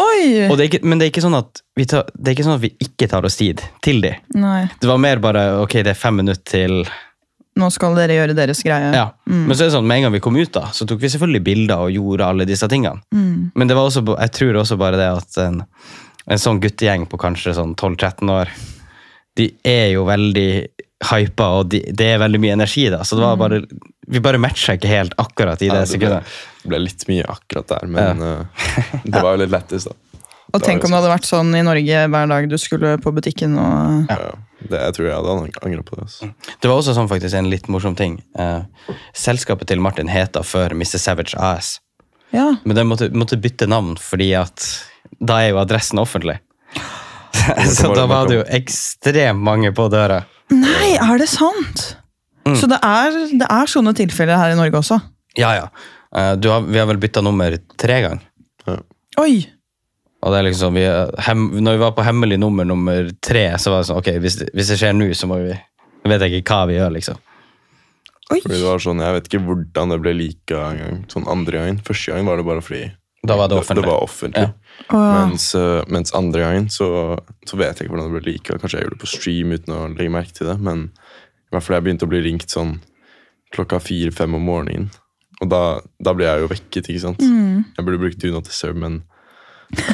Oi! 0.00 0.48
Og 0.48 0.56
det 0.58 0.64
er 0.64 0.68
ikke, 0.70 0.82
men 0.88 0.98
det 0.98 1.06
er, 1.06 1.10
ikke 1.12 1.22
sånn 1.24 1.36
at 1.38 1.60
vi 1.76 1.84
tar, 1.86 2.04
det 2.16 2.32
er 2.32 2.34
ikke 2.36 2.46
sånn 2.48 2.56
at 2.58 2.64
vi 2.64 2.72
ikke 2.82 3.08
tar 3.12 3.24
oss 3.28 3.36
tid 3.38 3.60
til 3.84 4.00
de. 4.02 4.14
Nei, 4.34 4.64
Det 4.80 4.88
var 4.88 4.98
mer 4.98 5.20
bare 5.22 5.44
ok, 5.62 5.78
det 5.84 5.92
er 5.94 5.98
fem 5.98 6.16
minutter 6.22 6.42
til 6.44 6.84
nå 7.60 7.66
skal 7.70 7.92
dere 7.94 8.14
gjøre 8.16 8.34
deres 8.34 8.62
greie. 8.64 8.92
ja. 8.96 9.10
Men 9.28 9.52
så 9.52 9.66
er 9.66 9.68
det 9.68 9.74
sånn, 9.76 9.84
med 9.86 9.98
en 9.98 10.02
gang 10.06 10.12
vi 10.14 10.20
kom 10.24 10.36
ut, 10.40 10.50
da, 10.56 10.62
så 10.72 10.86
tok 10.88 10.98
vi 11.04 11.10
selvfølgelig 11.12 11.44
bilder 11.44 11.82
og 11.84 11.92
gjorde 11.92 12.24
alle 12.24 12.46
disse 12.48 12.64
tingene. 12.66 13.02
Men 13.12 13.68
det 13.68 13.76
var 13.76 13.90
også, 13.90 14.00
jeg 14.18 14.32
tror 14.32 14.56
også 14.62 14.78
bare 14.80 14.96
det 14.96 15.10
at 15.12 15.36
en, 15.44 15.58
en 16.32 16.38
sånn 16.40 16.60
guttegjeng 16.64 17.04
på 17.12 17.18
kanskje 17.20 17.52
sånn 17.58 17.74
12-13 17.76 18.30
år, 18.32 18.48
de 19.36 19.50
er 19.68 19.92
jo 19.92 20.06
veldig 20.08 20.48
hypa, 21.12 21.50
og 21.60 21.68
de, 21.68 21.82
det 21.92 22.08
er 22.14 22.18
veldig 22.24 22.40
mye 22.40 22.56
energi. 22.56 22.88
da, 22.88 23.02
Så 23.04 23.16
det 23.20 23.24
var 23.26 23.36
bare, 23.36 23.60
vi 24.08 24.20
bare 24.20 24.38
matcha 24.42 24.74
ikke 24.76 24.88
helt 24.90 25.14
akkurat 25.18 25.60
i 25.62 25.68
det 25.68 25.74
Ja, 25.74 25.84
det 25.84 25.98
ble, 25.98 26.08
sekundet. 26.08 26.38
det 26.62 26.68
ble 26.72 26.78
litt 26.82 27.04
mye 27.08 27.26
akkurat 27.28 27.68
der, 27.68 27.86
men 27.86 28.22
eh, 28.22 28.64
det 29.04 29.20
var 29.22 29.36
jo 29.36 29.42
litt 29.44 29.52
lettest, 29.54 29.88
da. 29.92 29.94
Og 30.52 30.60
Det 30.60 30.66
tenk 30.68 30.84
om 30.84 30.90
det 30.92 30.98
hadde 30.98 31.12
vært 31.14 31.24
sånn 31.28 31.54
i 31.56 31.62
Norge 31.64 32.00
hver 32.12 32.26
dag 32.28 32.48
du 32.50 32.58
skulle 32.60 32.96
på 33.00 33.12
butikken 33.16 33.54
og 33.58 34.10
Ja. 34.10 34.32
Det, 34.62 34.78
jeg 34.78 34.94
tror 34.94 35.06
jeg 35.08 35.14
hadde 35.16 35.32
ang- 35.32 35.56
angret 35.66 35.84
på 35.88 35.96
det. 35.96 36.02
Altså. 36.04 36.26
Det 36.60 36.68
var 36.70 36.76
også 36.78 36.92
sånn 36.94 37.08
faktisk 37.10 37.34
en 37.34 37.48
litt 37.50 37.66
morsom 37.72 37.96
ting. 37.98 38.20
Eh, 38.38 38.60
selskapet 39.12 39.66
til 39.72 39.80
Martin 39.82 40.06
heta 40.12 40.42
før 40.46 40.70
Mr. 40.76 40.98
Savage 41.02 41.34
AS. 41.34 41.80
Ja. 42.32 42.52
Men 42.64 42.76
det 42.76 42.84
måtte, 42.86 43.08
måtte 43.10 43.40
bytte 43.42 43.66
navn, 43.66 43.96
fordi 43.98 44.28
at 44.38 44.62
da 45.20 45.40
er 45.42 45.48
jo 45.50 45.58
adressen 45.64 45.98
offentlig. 45.98 46.38
Så 47.74 47.90
da 47.96 48.06
var 48.06 48.28
det 48.30 48.36
jo 48.38 48.44
ekstremt 48.54 49.42
mange 49.42 49.72
på 49.74 49.88
døra. 49.90 50.22
Nei, 50.52 50.92
er 51.00 51.18
det 51.18 51.28
sant? 51.32 51.96
Mm. 52.46 52.56
Så 52.58 52.66
det 52.70 52.78
er, 52.82 53.18
det 53.38 53.46
er 53.48 53.70
sånne 53.70 53.92
tilfeller 53.94 54.36
her 54.40 54.52
i 54.54 54.58
Norge 54.58 54.78
også? 54.80 54.98
Ja, 55.38 55.52
ja. 55.54 55.66
Eh, 56.14 56.34
Du 56.36 56.48
har, 56.50 56.60
vi 56.66 56.78
har 56.80 56.86
vel 56.90 56.98
bytta 57.02 57.22
nummer 57.22 57.54
tre 57.78 58.00
ganger. 58.02 58.24
Oi! 59.20 59.44
Og 60.22 60.30
det 60.32 60.38
er 60.38 60.46
liksom, 60.46 60.74
vi, 60.78 60.82
hem, 61.26 61.40
når 61.62 61.76
vi 61.76 61.82
var 61.82 61.92
på 61.96 62.04
hemmelig 62.06 62.38
nummer 62.38 62.64
nummer 62.68 63.08
tre, 63.24 63.48
så 63.58 63.72
var 63.72 63.82
det 63.82 63.88
sånn 63.90 63.98
ok, 63.98 64.10
hvis, 64.22 64.36
det- 64.38 64.50
hvis 64.54 64.68
det 64.70 64.78
skjer 64.78 64.94
nå, 64.94 65.08
så 65.18 65.26
må 65.30 65.38
vi 65.42 65.50
Jeg 65.52 66.10
vet 66.18 66.22
ikke 66.42 66.42
hva 66.56 66.66
vi 66.66 66.74
gjør, 66.78 66.92
liksom. 66.96 67.18
Oi! 68.32 68.40
Fordi 68.40 68.56
det 68.58 68.64
var 68.66 68.78
sånn, 68.82 69.00
Jeg 69.02 69.14
vet 69.14 69.28
ikke 69.28 69.42
hvordan 69.46 69.90
det 69.92 70.00
ble 70.02 70.12
like 70.14 70.50
en 70.56 70.78
gang. 70.78 71.04
Sånn 71.08 71.26
andre 71.30 71.52
gangen. 71.58 71.78
Første 71.84 72.12
gang 72.14 72.26
var 72.26 72.36
det 72.40 72.46
bare 72.46 72.60
fordi 72.62 72.82
Da 73.26 73.36
var 73.36 73.46
det 73.48 73.54
det, 73.56 73.62
offentlig. 73.62 73.82
det 73.84 73.90
var 73.92 74.02
offentlig. 74.02 74.54
Ja. 74.90 75.26
Mens, 75.28 75.54
eh, 75.54 75.82
mens 75.88 76.12
andre 76.18 76.40
gangen 76.42 76.66
så, 76.68 76.88
så 77.46 77.56
vet 77.56 77.78
jeg 77.78 77.86
ikke 77.86 77.94
hvordan 77.94 78.10
det 78.12 78.22
ble 78.22 78.32
like. 78.32 78.58
Kanskje 78.58 78.78
jeg 78.80 78.86
gjorde 78.88 78.96
det 78.98 79.02
på 79.04 79.10
stream 79.12 79.52
uten 79.52 79.74
å 79.76 79.82
legge 79.96 80.10
merke 80.10 80.32
til 80.34 80.46
det. 80.48 80.58
Men 80.60 80.90
i 81.52 81.54
hvert 81.54 81.66
fall 81.66 81.76
jeg 81.76 81.84
begynte 81.84 82.08
å 82.08 82.10
bli 82.10 82.22
ringt 82.24 82.52
sånn 82.52 82.78
klokka 83.52 83.76
fire-fem 83.84 84.32
om 84.38 84.46
morgenen. 84.48 84.88
Og 85.42 85.50
da, 85.50 85.82
da 86.00 86.14
ble 86.16 86.24
jeg 86.24 86.44
jo 86.44 86.48
vekket, 86.48 86.88
ikke 86.88 87.02
sant. 87.02 87.20
Mm. 87.20 87.64
Jeg 87.76 87.84
burde 87.84 88.00
brukt 88.00 88.20
Do 88.22 88.30
Not 88.32 88.48
Disturb, 88.48 88.78
men 88.80 89.02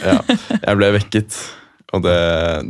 ja, 0.05 0.21
jeg 0.63 0.79
ble 0.79 0.93
vekket. 0.99 1.41
Og 1.97 2.05
det, 2.05 2.17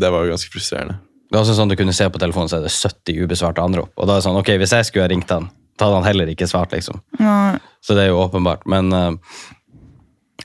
det 0.00 0.10
var 0.14 0.24
jo 0.24 0.32
ganske 0.32 0.52
frustrerende. 0.54 0.96
Det 1.28 1.36
er 1.36 1.42
også 1.42 1.58
sånn 1.58 1.68
du 1.68 1.76
kunne 1.76 1.92
se 1.92 2.06
på 2.08 2.20
telefonen, 2.22 2.48
så 2.48 2.56
er 2.56 2.64
det 2.64 2.72
70 2.72 3.26
ubesvarte 3.26 3.60
anrop. 3.60 3.92
Og 3.98 4.08
da 4.08 4.14
er 4.14 4.22
det 4.22 4.28
sånn, 4.30 4.40
ok, 4.40 4.54
hvis 4.62 4.72
jeg 4.78 4.88
skulle 4.88 5.04
ha 5.04 5.12
ringt 5.12 5.32
han, 5.34 5.50
da 5.76 5.88
hadde 5.88 6.00
han 6.00 6.08
heller 6.08 6.32
ikke 6.32 6.48
svart, 6.48 6.72
liksom. 6.72 7.02
Nei. 7.20 7.58
Så 7.84 7.98
det 7.98 8.06
er 8.06 8.12
jo 8.14 8.22
åpenbart. 8.22 8.64
Men 8.70 8.88
uh, 8.94 9.12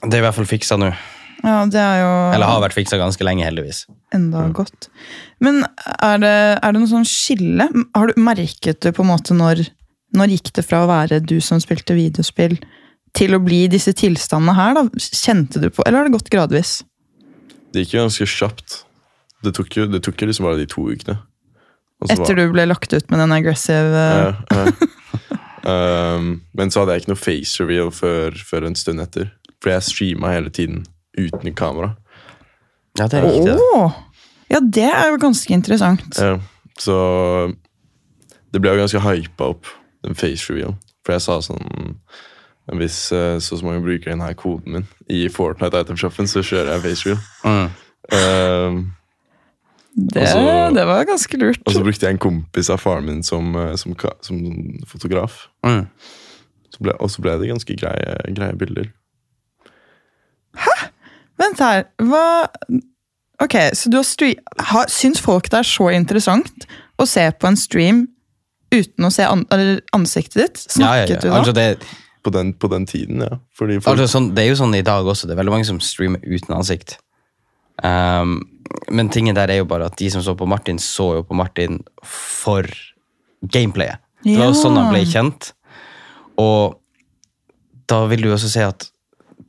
det 0.03 0.17
er 0.17 0.19
i 0.19 0.25
hvert 0.25 0.35
fall 0.35 0.49
fiksa 0.49 0.77
nå. 0.81 0.91
Ja, 1.43 1.65
det 1.67 1.79
er 1.81 1.97
jo 1.99 2.11
Eller 2.37 2.47
har 2.47 2.61
vært 2.63 2.75
fiksa 2.77 2.95
ganske 2.97 3.25
lenge, 3.27 3.43
heldigvis. 3.43 3.81
enda 4.15 4.45
godt. 4.55 4.87
Men 5.43 5.65
er 5.99 6.21
det, 6.23 6.35
er 6.63 6.71
det 6.71 6.79
noe 6.79 6.87
sånn 6.91 7.07
skille? 7.07 7.67
Har 7.95 8.07
du 8.07 8.21
merket 8.23 8.79
det 8.85 8.93
på 8.95 9.03
en 9.03 9.09
måte 9.11 9.35
når 9.35 9.65
Når 10.15 10.29
gikk 10.35 10.51
det 10.53 10.63
fra 10.67 10.83
å 10.85 10.87
være 10.87 11.19
du 11.25 11.39
som 11.41 11.57
spilte 11.59 11.95
videospill, 11.97 12.59
til 13.17 13.33
å 13.35 13.39
bli 13.43 13.63
disse 13.67 13.91
tilstandene 13.97 14.53
her? 14.55 14.73
da? 14.77 14.83
Kjente 15.01 15.59
du 15.61 15.69
på 15.73 15.83
Eller 15.85 15.99
har 16.03 16.07
det 16.09 16.13
gått 16.15 16.29
gradvis? 16.29 16.83
Det 17.73 17.83
gikk 17.83 17.95
jo 17.97 18.03
ganske 18.05 18.27
kjapt. 18.29 18.83
Det 19.43 19.51
tok 19.57 19.75
jo, 19.75 19.87
det 19.89 20.03
tok 20.05 20.21
jo 20.21 20.27
liksom 20.29 20.45
bare 20.45 20.61
de 20.61 20.67
to 20.69 20.85
ukene. 20.93 21.17
Og 22.01 22.07
så 22.07 22.15
var- 22.15 22.23
Etter 22.25 22.35
du 22.39 22.51
ble 22.53 22.65
lagt 22.69 22.93
ut 22.93 23.09
med 23.11 23.19
den 23.19 23.31
aggressive 23.35 24.03
Ja, 24.13 24.33
ja. 24.53 24.71
um, 26.17 26.41
men 26.53 26.69
så 26.71 26.83
hadde 26.83 26.93
jeg 26.95 27.01
ikke 27.03 27.13
noe 27.13 27.21
face 27.25 27.59
reveal 27.63 27.89
før, 27.91 28.31
før 28.37 28.67
en 28.69 28.75
stund 28.79 29.01
etter. 29.03 29.31
For 29.63 29.71
jeg 29.73 29.81
streama 29.89 30.31
hele 30.33 30.49
tiden 30.53 30.85
uten 31.17 31.53
kamera. 31.55 31.95
Ja, 32.99 33.07
det 33.07 33.19
er 33.19 33.27
riktig. 33.27 33.45
det. 33.53 33.59
Åh! 33.75 33.91
Ja, 34.53 34.59
det 34.59 34.83
er 34.89 35.07
jo 35.13 35.17
ganske 35.21 35.53
interessant. 35.55 36.17
Ja, 36.19 36.35
så 36.79 36.95
det 38.53 38.61
ble 38.61 38.73
jo 38.75 38.81
ganske 38.83 39.01
hypa 39.01 39.47
opp, 39.55 39.65
den 40.05 40.15
face 40.15 40.49
reveal. 40.51 40.75
For 41.05 41.15
jeg 41.17 41.21
sa 41.25 41.39
sånn 41.43 41.95
Hvis 42.79 43.11
eh, 43.11 43.39
så 43.43 43.55
og 43.55 43.59
så 43.59 43.65
mange 43.65 43.81
bruker 43.83 44.13
denne 44.13 44.29
koden 44.39 44.71
min 44.77 44.85
i 45.11 45.25
Fortnite 45.27 45.81
itemshoppen, 45.83 46.29
så 46.31 46.39
kjører 46.45 46.77
jeg 46.77 46.83
face 46.85 47.09
reveal. 47.09 47.23
Mm. 47.43 47.79
Uh, 48.13 48.83
Det, 49.95 50.23
så- 50.31 50.71
det 50.73 50.85
var 50.87 51.03
ganske 51.05 51.37
lurt. 51.37 51.59
og 51.67 51.73
så 51.75 51.83
brukte 51.83 52.05
jeg 52.07 52.15
en 52.15 52.17
kompis 52.23 52.69
av 52.69 52.79
faren 52.81 53.05
min 53.05 53.23
som, 53.23 53.51
eh, 53.55 53.75
som, 53.75 53.93
som 54.21 54.39
fotograf. 54.87 55.47
Mm. 55.65 55.83
Så 56.73 56.79
ble, 56.81 56.93
og 56.99 57.09
så 57.11 57.21
ble 57.21 57.35
det 57.41 57.49
ganske 57.51 57.75
greie, 57.77 58.15
greie 58.33 58.55
bilder. 58.57 58.87
Vent 61.43 61.63
her, 61.63 61.85
hva 62.01 62.25
Ok, 63.41 63.55
så 63.75 63.89
du 63.89 63.97
har 63.97 64.05
stream... 64.07 64.39
Har, 64.69 64.87
syns 64.93 65.19
folk 65.19 65.49
det 65.51 65.63
er 65.63 65.67
så 65.67 65.89
interessant 65.91 66.67
å 67.01 67.07
se 67.09 67.25
på 67.35 67.49
en 67.49 67.57
stream 67.59 68.03
uten 68.73 69.07
å 69.07 69.11
se 69.11 69.25
an 69.27 69.43
eller 69.51 69.81
ansiktet 69.97 70.37
ditt? 70.39 70.61
Ja, 70.79 70.93
ja, 71.01 71.07
ja. 71.09 71.17
du 71.17 71.27
da? 71.27 71.33
Altså, 71.41 71.55
det, 71.57 71.65
På 72.23 72.31
den, 72.31 72.53
på 72.55 72.69
den 72.71 72.85
tiden, 72.87 73.23
ja. 73.25 73.39
Fordi 73.57 73.79
folk, 73.81 73.97
altså, 73.97 74.07
sånn, 74.13 74.29
det 74.37 74.45
er 74.45 74.53
jo 74.53 74.59
sånn 74.61 74.77
i 74.77 74.85
dag 74.85 75.09
også. 75.09 75.27
Det 75.27 75.35
er 75.35 75.41
veldig 75.41 75.55
mange 75.57 75.67
som 75.67 75.81
streamer 75.83 76.23
uten 76.23 76.55
ansikt. 76.55 76.95
Um, 77.83 78.37
men 78.93 79.09
tingen 79.11 79.35
der 79.35 79.51
er 79.51 79.59
jo 79.63 79.67
bare 79.67 79.89
at 79.89 79.97
de 79.99 80.07
som 80.13 80.23
så 80.23 80.37
på 80.39 80.47
Martin, 80.47 80.79
så 80.79 81.09
jo 81.17 81.25
på 81.27 81.35
Martin 81.35 81.81
for 82.07 82.69
gameplayet. 83.43 83.99
Det 84.23 84.37
var 84.37 84.53
jo 84.53 84.55
Ja. 84.55 84.61
sånn 84.61 84.79
han 84.79 84.93
ble 84.93 85.03
kjent. 85.09 85.51
Og 86.39 86.79
da 87.89 88.05
vil 88.07 88.23
du 88.23 88.31
også 88.31 88.49
se 88.49 88.63
at 88.63 88.87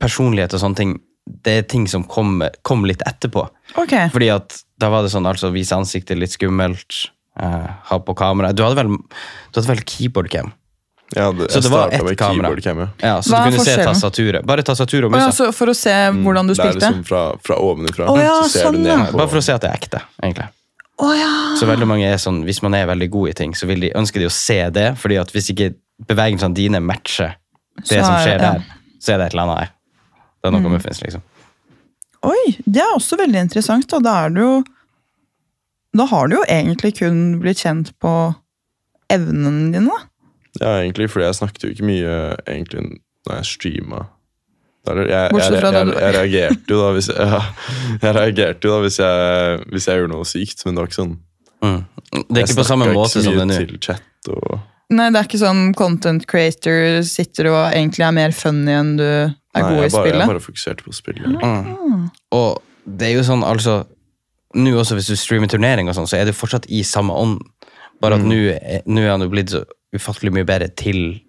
personlighet 0.01 0.53
og 0.53 0.59
sånne 0.59 0.75
ting, 0.75 0.97
det 1.25 1.57
er 1.57 1.61
ting 1.63 1.87
som 1.87 2.03
kom, 2.03 2.43
kom 2.63 2.85
litt 2.85 3.01
etterpå. 3.05 3.47
Okay. 3.81 4.09
Fordi 4.13 4.29
at 4.35 4.59
da 4.79 4.89
var 4.93 5.01
det 5.05 5.11
sånn, 5.13 5.25
altså 5.25 5.51
vise 5.53 5.73
ansiktet 5.75 6.19
litt 6.19 6.31
skummelt, 6.35 7.09
eh, 7.39 7.67
ha 7.89 7.99
på 7.99 8.13
kamera. 8.15 8.51
Du 8.53 8.61
hadde 8.63 8.75
vel, 8.77 8.87
du 8.97 9.59
hadde 9.59 9.67
vel 9.71 9.81
keyboard 9.85 10.29
cam? 10.29 10.53
Ja, 11.15 11.31
det, 11.31 11.51
Så 11.51 11.61
det 11.61 11.69
var 11.71 11.89
ett 11.93 12.03
med 12.03 12.17
kamera. 12.17 12.49
cam, 12.61 12.79
ja. 12.79 12.87
Ja, 12.99 13.21
så 13.21 13.29
Hva 13.31 13.43
du 13.45 13.51
kunne 13.55 13.65
se 13.65 13.75
tastaturet. 13.77 14.45
Bare 14.45 14.63
tastaturet 14.65 15.05
og 15.05 15.13
Å 15.13 15.19
ja, 15.21 15.29
så 15.31 15.51
for 15.53 15.67
å 15.71 15.75
se 15.77 15.93
hvordan 15.93 16.47
du 16.49 16.53
Mm, 16.53 16.57
Det 16.57 16.65
er 16.65 16.73
liksom 16.79 17.03
fra, 17.05 17.21
fra 17.45 17.55
ovenifra. 17.61 18.07
Oh, 18.09 18.17
ja, 18.19 18.41
så 18.43 18.49
ser 18.49 18.65
sånn, 18.65 18.73
du 18.73 18.79
ned 18.79 18.97
ja. 18.97 19.05
på 19.11 19.17
Bare 19.21 19.29
for 19.29 19.37
å 19.37 19.43
se 19.45 19.53
at 19.53 19.61
det 19.61 19.69
er 19.69 19.77
ekte, 19.77 20.01
egentlig. 20.23 20.47
Oh, 20.97 21.11
ja! 21.13 21.29
Så 21.59 21.67
veldig 21.69 21.87
mange 21.87 22.05
er 22.09 22.17
sånn, 22.17 22.43
Hvis 22.47 22.61
man 22.63 22.73
er 22.73 22.85
veldig 22.87 23.09
god 23.11 23.29
i 23.29 23.33
ting, 23.33 23.53
så 23.53 23.67
vil 23.67 23.79
de, 23.81 23.91
ønsker 23.95 24.19
de 24.19 24.25
å 24.29 24.31
se 24.31 24.69
det. 24.69 24.95
fordi 24.97 25.19
at 25.21 25.31
hvis 25.31 25.49
ikke 25.53 25.75
bevegelsene 26.07 26.53
dine 26.55 26.79
matcher 26.81 27.35
det 27.77 27.85
Så 27.87 28.01
som 28.05 28.15
er- 28.15 28.25
skjer 28.25 28.39
der, 28.39 28.63
så 28.99 29.13
er 29.13 29.17
det 29.17 29.25
et 29.27 29.33
eller 29.33 29.43
annet 29.43 29.59
her. 29.59 29.69
Det 30.45 30.51
er 30.51 30.53
noe 30.59 30.69
Mm. 30.69 30.75
muffins, 30.77 31.01
liksom. 31.01 31.21
Oi, 32.25 32.57
det 32.65 32.81
er 32.81 32.93
også 32.95 33.17
veldig 33.17 33.41
interessant. 33.47 33.87
Da, 33.89 33.99
da 33.99 34.13
er 34.25 34.29
du 34.33 34.41
jo 34.41 34.63
Da 35.95 36.05
har 36.11 36.27
du 36.27 36.35
jo 36.35 36.43
egentlig 36.51 36.97
kun 36.97 37.39
blitt 37.39 37.61
kjent 37.63 37.93
på 38.03 38.11
evnene 39.09 39.71
dine, 39.71 39.87
da. 39.87 40.01
Ja, 40.59 40.73
egentlig, 40.83 41.09
fordi 41.11 41.25
jeg 41.25 41.37
snakket 41.37 41.63
jo 41.63 41.69
ikke 41.71 41.87
mye 41.87 42.15
egentlig 42.47 42.81
når 43.27 43.35
jeg 43.37 43.45
streama. 43.45 44.01
Det- 44.85 44.95
Jeg, 45.09 45.31
jeg, 45.31 45.31
jeg, 45.33 45.61
jeg, 45.63 45.85
du- 45.87 45.99
jeg 45.99 46.13
reagerte 46.15 46.69
jo 46.69 46.81
da 46.81 46.91
hvis 46.93 47.07
jeg, 47.15 48.13
reagerte 48.19 48.67
jo 48.67 48.71
da 48.75 48.81
hvis 48.83 48.99
jeg, 48.99 49.65
hvis 49.71 49.85
gjorde 49.97 50.11
noe 50.13 50.25
sykt, 50.29 50.65
men 50.65 50.75
det 50.75 50.81
var 50.83 50.87
ikke 50.91 51.01
sånn 51.03 51.17
Mm. 51.63 51.85
Det 52.11 52.37
er 52.37 52.43
ikke 52.45 52.59
på 52.61 52.65
samme 52.67 52.85
måte 52.93 53.15
ikke 53.17 53.23
som 53.23 53.33
det 53.33 53.47
mye 53.47 53.55
er 53.55 53.59
mye 53.59 53.67
til 53.67 53.79
chat 53.79 54.27
og 54.29 54.59
Nei, 54.93 55.07
det 55.09 55.17
er 55.17 55.25
ikke 55.27 55.39
sånn 55.41 55.73
content 55.73 56.27
creator 56.29 57.01
sitter 57.03 57.47
og 57.49 57.73
egentlig 57.73 58.05
er 58.05 58.11
mer 58.13 58.31
funny 58.37 58.71
enn 58.71 58.91
du 58.99 59.03
er 59.03 59.33
Nei, 59.55 59.61
god 59.63 59.71
i 59.71 59.81
jeg 59.87 59.91
bare, 59.91 60.05
jeg 60.05 60.13
spillet. 60.13 60.27
bare 60.27 60.43
fokuserte 60.43 60.83
på 60.85 60.93
spillet. 60.93 61.41
Mm. 61.41 62.11
Og 62.37 62.61
det 62.85 63.07
er 63.09 63.13
jo 63.17 63.23
sånn, 63.25 63.43
altså 63.43 63.85
Nå 64.55 64.71
også 64.79 64.95
hvis 64.95 65.09
du 65.11 65.15
streamer 65.19 65.49
turnering, 65.51 65.89
og 65.89 65.95
sånn, 65.97 66.05
så 66.07 66.15
er 66.15 66.25
det 66.29 66.35
fortsatt 66.37 66.63
i 66.71 66.79
samme 66.87 67.11
ånd. 67.11 67.41
Bare 67.99 68.15
at 68.15 68.21
Mm. 68.21 68.29
nå 68.29 68.37
er- 68.55 68.83
nå 68.87 69.01
er 69.01 69.09
han 69.11 69.19
jo 69.19 69.27
blitt 69.27 69.49
så 69.51 69.65
ufattelig 69.93 70.31
mye 70.31 70.45
bedre 70.45 70.69
til 70.73 71.19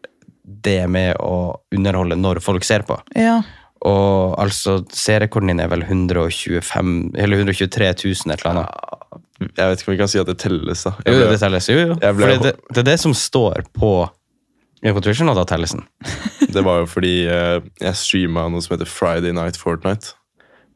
det 0.62 0.88
med 0.88 1.16
å 1.18 1.56
underholde 1.74 2.14
når 2.14 2.40
folk 2.40 2.62
ser 2.62 2.84
på. 2.86 3.00
Ja. 3.16 3.42
Og 3.82 4.36
altså, 4.38 4.84
seerrekorden 4.90 5.48
din 5.48 5.58
er 5.60 5.66
vel 5.66 5.82
125, 5.82 7.10
eller 7.18 7.36
123 7.38 7.92
000, 8.04 8.30
et 8.32 8.44
eller 8.44 8.52
annet. 8.54 9.25
Jeg 9.40 9.68
vet 9.68 9.80
ikke 9.82 9.90
om 9.90 9.94
vi 9.94 9.98
kan 10.00 10.08
si 10.08 10.20
at 10.20 10.28
det 10.30 10.38
telles, 10.40 10.82
da. 10.86 10.92
Ble, 11.04 11.12
Jo, 11.12 11.26
det 11.30 11.40
telles. 11.42 11.66
Jo, 11.68 11.78
jo. 11.82 11.96
ble- 12.16 12.38
det, 12.40 12.54
det 12.72 12.82
er 12.82 12.86
det 12.88 12.98
som 13.02 13.12
står 13.16 13.66
på 13.76 13.90
Twitchen, 14.86 15.28
og 15.28 15.36
da 15.36 15.44
telles 15.48 15.72
den. 15.74 15.82
Det 16.54 16.62
var 16.64 16.82
jo 16.82 16.86
fordi 16.86 17.26
uh, 17.26 17.58
jeg 17.80 17.96
streama 17.98 18.46
noe 18.52 18.62
som 18.62 18.76
heter 18.76 18.88
Friday 18.88 19.32
Night 19.34 19.56
Fortnite 19.58 20.14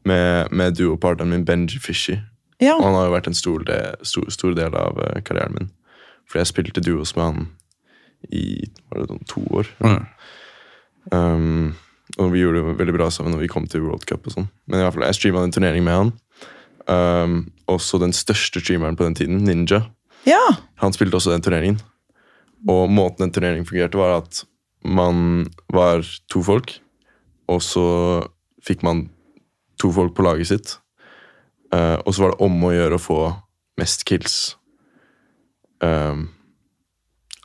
med, 0.09 0.51
med 0.51 0.75
duopartneren 0.77 1.31
min 1.31 1.45
Benji 1.47 1.79
Fishy. 1.79 2.17
ja. 2.61 2.75
Og 2.75 2.85
han 2.85 2.97
har 2.97 3.07
jo 3.07 3.15
vært 3.15 3.29
en 3.31 3.37
stor, 3.39 3.63
del, 3.69 3.95
stor, 4.03 4.27
stor 4.35 4.57
del 4.59 4.75
av 4.77 4.99
uh, 4.99 5.21
karrieren 5.25 5.55
min. 5.57 5.71
Fordi 6.29 6.43
jeg 6.43 6.51
spilte 6.51 6.83
duos 6.85 7.15
med 7.17 7.25
han 7.29 7.47
i 8.35 8.67
var 8.91 9.01
det 9.05 9.13
noen 9.15 9.25
to 9.31 9.45
år. 9.57 9.71
Mm. 9.81 10.03
Um, 11.13 11.75
og 12.19 12.33
vi 12.35 12.43
gjorde 12.43 12.61
det 12.67 12.79
veldig 12.81 12.97
bra 12.99 13.09
sammen 13.15 13.33
når 13.35 13.45
vi 13.47 13.53
kom 13.53 13.67
til 13.71 13.85
World 13.87 14.05
Cup. 14.11 14.27
og 14.27 14.35
sånn. 14.35 14.51
Men 14.69 14.81
i 14.81 14.85
hvert 14.85 14.97
fall, 14.97 15.07
jeg 15.09 15.19
streama 15.21 15.45
en 15.47 15.55
turnering 15.55 15.87
med 15.87 15.97
han. 16.01 16.13
Um, 16.91 17.39
også 17.71 18.01
den 18.03 18.15
største 18.17 18.63
streameren 18.63 18.99
på 18.99 19.07
den 19.07 19.17
tiden, 19.19 19.45
Ninja. 19.47 19.85
ja. 20.27 20.43
Han 20.81 20.95
spilte 20.97 21.19
også 21.19 21.33
den 21.35 21.45
turneringen. 21.45 21.81
Og 22.69 22.91
måten 22.93 23.25
den 23.25 23.33
turneringen 23.33 23.67
fungerte, 23.69 23.99
var 23.99 24.19
at 24.21 24.45
man 24.85 25.47
var 25.73 26.05
to 26.33 26.43
folk, 26.45 26.73
og 27.49 27.63
så 27.65 27.85
fikk 28.65 28.85
man 28.85 29.09
to 29.81 29.93
folk 29.93 30.15
på 30.17 30.25
laget 30.25 30.51
sitt. 30.53 30.77
Uh, 31.73 31.97
og 32.05 32.15
så 32.15 32.25
var 32.25 32.35
det 32.35 32.45
om 32.45 32.65
å 32.67 32.73
gjøre 32.75 32.97
å 32.99 33.03
få 33.03 33.21
mest 33.81 34.05
kills 34.05 34.57
eh, 35.81 36.17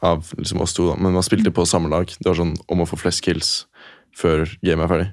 av 0.03 0.31
liksom 0.37 0.61
oss 0.61 0.73
to. 0.75 0.89
da. 0.89 0.97
Men 0.99 1.15
man 1.15 1.23
spilte 1.23 1.53
på 1.55 1.63
samme 1.69 1.87
lag. 1.91 2.09
Det 2.11 2.27
var 2.27 2.35
sånn 2.35 2.55
om 2.67 2.83
å 2.83 2.87
få 2.89 2.99
flest 2.99 3.23
kills 3.23 3.53
før 4.15 4.43
gamet 4.65 4.83
er 4.83 4.91
ferdig. 4.91 5.07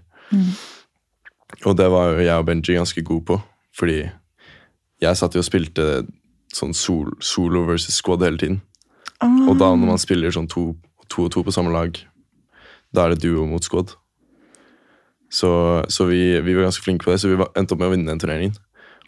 Og 1.68 1.76
det 1.78 1.86
var 1.92 2.10
jo 2.10 2.24
jeg 2.24 2.40
og 2.40 2.48
Benji 2.48 2.74
ganske 2.74 3.04
gode 3.06 3.26
på, 3.28 3.38
fordi 3.76 4.00
jeg 5.02 5.18
satt 5.18 5.34
jo 5.34 5.42
og 5.42 5.48
spilte 5.48 5.86
sånn 6.52 6.74
sol, 6.76 7.10
solo 7.24 7.64
versus 7.66 7.96
squad 7.98 8.24
hele 8.26 8.40
tiden. 8.40 8.60
Og 9.22 9.54
da 9.58 9.70
når 9.70 9.94
man 9.94 10.00
spiller 10.02 10.34
sånn 10.34 10.50
to, 10.50 10.72
to 11.10 11.26
og 11.26 11.32
to 11.34 11.44
på 11.46 11.54
samme 11.54 11.72
lag, 11.74 11.96
da 12.92 13.06
er 13.06 13.14
det 13.14 13.22
duo 13.24 13.46
mot 13.48 13.64
squad. 13.64 13.94
Så, 15.32 15.50
så 15.88 16.06
vi, 16.10 16.20
vi 16.44 16.54
var 16.56 16.68
ganske 16.68 16.84
flinke 16.84 17.06
på 17.06 17.14
det, 17.14 17.22
så 17.22 17.30
vi 17.30 17.38
var, 17.40 17.52
endte 17.56 17.72
opp 17.72 17.80
med 17.80 17.88
å 17.88 17.94
vinne 17.94 18.10
den 18.10 18.20
turneringen. 18.20 18.58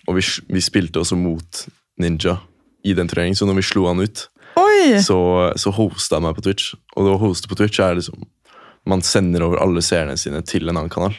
Og 0.08 0.18
vi, 0.18 0.24
vi 0.48 0.62
spilte 0.64 1.02
også 1.02 1.18
mot 1.20 1.64
Ninja 2.00 2.38
i 2.84 2.94
den 2.96 3.10
turneringen, 3.10 3.36
så 3.36 3.48
når 3.48 3.60
vi 3.60 3.66
slo 3.68 3.84
han 3.90 4.00
ut, 4.00 4.24
Oi! 4.60 5.02
så, 5.02 5.18
så 5.60 5.72
hosta 5.74 6.18
han 6.18 6.26
meg 6.28 6.38
på 6.38 6.46
Twitch. 6.46 6.72
Og 6.94 7.04
det 7.04 7.12
å 7.12 7.20
hoste 7.20 7.50
på 7.50 7.58
Twitch 7.58 7.82
er 7.82 7.98
liksom 7.98 8.24
Man 8.84 9.00
sender 9.00 9.40
over 9.46 9.62
alle 9.64 9.80
seerne 9.80 10.12
sine 10.20 10.42
til 10.44 10.68
en 10.68 10.76
annen 10.76 10.92
kanal. 10.92 11.14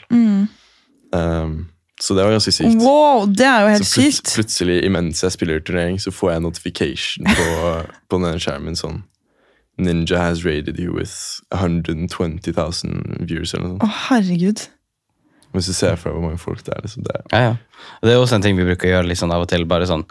Um, 1.09 1.55
så 2.01 2.13
det 2.17 2.23
var 2.25 2.33
ganske 2.35 2.51
sykt. 2.51 2.81
Wow, 2.83 3.25
det 3.31 3.45
er 3.47 3.61
jo 3.63 3.67
helt 3.73 3.87
Så 3.87 4.01
plut- 4.01 4.15
sykt. 4.19 4.33
plutselig, 4.35 4.77
imens 4.85 5.21
jeg 5.23 5.31
spiller 5.31 5.59
turnering, 5.63 5.97
så 6.01 6.11
får 6.11 6.31
jeg 6.31 6.37
en 6.41 6.47
notification 6.49 7.25
på, 7.25 7.45
på 8.09 8.19
denne 8.19 8.39
skjermen 8.39 8.75
sånn 8.79 9.03
Ninja 9.77 10.17
has 10.23 10.45
raided 10.45 10.77
you 10.79 10.93
with 10.95 11.11
120 11.51 12.53
000 12.55 13.25
viewers 13.27 13.53
eller 13.53 13.67
noe 13.67 13.79
sånt. 13.79 13.83
Å, 13.83 13.89
herregud. 14.09 14.61
Hvis 15.55 15.67
du 15.67 15.73
ser 15.75 15.95
for 15.99 16.09
deg 16.11 16.15
hvor 16.15 16.23
mange 16.29 16.39
folk 16.39 16.61
det 16.63 16.73
er. 16.77 16.81
Liksom, 16.85 17.03
det 17.03 17.15
Ja, 17.33 17.39
ja. 17.49 17.55
Det 18.03 18.13
er 18.13 18.21
også 18.21 18.35
en 18.37 18.45
ting 18.45 18.55
vi 18.55 18.63
bruker 18.67 18.87
å 18.87 18.93
gjøre 18.93 19.07
litt 19.09 19.19
sånn 19.19 19.33
av 19.35 19.43
og 19.43 19.49
til. 19.51 19.65
bare 19.67 19.87
sånn, 19.87 20.05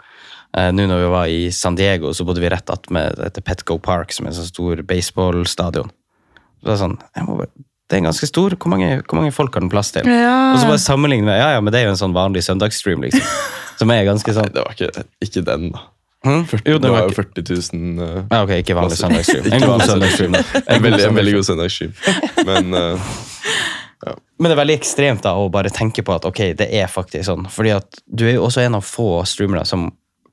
eh, 0.57 0.69
Nå 0.73 0.85
når 0.89 1.01
vi 1.03 1.09
var 1.15 1.25
i 1.33 1.49
San 1.53 1.75
Diego, 1.77 2.13
så 2.13 2.25
bodde 2.25 2.41
vi 2.45 2.49
rett 2.53 2.69
attmed 2.69 3.17
Petco 3.45 3.77
Park, 3.81 4.13
som 4.13 4.25
er 4.27 4.33
en 4.33 4.37
sånn 4.37 4.49
stor 4.53 4.81
baseballstadion. 4.85 5.89
Så 6.61 6.65
det 6.69 6.73
er 6.75 6.81
sånn, 6.85 6.97
jeg 7.15 7.25
må 7.25 7.37
bare, 7.41 7.49
det 7.95 8.01
er 8.01 8.09
ganske 8.09 8.27
stor. 8.27 8.53
Hvor 8.59 8.71
mange, 8.73 8.89
hvor 9.07 9.21
mange 9.21 9.31
folk 9.31 9.53
har 9.55 9.63
den 9.63 9.71
plass 9.71 9.93
til? 9.95 10.07
Ja. 10.11 10.51
Og 10.51 10.59
så 10.59 10.67
bare 10.67 10.81
sammenligne 10.83 11.29
med, 11.29 11.37
ja, 11.39 11.53
ja, 11.55 11.61
men 11.63 11.71
det 11.71 11.79
er 11.79 11.87
jo 11.87 11.93
en 11.93 12.01
sånn 12.01 12.15
vanlig 12.15 12.43
søndagsstream, 12.43 13.05
liksom. 13.07 13.23
Som 13.79 13.91
er 13.91 14.03
ganske 14.07 14.35
sånn... 14.35 14.49
Nei, 14.49 14.55
det 14.55 14.65
var 14.65 14.75
ikke, 14.75 15.05
ikke 15.23 15.43
den, 15.47 15.69
da. 15.71 15.83
hm? 16.27 16.43
Jo, 16.67 16.75
det 16.83 16.91
var 16.91 17.07
jo 17.07 17.15
40 17.15 17.47
000 17.47 18.03
uh, 18.03 18.19
ah, 18.27 18.43
ok, 18.43 18.53
ikke 18.63 18.75
vanlig 18.75 18.99
søndagsstream. 18.99 19.47
En 19.55 19.63
god 19.63 19.73
vanlig 19.73 19.89
søndagsstream. 19.93 20.35
da. 20.35 20.43
en, 20.61 20.83
veldig, 20.83 21.01
en 21.07 21.19
veldig 21.21 21.33
god 21.37 21.49
søndagsstream. 21.49 21.97
Men 22.51 22.79
uh, 22.79 23.09
Men 24.35 24.49
det 24.49 24.53
er 24.53 24.61
veldig 24.61 24.77
ekstremt 24.77 25.23
da 25.23 25.37
å 25.39 25.47
bare 25.51 25.71
tenke 25.73 26.03
på 26.05 26.15
at 26.15 26.27
ok, 26.27 26.41
det 26.59 26.67
er 26.75 26.91
faktisk 26.91 27.29
sånn. 27.29 27.47
Fordi 27.51 27.75
at 27.77 27.99
du 28.07 28.27
er 28.27 28.35
jo 28.35 28.47
også 28.49 28.65
en 28.65 28.75
av 28.79 28.87
få 28.87 29.09
streamere 29.27 29.63
som 29.67 29.89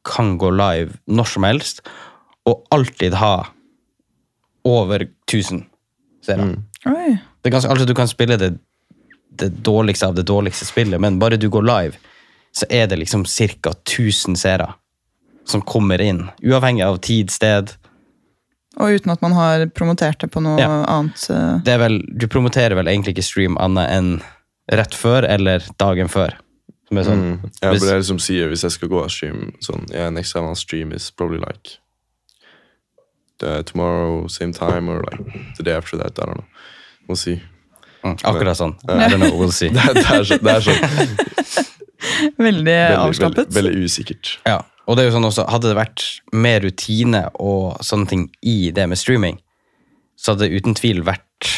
kan 0.06 0.34
gå 0.38 0.50
live 0.50 0.98
når 1.06 1.30
som 1.30 1.46
helst, 1.46 1.84
og 2.50 2.66
alltid 2.74 3.14
ha 3.22 3.36
over 4.66 5.06
1000 5.30 5.62
seere. 6.26 6.50
Mm. 6.50 6.56
Oi. 6.90 7.12
Det 7.42 7.50
er 7.50 7.54
ganske, 7.56 7.70
altså 7.70 7.86
Du 7.86 7.94
kan 7.94 8.08
spille 8.08 8.36
det, 8.38 8.52
det 9.38 9.50
dårligste 9.66 10.06
av 10.06 10.14
det 10.14 10.26
dårligste 10.28 10.66
spillet, 10.68 11.00
men 11.00 11.18
bare 11.18 11.36
du 11.40 11.48
går 11.50 11.62
live, 11.66 11.96
så 12.54 12.66
er 12.70 12.86
det 12.86 12.98
liksom 13.00 13.24
ca. 13.24 13.72
1000 13.72 14.36
seere 14.36 14.74
som 15.48 15.62
kommer 15.62 16.00
inn. 16.00 16.28
Uavhengig 16.44 16.84
av 16.86 16.98
tid, 17.02 17.30
sted. 17.30 17.72
Og 18.78 18.94
uten 18.94 19.10
at 19.12 19.22
man 19.24 19.32
har 19.36 19.66
promotert 19.74 20.20
det 20.20 20.30
på 20.30 20.40
noe 20.40 20.60
Ja. 20.60 20.84
annet. 20.84 21.26
Det 21.64 21.72
er 21.72 21.78
vel, 21.78 21.98
du 22.16 22.28
promoterer 22.28 22.74
vel 22.78 22.86
egentlig 22.86 23.16
ikke 23.16 23.24
stream 23.26 23.56
annet 23.58 23.90
enn 23.90 24.22
rett 24.70 24.94
før 24.94 25.26
eller 25.28 25.64
dagen 25.78 26.08
før. 26.08 26.36
Som 26.88 26.98
er 26.98 27.02
sånn, 27.04 27.22
mm, 27.24 27.50
jeg 27.60 27.70
hvis- 27.72 27.80
burde 27.82 27.98
liksom 27.98 28.20
sier, 28.20 28.48
hvis 28.48 28.62
jeg 28.62 28.70
skal 28.70 28.88
gå 28.88 29.02
og 29.02 29.10
stream 29.10 29.52
sånn 29.60 29.90
yeah, 29.92 30.10
Next 30.10 30.32
time 30.32 30.44
I'll 30.46 30.54
stream 30.54 30.92
is 30.92 31.10
probably 31.10 31.38
like 31.40 31.78
tomorrow, 33.64 34.28
same 34.28 34.52
time, 34.52 34.88
or 34.88 35.02
like 35.10 35.56
the 35.56 35.62
day 35.64 35.72
after 35.72 35.96
that. 35.96 36.18
I 36.18 36.22
don't 36.26 36.34
know. 36.36 36.44
We'll 37.08 37.18
see. 37.20 37.38
Mm, 38.02 38.16
akkurat 38.26 38.58
sånn. 38.58 38.72
I 38.88 39.08
don't 39.12 39.20
know, 39.22 39.36
we'll 39.38 39.52
see. 39.54 39.68
Det, 39.74 39.78
er- 39.82 39.94
det, 39.94 40.04
er, 40.10 40.24
så, 40.26 40.38
det 40.42 40.52
er 40.56 40.64
sånn 40.66 40.80
Veldig 42.02 42.42
veldig, 42.42 42.64
veldig, 42.66 42.98
avslappet. 42.98 43.52
veldig 43.54 43.84
usikkert. 43.86 44.32
Ja, 44.48 44.56
og 44.90 44.96
det 44.98 45.04
er 45.04 45.08
jo 45.10 45.14
sånn 45.16 45.26
også, 45.28 45.44
Hadde 45.50 45.70
det 45.70 45.76
vært 45.78 46.04
mer 46.34 46.60
rutine 46.64 47.20
og 47.38 47.76
sånne 47.86 48.08
ting 48.10 48.24
i 48.42 48.56
det 48.74 48.88
med 48.90 48.98
streaming, 48.98 49.38
så 50.18 50.32
hadde 50.34 50.48
det 50.48 50.58
uten 50.62 50.74
tvil 50.78 51.02
vært 51.06 51.50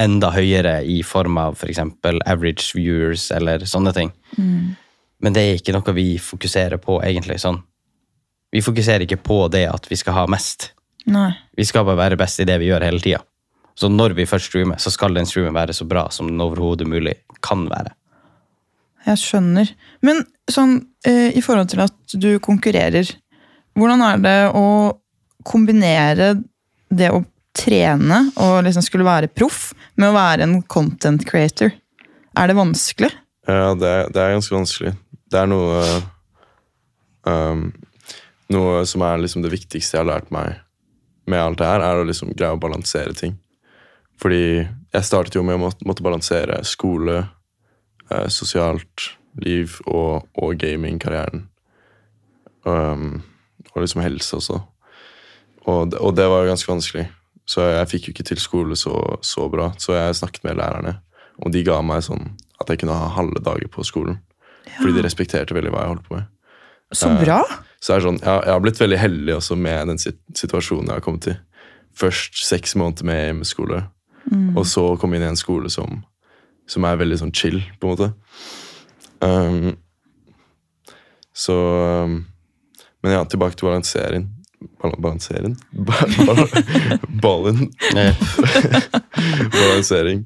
enda 0.00 0.32
høyere 0.34 0.78
i 0.90 0.98
form 1.06 1.38
av 1.40 1.56
f.eks. 1.56 1.78
average 2.26 2.72
viewers 2.76 3.28
eller 3.32 3.64
sånne 3.68 3.92
ting. 3.96 4.10
Men 4.36 5.32
det 5.36 5.44
er 5.46 5.58
ikke 5.60 5.72
noe 5.76 5.94
vi 5.96 6.06
fokuserer 6.20 6.80
på, 6.82 6.98
egentlig. 7.06 7.38
sånn. 7.40 7.60
Vi 8.52 8.60
fokuserer 8.64 9.04
ikke 9.06 9.20
på 9.24 9.38
det 9.54 9.64
at 9.70 9.86
vi 9.90 9.96
skal 10.00 10.16
ha 10.18 10.24
mest. 10.30 10.72
Nei. 11.08 11.30
Vi 11.56 11.64
skal 11.68 11.86
bare 11.88 12.00
være 12.02 12.18
best 12.20 12.40
i 12.42 12.46
det 12.48 12.58
vi 12.60 12.68
gjør 12.72 12.84
hele 12.88 13.00
tida. 13.04 13.22
Så 13.74 13.90
når 13.90 14.14
vi 14.14 14.26
først 14.28 14.50
streamer, 14.50 14.78
så 14.78 14.92
skal 14.94 15.16
den 15.16 15.26
streamen 15.26 15.54
være 15.54 15.74
så 15.74 15.86
bra 15.88 16.06
som 16.14 16.28
den 16.30 16.42
overhodet 16.42 16.86
mulig 16.88 17.16
kan 17.42 17.66
være. 17.70 17.94
Jeg 19.04 19.20
skjønner. 19.20 19.70
Men 20.06 20.22
sånn, 20.50 20.78
eh, 21.06 21.34
i 21.36 21.42
forhold 21.44 21.72
til 21.72 21.82
at 21.84 22.16
du 22.16 22.38
konkurrerer, 22.40 23.10
hvordan 23.74 24.04
er 24.06 24.22
det 24.22 24.38
å 24.56 24.66
kombinere 25.44 26.34
det 26.94 27.10
å 27.12 27.24
trene 27.54 28.20
og 28.40 28.64
liksom 28.66 28.84
skulle 28.86 29.06
være 29.06 29.30
proff 29.30 29.72
med 30.00 30.10
å 30.10 30.16
være 30.16 30.46
en 30.46 30.60
content 30.62 31.26
creator? 31.26 31.74
Er 32.34 32.50
det 32.50 32.58
vanskelig? 32.58 33.12
Ja, 33.46 33.74
det 33.76 33.88
er, 33.88 34.10
det 34.10 34.22
er 34.22 34.36
ganske 34.36 34.56
vanskelig. 34.56 34.94
Det 35.30 35.40
er 35.40 35.50
noe 35.50 35.80
um, 37.28 37.72
Noe 38.52 38.82
som 38.86 39.00
er 39.00 39.22
liksom 39.22 39.40
det 39.40 39.54
viktigste 39.54 39.96
jeg 39.96 40.02
har 40.02 40.10
lært 40.10 40.26
meg 40.34 40.58
med 41.24 41.40
alt 41.40 41.56
det 41.56 41.64
her, 41.64 41.80
er 41.80 41.96
å 41.96 42.04
liksom 42.04 42.34
greie 42.36 42.52
å 42.52 42.60
balansere 42.60 43.14
ting. 43.16 43.32
Fordi 44.22 44.40
jeg 44.94 45.04
startet 45.04 45.34
jo 45.36 45.42
med 45.42 45.56
å 45.58 45.70
måtte, 45.84 46.02
balansere 46.04 46.60
skole, 46.64 47.28
eh, 48.10 48.28
sosialt 48.30 49.10
liv 49.42 49.80
og, 49.86 50.28
og 50.38 50.54
gamingkarrieren. 50.60 51.48
Um, 52.64 53.22
og 53.74 53.82
liksom 53.82 54.02
helse 54.04 54.36
også. 54.38 54.60
Og, 55.66 55.90
det- 55.90 56.00
og 56.00 56.14
det 56.16 56.28
var 56.30 56.44
jo 56.44 56.50
ganske 56.52 56.70
vanskelig. 56.72 57.08
Så 57.46 57.60
jeg 57.60 57.88
fikk 57.90 58.06
jo 58.08 58.12
ikke 58.14 58.24
til 58.30 58.40
skole 58.40 58.76
så, 58.76 59.18
så 59.20 59.48
bra. 59.52 59.72
Så 59.78 59.92
jeg 59.92 60.14
snakket 60.16 60.44
med 60.44 60.56
lærerne, 60.56 60.94
og 61.44 61.52
de 61.52 61.62
ga 61.66 61.80
meg 61.84 62.00
sånn 62.06 62.30
at 62.60 62.68
jeg 62.70 62.78
kunne 62.80 62.96
ha 62.96 63.10
halve 63.12 63.42
dager 63.44 63.68
på 63.68 63.84
skolen. 63.84 64.20
Fordi 64.78 64.94
de 64.96 65.02
respekterte 65.04 65.52
veldig 65.56 65.70
hva 65.74 65.82
jeg 65.84 65.92
holdt 65.92 66.06
på 66.08 66.14
med. 66.16 66.30
Så 66.94 67.10
Eh, 67.10 67.18
bra! 67.24 67.40
Så 67.84 67.92
det 67.92 67.96
er 67.98 68.06
sånn, 68.06 68.20
jeg, 68.22 68.44
jeg 68.46 68.52
har 68.54 68.60
blitt 68.64 68.80
veldig 68.80 68.98
heldig 68.98 69.34
også 69.36 69.56
med 69.60 69.88
den 69.90 69.98
situasjonen 70.00 70.86
jeg 70.88 70.94
har 70.96 71.04
kommet 71.04 71.26
til. 71.26 71.36
Først 71.94 72.38
seks 72.48 72.72
måneder 72.80 73.04
med 73.04 73.20
hjemmeskole, 73.26 73.82
og 74.56 74.66
så 74.68 74.84
komme 75.00 75.18
inn 75.18 75.24
i 75.26 75.30
en 75.32 75.40
skole 75.40 75.70
som, 75.72 76.02
som 76.70 76.86
er 76.88 77.00
veldig 77.00 77.20
sånn 77.22 77.34
chill, 77.36 77.60
på 77.80 77.88
en 77.88 77.94
måte. 77.94 78.10
Um, 79.24 79.74
så 81.34 81.54
um, 82.04 82.24
Men 83.02 83.12
ja, 83.12 83.24
tilbake 83.24 83.58
til 83.58 83.68
balansering. 83.68 84.28
Bal 84.80 84.94
balansering? 84.98 85.56
Ba 85.72 86.06
bal 86.26 86.46
ballen. 87.22 87.66
Balansering. 89.58 90.24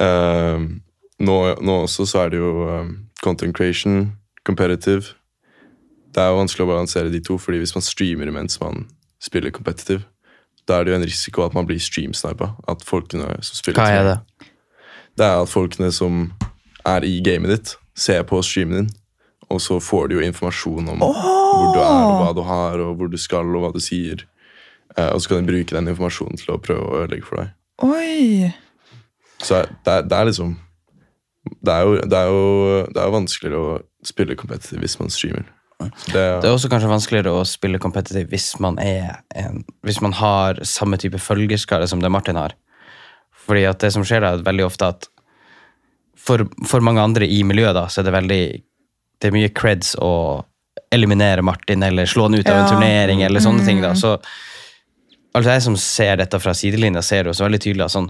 Um, 0.00 0.80
nå, 1.20 1.36
nå 1.60 1.74
også 1.84 2.06
så 2.08 2.24
er 2.24 2.32
det 2.32 2.40
jo 2.40 2.52
um, 2.68 2.94
content 3.22 3.56
creation, 3.56 4.12
competitive. 4.46 5.12
Det 6.14 6.22
er 6.22 6.32
jo 6.32 6.40
vanskelig 6.40 6.64
å 6.64 6.70
balansere 6.72 7.12
de 7.12 7.20
to, 7.22 7.36
fordi 7.38 7.60
hvis 7.60 7.76
man 7.76 7.84
streamer 7.84 8.32
mens 8.34 8.56
man 8.62 8.86
spiller 9.22 9.52
competitive, 9.54 10.02
da 10.70 10.78
er 10.78 10.86
det 10.86 10.94
jo 10.94 11.00
en 11.00 11.08
risiko 11.08 11.44
at 11.44 11.56
man 11.56 11.66
blir 11.68 11.80
streamsnipa. 11.82 12.52
At 12.70 12.84
folkene 12.86 13.26
som 13.42 13.58
spiller 13.58 13.80
Hva 13.80 13.90
er 13.90 14.06
det? 14.06 14.48
Det 15.18 15.26
er 15.26 15.42
at 15.42 15.50
folkene 15.50 15.90
som 15.92 16.28
er 16.86 17.04
i 17.04 17.18
gamet 17.24 17.52
ditt, 17.52 17.74
ser 17.98 18.22
på 18.28 18.40
streamen 18.46 18.84
din, 18.84 18.90
og 19.50 19.60
så 19.60 19.80
får 19.82 20.08
de 20.08 20.16
jo 20.16 20.24
informasjon 20.24 20.88
om 20.94 21.02
hvor 21.02 21.74
du 21.74 21.80
er, 21.82 22.04
og 22.06 22.16
hva 22.22 22.30
du 22.36 22.42
har, 22.46 22.82
og 22.86 22.94
hvor 22.96 23.10
du 23.10 23.18
skal, 23.20 23.50
og 23.50 23.66
hva 23.66 23.72
du 23.74 23.82
sier. 23.82 24.22
Uh, 24.96 25.10
og 25.12 25.20
så 25.20 25.30
kan 25.30 25.44
de 25.44 25.52
bruke 25.52 25.74
den 25.74 25.90
informasjonen 25.90 26.38
til 26.38 26.54
å 26.54 26.60
prøve 26.62 26.86
å 26.86 27.02
ødelegge 27.02 27.26
for 27.26 27.42
deg. 27.42 27.52
Oi! 27.84 28.50
Så 29.40 29.64
det 29.84 29.92
er, 29.92 30.06
det 30.06 30.16
er 30.16 30.28
liksom 30.30 30.56
det 31.64 31.72
er, 31.72 31.80
jo, 31.80 31.94
det, 31.96 32.18
er 32.18 32.26
jo, 32.28 32.42
det 32.86 33.00
er 33.00 33.06
jo 33.08 33.14
vanskeligere 33.14 33.60
å 33.60 33.76
spille 34.06 34.36
competitive 34.38 34.82
hvis 34.84 34.98
man 35.00 35.12
streamer. 35.12 35.46
Det, 35.80 36.24
Det 36.42 36.48
er 36.48 36.52
også 36.52 36.70
kanskje 36.72 36.90
vanskeligere 36.90 37.32
å 37.32 37.46
spille 37.48 37.80
competitive 37.82 38.28
hvis 38.32 38.52
man, 38.62 38.78
er 38.82 39.22
en, 39.36 39.62
hvis 39.86 40.00
man 40.04 40.14
har 40.18 40.60
samme 40.68 40.98
type 41.00 41.20
følgerskare 41.22 41.88
som 41.88 42.02
det 42.02 42.12
Martin 42.12 42.38
har. 42.40 42.54
Fordi 43.46 43.64
at 43.70 43.80
det 43.82 43.92
som 43.94 44.04
skjer 44.06 44.26
er 44.26 44.44
veldig 44.46 44.66
ofte 44.66 44.90
at 44.92 45.08
for, 46.20 46.44
for 46.68 46.84
mange 46.84 47.02
andre 47.02 47.26
i 47.26 47.40
miljøet 47.46 47.74
da, 47.76 47.86
så 47.88 48.02
er 48.02 48.10
det 48.10 48.16
veldig 48.18 48.42
Det 49.20 49.28
er 49.28 49.36
mye 49.36 49.52
creds 49.56 49.94
å 50.00 50.12
eliminere 50.92 51.42
Martin 51.44 51.82
eller 51.82 52.08
slå 52.08 52.28
han 52.28 52.34
ut 52.34 52.48
av 52.48 52.62
en 52.62 52.70
turnering 52.70 53.22
eller 53.22 53.40
sånne 53.40 53.64
ting. 53.66 53.82
da, 53.82 53.94
så 53.94 54.18
Altså 55.30 55.50
Jeg 55.52 55.62
som 55.62 55.76
ser 55.78 56.16
dette 56.18 56.40
fra 56.42 56.54
sidelinja, 56.58 57.02
ser 57.06 57.28
jo 57.28 57.34
så 57.36 57.44
veldig 57.44 57.60
tydelig 57.62 57.84
at 57.84 57.92
sånn, 57.94 58.08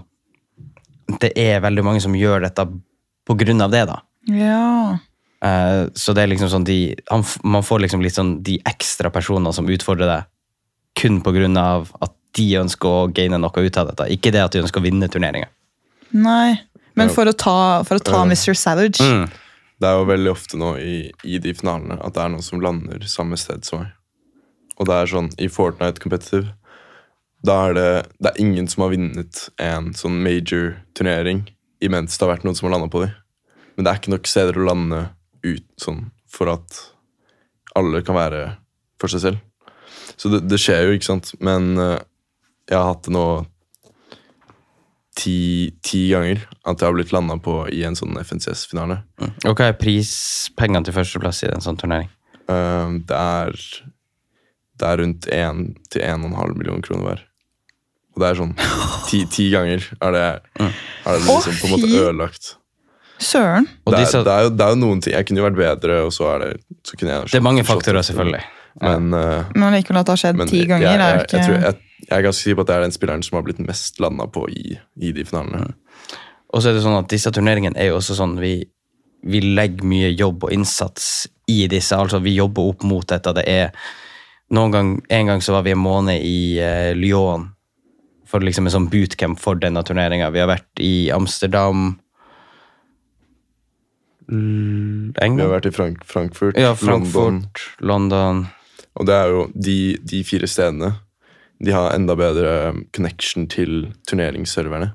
det 1.21 1.29
er 1.37 1.59
veldig 1.61 1.83
mange 1.85 2.01
som 2.01 2.15
gjør 2.17 2.47
dette 2.47 2.65
på 3.29 3.35
grunn 3.37 3.61
av 3.61 3.69
det. 3.69 3.83
da. 3.85 3.99
Ja. 4.25 4.97
Eh, 5.41 5.83
så 5.97 6.13
det 6.13 6.23
er 6.23 6.29
liksom 6.29 6.51
sånn 6.51 6.65
de, 6.67 6.93
han, 7.09 7.23
Man 7.41 7.65
får 7.65 7.81
liksom 7.81 8.03
litt 8.05 8.13
sånn 8.13 8.35
de 8.45 8.59
ekstra 8.69 9.09
personene 9.13 9.53
som 9.55 9.69
utfordrer 9.69 10.11
deg 10.11 10.27
kun 11.01 11.57
av 11.57 11.89
at 12.03 12.13
de 12.37 12.45
ønsker 12.59 12.87
å 12.87 13.07
gaine 13.11 13.39
noe 13.41 13.63
ut 13.63 13.77
av 13.77 13.89
dette. 13.89 14.09
Ikke 14.13 14.31
det 14.31 14.43
at 14.43 14.53
de 14.53 14.61
ønsker 14.61 14.79
å 14.79 14.85
vinne 14.85 15.07
turneringer. 15.09 15.49
Nei. 16.11 16.59
Men 16.93 17.09
for 17.09 17.25
å 17.25 17.33
ta, 17.33 17.83
for 17.87 17.97
å 17.97 18.03
ta 18.03 18.21
uh, 18.21 18.27
Mr. 18.27 18.53
Savage 18.53 18.99
Mm. 19.01 19.29
det 19.79 19.87
er 19.87 19.95
jo 19.97 20.07
veldig 20.09 20.31
ofte 20.31 20.59
nå 20.59 20.73
i, 20.77 20.95
i 21.23 21.39
de 21.39 21.53
finalene 21.55 21.97
at 22.03 22.13
det 22.13 22.23
er 22.23 22.33
noen 22.33 22.45
som 22.45 22.61
lander 22.61 23.07
samme 23.07 23.39
sted 23.39 23.63
som 23.65 23.81
meg. 23.81 23.93
Og 24.77 24.87
det 24.89 24.97
er 24.97 25.11
sånn, 25.11 25.31
i 25.39 25.47
Fortnite 25.51 26.03
Competitive, 26.03 26.51
da 27.45 27.57
er 27.69 27.73
det, 27.73 27.89
det 28.19 28.31
er 28.31 28.43
ingen 28.43 28.67
som 28.69 28.83
har 28.85 28.93
vunnet 28.93 29.47
en 29.61 29.91
sånn 29.97 30.19
major 30.21 30.75
turnering 30.97 31.47
imens 31.81 32.17
det 32.17 32.25
har 32.25 32.35
vært 32.35 32.45
noen 32.45 32.57
som 32.57 32.67
har 32.67 32.75
landa 32.75 32.91
på 32.91 33.01
dem. 33.05 33.15
Men 33.75 33.85
det 33.85 33.91
er 33.91 34.01
ikke 34.01 34.13
nok 34.13 34.29
steder 34.29 34.59
å 34.59 34.67
lande 34.67 35.01
ut 35.45 35.67
sånn 35.81 36.09
for 36.31 36.51
at 36.53 36.81
alle 37.77 38.01
kan 38.05 38.17
være 38.17 38.43
for 39.01 39.11
seg 39.11 39.23
selv. 39.23 39.39
Så 40.19 40.29
det, 40.29 40.43
det 40.51 40.59
skjer 40.61 40.85
jo, 40.85 40.97
ikke 40.97 41.07
sant. 41.07 41.31
Men 41.43 41.73
uh, 41.79 41.97
jeg 42.69 42.77
har 42.77 42.91
hatt 42.91 43.07
det 43.07 43.15
nå 43.15 43.25
ti, 45.17 45.71
ti 45.83 46.05
ganger 46.11 46.43
at 46.63 46.79
jeg 46.79 46.87
har 46.87 46.95
blitt 46.95 47.13
landa 47.15 47.37
på 47.41 47.63
i 47.73 47.81
en 47.87 47.97
sånn 47.97 48.19
FNCS-finale. 48.21 49.01
Og 49.49 49.55
hva 49.55 49.71
er 49.71 49.79
prispengene 49.79 50.85
til 50.87 50.95
førsteplass 50.95 51.43
i 51.45 51.51
en 51.51 51.65
sånn 51.65 51.79
turnering? 51.81 52.11
Uh, 52.49 52.99
det 53.07 53.17
er 53.17 53.57
Det 54.81 54.87
er 54.87 54.97
rundt 54.97 55.27
1 55.29 55.59
til 55.93 56.01
1,5 56.01 56.55
millioner 56.57 56.81
kroner 56.81 57.05
hver. 57.05 57.19
Og 58.15 58.23
det 58.23 58.29
er 58.29 58.39
sånn 58.39 58.55
ti, 59.09 59.19
ti 59.29 59.49
ganger 59.53 59.83
er 60.01 60.15
det, 60.15 60.23
er 60.61 61.19
det 61.19 61.21
liksom 61.27 61.59
på 61.59 61.67
en 61.67 61.75
måte 61.75 61.91
ødelagt. 61.91 62.55
Søren. 63.21 63.67
Og 63.85 63.93
Det 63.93 64.01
er, 64.01 64.23
det, 64.25 64.33
er 64.33 64.47
jo, 64.47 64.49
det 64.57 64.65
er 64.65 64.73
jo 64.73 64.79
noen 64.81 65.01
ting 65.03 65.13
Jeg 65.13 65.27
kunne 65.27 65.41
jo 65.41 65.45
vært 65.45 65.59
bedre, 65.59 65.99
og 66.07 66.11
så 66.15 66.27
er 66.33 66.43
det 66.43 66.49
så 66.87 66.97
kunne 66.97 67.13
jeg 67.13 67.29
det 67.29 67.37
er 67.37 67.45
mange 67.45 67.63
faktorer, 67.67 68.01
selvfølgelig. 68.01 68.41
Men, 68.81 69.13
uh, 69.13 69.51
Men 69.53 69.75
likevel 69.75 69.99
at 69.99 70.07
det 70.07 70.15
har 70.15 70.21
skjedd 70.21 70.43
ti 70.49 70.63
ganger, 70.65 70.87
jeg, 70.87 70.95
er 70.95 71.01
jo 71.01 71.19
jeg, 71.19 71.27
ikke 71.27 71.37
jeg, 71.37 71.45
tror, 71.45 71.57
jeg, 71.65 72.05
jeg 72.07 72.15
er 72.17 72.25
ganske 72.25 72.43
sikker 72.43 72.57
på 72.57 72.65
at 72.65 72.69
det 72.69 72.75
er 72.75 72.85
den 72.87 72.95
spilleren 72.95 73.25
som 73.27 73.37
har 73.37 73.45
blitt 73.45 73.63
mest 73.67 73.99
landa 74.03 74.27
på 74.31 74.45
i, 74.49 74.77
i 75.01 75.13
de 75.15 75.25
finalene. 75.27 75.73
Og 76.51 76.61
så 76.63 76.71
er 76.71 76.77
det 76.77 76.83
sånn 76.85 76.99
at 76.99 77.09
disse 77.11 77.31
turneringene 77.35 77.79
er 77.79 77.91
jo 77.91 77.99
også 77.99 78.17
sånn 78.17 78.37
vi, 78.41 78.55
vi 79.27 79.43
legger 79.43 79.87
mye 79.87 80.11
jobb 80.15 80.47
og 80.47 80.55
innsats 80.55 81.27
i 81.51 81.65
disse. 81.71 81.95
altså 81.95 82.19
Vi 82.23 82.35
jobber 82.35 82.73
opp 82.73 82.85
mot 82.87 83.07
dette. 83.07 83.35
det 83.37 83.45
er 83.47 83.71
noen 84.51 84.71
gang, 84.71 84.93
En 85.09 85.31
gang 85.31 85.41
så 85.43 85.53
var 85.55 85.67
vi 85.67 85.75
en 85.75 85.83
måned 85.83 86.23
i 86.23 86.59
uh, 86.59 86.91
Lyon 86.97 87.51
for 88.31 88.43
liksom 88.43 88.67
en 88.67 88.73
sånn 88.73 88.89
bootcamp 88.91 89.39
for 89.39 89.59
denne 89.59 89.83
turneringa. 89.83 90.31
Vi 90.31 90.39
har 90.39 90.47
vært 90.47 90.79
i 90.79 91.11
Amsterdam 91.11 91.97
L- 94.31 95.11
Vi 95.15 95.41
har 95.43 95.51
vært 95.51 95.67
i 95.67 95.71
Frank 95.75 96.03
Frankfurt, 96.07 96.57
Ja, 96.57 96.73
Frankfurt, 96.73 97.59
London. 97.79 98.47
og 98.95 99.05
det 99.07 99.15
er 99.15 99.27
jo 99.33 99.45
de, 99.55 99.97
de 100.03 100.23
fire 100.23 100.47
stedene. 100.47 100.93
De 101.61 101.71
har 101.75 101.91
enda 101.93 102.15
bedre 102.17 102.69
um, 102.71 102.85
connection 102.95 103.47
til 103.47 103.91
turneringsserverne. 104.09 104.93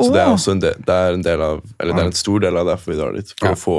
Så 0.00 0.08
det 0.10 0.20
er 0.24 0.32
også 0.32 0.50
en 0.56 0.60
del, 0.64 0.74
det 0.82 0.94
er 0.94 1.12
en 1.14 1.22
del 1.22 1.40
av 1.44 1.60
Eller 1.78 1.94
det 1.94 2.02
er 2.02 2.08
en 2.10 2.16
stor 2.18 2.40
del 2.42 2.56
av 2.58 2.66
derfor 2.66 2.90
vi 2.92 2.96
drar 2.98 3.12
dit. 3.14 3.28
For 3.38 3.46
Ja. 3.46 3.52
å 3.54 3.60
få 3.60 3.76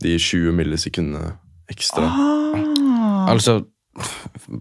de 0.00 0.14
20 0.16 0.52
millisekundene 0.56 1.34
ekstra. 1.68 2.06
ah. 2.08 3.26
Altså, 3.28 3.58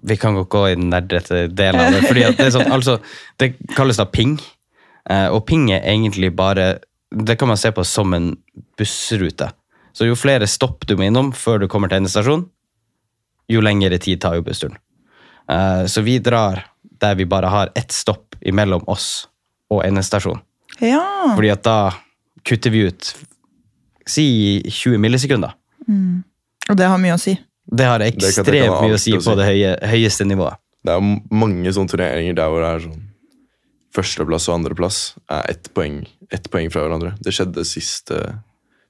vi 0.03 0.17
kan 0.17 0.35
godt 0.35 0.49
gå 0.49 0.65
i 0.67 0.75
den 0.75 0.89
nerdete 0.91 1.45
delen 1.55 1.79
av 1.79 1.93
det. 1.93 2.01
fordi 2.09 2.25
det, 2.35 2.49
sånn, 2.51 2.67
altså, 2.73 2.97
det 3.39 3.53
kalles 3.77 3.95
da 4.01 4.05
ping. 4.05 4.39
Eh, 5.09 5.29
og 5.31 5.45
ping 5.47 5.69
er 5.71 5.85
egentlig 5.87 6.33
bare 6.35 6.79
Det 7.11 7.35
kan 7.39 7.47
man 7.47 7.57
se 7.57 7.71
på 7.71 7.83
som 7.87 8.13
en 8.13 8.33
bussrute. 8.77 9.51
Så 9.93 10.05
jo 10.05 10.15
flere 10.19 10.47
stopp 10.47 10.85
du 10.87 10.95
må 10.97 11.07
innom 11.07 11.31
før 11.33 11.63
du 11.63 11.67
kommer 11.71 11.89
til 11.89 12.01
endestasjon, 12.01 12.43
jo 13.47 13.63
lengre 13.63 13.97
tid 14.03 14.21
tar 14.21 14.35
jo 14.37 14.43
bussturen. 14.45 14.75
Eh, 15.49 15.85
så 15.87 16.03
vi 16.03 16.19
drar 16.19 16.65
der 17.01 17.15
vi 17.15 17.25
bare 17.25 17.49
har 17.53 17.71
ett 17.75 17.91
stopp 17.91 18.35
imellom 18.41 18.83
oss 18.87 19.27
og 19.73 19.85
endestasjon. 19.85 20.39
Ja. 20.83 21.33
Fordi 21.35 21.51
at 21.53 21.63
da 21.65 21.79
kutter 22.45 22.73
vi 22.73 22.85
ut 22.89 23.13
si 24.07 24.27
20 24.69 25.01
millisekunder. 25.01 25.55
Og 26.67 26.77
det 26.77 26.87
har 26.87 26.99
mye 27.01 27.15
å 27.15 27.21
si. 27.21 27.35
Det 27.67 27.87
har 27.87 27.99
det 27.99 28.13
ekstremt 28.13 28.79
mye 28.81 28.95
å 28.95 29.01
si 29.01 29.15
på 29.19 29.35
det 29.39 29.47
høye, 29.47 29.73
høyeste 29.91 30.27
nivået. 30.27 30.59
Det 30.85 30.93
er 30.93 31.03
mange 31.35 31.73
sånne 31.75 31.91
turneringer 31.91 32.37
der 32.37 32.51
hvor 32.51 32.63
det 32.63 32.71
er 32.71 32.87
sånn 32.87 33.03
Førsteplass 33.97 34.45
og 34.51 34.59
andreplass 34.59 34.97
er 35.31 35.47
ett 35.49 35.71
poeng, 35.73 36.03
ett 36.33 36.49
poeng 36.51 36.71
fra 36.71 36.83
hverandre. 36.83 37.13
Det 37.23 37.33
skjedde 37.35 37.65
siste, 37.67 38.21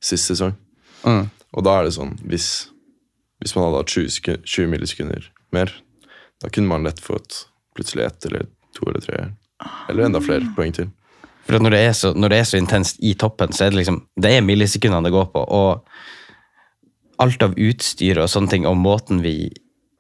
sist 0.04 0.32
sesong. 0.32 0.56
Mm. 1.06 1.28
Og 1.56 1.64
da 1.64 1.78
er 1.78 1.86
det 1.86 1.94
sånn 1.94 2.16
Hvis, 2.26 2.48
hvis 3.40 3.54
man 3.56 3.68
hadde 3.68 3.84
hatt 3.84 3.94
20, 3.94 4.40
20 4.44 4.72
millisekunder 4.72 5.28
mer, 5.56 5.72
da 6.42 6.50
kunne 6.50 6.70
man 6.72 6.86
lett 6.86 7.00
fått 7.00 7.46
plutselig 7.78 8.08
ett 8.08 8.26
eller 8.26 8.48
to 8.76 8.90
eller 8.90 9.04
tre. 9.06 9.28
Eller 9.90 10.08
enda 10.08 10.22
flere 10.22 10.50
poeng 10.58 10.74
til. 10.74 10.90
For 11.48 11.64
når 11.64 11.78
det, 11.78 11.84
så, 11.96 12.12
når 12.14 12.34
det 12.34 12.40
er 12.42 12.50
så 12.50 12.60
intenst 12.60 13.00
i 13.00 13.14
toppen, 13.16 13.54
så 13.56 13.66
er 13.66 13.72
det 13.72 13.82
liksom 13.82 14.02
Det 14.20 14.34
er 14.36 14.44
millisekundene 14.44 15.08
det 15.08 15.16
går 15.16 15.30
på. 15.32 15.44
Og 15.44 17.24
alt 17.24 17.46
av 17.46 17.56
utstyr 17.58 18.20
og 18.22 18.30
sånne 18.30 18.52
ting, 18.52 18.68
og 18.70 18.78
måten 18.78 19.24
vi 19.24 19.50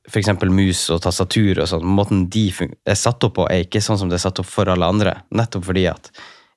f.eks. 0.07 0.29
mus 0.53 0.85
og 0.93 1.01
tastatur 1.03 1.63
og 1.63 1.69
sånn, 1.69 1.85
måten 1.87 2.27
de 2.31 2.45
er 2.53 2.99
satt 2.99 3.23
opp 3.27 3.37
på, 3.39 3.47
er 3.51 3.65
ikke 3.65 3.81
sånn 3.83 3.99
som 3.99 4.11
det 4.11 4.19
er 4.19 4.25
satt 4.27 4.41
opp 4.43 4.49
for 4.49 4.69
alle 4.71 4.87
andre. 4.87 5.17
Nettopp 5.35 5.65
fordi 5.67 5.87
at 5.91 6.11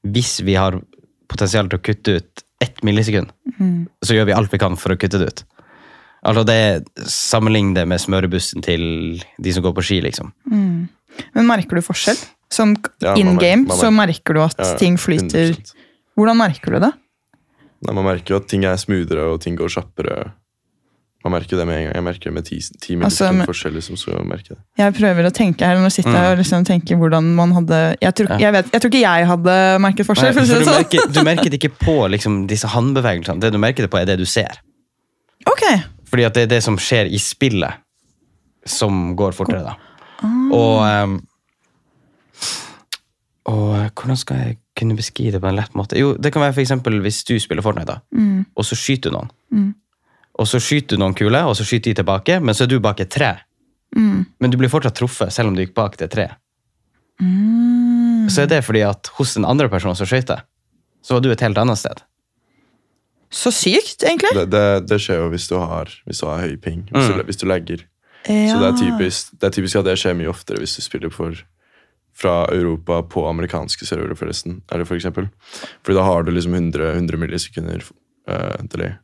hvis 0.06 0.40
vi 0.46 0.54
har 0.56 0.78
potensial 1.30 1.68
til 1.70 1.78
å 1.78 1.84
kutte 1.84 2.16
ut 2.20 2.44
ett 2.60 2.82
millisekund, 2.84 3.30
så 4.04 4.16
gjør 4.16 4.30
vi 4.30 4.36
alt 4.36 4.52
vi 4.52 4.60
kan 4.60 4.76
for 4.76 4.94
å 4.94 4.98
kutte 5.00 5.20
det 5.20 5.30
ut. 5.30 5.44
Altså 6.20 6.44
det 6.44 6.60
Sammenlign 7.08 7.72
det 7.72 7.86
med 7.88 8.00
smørebussen 8.02 8.60
til 8.64 8.82
de 9.40 9.52
som 9.56 9.64
går 9.64 9.72
på 9.78 9.84
ski, 9.86 10.00
liksom. 10.04 10.34
Men 10.50 11.48
merker 11.48 11.80
du 11.80 11.84
forskjell? 11.84 12.18
Sånn 12.50 12.74
Ja, 13.00 13.14
man 13.14 13.20
in 13.20 13.38
game, 13.38 13.68
man 13.70 13.78
så 13.78 13.88
merker 13.94 14.34
du 14.36 14.42
at 14.42 14.58
Ja, 14.58 14.74
ting 14.80 14.98
flyter 15.00 15.54
100%. 15.54 15.72
Hvordan 16.18 16.36
merker 16.36 16.74
du 16.74 16.82
det? 16.82 16.90
Nei, 17.80 17.94
man 17.96 18.04
merker 18.04 18.34
jo 18.34 18.40
at 18.42 18.48
ting 18.50 18.66
er 18.68 18.76
smoothere 18.76 19.24
og 19.32 19.40
ting 19.40 19.56
går 19.56 19.70
kjappere. 19.72 20.32
Man 21.24 21.32
merker 21.34 21.58
det 21.60 21.66
med 21.68 21.76
en 21.76 21.84
gang. 21.84 21.94
Jeg 21.98 22.04
merker 22.06 22.30
det 22.30 22.32
med 22.32 22.44
ti, 22.46 22.58
ti 22.80 22.94
Altså, 22.96 23.26
men- 23.34 23.44
forskjell. 23.46 23.74
Liksom, 23.76 23.96
så 24.00 24.14
merker 24.24 24.54
jeg 24.54 24.56
det. 24.56 24.64
Jeg 24.78 24.94
prøver 24.96 25.26
å 25.28 25.32
tenke 25.36 25.66
her, 25.68 25.76
nå 25.76 25.90
sitter 25.92 26.12
jeg 26.16 26.32
og 26.32 26.38
liksom 26.40 26.64
tenker 26.64 26.96
hvordan 26.96 27.34
man 27.36 27.52
hadde 27.52 27.80
Jeg 28.00 28.14
tror, 28.14 28.28
Ja. 28.30 28.38
jeg 28.38 28.52
vet, 28.52 28.70
jeg 28.72 28.80
tror 28.80 28.90
ikke 28.90 29.00
jeg 29.04 29.26
hadde 29.28 29.56
merket 29.84 30.06
forskjell. 30.06 30.34
Nei, 30.34 30.44
for 30.46 30.54
du, 30.54 30.64
sånn. 30.64 30.78
merker, 30.80 31.12
du 31.12 31.20
merker 31.24 31.50
det 31.50 31.60
ikke 31.62 31.76
på 31.84 32.08
liksom, 32.10 32.46
disse 32.48 32.66
håndbevegelsene. 32.72 33.38
Det 33.40 33.52
du 33.52 33.58
merker 33.58 33.82
det 33.84 33.90
på, 33.90 34.00
er 34.00 34.06
det 34.06 34.16
du 34.18 34.24
ser. 34.24 34.60
Ok, 35.46 35.62
Fordi 36.10 36.24
at 36.24 36.34
det 36.34 36.42
er 36.42 36.46
det 36.56 36.62
som 36.62 36.76
skjer 36.76 37.06
i 37.12 37.18
spillet, 37.18 37.74
som 38.66 39.14
går 39.14 39.32
fortere, 39.32 39.62
da. 39.62 39.76
Ah. 40.22 40.48
Og 40.52 41.04
um, 41.04 41.20
Og 43.50 43.74
eh, 43.76 43.88
hvordan 43.96 44.16
skal 44.20 44.36
jeg 44.36 44.56
kunne 44.78 44.96
beskrive 44.96 45.32
det 45.32 45.40
på 45.42 45.48
en 45.48 45.56
lett 45.56 45.72
måte? 45.74 45.98
Jo, 45.98 46.12
det 46.14 46.32
kan 46.32 46.42
være 46.44 46.54
for 46.54 46.62
eksempel 46.62 47.00
hvis 47.02 47.22
du 47.26 47.38
spiller 47.40 47.62
Fortnite, 47.64 47.86
da, 47.86 47.98
Mm. 48.16 48.46
og 48.56 48.64
så 48.64 48.76
skyter 48.76 49.10
du 49.10 49.16
noen. 49.16 49.74
Og 50.40 50.48
så 50.48 50.60
skyter 50.62 50.96
du 50.96 51.02
noen 51.02 51.14
kuler, 51.18 51.44
og 51.50 51.56
så 51.58 51.66
skyter 51.68 51.92
de 51.92 51.98
tilbake, 52.00 52.38
men 52.40 52.56
så 52.56 52.64
er 52.64 52.70
du 52.72 52.78
bak 52.80 53.00
et 53.04 53.10
tre. 53.12 53.34
Mm. 53.96 54.22
Men 54.40 54.52
du 54.52 54.56
blir 54.60 54.70
fortsatt 54.72 54.96
truffet, 54.96 55.32
selv 55.34 55.50
om 55.50 55.56
du 55.56 55.60
gikk 55.64 55.74
bak 55.76 55.98
det 56.00 56.08
treet. 56.14 56.38
Mm. 57.20 58.28
Så 58.32 58.44
er 58.44 58.48
det 58.50 58.62
fordi 58.64 58.82
at 58.86 59.10
hos 59.18 59.34
den 59.36 59.44
andre 59.48 59.68
personen 59.68 59.98
som 59.98 60.08
skøyter, 60.08 60.44
så 61.04 61.16
var 61.16 61.24
du 61.24 61.30
et 61.32 61.42
helt 61.44 61.58
annet 61.60 61.80
sted. 61.80 62.00
Så 63.30 63.52
sykt, 63.54 64.02
egentlig. 64.02 64.32
Det, 64.34 64.46
det, 64.50 64.64
det 64.90 64.98
skjer 65.02 65.20
jo 65.22 65.28
hvis 65.34 65.46
du 65.50 65.56
har, 65.60 65.90
hvis 66.08 66.22
du 66.22 66.26
har 66.26 66.40
høy 66.42 66.56
ping, 66.62 66.86
hvis, 66.90 67.10
Mm. 67.10 67.18
du, 67.20 67.22
hvis 67.28 67.40
du 67.40 67.46
legger. 67.46 67.84
Ja. 68.26 68.50
Så 68.52 68.58
det 68.60 68.68
er, 68.68 68.78
typisk, 68.80 69.30
det 69.40 69.46
er 69.48 69.54
typisk 69.54 69.76
at 69.80 69.86
det 69.86 69.98
skjer 70.00 70.16
mye 70.18 70.28
oftere 70.32 70.60
hvis 70.60 70.74
du 70.76 70.82
spiller 70.84 71.12
for, 71.14 71.36
fra 72.16 72.34
Europa 72.52 72.98
på 73.08 73.22
amerikanske 73.28 73.86
servere, 73.88 74.16
forresten. 74.18 74.60
Eller 74.72 74.84
for 74.88 74.96
eksempel. 74.98 75.28
Fordi 75.84 75.96
da 75.96 76.04
har 76.04 76.26
du 76.26 76.32
liksom 76.34 76.54
100, 76.58 76.90
100 76.98 77.20
millisekunder 77.22 77.86
uh, 78.28 78.58
delay. 78.72 78.96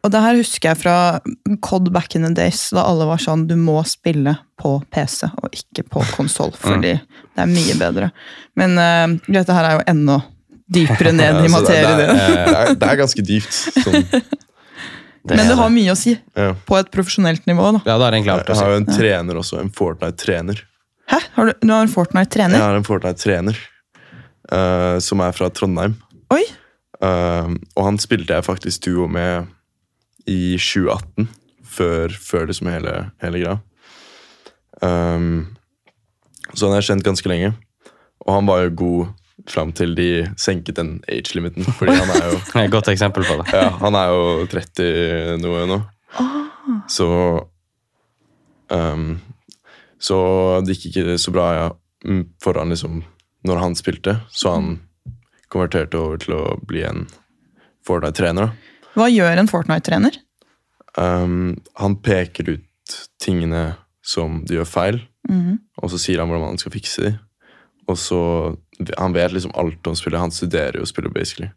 Og 0.00 0.12
det 0.14 0.20
her 0.24 0.38
husker 0.38 0.70
jeg 0.70 0.80
fra 0.80 0.94
COD 1.60 1.90
back 1.92 2.14
in 2.16 2.24
the 2.24 2.32
days, 2.36 2.68
da 2.72 2.86
alle 2.88 3.04
var 3.08 3.20
sånn 3.20 3.46
du 3.50 3.56
må 3.60 3.80
spille 3.88 4.32
på 4.60 4.78
PC 4.92 5.28
og 5.28 5.56
ikke 5.56 5.84
på 5.92 6.04
konsoll, 6.14 6.54
fordi 6.56 6.94
det 6.96 7.42
er 7.44 7.50
mye 7.50 7.76
bedre. 7.80 8.10
Men 8.56 8.78
uh, 8.80 9.18
dette 9.28 9.56
her 9.56 9.68
er 9.68 9.78
jo 9.78 9.86
enda 9.92 10.20
dypere 10.70 11.12
ned 11.16 11.40
i 11.44 11.50
så 11.52 11.60
det, 11.66 11.76
det, 11.76 11.90
materien. 11.90 11.90
er, 11.90 12.46
det, 12.46 12.54
er, 12.54 12.78
det 12.80 12.88
er 12.92 13.00
ganske 13.02 13.26
dypt. 13.32 13.60
Sånn, 13.84 14.08
Det 15.20 15.36
Men 15.36 15.44
er 15.44 15.50
det 15.52 15.56
har 15.58 15.72
mye 15.72 15.92
å 15.92 15.98
si 16.00 16.14
ja. 16.16 16.52
på 16.64 16.76
et 16.78 16.88
profesjonelt 16.94 17.44
nivå. 17.44 17.66
da. 17.76 17.80
Ja, 17.84 17.98
det 18.00 18.06
har 18.06 18.14
egentlig 18.16 18.32
alt 18.32 18.48
Jeg 18.48 18.54
å 18.54 18.56
si. 18.56 18.64
har 18.64 18.70
jo 18.72 18.78
en 18.80 18.86
trener 18.88 19.40
også, 19.42 19.58
en 19.60 19.72
Fortnite-trener. 19.76 20.62
Hæ? 21.12 21.18
Har 21.34 21.50
du, 21.50 21.52
du 21.60 21.72
har 21.74 21.84
en 21.84 21.92
Fortnite-trener? 21.92 22.56
Jeg 22.56 22.64
har 22.64 22.78
en 22.78 22.86
Fortnite-trener 22.88 23.58
uh, 24.48 24.96
som 25.04 25.20
er 25.20 25.36
fra 25.36 25.50
Trondheim. 25.52 25.98
Oi! 26.32 26.40
Uh, 27.04 27.52
og 27.76 27.84
han 27.84 28.00
spilte 28.00 28.38
jeg 28.38 28.46
faktisk 28.48 28.88
duo 28.88 29.10
med 29.12 29.50
i 30.30 30.56
2018, 30.60 31.28
før, 31.70 32.14
før 32.14 32.46
liksom 32.50 32.70
hele, 32.70 32.94
hele 33.22 33.42
greia. 33.42 33.58
Um, 34.80 35.56
så 36.54 36.68
han 36.68 36.76
er 36.78 36.86
kjent 36.86 37.06
ganske 37.06 37.30
lenge. 37.30 37.52
Og 38.26 38.34
han 38.36 38.48
var 38.48 38.64
jo 38.64 38.76
god 38.82 39.06
fram 39.48 39.72
til 39.72 39.94
de 39.96 40.08
senket 40.40 40.76
den 40.76 40.98
age-limiten. 41.08 41.64
Fordi 41.78 41.94
han 41.96 42.12
er 42.14 42.26
jo 42.28 42.38
Det 42.52 42.58
er 42.58 42.66
et 42.68 42.74
godt 42.74 42.90
eksempel 42.92 43.24
på 43.26 43.38
det. 43.40 43.48
ja, 43.54 43.70
han 43.80 43.96
er 43.96 44.12
jo 44.12 44.46
30 44.50 45.40
noe 45.42 45.64
nå. 45.70 45.80
Så 46.90 47.08
um, 48.68 49.08
Så 50.00 50.18
det 50.66 50.76
gikk 50.76 50.90
ikke 50.92 51.16
så 51.20 51.32
bra 51.34 51.46
ja, 51.56 51.70
Foran 52.04 52.28
for 52.42 52.60
han 52.60 52.70
liksom 52.72 53.02
når 53.44 53.56
han 53.56 53.74
spilte. 53.76 54.18
Så 54.28 54.52
han 54.52 54.80
konverterte 55.52 55.98
over 55.98 56.20
til 56.20 56.36
å 56.36 56.44
bli 56.68 56.84
en 56.84 57.06
Fortnite-trener. 57.88 58.50
da. 58.50 58.69
Hva 58.96 59.06
gjør 59.12 59.38
en 59.38 59.48
Fortnite-trener? 59.50 60.16
Um, 60.98 61.56
han 61.78 61.94
peker 62.02 62.48
ut 62.56 62.96
tingene 63.22 63.76
som 64.02 64.40
de 64.44 64.56
gjør 64.58 64.66
feil, 64.66 65.00
Mhm. 65.28 65.58
og 65.82 65.90
så 65.92 65.98
sier 66.00 66.18
han 66.18 66.28
hvordan 66.28 66.48
han 66.54 66.58
skal 66.58 66.72
fikse 66.72 67.02
de. 67.04 67.18
Og 67.88 67.96
så, 67.96 68.56
Han 68.98 69.12
vet 69.12 69.32
liksom 69.32 69.52
alt 69.54 69.86
om 69.86 69.94
spillet. 69.94 70.18
Han 70.20 70.30
studerer 70.30 70.78
jo 70.78 70.86
spillet, 70.86 71.12
basically. 71.12 71.50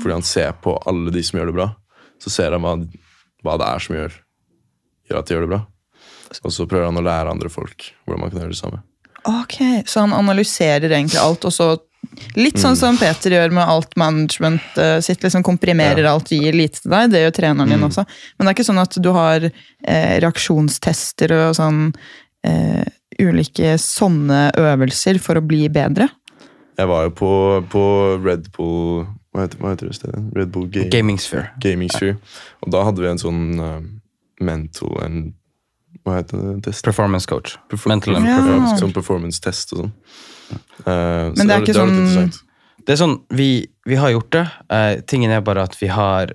Fordi 0.00 0.12
han 0.12 0.22
ser 0.22 0.52
på 0.52 0.76
alle 0.86 1.10
de 1.10 1.20
som 1.22 1.40
gjør 1.40 1.46
det 1.46 1.54
bra. 1.56 1.74
Så 2.22 2.30
ser 2.30 2.52
han 2.52 2.62
hva, 2.62 2.76
hva 3.42 3.56
det 3.58 3.66
er 3.66 3.78
som 3.80 3.96
gjør, 3.96 4.12
gjør 5.10 5.18
at 5.18 5.26
de 5.26 5.34
gjør 5.34 5.40
det 5.40 5.48
bra. 5.50 5.66
Og 6.44 6.52
så 6.52 6.66
prøver 6.70 6.84
han 6.86 6.94
å 7.00 7.02
lære 7.02 7.30
andre 7.32 7.48
folk 7.50 7.90
hvordan 8.06 8.20
man 8.20 8.30
kan 8.30 8.38
gjøre 8.40 8.54
det 8.54 8.60
samme. 8.60 8.82
Ok, 9.26 9.58
Så 9.84 10.00
han 10.00 10.12
analyserer 10.12 10.88
egentlig 10.94 11.18
alt, 11.18 11.44
og 11.44 11.50
så 11.52 11.80
Litt 12.36 12.56
sånn 12.58 12.76
som 12.76 12.96
Peter 12.98 13.30
gjør 13.34 13.52
med 13.54 13.68
alt 13.68 13.92
management 14.00 14.78
eh, 14.80 14.98
sitt. 15.04 15.20
liksom 15.22 15.42
Komprimerer 15.46 16.02
Ja. 16.04 16.14
alt, 16.14 16.30
gir 16.32 16.52
lite 16.56 16.80
til 16.80 16.90
deg. 16.90 17.10
Det 17.12 17.20
gjør 17.24 17.34
treneren 17.36 17.68
din 17.70 17.82
også. 17.86 18.04
Men 18.38 18.46
det 18.46 18.50
er 18.50 18.56
ikke 18.58 18.68
sånn 18.72 18.80
at 18.82 18.96
du 19.02 19.10
har 19.12 19.44
eh, 19.50 20.20
reaksjonstester 20.20 21.32
og 21.36 21.54
sånn 21.58 21.92
eh, 22.44 22.84
ulike 23.20 23.76
sånne 23.78 24.50
øvelser 24.56 25.20
for 25.20 25.36
å 25.40 25.44
bli 25.44 25.68
bedre. 25.68 26.08
Jeg 26.80 26.88
var 26.88 27.04
jo 27.04 27.10
på, 27.10 27.30
på 27.68 27.84
Red 28.24 28.46
Bull 28.56 29.04
Hva 29.34 29.44
heter, 29.44 29.58
hva 29.60 29.74
heter 29.74 29.90
det 29.90 29.94
stedet? 29.98 30.22
Red 30.34 30.50
Bull 30.54 30.66
Game. 30.72 30.88
Gaming 30.90 31.18
Sphere. 31.20 31.50
Gaming 31.60 31.90
Sphere. 31.92 32.16
Og 32.64 32.72
da 32.72 32.80
hadde 32.88 33.02
vi 33.04 33.10
en 33.10 33.20
sånn 33.20 33.42
uh, 33.60 33.80
mental 34.40 34.96
and 35.04 35.34
Hva 36.06 36.16
heter 36.22 36.40
det? 36.40 36.56
Test? 36.64 36.82
Performance 36.88 37.28
coach. 37.28 37.58
Perfor- 37.70 37.92
Mental 37.92 38.16
and 38.16 38.26
Ja. 38.26 38.38
performance. 38.40 38.80
Sånn 38.80 38.94
performance-test 38.96 39.74
og 39.76 39.82
sånn. 39.84 39.92
Uh, 40.84 41.30
Men 41.36 41.46
det 41.46 41.54
er 41.54 41.64
ikke 41.64 41.74
det, 41.74 42.06
sånn- 42.14 42.30
Det 42.86 42.94
er 42.94 43.00
sånn, 43.00 43.16
vi, 43.36 43.68
vi 43.86 43.98
har 44.00 44.12
gjort 44.14 44.30
det. 44.32 44.44
Uh, 44.72 45.00
tingen 45.06 45.30
er 45.30 45.42
bare 45.44 45.64
at 45.68 45.76
vi 45.80 45.90
har 45.92 46.34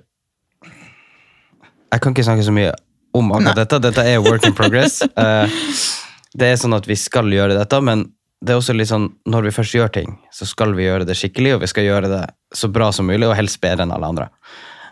Jeg 1.92 2.02
kan 2.02 2.12
ikke 2.14 2.26
snakke 2.26 2.44
så 2.44 2.54
mye 2.54 2.72
om 3.16 3.32
akkurat 3.32 3.56
dette. 3.62 3.80
Dette 3.80 4.04
er 4.04 4.20
work 4.20 4.44
in 4.46 4.54
progress. 4.54 5.00
Uh, 5.16 5.48
det 6.38 6.52
er 6.52 6.60
sånn 6.60 6.76
at 6.76 6.86
vi 6.88 6.96
skal 6.98 7.30
gjøre 7.32 7.56
dette, 7.56 7.80
men 7.80 8.06
det 8.44 8.52
er 8.52 8.60
også 8.60 8.74
litt 8.76 8.90
sånn, 8.90 9.08
når 9.24 9.48
vi 9.48 9.54
først 9.56 9.74
gjør 9.74 9.92
ting, 9.94 10.18
så 10.34 10.44
skal 10.46 10.74
vi 10.76 10.84
gjøre 10.84 11.06
det 11.08 11.16
skikkelig, 11.16 11.54
og 11.56 11.62
vi 11.62 11.70
skal 11.70 11.86
gjøre 11.86 12.10
det 12.12 12.24
så 12.54 12.68
bra 12.68 12.90
som 12.92 13.08
mulig, 13.08 13.24
og 13.24 13.36
helst 13.38 13.62
bedre 13.62 13.86
enn 13.86 13.94
alle 13.96 14.10
andre. 14.12 14.26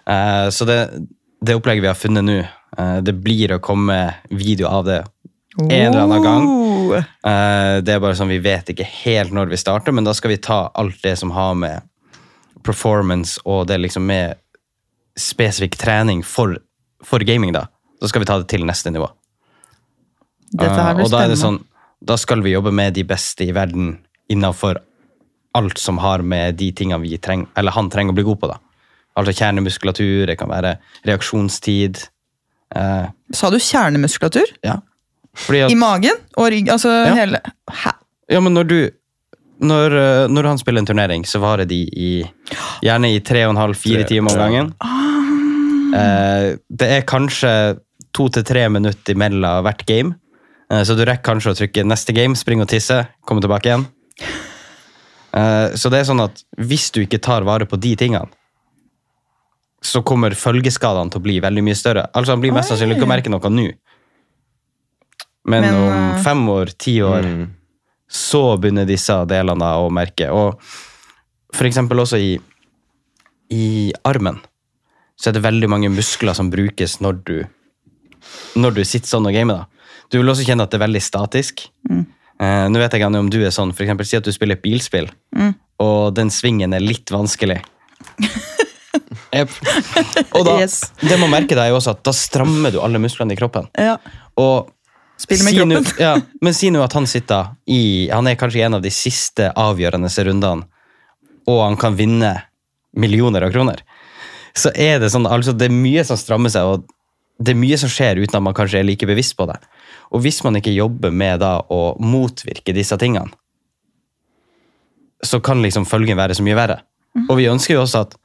Uh, 0.09 0.49
så 0.55 0.65
det, 0.69 0.79
det 1.45 1.59
opplegget 1.59 1.85
vi 1.85 1.91
har 1.93 1.99
funnet 1.99 2.25
nå, 2.25 2.39
det 3.07 3.13
blir 3.23 3.53
å 3.55 3.61
komme 3.63 3.97
video 4.35 4.67
av 4.67 4.89
det 4.89 4.97
en 5.59 5.71
eller 5.71 6.01
annen 6.03 6.23
gang. 6.23 6.47
Oh. 6.49 6.95
Eh, 6.97 7.81
det 7.85 7.95
er 7.95 8.01
bare 8.03 8.17
sånn, 8.19 8.29
Vi 8.29 8.39
vet 8.43 8.69
ikke 8.73 8.87
helt 9.05 9.33
når 9.33 9.51
vi 9.53 9.57
starter, 9.61 9.93
men 9.95 10.05
da 10.05 10.13
skal 10.15 10.31
vi 10.35 10.37
ta 10.43 10.71
alt 10.75 11.01
det 11.03 11.17
som 11.19 11.31
har 11.31 11.55
med 11.55 11.83
performance 12.65 13.39
og 13.45 13.67
det 13.69 13.79
liksom 13.81 14.07
med 14.09 14.37
spesifikk 15.19 15.77
trening 15.79 16.23
for, 16.27 16.57
for 17.05 17.19
gaming, 17.21 17.53
da. 17.55 17.67
Da 18.01 18.09
skal 18.11 18.25
vi 18.25 18.29
ta 18.31 18.39
det 18.41 18.49
til 18.51 18.65
neste 18.67 18.91
nivå. 18.91 19.09
Dette 20.55 20.75
her 20.75 20.91
Eh, 20.91 20.95
blir 20.99 21.05
og 21.07 21.11
da 21.13 21.23
er 21.25 21.29
det 21.33 21.39
sånn, 21.41 21.61
da 22.05 22.17
skal 22.21 22.43
vi 22.45 22.53
jobbe 22.55 22.73
med 22.75 22.95
de 22.95 23.05
beste 23.05 23.47
i 23.47 23.53
verden 23.55 23.99
innafor 24.33 24.81
alt 25.55 25.79
som 25.79 25.99
har 26.03 26.23
med 26.27 26.57
de 26.59 26.73
tingene 26.73 27.01
vi 27.03 27.17
trenger, 27.19 27.47
eller 27.57 27.71
han 27.77 27.91
trenger 27.91 28.13
å 28.13 28.19
bli 28.19 28.25
god 28.27 28.41
på. 28.41 28.49
da. 28.51 28.59
Altså 29.17 29.33
kjernemuskulatur, 29.39 30.27
det 30.27 30.37
kan 30.39 30.49
være 30.51 30.79
reaksjonstid. 31.07 32.09
eh, 32.75 33.07
Sa 33.33 33.51
du 33.51 33.59
kjernemuskulatur? 33.59 34.51
ja. 34.65 34.81
Fordi 35.35 35.65
at, 35.67 35.73
I 35.73 35.79
magen 35.79 36.21
og 36.37 36.51
rygg? 36.53 36.69
Altså 36.75 36.91
Ja. 37.07 37.15
hele 37.15 37.41
Hæ? 37.71 37.95
Ja, 38.31 38.41
men 38.41 38.55
når 38.55 38.69
du 38.69 38.79
når, 39.65 39.95
eh, 39.97 40.29
når 40.29 40.45
han 40.51 40.59
spiller 40.59 40.83
en 40.83 40.87
turnering, 40.87 41.25
så 41.25 41.39
varer 41.41 41.65
de 41.69 41.85
i 41.87 42.25
gjerne 42.83 43.15
i 43.15 43.21
tre 43.21 43.45
og 43.47 43.55
en 43.55 43.61
halv, 43.63 43.75
fire 43.79 44.05
timer 44.05 44.35
om 44.35 44.39
gangen. 44.39 44.75
Ah. 44.81 45.15
Eh, 45.95 46.57
det 46.69 46.89
er 46.91 47.07
kanskje 47.07 47.79
to 48.13 48.29
til 48.29 48.45
tre 48.47 48.69
minutter 48.69 49.15
imellom 49.15 49.63
hvert 49.65 49.85
game. 49.87 50.15
Eh, 50.71 50.83
så 50.83 50.97
du 50.97 51.05
rekker 51.05 51.33
kanskje 51.33 51.53
å 51.53 51.59
trykke 51.59 51.87
neste 51.87 52.15
game, 52.17 52.37
springe 52.39 52.67
og 52.67 52.73
tisse, 52.73 53.07
komme 53.27 53.45
tilbake 53.45 53.71
igjen. 53.71 53.87
Eh, 55.35 55.75
så 55.79 55.91
det 55.91 56.01
er 56.01 56.09
sånn 56.11 56.25
at 56.25 56.43
hvis 56.59 56.91
du 56.95 57.03
ikke 57.05 57.23
tar 57.23 57.47
vare 57.47 57.67
på 57.67 57.79
de 57.81 57.95
tingene, 57.99 58.31
så 59.85 60.01
kommer 60.07 60.33
følgeskadene 60.39 61.13
til 61.13 61.21
å 61.21 61.25
bli 61.27 61.41
veldig 61.45 61.65
mye 61.67 61.77
større. 61.77 62.07
Altså 62.17 62.33
Han 62.33 62.41
blir 62.41 62.55
mest 62.57 62.71
sannsynlig 62.73 62.97
ikke 62.97 63.05
å 63.05 63.11
merke 63.11 63.33
noe 63.33 63.51
nå. 63.53 63.67
Men, 65.47 65.61
Men, 65.67 65.75
om 65.75 65.93
eh, 66.17 66.23
fem 66.25 66.43
år, 66.49 66.73
ti 66.81 66.97
år, 67.05 67.23
Mm. 67.29 67.47
så 68.09 68.57
begynner 68.61 68.87
disse 68.89 69.13
delene 69.29 69.65
å 69.77 69.91
merke. 69.93 70.31
Og 70.33 70.61
for 71.55 71.67
eksempel 71.69 72.01
også 72.01 72.17
i, 72.21 72.39
i 73.53 73.93
armen, 74.05 74.39
så 75.17 75.29
er 75.31 75.37
det 75.37 75.43
veldig 75.45 75.69
mange 75.71 75.91
muskler 75.93 76.35
som 76.35 76.49
brukes 76.51 76.97
når 77.05 77.19
du, 77.25 77.37
når 78.57 78.75
du 78.75 78.83
sitter 78.85 79.09
sånn 79.09 79.27
og 79.29 79.35
gamer. 79.37 79.55
da. 79.65 79.93
Du 80.11 80.19
vil 80.19 80.29
også 80.33 80.47
kjenne 80.47 80.63
at 80.65 80.71
det 80.73 80.79
er 80.81 80.87
veldig 80.87 81.03
statisk. 81.03 81.67
Eh, 81.91 82.67
nå 82.69 82.79
vet 82.81 82.93
jeg 82.97 83.01
ikke 83.03 83.13
om 83.21 83.31
du 83.31 83.39
er 83.45 83.51
sånn, 83.55 83.73
for 83.75 83.85
eksempel 83.85 84.07
si 84.09 84.17
at 84.19 84.25
du 84.27 84.33
spiller 84.35 84.57
et 84.59 84.63
bilspill, 84.65 85.09
og 85.79 86.15
den 86.17 86.31
svingen 86.35 86.73
er 86.75 86.81
litt 86.83 87.11
vanskelig. 87.15 87.61
yep. 89.35 89.51
Og 90.35 90.45
da, 90.47 90.57
Yes. 90.61 90.81
det 91.03 91.19
må 91.21 91.29
merke 91.31 91.57
deg 91.59 91.75
også 91.75 91.95
at 91.97 92.03
da 92.07 92.13
strammer 92.15 92.73
du 92.75 92.81
alle 92.83 93.01
musklene 93.03 93.35
i 93.35 93.39
kroppen. 93.39 93.69
Ja. 93.79 93.97
Og 94.41 94.71
Spiller 95.25 95.47
med 95.47 95.55
si 95.55 95.59
kroppen. 95.59 95.85
Nu, 95.85 96.05
ja, 96.05 96.15
men 96.45 96.57
si 96.57 96.71
nå 96.73 96.83
at 96.85 96.93
han 96.93 97.07
sitter 97.09 97.55
i 97.71 98.11
Han 98.13 98.29
er 98.29 98.37
kanskje 98.37 98.61
i 98.61 98.65
en 98.67 98.77
av 98.77 98.83
de 98.85 98.93
siste 98.93 99.49
avgjørende 99.57 100.11
rundene, 100.29 100.69
og 101.49 101.63
han 101.65 101.79
kan 101.81 101.97
vinne 101.97 102.35
millioner 102.97 103.47
av 103.47 103.53
kroner. 103.55 103.81
Så 104.55 104.71
er 104.71 105.01
det 105.03 105.11
sånn, 105.11 105.27
altså 105.27 105.55
det 105.57 105.67
er 105.67 105.75
mye 105.75 106.05
som 106.07 106.19
strammer 106.21 106.53
seg, 106.53 106.69
og 106.69 106.85
det 107.43 107.55
er 107.55 107.59
mye 107.59 107.79
som 107.81 107.91
skjer 107.91 108.21
uten 108.21 108.39
at 108.39 108.45
man 108.45 108.55
kanskje 108.55 108.83
er 108.83 108.87
like 108.87 109.09
bevisst 109.09 109.35
på 109.39 109.49
det. 109.51 109.57
Og 110.15 110.23
hvis 110.23 110.43
man 110.47 110.61
ikke 110.61 110.75
jobber 110.75 111.11
med 111.11 111.41
da 111.43 111.57
å 111.73 111.97
motvirke 111.99 112.77
disse 112.77 112.97
tingene, 113.01 113.33
så 115.25 115.41
kan 115.41 115.63
liksom 115.65 115.89
følgen 115.89 116.21
være 116.21 116.37
så 116.37 116.45
mye 116.45 116.59
verre. 116.59 116.83
Og 117.25 117.39
vi 117.41 117.49
ønsker 117.49 117.75
jo 117.75 117.85
også 117.87 118.05
at 118.05 118.17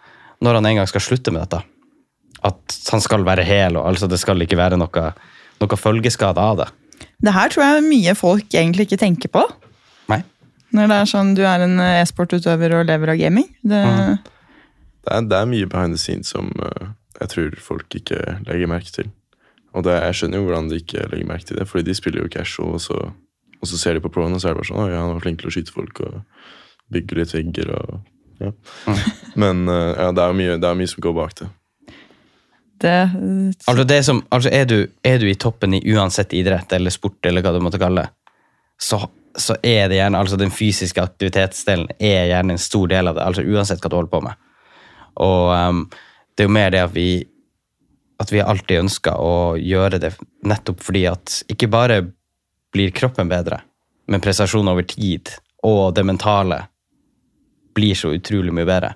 når 0.43 0.59
han 0.59 0.67
en 0.67 0.81
gang 0.81 0.89
skal 0.89 1.03
slutte 1.03 1.31
med 1.33 1.45
dette, 1.45 1.63
at 2.45 2.77
han 2.91 3.01
skal 3.03 3.25
være 3.27 3.45
hel, 3.47 3.79
og 3.79 3.87
altså 3.89 4.07
det 4.11 4.19
skal 4.21 4.41
ikke 4.43 4.59
være 4.59 4.77
noe, 4.79 5.05
noe 5.59 5.79
følgeskade 5.79 6.43
av 6.43 6.61
det. 6.61 6.67
Det 7.19 7.33
her 7.35 7.51
tror 7.53 7.65
jeg 7.65 7.87
mye 7.87 8.15
folk 8.17 8.55
egentlig 8.55 8.87
ikke 8.87 9.01
tenker 9.01 9.31
på. 9.33 9.43
Nei. 10.11 10.21
Når 10.75 10.91
det 10.91 10.97
er 11.01 11.11
sånn 11.11 11.31
du 11.37 11.43
er 11.47 11.65
en 11.65 11.79
eh, 11.83 12.01
e-sportutøver 12.03 12.75
og 12.79 12.89
lever 12.89 13.13
av 13.13 13.21
gaming. 13.21 13.47
Det, 13.61 13.83
Det 15.05 15.15
er, 15.15 15.25
det 15.31 15.37
er 15.39 15.49
mye 15.49 15.69
behind 15.69 15.95
the 15.95 16.01
scenes 16.01 16.31
som 16.35 16.51
uh, 16.59 16.91
jeg 17.19 17.31
tror 17.33 17.57
folk 17.63 17.95
ikke 17.95 18.19
legger 18.47 18.69
merke 18.69 18.93
til. 18.93 19.09
Og 19.73 19.85
det, 19.85 19.95
jeg 19.95 20.19
skjønner 20.19 20.41
jo 20.41 20.47
hvordan 20.47 20.69
de 20.69 20.79
ikke 20.81 21.07
legger 21.11 21.29
merke 21.29 21.49
til 21.49 21.59
det, 21.59 21.67
fordi 21.69 21.89
de 21.89 21.97
spiller 21.97 22.23
jo 22.23 22.31
casual, 22.33 22.77
og 22.77 22.81
så, 22.83 22.99
og 23.59 23.69
så 23.69 23.77
ser 23.77 23.97
de 23.97 24.03
på 24.03 24.11
proen, 24.13 24.33
og 24.33 24.41
så 24.41 24.49
er 24.49 24.55
det 24.55 24.61
bare 24.61 24.69
sånn 24.71 24.81
Oi, 24.81 24.95
han 24.95 25.11
var 25.13 25.21
flink 25.23 25.41
til 25.41 25.51
å 25.51 25.53
skyte 25.53 25.75
folk 25.75 26.01
og 26.05 26.21
bygge 26.93 27.19
litt 27.19 27.35
vegger 27.35 27.73
og 27.77 27.99
ja. 28.39 28.53
Men 29.35 29.65
uh, 29.67 29.91
ja, 29.97 30.11
det 30.15 30.23
er 30.23 30.31
jo 30.31 30.37
mye, 30.39 30.59
det 30.63 30.69
er 30.69 30.77
mye 30.79 30.89
som 30.89 31.03
går 31.03 31.15
bak 31.17 31.33
det. 31.41 31.49
Det, 32.81 32.97
Altså, 33.67 33.83
det 33.83 33.99
som, 34.07 34.21
altså 34.29 34.49
er, 34.53 34.65
du, 34.65 34.87
er 35.03 35.19
du 35.19 35.27
i 35.29 35.37
toppen 35.39 35.73
i 35.77 35.81
uansett 35.93 36.33
idrett 36.33 36.73
eller 36.73 36.93
sport, 36.93 37.19
eller 37.25 37.45
hva 37.45 37.53
du 37.55 37.61
måtte 37.63 37.79
kalle 37.81 38.05
det, 38.05 38.13
så, 38.79 39.01
så 39.35 39.57
er 39.63 39.89
det 39.91 39.99
gjerne, 39.99 40.19
altså 40.19 40.37
den 40.39 40.53
fysiske 40.53 41.03
aktivitetsdelen 41.03 41.89
er 41.99 42.29
gjerne 42.31 42.55
en 42.55 42.61
stor 42.61 42.87
del 42.91 43.11
av 43.11 43.17
det, 43.17 43.25
altså 43.25 43.43
uansett 43.43 43.83
hva 43.83 43.91
du 43.91 43.97
holder 43.99 44.13
på 44.13 44.21
med. 44.27 44.45
Og 45.19 45.51
um, 45.51 45.83
det 46.35 46.45
er 46.45 46.47
jo 46.47 46.55
mer 46.55 46.71
det 46.71 46.85
at 46.85 46.95
vi, 46.95 47.09
at 48.19 48.31
vi 48.31 48.43
alltid 48.43 48.85
ønsker 48.85 49.19
å 49.19 49.35
gjøre 49.59 49.99
det 49.99 50.13
nettopp 50.47 50.83
fordi 50.83 51.03
at 51.11 51.41
ikke 51.51 51.71
bare 51.71 52.01
blir 52.73 52.95
kroppen 52.95 53.31
bedre, 53.31 53.61
men 54.07 54.23
prestasjon 54.23 54.71
over 54.71 54.87
tid 54.87 55.31
og 55.67 55.93
det 55.95 56.05
mentale 56.07 56.63
blir 57.75 57.95
så 57.95 58.13
utrolig 58.15 58.53
mye 58.55 58.67
bedre. 58.67 58.93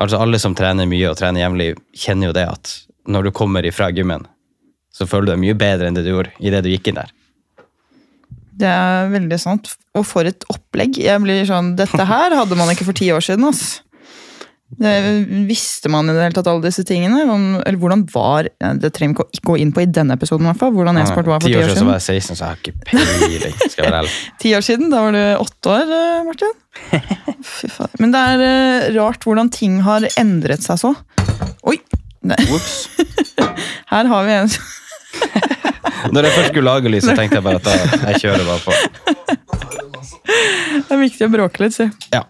Altså 0.00 0.20
Alle 0.20 0.38
som 0.40 0.54
trener 0.56 0.88
mye 0.88 1.10
og 1.10 1.18
trener 1.18 1.44
jevnlig, 1.44 1.74
kjenner 1.96 2.30
jo 2.30 2.36
det 2.36 2.46
at 2.48 2.72
når 3.08 3.28
du 3.28 3.30
kommer 3.32 3.64
ifra 3.66 3.90
gymmen, 3.94 4.26
så 4.92 5.06
føler 5.06 5.30
du 5.30 5.32
deg 5.34 5.42
mye 5.46 5.56
bedre 5.58 5.88
enn 5.88 5.94
det 5.96 6.04
du 6.04 6.10
gjorde 6.12 6.32
idet 6.40 6.64
du 6.66 6.70
gikk 6.72 6.90
inn 6.90 6.98
der. 7.00 7.12
det 8.60 8.68
er 8.68 9.08
veldig 9.12 9.38
sant. 9.40 9.70
Og 9.96 10.04
for 10.04 10.26
et 10.28 10.44
opplegg. 10.52 10.98
Jeg 11.00 11.20
blir 11.24 11.46
sånn, 11.48 11.72
Dette 11.78 12.04
her 12.04 12.34
hadde 12.36 12.58
man 12.58 12.68
ikke 12.74 12.84
for 12.90 12.92
ti 12.98 13.08
år 13.14 13.22
siden. 13.24 13.46
ass. 13.48 13.80
Det, 14.70 14.90
visste 15.48 15.90
man 15.90 16.06
i 16.06 16.12
det 16.14 16.22
hele 16.22 16.34
tatt 16.36 16.46
alle 16.46 16.62
disse 16.62 16.84
tingene? 16.86 17.24
Om, 17.26 17.46
eller 17.66 17.78
hvordan 17.80 18.04
var 18.12 18.46
Det 18.78 18.92
trenger 18.94 19.16
vi 19.18 19.24
ikke 19.40 19.48
gå 19.48 19.56
inn 19.64 19.72
på 19.74 19.82
i 19.82 19.88
denne 19.90 20.14
episoden, 20.14 20.46
i 20.46 20.50
hvert 20.52 20.60
fall. 20.60 20.74
Hvordan 20.76 21.00
e-sport 21.00 21.26
var 21.26 21.40
for 21.42 21.48
Ti 21.48 21.54
ti 21.54 21.58
år 21.58 21.64
år 21.64 21.72
siden 21.72 21.74
så 21.74 21.80
siden. 21.80 21.88
var 21.90 21.98
jeg 21.98 22.22
16, 22.22 22.36
så 22.36 22.44
jeg 22.44 22.50
har 22.50 22.60
ikke 22.60 22.76
peiling. 22.86 23.56
skal 23.64 23.82
jeg 23.82 23.88
være 23.88 24.02
ærlig. 24.02 24.12
Ti 24.44 24.52
år 24.60 24.66
siden, 24.68 24.90
Da 24.92 25.00
var 25.06 25.16
du 25.16 25.22
åtte 25.46 25.72
år, 25.74 25.94
eh, 25.96 26.20
Martin. 26.28 26.54
Fy 27.54 27.72
faen. 27.74 27.96
Men 27.98 28.14
det 28.14 28.20
er 28.34 28.44
eh, 28.50 28.86
rart 29.00 29.26
hvordan 29.26 29.50
ting 29.56 29.80
har 29.88 30.06
endret 30.20 30.62
seg 30.68 30.78
så. 30.84 30.92
Oi! 31.66 31.80
Whoops. 32.22 32.88
her 33.92 34.10
har 34.12 34.26
vi 34.26 34.32
en 34.36 34.50
Når 36.12 36.26
jeg 36.26 36.32
først 36.34 36.50
skulle 36.52 36.66
lage 36.66 36.92
lys, 36.92 37.04
så 37.04 37.14
tenkte 37.16 37.38
jeg 37.38 37.44
bare 37.44 37.60
at 37.60 37.66
da, 37.66 37.72
jeg 38.10 38.20
kjører 38.24 38.44
bare 38.48 38.60
på. 38.64 38.72
Det 40.30 40.94
er 40.94 41.00
viktig 41.00 41.26
å 41.26 41.32
bråke 41.32 41.64
litt, 41.64 41.76
si. 41.76 41.86
Ja. 42.14 42.22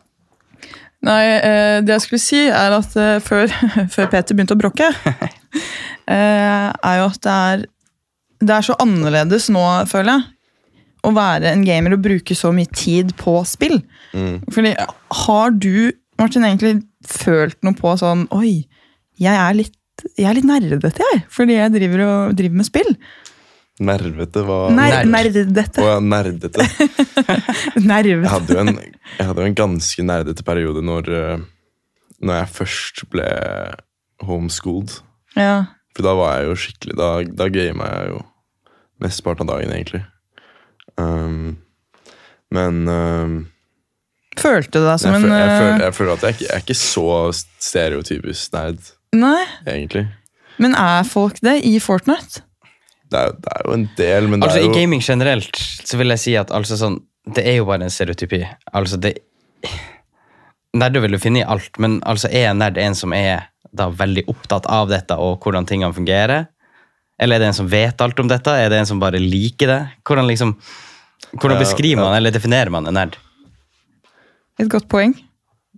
Nei, 1.07 1.20
eh, 1.38 1.76
det 1.84 1.95
jeg 1.95 2.05
skulle 2.05 2.22
si, 2.22 2.41
er 2.53 2.74
at 2.76 2.97
eh, 3.01 3.20
før, 3.24 3.49
før 3.95 4.11
Peter 4.12 4.36
begynte 4.36 4.57
å 4.57 4.61
bråke, 4.61 4.91
eh, 6.11 6.66
er 6.68 6.99
jo 7.01 7.07
at 7.07 7.22
det 7.24 7.36
er, 7.36 7.64
det 8.41 8.57
er 8.57 8.66
så 8.68 8.76
annerledes 8.82 9.49
nå, 9.53 9.64
føler 9.91 10.12
jeg, 10.12 10.28
å 11.09 11.14
være 11.16 11.55
en 11.55 11.64
gamer 11.64 11.97
og 11.97 12.05
bruke 12.05 12.36
så 12.36 12.51
mye 12.53 12.68
tid 12.76 13.14
på 13.20 13.38
spill. 13.49 13.78
Mm. 14.12 14.43
Fordi 14.53 14.74
har 15.24 15.55
du, 15.57 15.93
Martin, 16.20 16.45
egentlig 16.45 16.82
følt 17.09 17.57
noe 17.64 17.72
på 17.78 17.95
sånn 17.97 18.26
Oi, 18.36 18.66
jeg 19.20 19.32
er 19.32 19.57
litt, 19.57 19.72
jeg 20.16 20.28
er 20.30 20.38
litt 20.38 20.48
nerdete, 20.48 20.92
jeg, 21.01 21.24
fordi 21.32 21.59
jeg 21.59 21.74
driver, 21.74 22.05
og, 22.07 22.38
driver 22.38 22.61
med 22.61 22.68
spill. 22.68 22.90
Nervete 23.80 24.42
var 24.44 24.74
Ner 24.76 25.07
nerdete. 25.09 25.80
Å 25.80 25.86
ja, 25.94 26.01
nerdete. 26.05 26.66
Jeg 27.80 28.28
hadde 28.28 28.53
jo 28.53 28.61
en, 28.61 28.74
jeg 28.76 29.24
hadde 29.24 29.40
jo 29.40 29.46
en 29.48 29.57
ganske 29.57 30.05
nerdete 30.05 30.44
periode 30.44 30.82
når, 30.84 31.09
eh, 31.16 31.44
når 32.20 32.36
jeg 32.42 32.51
først 32.59 33.03
ble 33.12 33.28
homeschooled. 34.26 34.98
Ja. 35.38 35.55
For 35.96 36.05
da 36.05 36.12
var 36.18 36.36
jeg 36.38 36.51
jo 36.51 36.59
skikkelig 36.59 36.96
Da, 36.98 37.09
da 37.40 37.46
gama 37.53 37.88
jeg 37.88 38.11
jo 38.12 38.20
mesteparten 39.01 39.48
av 39.48 39.55
dagen, 39.55 39.72
egentlig. 39.72 40.03
Um, 41.01 41.57
men 42.53 42.82
um, 42.90 43.36
Følte 44.40 44.78
du 44.78 44.86
deg 44.86 45.01
som 45.01 45.14
jeg, 45.14 45.22
en 45.22 45.26
føl, 45.26 45.34
jeg, 45.34 45.51
føl, 45.51 45.70
eh, 45.70 45.84
jeg 45.84 45.96
føler 45.96 46.12
at 46.12 46.26
jeg, 46.28 46.36
jeg 46.44 46.53
er 46.55 46.64
ikke 46.64 46.78
så 46.78 47.07
stereotypisk 47.64 48.55
nerd, 48.55 48.92
Nei, 49.16 49.42
egentlig. 49.66 50.04
men 50.62 50.74
er 50.78 51.02
folk 51.08 51.40
det 51.42 51.56
i 51.66 51.78
Fortnite? 51.82 52.44
Det 53.11 53.18
er, 53.18 53.32
det 53.42 53.52
er 53.56 53.64
jo 53.66 53.72
en 53.74 53.86
del, 53.98 54.28
men 54.30 54.38
det 54.40 54.46
Altså 54.46 54.61
er 54.61 54.62
I 54.62 54.68
jo 54.68 54.74
gaming 54.76 55.00
generelt 55.02 55.56
så 55.58 55.98
vil 55.98 56.12
jeg 56.14 56.22
si 56.22 56.34
at 56.38 56.52
altså, 56.54 56.76
sånn, 56.78 57.00
det 57.34 57.42
er 57.42 57.56
jo 57.58 57.64
bare 57.66 57.82
en 57.88 57.90
stereotypi. 57.90 58.44
Altså 58.72 59.00
det 59.02 59.16
Nerder 60.78 61.02
vil 61.02 61.16
du 61.16 61.18
finne 61.18 61.40
i 61.40 61.46
alt, 61.50 61.74
men 61.82 61.96
altså 62.06 62.28
er 62.30 62.52
en 62.52 62.61
nerd 62.62 62.76
en 62.78 62.94
som 62.94 63.11
er 63.16 63.48
da 63.74 63.88
veldig 63.90 64.22
opptatt 64.30 64.68
av 64.70 64.86
dette 64.90 65.16
og 65.18 65.42
hvordan 65.42 65.66
tingene 65.66 65.94
fungerer? 65.96 66.44
Eller 67.20 67.36
er 67.36 67.42
det 67.42 67.48
en 67.50 67.56
som 67.58 67.70
vet 67.70 68.00
alt 68.00 68.22
om 68.22 68.30
dette? 68.30 68.54
Er 68.54 68.70
det 68.70 68.78
en 68.78 68.86
som 68.86 69.02
bare 69.02 69.18
liker 69.18 69.66
det? 69.70 69.80
Hvordan 70.06 70.30
liksom 70.30 70.54
hvordan 71.34 71.58
Ja, 71.58 71.64
beskriver 71.64 72.00
ja. 72.00 72.06
man 72.06 72.16
eller 72.16 72.30
definerer 72.34 72.70
man 72.72 72.86
en 72.86 72.94
nerd? 72.96 73.18
Et 74.62 74.70
godt 74.70 74.86
poeng. 74.88 75.12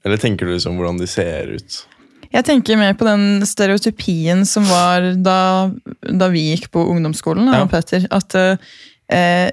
Eller 0.04 0.20
tenker 0.20 0.46
du 0.46 0.52
liksom 0.54 0.76
hvordan 0.76 1.00
de 1.00 1.08
ser 1.10 1.56
ut? 1.56 1.80
Jeg 2.32 2.46
tenker 2.48 2.78
mer 2.80 2.94
på 2.96 3.04
den 3.04 3.42
stereotypien 3.46 4.46
som 4.48 4.64
var 4.70 5.10
da, 5.20 5.70
da 6.08 6.28
vi 6.32 6.46
gikk 6.52 6.70
på 6.72 6.84
ungdomsskolen, 6.94 7.50
Ja. 7.52 7.66
Peter, 7.68 8.06
At 8.10 8.36
eh, 8.38 9.50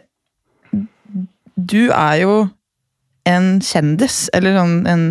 du 1.59 1.89
er 1.91 2.15
jo 2.23 2.35
en 3.27 3.59
kjendis, 3.61 4.29
eller 4.33 4.55
sånn 4.55 4.77
en 4.89 5.03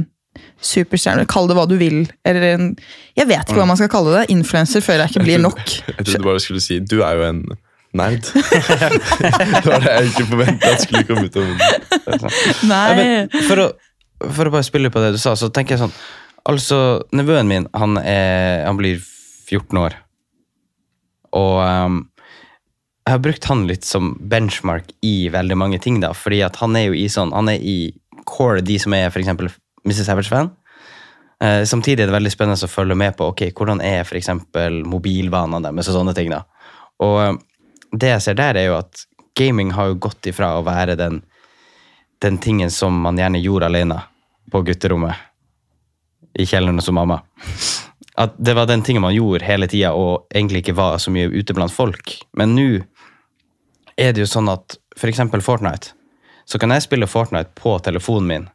superstjerne. 0.64 1.26
Kall 1.30 1.48
det 1.50 1.56
hva 1.58 1.66
du 1.70 1.76
vil. 1.78 2.04
Eller 2.26 2.54
en 2.54 2.68
Jeg 3.18 3.28
vet 3.30 3.44
ikke 3.46 3.60
hva 3.60 3.68
man 3.68 3.78
skal 3.78 3.90
kalle 3.92 4.14
det. 4.16 4.28
Influenser 4.32 4.82
føler 4.84 5.04
jeg 5.06 5.16
ikke 5.16 5.26
blir 5.26 5.42
nok. 5.42 5.60
Jeg 5.60 6.06
trodde 6.06 6.22
du 6.22 6.28
bare 6.30 6.42
skulle 6.42 6.62
si 6.64 6.78
du 6.80 7.00
er 7.02 7.18
jo 7.18 7.26
en 7.28 7.42
nerd. 7.98 8.22
det 8.32 9.66
var 9.66 9.84
det 9.84 9.92
jeg 9.92 10.08
ikke 10.12 10.26
forventa 10.30 10.72
skulle 10.82 11.04
komme 11.08 11.26
ut 11.28 11.36
av 11.36 11.46
munnen. 11.48 12.32
Nei. 12.70 13.42
for, 13.48 13.62
å, 13.64 13.68
for 14.30 14.48
å 14.50 14.54
bare 14.56 14.66
spille 14.66 14.90
på 14.94 15.02
det 15.04 15.14
du 15.16 15.20
sa, 15.22 15.34
så 15.38 15.50
tenker 15.54 15.76
jeg 15.76 15.84
sånn 15.86 15.94
Altså, 16.48 17.04
nevøen 17.12 17.48
min, 17.48 17.66
han, 17.76 17.98
er, 18.00 18.64
han 18.64 18.78
blir 18.78 19.02
14 19.48 19.80
år. 19.80 19.96
Og 21.36 21.58
um, 21.60 21.98
jeg 23.04 23.14
har 23.14 23.24
brukt 23.24 23.48
han 23.50 23.66
litt 23.68 23.84
som 23.88 24.14
benchmark 24.30 24.90
i 25.04 25.28
veldig 25.32 25.56
mange 25.60 25.80
ting, 25.84 26.00
da. 26.00 26.14
Fordi 26.16 26.40
at 26.46 26.56
han 26.62 26.76
er 26.76 26.88
jo 26.88 26.96
i 26.96 27.06
sånn 27.12 27.34
Han 27.36 27.48
er 27.48 27.60
i 27.60 27.76
core, 28.28 28.60
de 28.64 28.76
som 28.80 28.92
er 28.96 29.08
f.eks. 29.08 29.30
Mrs. 29.88 30.02
Savage-fan. 30.04 30.50
Eh, 31.40 31.62
samtidig 31.64 32.02
er 32.02 32.10
det 32.10 32.16
veldig 32.16 32.32
spennende 32.34 32.66
å 32.66 32.70
følge 32.70 32.96
med 32.98 33.14
på 33.16 33.30
ok, 33.30 33.46
hvordan 33.56 33.80
er 33.84 34.02
eksempel 34.18 34.82
mobilvanene 34.84 35.62
deres 35.64 35.88
og 35.88 36.00
sånne 36.00 36.16
ting. 36.16 36.34
da. 36.34 36.42
Og 37.04 37.16
eh, 37.22 37.32
det 37.96 38.12
jeg 38.12 38.24
ser 38.26 38.40
der, 38.40 38.58
er 38.58 38.68
jo 38.68 38.76
at 38.80 39.06
gaming 39.38 39.72
har 39.76 39.92
jo 39.92 40.00
gått 40.08 40.28
ifra 40.28 40.56
å 40.58 40.66
være 40.66 40.98
den, 40.98 41.22
den 42.20 42.40
tingen 42.42 42.72
som 42.74 42.96
man 43.04 43.20
gjerne 43.20 43.40
gjorde 43.40 43.70
alene 43.70 44.02
på 44.52 44.64
gutterommet 44.66 45.27
i 46.34 46.46
kjelleren 46.46 46.80
hos 46.80 46.90
mamma. 46.90 47.20
At 48.18 48.34
det 48.38 48.54
var 48.58 48.66
den 48.66 48.82
tingen 48.82 49.04
man 49.04 49.14
gjorde 49.14 49.46
hele 49.46 49.68
tida 49.70 49.92
og 49.94 50.26
egentlig 50.34 50.64
ikke 50.64 50.76
var 50.78 50.98
så 50.98 51.12
mye 51.14 51.30
ute 51.30 51.54
blant 51.54 51.72
folk. 51.72 52.16
Men 52.36 52.56
nå 52.56 52.68
er 53.98 54.14
det 54.14 54.24
jo 54.24 54.30
sånn 54.30 54.50
at 54.50 54.78
for 54.98 55.10
eksempel 55.10 55.42
Fortnite, 55.44 55.94
så 56.48 56.58
kan 56.58 56.72
jeg 56.74 56.86
spille 56.86 57.10
Fortnite 57.10 57.54
på 57.58 57.76
telefonen 57.84 58.28
min 58.28 58.48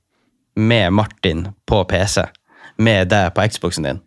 med 0.56 0.94
Martin 0.94 1.48
på 1.66 1.82
PC, 1.90 2.26
med 2.78 3.10
deg 3.10 3.32
på 3.34 3.46
Xboxen 3.50 3.88
din. 3.88 4.02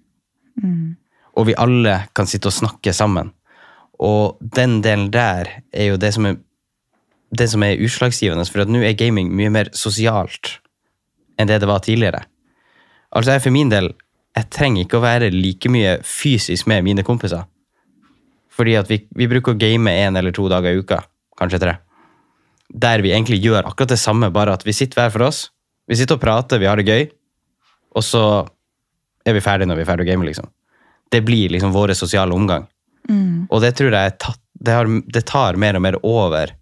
Og 1.37 1.49
vi 1.49 1.57
alle 1.59 1.99
kan 2.17 2.29
sitte 2.29 2.49
og 2.51 2.57
snakke 2.57 2.93
sammen. 2.95 3.33
Og 3.99 4.37
den 4.41 4.81
delen 4.85 5.11
der 5.11 5.49
er 5.73 5.91
jo 5.91 6.01
det 6.01 6.13
som 6.15 6.29
er 6.29 6.37
det 7.37 7.49
som 7.51 7.63
er 7.67 7.81
utslagsgivende. 7.83 8.47
For 8.49 8.65
at 8.65 8.71
nå 8.71 8.83
er 8.85 8.97
gaming 8.99 9.33
mye 9.35 9.51
mer 9.53 9.71
sosialt 9.77 10.59
enn 11.37 11.51
det 11.51 11.61
det 11.61 11.69
var 11.69 11.83
tidligere. 11.85 12.23
Altså 13.17 13.33
jeg 13.33 13.47
for 13.47 13.55
min 13.55 13.71
del, 13.73 13.91
jeg 14.37 14.51
trenger 14.53 14.85
ikke 14.85 14.99
å 14.99 15.05
være 15.05 15.33
like 15.33 15.71
mye 15.73 15.97
fysisk 16.05 16.69
med 16.69 16.85
mine 16.85 17.05
kompiser. 17.07 17.47
Fordi 18.53 18.77
at 18.77 18.91
vi, 18.91 19.01
vi 19.17 19.29
bruker 19.31 19.55
å 19.55 19.61
game 19.61 19.93
én 19.93 20.17
eller 20.19 20.35
to 20.37 20.49
dager 20.53 20.77
i 20.77 20.81
uka, 20.81 21.01
kanskje 21.41 21.61
tre. 21.63 21.77
Der 22.69 23.05
vi 23.05 23.15
egentlig 23.15 23.41
gjør 23.45 23.69
akkurat 23.69 23.95
det 23.95 24.01
samme, 24.01 24.29
bare 24.35 24.57
at 24.57 24.65
vi 24.67 24.75
sitter 24.77 25.01
hver 25.01 25.15
for 25.15 25.27
oss. 25.29 25.47
Vi 25.89 25.97
sitter 25.97 26.19
og 26.19 26.23
prater, 26.25 26.61
vi 26.61 26.69
har 26.69 26.81
det 26.81 26.89
gøy, 26.89 27.09
og 27.97 28.05
så 28.05 28.23
er 29.27 29.37
vi 29.37 29.43
ferdige 29.45 29.71
når 29.71 29.79
vi 29.79 29.85
er 29.85 29.89
ferdige 29.89 30.09
å 30.09 30.11
game, 30.13 30.27
liksom. 30.27 30.49
Det 31.13 31.23
blir 31.25 31.53
liksom 31.55 31.75
vår 31.75 31.95
sosiale 31.95 32.35
omgang. 32.35 32.67
Og 33.51 33.63
det 33.63 33.77
tror 33.79 33.95
jeg 33.95 34.17
tatt, 34.19 34.41
det, 34.59 34.75
har, 34.75 34.91
det 35.15 35.23
tar 35.29 35.59
mer 35.61 35.79
og 35.79 35.85
mer 35.85 35.99
over, 36.03 36.53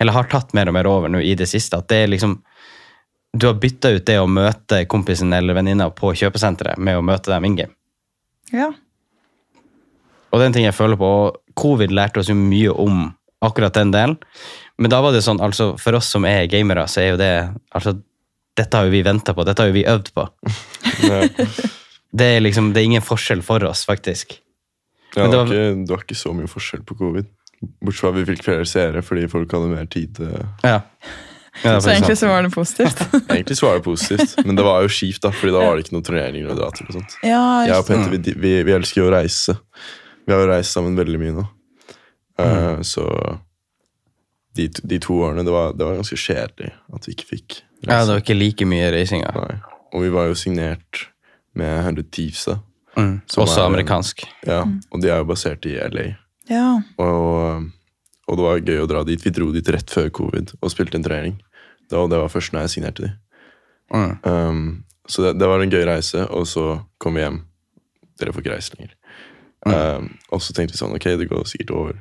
eller 0.00 0.16
har 0.16 0.28
tatt 0.32 0.54
mer 0.56 0.70
og 0.70 0.74
mer 0.74 0.88
over 0.90 1.12
nå 1.12 1.20
i 1.22 1.36
det 1.38 1.46
siste, 1.48 1.78
at 1.78 1.88
det 1.92 2.04
er 2.04 2.10
liksom 2.10 2.40
du 3.36 3.46
har 3.46 3.54
bytta 3.62 3.90
ut 3.94 4.06
det 4.06 4.16
å 4.20 4.26
møte 4.26 4.82
kompisen 4.90 5.32
eller 5.36 5.54
venninna 5.54 5.90
på 5.94 6.10
kjøpesenteret 6.18 6.78
med 6.82 6.98
å 6.98 7.02
møte 7.06 7.30
dem 7.30 7.44
in 7.46 7.56
game. 7.60 7.74
Ja. 8.52 8.72
Og 10.30 10.38
det 10.38 10.44
er 10.44 10.48
en 10.50 10.56
ting 10.56 10.66
jeg 10.66 10.74
føler 10.76 10.98
på. 10.98 11.10
Covid 11.58 11.90
lærte 11.94 12.20
oss 12.22 12.28
jo 12.30 12.34
mye 12.38 12.70
om 12.74 13.08
akkurat 13.42 13.74
den 13.78 13.90
delen. 13.94 14.16
Men 14.78 14.90
da 14.92 15.00
var 15.04 15.12
det 15.14 15.22
sånn, 15.26 15.40
altså 15.42 15.72
for 15.78 15.94
oss 15.98 16.08
som 16.10 16.24
er 16.28 16.46
gamere, 16.50 16.86
så 16.90 17.00
er 17.02 17.08
jo 17.12 17.18
det 17.20 17.30
altså, 17.76 17.96
Dette 18.58 18.76
har 18.76 18.88
jo 18.88 18.92
vi 18.92 19.02
venta 19.06 19.32
på, 19.32 19.44
dette 19.46 19.62
har 19.62 19.70
jo 19.70 19.76
vi 19.78 19.86
øvd 19.88 20.08
på. 20.16 20.24
Det 22.10 22.26
er 22.26 22.40
liksom, 22.42 22.72
det 22.74 22.80
er 22.82 22.88
ingen 22.88 23.04
forskjell 23.06 23.38
for 23.46 23.62
oss, 23.68 23.84
faktisk. 23.86 24.32
Ja, 25.14 25.22
det, 25.22 25.22
det, 25.22 25.30
det 25.30 25.36
var 25.36 25.44
var- 25.46 25.52
ikke, 25.54 25.84
det 25.86 25.92
var 25.94 26.00
ikke 26.02 26.16
så 26.18 26.32
mye 26.34 26.48
forskjell 26.50 26.82
på 26.88 26.96
covid. 26.98 27.28
Bortsett 27.78 28.00
fra 28.02 28.10
at 28.10 28.16
vi 28.18 28.24
fikk 28.32 28.42
flere 28.48 28.64
seere 28.66 29.02
fordi 29.06 29.28
folk 29.30 29.52
hadde 29.54 29.68
mer 29.70 29.86
tid. 29.92 30.16
til- 30.16 30.46
Ja. 30.66 30.80
Ja, 31.64 31.74
Så 31.80 31.90
egentlig 31.92 32.16
så 32.18 32.28
var 32.30 32.42
det 32.46 32.50
positivt. 32.54 33.00
Egentlig 33.34 33.56
så 33.58 33.66
var 33.66 33.74
det 33.78 33.84
positivt, 33.84 34.36
men 34.46 34.56
det 34.56 34.64
var 34.64 34.82
jo 34.86 34.88
kjipt, 34.88 35.20
da, 35.24 35.30
Fordi 35.36 35.52
da 35.52 35.60
var 35.66 35.76
det 35.76 35.84
ikke 35.84 35.94
noen 35.96 36.06
turneringer 36.06 36.52
å 36.54 36.56
dra 36.56 36.70
til. 36.76 36.86
og 36.88 36.94
sånt. 36.96 37.16
Ja, 37.26 37.42
Jeg 37.68 37.76
og. 37.76 37.86
Petter 37.90 38.14
vi, 38.14 38.34
vi, 38.46 38.52
vi 38.64 38.72
elsker 38.76 39.02
jo 39.02 39.08
å 39.10 39.14
reise. 39.14 39.56
Vi 40.24 40.32
har 40.32 40.40
jo 40.44 40.48
reist 40.52 40.72
sammen 40.76 40.96
veldig 40.96 41.20
mye 41.20 41.34
nå. 41.36 41.44
Eh, 42.40 42.80
så 42.86 43.04
de, 44.56 44.68
de 44.82 44.98
to 45.02 45.18
årene, 45.22 45.44
det 45.46 45.52
var, 45.54 45.72
det 45.76 45.84
var 45.86 45.98
ganske 46.00 46.16
kjedelig 46.18 46.72
at 46.96 47.06
vi 47.08 47.14
ikke 47.14 47.28
fikk 47.34 47.58
reise. 47.60 47.90
Ja, 47.90 47.98
det 48.06 48.14
var 48.14 48.22
ikke 48.24 48.38
like 48.38 48.66
mye 48.68 48.88
reisinga. 48.94 49.30
Nei. 49.36 49.58
Og 49.94 50.04
vi 50.06 50.10
var 50.14 50.30
jo 50.30 50.38
signert 50.38 51.04
med 51.58 51.76
100 51.84 52.08
Thieves, 52.14 52.44
da. 52.48 52.56
Mm. 52.96 53.20
Også 53.36 53.60
er- 53.60 53.66
amerikansk. 53.68 54.24
Ja, 54.48 54.62
og 54.64 55.02
de 55.02 55.10
er 55.12 55.20
jo 55.22 55.28
basert 55.28 55.66
i 55.70 55.76
LA. 55.92 56.08
Ja. 56.50 56.66
Og, 56.98 57.68
og 58.26 58.38
det 58.40 58.44
var 58.46 58.64
gøy 58.66 58.80
å 58.82 58.88
dra 58.90 59.04
dit. 59.06 59.22
Vi 59.22 59.30
dro 59.34 59.50
dit 59.54 59.68
rett 59.70 59.90
før 59.90 60.08
covid 60.14 60.54
og 60.60 60.72
spilte 60.72 60.98
en 60.98 61.06
trening. 61.06 61.36
Det 61.90 61.98
var, 61.98 62.08
det 62.12 62.20
var 62.22 62.30
først 62.32 62.54
når 62.54 62.66
jeg 62.66 62.74
signerte 62.76 63.02
de. 63.06 63.10
Mm. 63.90 64.12
Um, 64.24 64.84
så 65.10 65.24
det, 65.24 65.32
det 65.40 65.48
var 65.50 65.62
en 65.64 65.72
gøy 65.72 65.82
reise, 65.88 66.22
og 66.30 66.46
så 66.46 66.66
kom 67.02 67.16
vi 67.18 67.24
hjem. 67.24 67.40
Dere 68.20 68.34
får 68.34 68.44
ikke 68.44 68.54
reise 68.54 68.76
lenger. 68.76 68.94
Um, 69.66 70.06
og 70.30 70.40
så 70.44 70.54
tenkte 70.56 70.76
vi 70.76 70.80
sånn, 70.80 70.94
ok, 70.96 71.08
det 71.20 71.28
går 71.30 71.48
sikkert 71.50 71.74
over. 71.76 71.98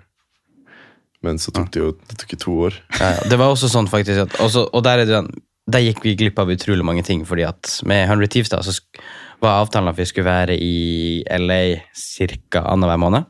Men 1.25 1.39
så 1.41 1.51
tok 1.51 1.71
det 1.73 1.81
jo 1.81 1.89
det 2.07 2.19
tok 2.21 2.35
to 2.39 2.53
år. 2.69 2.77
Ja, 2.99 3.09
ja. 3.17 3.23
Det 3.31 3.39
var 3.41 3.51
også 3.51 3.67
sånn 3.71 3.89
faktisk 3.91 4.21
at, 4.27 4.37
også, 4.43 4.67
Og 4.71 4.85
der, 4.85 5.01
er 5.01 5.09
det, 5.09 5.17
sånn- 5.17 5.33
der 5.69 5.83
gikk 5.83 5.99
vi 6.05 6.13
glipp 6.15 6.39
av 6.39 6.51
utrolig 6.53 6.85
mange 6.85 7.03
ting, 7.03 7.25
fordi 7.27 7.43
at 7.49 7.73
med 7.89 8.05
100 8.07 8.29
Thieves 8.31 8.53
da, 8.53 8.61
så 8.63 8.77
var 9.43 9.59
avtalen 9.65 9.91
at 9.91 9.97
vi 9.99 10.07
skulle 10.07 10.29
være 10.29 10.55
i 10.55 11.23
LA 11.35 11.59
ca. 11.97 12.63
annenhver 12.63 13.01
måned. 13.01 13.27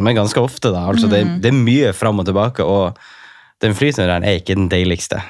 Men 0.00 0.16
ganske 0.16 0.40
ofte, 0.42 0.72
da. 0.74 0.88
altså 0.90 1.06
det, 1.06 1.20
det 1.42 1.52
er 1.52 1.58
mye 1.58 1.92
fram 1.94 2.18
og 2.18 2.26
tilbake, 2.26 2.64
og 2.66 2.96
den 3.62 3.76
flyturen 3.78 4.24
er 4.26 4.40
ikke 4.40 4.56
den 4.58 4.66
deiligste. 4.72 5.20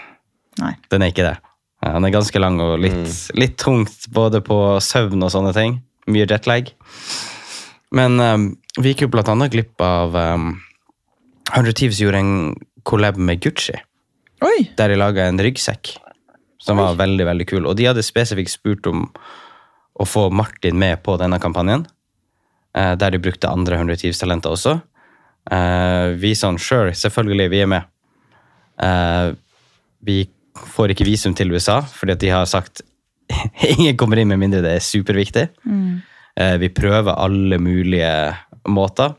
Nei. 0.61 0.75
Den 0.93 1.05
er 1.05 1.13
ikke 1.13 1.27
det. 1.27 1.37
Den 1.85 2.07
er 2.07 2.15
ganske 2.15 2.41
lang 2.41 2.61
og 2.65 2.79
litt, 2.81 3.17
litt 3.37 3.57
tungt 3.61 4.07
både 4.15 4.41
på 4.45 4.57
søvn 4.81 5.27
og 5.27 5.33
sånne 5.35 5.53
ting. 5.57 5.79
Mye 6.09 6.29
jetlag. 6.29 6.71
Men 7.95 8.17
um, 8.21 8.47
vi 8.79 8.93
gikk 8.93 9.05
jo 9.05 9.11
blant 9.13 9.29
annet 9.31 9.53
glipp 9.53 9.83
av 9.85 10.17
um, 10.17 10.55
100 11.53 11.77
Thieves 11.77 12.01
gjorde 12.01 12.23
en 12.23 12.33
collab 12.89 13.19
med 13.21 13.43
Gucci, 13.45 13.77
Oi! 14.45 14.71
der 14.77 14.93
de 14.93 14.97
laga 14.99 15.29
en 15.29 15.41
ryggsekk 15.41 15.95
som 16.65 16.81
var 16.81 16.97
veldig 16.97 17.27
veldig 17.29 17.47
kul. 17.49 17.67
Og 17.69 17.77
de 17.77 17.89
hadde 17.91 18.05
spesifikt 18.05 18.55
spurt 18.55 18.89
om 18.89 19.05
å 20.01 20.07
få 20.09 20.27
Martin 20.33 20.79
med 20.81 21.03
på 21.05 21.19
denne 21.21 21.41
kampanjen, 21.43 21.87
Uh, 22.75 22.97
der 22.99 23.15
de 23.15 23.21
brukte 23.23 23.47
andre 23.47 23.77
100 23.79 24.01
Thieves-talenter 24.01 24.51
også. 24.51 24.73
Uh, 25.47 26.11
vi 26.19 26.33
sånn, 26.35 26.57
sure, 26.59 26.91
selvfølgelig, 26.99 27.45
vi 27.53 27.61
er 27.63 27.69
med. 27.71 27.87
Uh, 28.83 29.37
vi 30.03 30.25
får 30.55 30.95
ikke 30.95 31.07
visum 31.09 31.35
til 31.37 31.53
USA, 31.55 31.81
fordi 31.83 32.15
at 32.15 32.23
de 32.23 32.33
har 32.33 32.49
sagt 32.51 32.85
ingen 33.75 33.97
kommer 33.99 34.21
inn 34.21 34.31
med 34.31 34.43
mindre 34.43 34.63
det 34.65 34.77
er 34.77 34.85
superviktig. 34.85 35.49
Mm. 35.65 36.03
vi 36.61 36.69
prøver 36.75 37.15
alle 37.15 37.59
mulige 37.63 38.11
måter. 38.69 39.15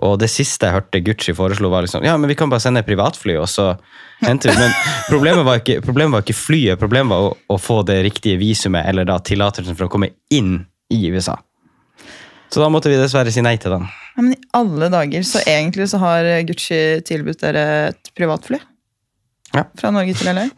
Og 0.00 0.16
det 0.22 0.30
siste 0.32 0.68
jeg 0.68 0.76
hørte 0.76 1.02
Gucci 1.04 1.34
foreslo, 1.36 1.68
var 1.72 1.84
liksom 1.84 2.04
ja, 2.06 2.14
men 2.16 2.30
vi 2.30 2.36
kan 2.38 2.50
bare 2.50 2.64
sende 2.64 2.84
privatfly, 2.86 3.36
og 3.36 3.48
så 3.50 3.74
henter 4.22 4.52
vi 4.52 4.62
Men 4.62 4.72
problemet 5.10 5.44
var 5.44 5.60
ikke, 5.60 5.80
problemet 5.84 6.16
var 6.16 6.24
ikke 6.24 6.38
flyet, 6.38 6.80
problemet 6.80 7.12
var 7.12 7.28
å, 7.28 7.32
å 7.52 7.58
få 7.60 7.82
det 7.88 8.00
riktige 8.06 8.40
visumet, 8.40 8.86
eller 8.88 9.08
da 9.08 9.18
tillatelsen 9.20 9.76
for 9.76 9.88
å 9.88 9.92
komme 9.92 10.14
inn 10.32 10.62
i 10.92 11.02
USA. 11.12 11.36
Så 12.52 12.60
da 12.60 12.68
måtte 12.72 12.92
vi 12.92 13.00
dessverre 13.00 13.32
si 13.32 13.44
nei 13.44 13.56
til 13.60 13.76
den. 13.76 13.86
Ja, 14.16 14.24
men 14.24 14.34
i 14.34 14.42
alle 14.56 14.88
dager, 14.92 15.24
så 15.24 15.40
egentlig 15.48 15.88
så 15.92 16.00
har 16.02 16.28
Gucci 16.48 16.80
tilbudt 17.08 17.44
dere 17.44 17.64
et 17.92 18.12
privatfly? 18.16 18.60
Ja. 19.52 19.66
Fra 19.78 19.92
Norge 19.94 20.14
til 20.16 20.32
LA? 20.32 20.48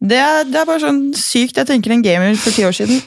Det 0.00 0.20
det 0.48 0.60
er 0.60 0.68
bare 0.68 0.80
sånn 0.82 1.10
sykt. 1.16 1.60
Jeg 1.60 1.68
tenker 1.68 1.92
en 1.92 2.04
gamer 2.04 2.36
for 2.40 2.56
ti 2.56 2.64
år 2.64 2.76
siden 2.76 3.02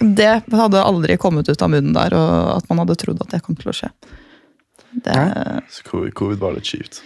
Det 0.00 0.28
hadde 0.48 0.80
aldri 0.80 1.16
kommet 1.20 1.48
ut 1.48 1.62
av 1.62 1.70
munnen 1.72 1.92
der, 1.96 2.14
og 2.16 2.56
at 2.56 2.68
man 2.70 2.82
hadde 2.82 2.96
trodd 3.00 3.20
at 3.20 3.34
det 3.34 3.42
kom 3.44 3.56
til 3.56 3.72
å 3.72 3.76
skje. 3.76 3.90
Det, 4.90 5.16
Så 5.70 5.84
covid, 5.86 6.14
covid 6.18 6.40
var 6.40 6.56
litt 6.56 6.66
kjipt. 6.66 7.02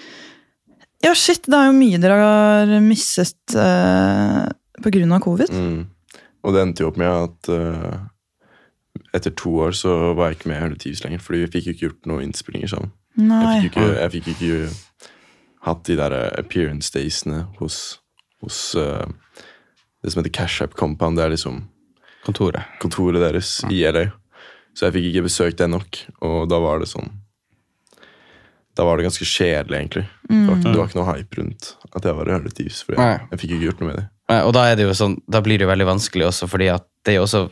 ja, 1.04 1.12
shit, 1.14 1.44
det 1.44 1.58
er 1.58 1.66
jo 1.68 1.76
mye 1.76 1.98
dere 2.00 2.14
har 2.22 2.70
mistet 2.80 3.56
uh, 3.58 4.46
på 4.80 4.94
grunn 4.94 5.12
av 5.12 5.20
covid. 5.26 5.50
Mm. 5.52 5.82
Og 6.44 6.54
det 6.54 6.62
endte 6.62 6.84
jo 6.84 6.88
opp 6.92 7.00
med 7.00 7.10
at 7.10 7.50
uh, 7.52 7.98
etter 9.12 9.34
to 9.36 9.52
år 9.66 9.76
så 9.76 10.14
var 10.14 10.30
jeg 10.30 10.38
ikke 10.38 10.50
med 10.52 10.56
i 10.56 10.64
100 10.70 10.80
Thieves 10.82 11.04
lenger, 11.04 11.22
fordi 11.22 11.42
vi 11.44 11.52
fikk 11.56 11.66
jo 11.66 11.74
ikke 11.74 11.86
gjort 11.88 12.10
noen 12.10 12.28
innspillinger 12.28 12.72
sammen. 12.72 12.94
Jeg 13.18 13.66
fikk 13.66 13.78
jo 13.78 13.84
ikke, 13.84 14.00
jeg 14.00 14.14
fikk 14.16 14.32
ikke 14.32 14.48
hatt 15.64 15.84
de 15.88 15.96
der 15.98 16.14
appearance 16.38 16.92
daysene 16.94 17.44
hos, 17.58 17.98
hos 18.44 18.58
uh, 18.78 19.06
det 20.04 20.12
som 20.12 20.20
heter 20.22 20.34
Cash 20.36 20.62
App 20.64 20.74
Compound. 20.78 21.16
Det 21.18 21.24
er 21.26 21.34
liksom 21.34 21.62
Kontoret. 22.24 22.64
kontoret 22.80 23.20
deres 23.20 23.58
i 23.70 23.82
LA. 23.88 24.06
Så 24.74 24.86
jeg 24.88 24.96
fikk 24.96 25.10
ikke 25.12 25.26
besøkt 25.28 25.60
det 25.60 25.68
nok, 25.70 26.00
og 26.24 26.48
da 26.50 26.58
var 26.62 26.80
det 26.82 26.88
sånn 26.90 27.12
Da 28.74 28.82
var 28.82 28.98
det 28.98 29.04
ganske 29.06 29.22
kjedelig, 29.28 29.76
egentlig. 29.78 30.02
Det, 30.26 30.46
var, 30.48 30.56
ikke- 30.56 30.70
det 30.72 30.78
var 30.80 30.88
ikke 30.88 30.98
noe 30.98 31.12
hype 31.14 31.36
rundt 31.38 31.68
at 31.94 32.02
jeg 32.08 32.14
var 32.18 32.26
100 32.26 32.82
for 32.82 32.96
jeg, 32.98 33.20
jeg 33.30 33.38
fikk 33.38 33.50
ikke 33.54 33.66
gjort 33.68 33.80
noe 33.80 33.86
med 33.92 33.96
det. 34.00 34.06
Nei, 34.32 34.40
Og 34.42 34.52
da 34.56 34.94
sånn, 34.98 35.14
da 35.30 35.40
blir 35.40 35.58
det 35.58 35.64
jo 35.66 35.70
veldig 35.70 35.86
vanskelig 35.86 36.26
også, 36.26 36.48
fordi 36.50 36.68
at 36.74 36.82
det 37.04 37.12
er 37.14 37.20
jo 37.20 37.26
også 37.28 37.42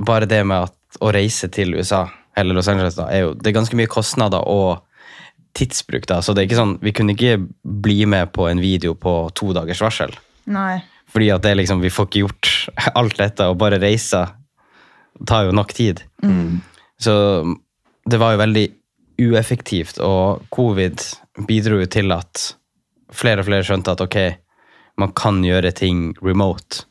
bare 0.00 0.26
det 0.26 0.40
med 0.46 0.70
at 0.70 0.98
å 1.02 1.12
reise 1.12 1.48
til 1.52 1.74
USA, 1.74 2.06
eller 2.36 2.54
Los 2.54 2.68
Angeles, 2.68 2.94
da, 2.94 3.10
er 3.10 3.26
jo 3.26 3.34
det 3.34 3.50
er 3.50 3.58
ganske 3.58 3.76
mye 3.76 3.90
kostnader 3.90 4.40
og 4.48 4.80
tidsbruk. 5.54 6.06
da, 6.10 6.20
Så 6.22 6.34
det 6.34 6.42
er 6.42 6.48
ikke 6.48 6.60
sånn, 6.60 6.78
vi 6.82 6.92
kunne 6.92 7.14
ikke 7.14 7.38
bli 7.62 8.04
med 8.10 8.32
på 8.34 8.48
en 8.50 8.60
video 8.62 8.94
på 8.98 9.30
to 9.38 9.52
dagers 9.56 9.82
varsel. 9.84 10.14
Nei. 10.50 10.82
Fordi 11.14 11.30
at 11.30 11.44
det 11.44 11.52
er 11.52 11.60
liksom, 11.60 11.82
vi 11.84 11.92
får 11.94 12.08
ikke 12.08 12.24
gjort 12.24 12.52
alt 13.00 13.18
dette, 13.20 13.46
og 13.48 13.60
bare 13.60 13.80
reise 13.82 14.24
tar 15.26 15.46
jo 15.46 15.54
nok 15.54 15.72
tid. 15.76 16.02
Så 16.98 17.14
det 18.10 18.18
var 18.20 18.34
jo 18.34 18.42
veldig 18.42 18.64
ueffektivt, 19.24 20.00
og 20.02 20.42
covid 20.50 20.98
bidro 21.46 21.78
jo 21.82 21.86
til 21.86 22.10
at 22.14 22.56
flere 23.14 23.44
og 23.44 23.46
flere 23.46 23.66
skjønte 23.66 23.94
at 23.94 24.02
ok, 24.02 24.18
man 24.98 25.12
kan 25.14 25.38
gjøre 25.44 25.70
ting 25.74 26.12
remote. 26.22 26.82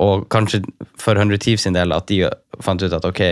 Og 0.00 0.28
kanskje 0.28 0.60
for 1.00 1.16
100 1.16 1.40
Thieves 1.40 1.64
sin 1.64 1.76
del 1.76 1.92
at 1.96 2.08
de 2.12 2.28
fant 2.60 2.82
ut 2.82 2.92
at 2.92 3.04
ok, 3.08 3.22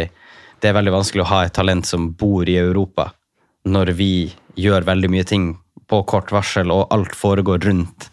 det 0.60 0.68
er 0.70 0.76
veldig 0.76 0.94
vanskelig 0.96 1.22
å 1.26 1.28
ha 1.28 1.42
et 1.44 1.54
talent 1.54 1.84
som 1.86 2.08
bor 2.16 2.48
i 2.48 2.56
Europa, 2.56 3.10
når 3.68 3.92
vi 3.98 4.10
gjør 4.58 4.86
veldig 4.88 5.10
mye 5.12 5.26
ting 5.28 5.50
på 5.88 6.02
kort 6.08 6.32
varsel, 6.34 6.70
og 6.74 6.88
alt 6.94 7.14
foregår 7.16 7.62
rundt 7.68 8.10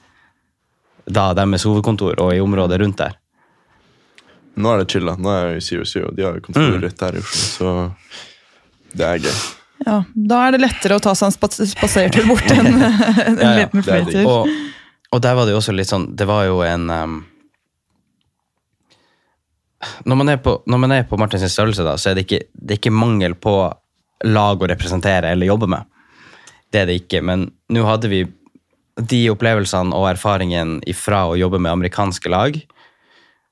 da 1.06 1.30
deres 1.38 1.66
hovedkontor 1.68 2.18
og 2.24 2.32
i 2.34 2.42
området 2.42 2.80
rundt 2.82 3.02
der. 3.02 3.18
Nå 4.56 4.72
er 4.72 4.82
det 4.82 4.88
chill, 4.94 5.06
da. 5.10 5.18
Nå 5.20 5.30
er 5.34 5.44
jeg 5.58 5.60
i 5.60 5.66
Zero 5.86 6.08
og 6.08 6.16
De 6.16 6.24
har 6.26 6.38
jo 6.38 6.46
kontor 6.48 6.80
rett 6.82 7.02
der 7.02 7.18
i 7.20 7.22
Oslo, 7.22 7.44
så 7.52 8.96
det 8.96 9.06
er 9.10 9.22
gøy. 9.28 9.36
Ja, 9.86 9.98
da 10.32 10.38
er 10.48 10.56
det 10.56 10.62
lettere 10.64 10.96
å 10.98 11.04
ta 11.04 11.12
seg 11.20 11.28
en 11.28 11.36
spas- 11.36 11.60
spasertur 11.74 12.26
bort 12.30 12.48
enn 12.56 12.70
en 12.72 12.82
Ja, 12.82 13.50
ja, 13.52 13.56
liten 13.60 13.84
flytur. 13.84 14.30
Og, 14.32 14.54
og 15.12 15.24
der 15.26 15.36
var 15.36 15.46
det 15.46 15.52
jo 15.54 15.60
også 15.60 15.76
litt 15.76 15.92
sånn 15.92 16.06
Det 16.16 16.26
var 16.30 16.46
jo 16.48 16.62
en 16.66 16.88
um, 16.90 17.18
når, 20.08 20.16
man 20.22 20.32
er 20.32 20.40
på, 20.42 20.56
når 20.72 20.82
man 20.82 20.96
er 20.96 21.04
på 21.10 21.20
Martins 21.20 21.44
størrelse, 21.52 21.84
da, 21.86 21.98
så 22.00 22.14
er 22.14 22.18
det, 22.18 22.24
ikke, 22.26 22.40
det 22.56 22.78
er 22.78 22.80
ikke 22.80 22.96
mangel 22.96 23.36
på 23.38 23.58
lag 24.24 24.62
å 24.62 24.70
representere 24.70 25.32
eller 25.32 25.50
jobbe 25.50 25.68
med. 25.72 25.84
Det 26.72 26.82
er 26.82 26.90
det 26.90 27.00
ikke. 27.02 27.22
Men 27.26 27.50
nå 27.72 27.84
hadde 27.88 28.12
vi 28.12 28.24
de 28.96 29.22
opplevelsene 29.32 29.96
og 29.96 30.08
erfaringen 30.14 30.80
ifra 30.88 31.26
å 31.28 31.36
jobbe 31.40 31.60
med 31.60 31.74
amerikanske 31.74 32.32
lag, 32.32 32.58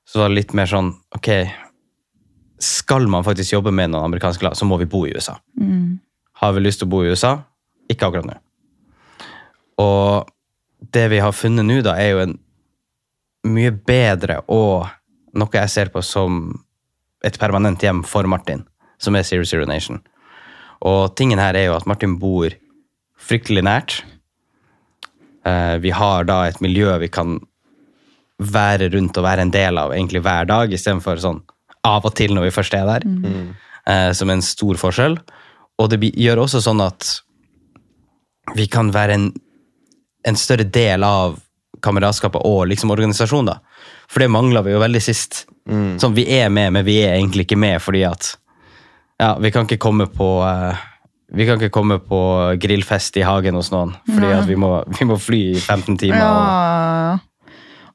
så 0.07 0.21
var 0.21 0.31
det 0.31 0.39
litt 0.41 0.53
mer 0.55 0.67
sånn 0.67 0.93
Ok, 1.15 1.29
skal 2.63 3.07
man 3.11 3.25
faktisk 3.27 3.55
jobbe 3.55 3.71
med 3.75 3.91
noen 3.91 4.07
amerikanske 4.07 4.45
lag, 4.45 4.55
så 4.55 4.67
må 4.67 4.77
vi 4.79 4.87
bo 4.89 5.03
i 5.07 5.13
USA. 5.15 5.35
Har 6.39 6.55
vi 6.55 6.63
lyst 6.63 6.81
til 6.81 6.87
å 6.87 6.93
bo 6.93 7.03
i 7.03 7.11
USA? 7.11 7.37
Ikke 7.91 8.07
akkurat 8.07 8.27
nå. 8.27 8.37
Og 9.83 10.29
det 10.93 11.07
vi 11.11 11.19
har 11.23 11.35
funnet 11.35 11.67
nå, 11.67 11.81
da, 11.83 11.95
er 11.99 12.13
jo 12.13 12.23
en 12.23 12.37
mye 13.43 13.71
bedre 13.71 14.39
og 14.47 14.87
noe 15.35 15.59
jeg 15.59 15.71
ser 15.71 15.91
på 15.91 16.03
som 16.05 16.53
et 17.23 17.39
permanent 17.39 17.81
hjem 17.83 18.03
for 18.07 18.27
Martin, 18.27 18.63
som 19.01 19.15
er 19.15 19.27
Zero 19.27 19.47
Zero 19.47 19.67
Nation. 19.67 19.99
Og 20.83 21.15
tingen 21.17 21.39
her 21.41 21.55
er 21.55 21.69
jo 21.69 21.77
at 21.77 21.87
Martin 21.89 22.17
bor 22.19 22.53
fryktelig 23.23 23.63
nært. 23.63 24.01
Eh, 25.47 25.77
vi 25.83 25.93
har 25.95 26.27
da 26.27 26.43
et 26.47 26.59
miljø 26.63 26.91
vi 27.01 27.11
kan 27.11 27.37
være 28.43 28.89
rundt 28.91 29.17
og 29.19 29.25
være 29.25 29.45
en 29.45 29.53
del 29.53 29.79
av 29.79 29.93
egentlig 29.95 30.23
hver 30.25 30.49
dag, 30.49 30.73
istedenfor 30.73 31.21
sånn 31.23 31.43
av 31.87 32.05
og 32.07 32.15
til 32.17 32.33
når 32.35 32.47
vi 32.47 32.55
først 32.55 32.75
er 32.75 32.87
der, 32.87 33.03
mm. 33.03 33.47
som 34.15 34.29
er 34.29 34.37
en 34.37 34.43
stor 34.43 34.79
forskjell. 34.79 35.17
Og 35.83 35.89
det 35.91 35.99
gjør 36.15 36.45
også 36.45 36.61
sånn 36.63 36.79
at 36.83 37.09
vi 38.55 38.67
kan 38.71 38.91
være 38.95 39.17
en, 39.17 39.25
en 40.27 40.39
større 40.39 40.63
del 40.63 41.03
av 41.03 41.37
kameratskapet 41.83 42.43
og 42.47 42.67
liksom 42.71 42.93
organisasjonen. 42.95 43.51
da. 43.51 43.89
For 44.07 44.23
det 44.23 44.31
mangla 44.31 44.63
vi 44.63 44.73
jo 44.75 44.81
veldig 44.83 45.01
sist. 45.03 45.43
Sånn, 45.99 46.15
vi 46.15 46.25
er 46.31 46.49
med, 46.51 46.73
men 46.75 46.85
vi 46.87 46.99
er 47.03 47.17
egentlig 47.17 47.47
ikke 47.47 47.59
med 47.59 47.79
fordi 47.83 48.03
at 48.07 48.33
ja, 49.21 49.35
vi 49.39 49.51
kan 49.53 49.67
ikke 49.67 49.81
komme 49.81 50.07
på 50.11 50.29
uh, 50.41 50.73
vi 51.33 51.45
kan 51.47 51.57
ikke 51.57 51.73
komme 51.73 51.97
på 52.03 52.19
grillfest 52.61 53.17
i 53.17 53.23
hagen 53.25 53.57
hos 53.57 53.71
noen, 53.73 53.95
fordi 54.05 54.33
at 54.35 54.45
vi 54.49 54.57
må, 54.59 54.75
vi 54.99 55.07
må 55.09 55.17
fly 55.17 55.39
i 55.55 55.61
15 55.61 55.97
timer. 56.03 56.21
Ja. 56.21 57.15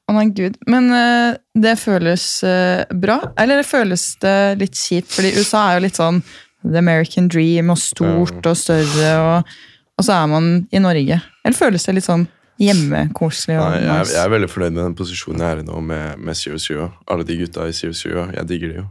Å 0.09 0.15
nei, 0.17 0.25
gud. 0.35 0.57
Men 0.71 0.89
uh, 0.91 1.37
det 1.55 1.77
føles 1.79 2.25
uh, 2.43 2.83
bra. 2.97 3.21
Eller 3.39 3.61
det 3.61 3.69
føles 3.69 4.11
det 4.25 4.39
litt 4.63 4.79
kjipt, 4.79 5.13
fordi 5.15 5.35
USA 5.37 5.69
er 5.69 5.79
jo 5.79 5.85
litt 5.87 6.01
sånn 6.01 6.23
the 6.65 6.81
American 6.81 7.29
dream 7.31 7.71
og 7.71 7.79
stort 7.79 8.43
og 8.43 8.59
større, 8.59 9.13
og, 9.23 9.55
og 10.01 10.09
så 10.09 10.17
er 10.17 10.33
man 10.33 10.51
i 10.75 10.83
Norge. 10.83 11.21
Eller 11.45 11.61
føles 11.61 11.87
det 11.87 11.99
litt 12.01 12.09
sånn 12.09 12.27
hjemmekoselig 12.59 13.55
Nei, 13.55 13.75
jeg, 13.85 14.07
jeg 14.17 14.23
er 14.25 14.31
veldig 14.33 14.49
fornøyd 14.51 14.73
med 14.73 14.83
den 14.83 14.95
posisjonen 14.99 15.45
jeg 15.45 15.55
er 15.55 15.61
i 15.63 15.67
nå, 15.69 15.83
med, 15.93 16.25
med 16.27 16.39
Zero 16.41 16.59
Zero. 16.59 16.91
Alle 17.07 17.27
de 17.29 17.39
gutta 17.45 17.69
i 17.71 17.77
Zero 17.77 17.95
Zero. 17.95 18.27
Jeg 18.35 18.51
digger 18.51 18.73
de 18.73 18.81
jo. 18.81 18.89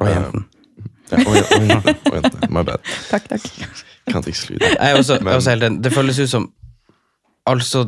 Og 0.00 0.10
jenten. 0.10 0.50
Ja, 1.10 1.20
og, 1.24 1.32
og, 1.34 1.36
jentene, 1.36 1.94
og 2.10 2.18
jentene. 2.18 2.50
My 2.54 2.62
bad. 2.66 2.84
Takk, 3.10 3.28
takk. 3.32 3.48
Kan 4.10 4.24
ikke 4.24 4.38
skli 4.38 4.58
Jeg 4.60 4.76
er 4.78 4.96
også, 4.98 5.18
jeg 5.20 5.26
er 5.28 5.38
også 5.38 5.54
helt 5.54 5.66
enig. 5.68 5.82
Det 5.84 5.92
føles 5.94 6.18
ut 6.22 6.30
som 6.32 6.48
Altså, 7.50 7.84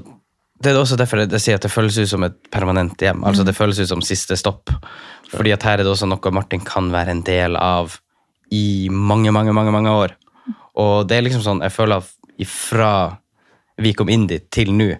det 0.62 0.70
er 0.72 0.78
også 0.80 0.96
derfor 0.98 1.20
jeg, 1.22 1.30
jeg 1.36 1.44
sier 1.44 1.58
at 1.58 1.64
det 1.66 1.70
føles 1.70 1.98
ut 2.00 2.10
som 2.10 2.24
et 2.26 2.34
permanent 2.50 2.98
hjem. 3.02 3.22
Altså, 3.28 3.44
Det 3.46 3.54
føles 3.54 3.78
ut 3.82 3.90
som 3.90 4.02
siste 4.02 4.36
stopp. 4.40 4.72
Fordi 5.32 5.52
at 5.54 5.62
her 5.66 5.78
er 5.78 5.84
det 5.84 5.92
også 5.92 6.08
noe 6.08 6.32
Martin 6.34 6.64
kan 6.64 6.90
være 6.92 7.14
en 7.14 7.22
del 7.26 7.56
av 7.60 7.98
i 8.52 8.88
mange, 8.90 9.32
mange, 9.32 9.52
mange, 9.56 9.72
mange 9.72 9.90
år. 9.90 10.16
Og 10.80 11.06
det 11.08 11.18
er 11.18 11.26
liksom 11.26 11.44
sånn, 11.44 11.62
jeg 11.64 11.72
føler 11.72 12.02
at 12.02 12.10
ifra 12.42 12.92
vi 13.82 13.92
kom 13.96 14.10
inn 14.12 14.26
dit 14.28 14.44
til 14.52 14.72
nå, 14.76 14.90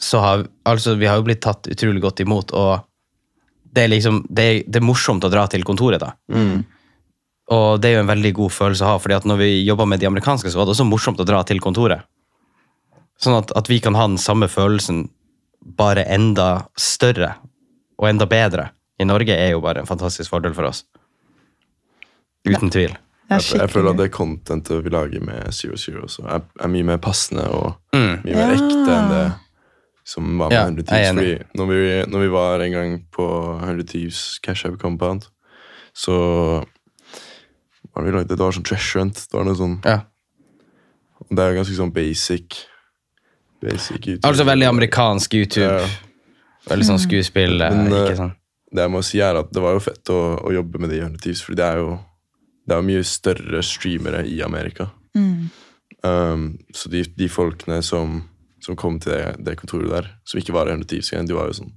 så 0.00 0.20
har 0.20 0.44
altså, 0.68 0.94
vi 1.00 1.08
har 1.08 1.20
jo 1.20 1.26
blitt 1.28 1.42
tatt 1.44 1.68
utrolig 1.72 2.02
godt 2.04 2.20
imot, 2.24 2.52
og 2.56 2.84
det 3.76 3.84
er 3.84 3.92
liksom, 3.92 4.22
det 4.28 4.44
er, 4.44 4.58
det 4.66 4.80
er 4.80 4.84
morsomt 4.84 5.24
å 5.24 5.30
dra 5.32 5.46
til 5.52 5.64
kontoret 5.68 6.00
da. 6.02 6.14
Og 7.54 7.80
det 7.80 7.90
er 7.90 7.94
jo 7.98 8.02
en 8.02 8.10
veldig 8.10 8.32
god 8.34 8.50
følelse 8.50 8.82
å 8.82 8.88
ha, 8.94 8.98
fordi 8.98 9.14
at 9.14 9.24
når 9.28 9.36
vi 9.38 9.50
jobba 9.66 9.84
med 9.86 10.00
de 10.02 10.06
amerikanske, 10.08 10.50
så 10.50 10.58
var 10.58 10.66
det 10.66 10.74
også 10.74 10.86
morsomt 10.88 11.20
å 11.22 11.26
dra 11.28 11.42
til 11.46 11.60
kontoret. 11.62 12.02
Sånn 13.22 13.36
at, 13.38 13.52
at 13.56 13.68
vi 13.70 13.78
kan 13.80 13.94
ha 13.94 14.06
den 14.08 14.18
samme 14.18 14.48
følelsen, 14.50 15.06
bare 15.78 16.02
enda 16.10 16.66
større 16.76 17.36
og 17.98 18.08
enda 18.10 18.26
bedre 18.28 18.70
i 19.00 19.06
Norge, 19.08 19.32
er 19.34 19.52
jo 19.54 19.60
bare 19.64 19.80
en 19.82 19.86
fantastisk 19.88 20.30
fordel 20.34 20.52
for 20.54 20.68
oss. 20.68 20.84
Uten 22.46 22.70
tvil. 22.70 22.94
Jeg, 23.26 23.42
jeg 23.58 23.70
føler 23.72 23.90
at 23.90 23.98
det 23.98 24.10
contentet 24.14 24.84
vi 24.84 24.90
lager 24.94 25.22
med 25.26 25.48
Zero 25.54 25.74
Zero, 25.80 26.04
også 26.06 26.22
er, 26.30 26.44
er 26.62 26.70
mye 26.70 26.86
mer 26.86 27.00
passende 27.02 27.46
og 27.50 27.72
Mm. 27.96 28.20
mye 28.22 28.34
mer 28.36 28.52
Ja. 28.52 28.54
ekte 28.54 28.92
enn 28.94 29.08
det 29.10 29.24
som 30.06 30.38
var 30.38 30.50
med 30.50 30.54
Ja, 30.54 30.64
100 30.68 30.84
jeg 30.86 31.06
er 31.08 31.14
Thieves. 31.16 31.46
når 31.56 31.66
vi, 31.66 31.80
når 32.12 32.20
vi 32.20 32.28
var 32.28 32.60
en 32.62 32.72
gang 32.72 32.92
på 33.10 33.26
100 33.64 33.86
Thieves 33.90 34.38
Cash 34.42 34.66
Up 34.68 34.78
Compound, 34.78 35.26
så 35.94 36.64
var 37.96 38.04
det 38.04 38.10
vi 38.12 38.16
lagde? 38.18 38.36
Det 38.36 38.44
var 38.44 38.52
sånn 38.54 38.66
treasure 38.68 39.02
hunt. 39.02 39.20
Det 39.26 39.36
var 39.38 39.46
noe 39.48 39.58
sånn 39.58 39.76
Ja. 39.86 40.00
Det 41.30 41.40
er 41.42 41.52
jo 41.52 41.60
ganske 41.62 41.76
sånn 41.78 41.92
basic 41.96 42.64
Basic 43.64 43.96
YouTube. 44.04 44.28
Altså 44.28 44.44
veldig 44.44 44.66
amerikansk 44.68 45.32
YouTube. 45.34 45.78
Ja. 45.80 45.86
Veldig 46.68 46.86
sånn 46.90 47.00
skuespill. 47.00 47.62
eh, 47.62 47.70
Men, 47.72 47.92
eh, 47.92 48.10
ikke 48.10 48.16
sånn. 48.20 48.34
Det 48.74 48.82
jeg 48.82 48.90
må 48.92 49.02
si 49.02 49.20
er 49.20 49.38
at 49.38 49.52
det 49.52 49.62
var 49.62 49.72
jo 49.72 49.80
fett 49.80 50.04
å, 50.12 50.20
å 50.44 50.52
jobbe 50.52 50.78
med 50.78 50.90
de 50.90 51.00
100 51.00 51.22
Thieves, 51.22 51.40
for 51.40 51.54
det 51.54 51.64
er 51.64 51.76
jo 51.80 51.98
det 52.66 52.74
er 52.74 52.82
jo 52.82 52.86
mye 52.88 53.04
større 53.06 53.62
streamere 53.62 54.24
i 54.26 54.42
Amerika. 54.42 54.90
Mm. 55.14 55.50
Um, 56.02 56.58
så 56.74 56.90
de, 56.90 57.04
de 57.16 57.28
folkene 57.28 57.78
som, 57.82 58.24
som 58.60 58.76
kom 58.76 58.98
til 59.00 59.12
det, 59.12 59.36
det 59.46 59.56
kontoret 59.56 59.88
der, 59.88 60.10
som 60.26 60.40
ikke 60.40 60.52
var 60.52 60.66
100 60.66 60.84
Thieves 60.90 61.10
de 61.10 61.34
var 61.34 61.46
jo 61.46 61.60
sånn 61.62 61.72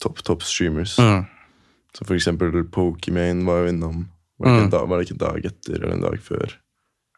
topp, 0.00 0.22
topp 0.22 0.42
streamers. 0.46 0.96
Mm. 0.98 1.26
Så 1.92 2.06
for 2.06 2.14
eksempel 2.14 2.64
Pokimane 2.72 3.44
var 3.44 3.64
jo 3.66 3.74
innom. 3.74 4.06
Var 4.42 4.56
det, 4.58 4.64
ikke 4.66 4.74
dag, 4.74 4.88
var 4.88 4.98
det 4.98 5.06
ikke 5.10 5.18
dag 5.22 5.44
etter 5.52 5.74
eller 5.78 5.92
en 5.94 6.00
dag 6.04 6.18
før 6.20 6.54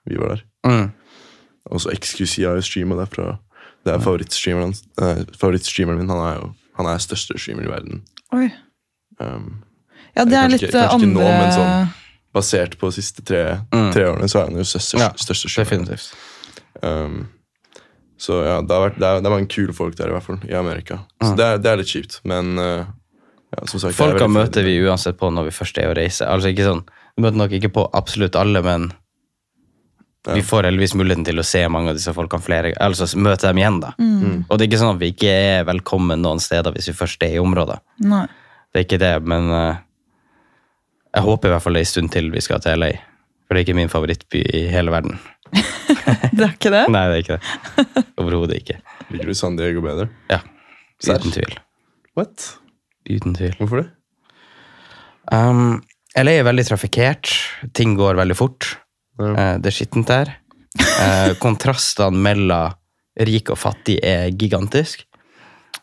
vi 0.06 0.16
var 0.20 0.34
der? 0.36 0.42
Mm. 0.66 0.92
Og 1.72 1.80
så 1.80 1.90
XQC 1.96 2.44
har 2.44 2.58
jo 2.60 2.64
streama 2.66 2.96
derfra. 3.00 3.38
Det 3.84 3.92
er 3.94 3.98
favorittstreameren, 4.04 4.74
eh, 5.02 5.24
favorittstreameren 5.40 5.98
min. 6.02 6.08
Han 6.12 6.20
er 6.26 6.34
jo 6.40 6.54
han 6.76 6.86
er 6.90 6.98
største 6.98 7.36
streamer 7.38 7.64
i 7.68 7.70
verden. 7.70 8.02
Oi. 8.34 8.48
Um, 9.20 9.62
Ja, 10.16 10.24
det 10.24 10.34
er 10.34 10.48
Kanskje 10.48 10.50
litt 10.50 10.62
ikke- 10.70 10.88
andre 10.90 11.06
ikke 11.06 11.14
nå, 11.14 11.24
men 11.24 11.52
sånn. 11.52 11.88
basert 12.34 12.76
på 12.78 12.86
de 12.90 12.92
siste 13.02 13.24
tre, 13.24 13.60
Mm. 13.72 13.92
tre 13.92 14.02
årene, 14.04 14.28
så 14.30 14.40
er 14.40 14.44
han 14.46 14.56
jo 14.56 14.62
største, 14.64 14.98
Ja, 14.98 15.08
største. 15.16 15.54
Definitivt. 15.64 16.12
Um, 16.82 17.28
så 18.18 18.44
ja, 18.44 18.60
det, 18.62 18.70
har 18.70 18.90
vært, 18.90 18.98
det, 18.98 19.06
er, 19.06 19.20
det 19.20 19.26
er 19.26 19.34
mange 19.34 19.48
kule 19.50 19.72
folk 19.72 19.96
der, 19.96 20.08
i 20.08 20.12
hvert 20.14 20.22
fall, 20.22 20.38
i 20.48 20.54
Amerika. 20.54 21.00
Så 21.22 21.32
Mm. 21.32 21.36
det, 21.36 21.44
er, 21.46 21.58
det 21.58 21.66
er 21.72 21.76
litt 21.76 21.86
kjipt, 21.86 22.20
men 22.24 22.58
uh, 22.58 22.84
ja, 23.54 23.66
som 23.66 23.80
sagt 23.80 23.94
Folka 23.94 24.26
møter 24.28 24.62
vi 24.64 24.78
uansett 24.82 25.16
på 25.18 25.30
når 25.32 25.44
vi 25.44 25.50
først 25.50 25.78
er 25.78 25.92
å 25.92 25.96
reise. 25.96 26.26
Altså 26.26 26.50
ikke 26.54 26.66
sånn, 26.66 26.84
Vi 27.14 27.22
møter 27.22 27.38
nok 27.38 27.52
ikke 27.54 27.70
på 27.74 27.84
absolutt 27.94 28.36
alle, 28.36 28.62
men 28.64 28.92
Ja. 30.26 30.34
vi 30.34 30.42
får 30.42 30.64
heldigvis 30.64 30.94
muligheten 30.96 31.24
til 31.26 31.36
å 31.38 31.44
se 31.44 31.60
mange 31.68 31.90
av 31.92 31.98
disse 31.98 32.12
folkene 32.16 32.40
flere 32.42 32.70
Altså 32.80 33.04
møte 33.20 33.44
dem 33.46 33.58
igjen, 33.60 33.80
da. 33.82 33.90
Mm. 33.98 34.46
Og 34.48 34.56
det 34.58 34.64
er 34.64 34.70
ikke 34.70 34.80
sånn 34.80 34.94
at 34.96 35.00
vi 35.02 35.10
ikke 35.12 35.28
er 35.30 35.66
velkommen 35.68 36.22
noen 36.24 36.40
steder 36.40 36.72
hvis 36.72 36.88
vi 36.88 36.94
først 36.96 37.22
er 37.26 37.34
i 37.36 37.42
området. 37.42 37.76
Nei. 38.00 38.24
Det 38.72 38.80
er 38.80 38.86
ikke 38.86 38.98
det, 39.02 39.12
men 39.22 39.50
uh, 39.52 39.76
jeg 41.14 41.22
håper 41.28 41.48
i 41.48 41.52
hvert 41.52 41.62
fall 41.62 41.76
det 41.76 41.82
er 41.84 41.86
en 41.86 41.92
stund 41.92 42.10
til 42.16 42.30
vi 42.32 42.40
skal 42.42 42.62
til 42.64 42.80
LA. 42.80 42.90
For 43.44 43.54
det 43.54 43.60
er 43.60 43.66
ikke 43.68 43.76
min 43.76 43.92
favorittby 43.92 44.40
i 44.56 44.64
hele 44.72 44.90
verden. 44.94 45.20
Det 46.34 46.42
er 46.42 46.50
ikke 46.56 46.70
det? 46.72 46.80
Nei, 46.94 47.02
det 47.06 47.14
er 47.14 47.22
ikke 47.22 47.36
det. 47.36 48.04
Overhodet 48.18 48.56
ikke. 48.58 48.78
Liker 49.12 49.28
du 49.30 49.34
San 49.38 49.54
Diego 49.60 49.84
bedre? 49.84 50.08
Ja, 50.32 50.40
uten 51.04 51.30
tvil. 51.30 51.52
What? 52.18 52.48
Uten 53.06 53.36
tvil. 53.36 53.52
Hvorfor 53.60 53.82
det? 53.84 53.90
Um, 55.30 55.82
LA 56.14 56.38
er 56.38 56.46
veldig 56.46 56.64
trafikkert. 56.68 57.32
Ting 57.74 57.96
går 57.98 58.18
veldig 58.20 58.36
fort. 58.38 58.68
Ja. 59.18 59.32
Eh, 59.32 59.56
det 59.62 59.70
er 59.70 59.76
skittent 59.76 60.10
der. 60.10 60.36
Eh, 60.78 61.34
kontrastene 61.42 62.18
mellom 62.18 62.74
rik 63.26 63.50
og 63.54 63.58
fattig 63.58 63.98
er 64.02 64.30
gigantisk. 64.34 65.04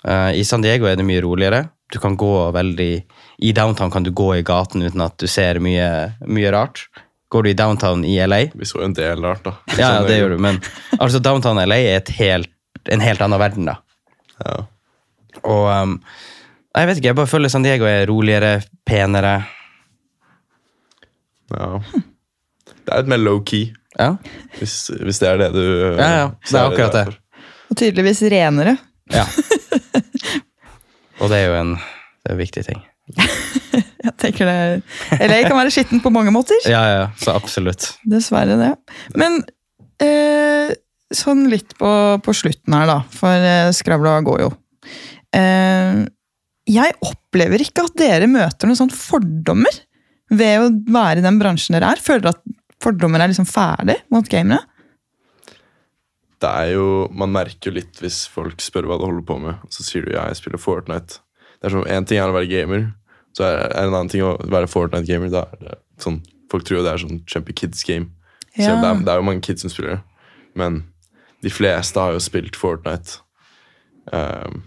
Eh, 0.07 0.39
I 0.39 0.43
San 0.47 0.63
Diego 0.63 0.87
er 0.87 0.99
det 0.99 1.07
mye 1.07 1.23
roligere. 1.23 1.65
Du 1.91 1.99
kan 1.99 2.15
gå 2.15 2.51
veldig 2.55 2.91
I 3.43 3.51
downtown 3.51 3.91
kan 3.91 4.03
du 4.03 4.13
gå 4.15 4.29
i 4.37 4.43
gaten 4.47 4.83
uten 4.83 5.01
at 5.03 5.17
du 5.19 5.27
ser 5.27 5.59
mye, 5.59 5.87
mye 6.23 6.51
rart. 6.55 6.85
Går 7.31 7.43
du 7.43 7.49
i 7.51 7.55
downtown 7.55 8.03
i 8.07 8.17
LA 8.27 8.41
Vi 8.55 8.67
så 8.67 8.83
en 8.83 8.95
del 8.95 9.23
rart, 9.23 9.43
da. 9.43 9.55
Ja, 9.77 9.93
ja 9.97 10.03
det 10.07 10.17
gjør 10.19 10.35
du, 10.35 10.41
men 10.43 10.59
altså 10.97 11.19
downtown 11.23 11.59
LA 11.59 11.79
er 11.91 12.13
helt, 12.17 12.51
en 12.91 13.03
helt 13.03 13.23
annen 13.23 13.39
verden, 13.39 13.67
da. 13.67 13.77
Ja. 14.41 14.57
Og 15.41 15.65
um, 15.71 15.97
jeg 16.75 16.87
vet 16.87 16.99
ikke, 16.99 17.11
jeg 17.11 17.19
bare 17.19 17.31
føler 17.31 17.51
San 17.51 17.63
Diego 17.63 17.87
er 17.87 18.05
roligere, 18.07 18.61
penere. 18.87 19.41
Ja. 21.57 21.69
Det 22.81 22.91
er 22.91 23.01
litt 23.03 23.11
mer 23.13 23.21
low-key, 23.21 23.71
Ja, 23.99 24.13
hvis, 24.59 24.75
hvis 25.03 25.19
det 25.21 25.27
er 25.29 25.37
det 25.41 25.49
du 25.53 25.63
Ja, 25.99 26.09
ja, 26.15 26.27
det 26.47 26.55
er 26.57 26.69
akkurat 26.69 26.95
det. 26.95 27.17
Og 27.71 27.77
tydeligvis 27.79 28.21
renere. 28.31 28.77
ja. 29.13 29.25
Og 31.21 31.29
det 31.29 31.37
er 31.37 31.51
jo 31.51 31.57
en, 31.59 31.75
det 31.77 32.31
er 32.31 32.33
en 32.33 32.39
viktig 32.41 32.63
ting. 32.65 32.79
Jeg 34.01 34.13
tenker 34.17 34.47
det 34.49 34.55
Eller 35.19 35.35
jeg 35.35 35.45
kan 35.45 35.57
være 35.59 35.71
skitten 35.73 35.99
på 36.01 36.09
mange 36.13 36.31
måter. 36.33 36.57
Ja, 36.65 36.79
ja, 36.89 37.03
så 37.21 37.35
absolutt. 37.37 37.91
Dessverre 38.09 38.55
det. 38.57 38.71
Men 39.13 39.35
eh, 40.01 40.71
sånn 41.13 41.43
litt 41.51 41.75
på, 41.77 41.91
på 42.25 42.33
slutten 42.33 42.73
her, 42.73 42.89
da. 42.89 42.95
For 43.13 43.45
eh, 43.45 43.69
skravla 43.77 44.15
går 44.25 44.41
jo. 44.47 44.49
Eh, 45.37 46.01
jeg 46.71 46.97
opplever 47.05 47.61
ikke 47.61 47.85
at 47.85 47.97
dere 48.01 48.29
møter 48.31 48.69
noen 48.69 48.79
sånn 48.81 48.93
fordommer 48.93 49.77
ved 50.31 50.63
å 50.63 50.69
være 50.95 51.19
i 51.19 51.25
den 51.25 51.39
bransjen 51.41 51.75
dere 51.75 51.91
er. 51.93 52.01
Føler 52.01 52.23
dere 52.25 52.35
at 52.37 52.43
fordommer 52.81 53.21
er 53.21 53.31
liksom 53.33 53.45
ferdig 53.49 53.97
mot 54.13 54.27
gamere? 54.31 54.63
det 56.41 56.49
er 56.49 56.71
jo 56.73 56.85
Man 57.13 57.29
merker 57.29 57.69
jo 57.69 57.75
litt 57.75 57.99
hvis 58.01 58.23
folk 58.31 58.63
spør 58.65 58.87
hva 58.89 58.95
du 58.97 59.03
holder 59.05 59.25
på 59.27 59.35
med, 59.43 59.59
og 59.61 59.73
så 59.75 59.83
sier 59.85 60.07
du 60.07 60.15
ja, 60.15 60.23
jeg 60.31 60.39
spiller 60.39 60.57
Fortnite. 60.57 61.19
Det 61.61 61.67
er 61.69 61.75
som, 61.75 61.83
En 61.85 62.07
ting 62.09 62.17
er 62.17 62.31
å 62.31 62.33
være 62.33 62.49
gamer, 62.49 62.87
så 63.37 63.45
er 63.45 63.59
det 63.59 63.67
en 63.83 63.91
annen 63.93 64.09
ting 64.09 64.23
å 64.25 64.31
være 64.49 64.69
Fortnite-gamer. 64.71 65.29
Da 65.29 65.43
er 65.53 65.61
det 65.67 65.75
sånn, 66.01 66.17
Folk 66.51 66.65
tror 66.67 66.79
jo 66.79 66.83
det 66.87 66.91
er 66.95 67.03
sånn 67.03 67.21
kjempe 67.29 67.53
kids 67.55 67.83
game. 67.87 68.09
Så 68.57 68.65
Ja. 68.71 68.73
det, 68.81 68.87
er, 68.89 69.03
det 69.05 69.13
er 69.13 69.21
jo 69.21 69.27
mange 69.29 69.45
kids 69.45 69.61
som 69.63 69.69
spiller 69.71 69.99
det. 69.99 70.01
Men 70.57 70.81
de 71.45 71.49
fleste 71.53 72.01
har 72.01 72.11
jo 72.17 72.19
spilt 72.25 72.57
Fortnite 72.59 73.21
um, 74.11 74.63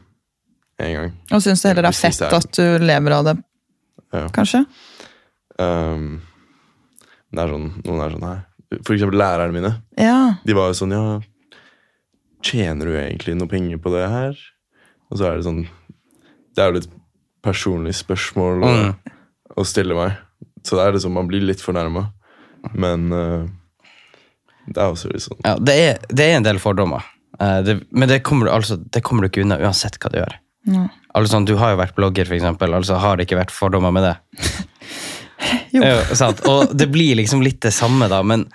en 0.78 0.94
gang. 0.94 1.10
Og 1.34 1.42
syns 1.44 1.60
det 1.60 1.72
heller 1.74 1.84
er 1.88 1.90
det 1.92 1.98
fett 1.98 2.22
er- 2.22 2.38
at 2.38 2.48
du 2.56 2.78
lever 2.86 3.12
av 3.18 3.24
det, 3.32 3.34
Ja. 4.14 4.28
kanskje? 4.30 4.62
Um, 5.58 6.20
det 7.34 7.42
er 7.44 7.52
sånn, 7.52 7.68
noen 7.84 8.02
er 8.04 8.14
sånn 8.16 8.26
her. 8.26 8.42
For 8.86 8.94
eksempel 8.96 9.18
lærerne 9.20 9.54
mine. 9.54 9.72
Ja. 10.00 10.16
De 10.46 10.54
var 10.56 10.70
jo 10.72 10.76
sånn 10.80 10.94
Ja, 10.94 11.02
tjener 12.44 12.88
du 12.90 12.96
egentlig 12.98 13.36
noe 13.38 13.50
penger 13.50 13.78
på 13.82 13.92
det 13.94 14.04
her? 14.10 14.38
Og 15.10 15.18
så 15.20 15.28
er 15.28 15.36
det 15.38 15.46
sånn 15.46 15.62
Det 16.54 16.62
er 16.64 16.70
jo 16.72 16.78
litt 16.80 16.90
personlig 17.44 17.92
spørsmål 17.98 18.62
å, 18.64 18.70
Mm. 18.72 18.94
å 19.60 19.64
stille 19.68 19.94
meg. 19.94 20.16
Så 20.64 20.76
det 20.78 20.86
er 20.86 20.92
liksom, 20.96 21.12
man 21.12 21.28
blir 21.28 21.42
litt 21.44 21.60
fornærma. 21.60 22.06
Men 22.72 23.12
uh, 23.12 23.46
det 24.66 24.78
er 24.80 24.88
også 24.94 25.10
litt 25.12 25.22
sånn 25.26 25.38
Ja, 25.44 25.56
det 25.60 25.74
er, 25.74 25.98
det 26.08 26.24
er 26.30 26.36
en 26.38 26.46
del 26.46 26.58
fordommer. 26.62 27.04
Uh, 27.38 27.60
det, 27.66 27.74
men 27.92 28.08
det 28.08 28.22
kommer, 28.24 28.48
altså, 28.48 28.78
det 28.78 29.02
kommer 29.04 29.22
du 29.22 29.28
ikke 29.28 29.44
unna 29.44 29.58
uansett 29.60 29.98
hva 30.00 30.10
du 30.14 30.18
gjør. 30.22 30.36
Mm. 30.66 30.86
Altså, 31.14 31.34
sånn, 31.34 31.44
du 31.46 31.56
har 31.60 31.74
jo 31.74 31.80
vært 31.82 31.94
blogger, 31.98 32.24
for 32.30 32.34
eksempel. 32.38 32.72
Altså, 32.74 32.96
har 33.02 33.16
det 33.18 33.26
ikke 33.28 33.38
vært 33.42 33.52
fordommer 33.52 33.92
med 33.92 34.06
det? 34.08 34.14
Jo. 35.74 35.82
Og 36.50 36.74
det 36.76 36.86
blir 36.92 37.18
liksom 37.18 37.42
litt 37.42 37.60
det 37.64 37.74
samme, 37.74 38.08
da. 38.12 38.22
Men 38.22 38.46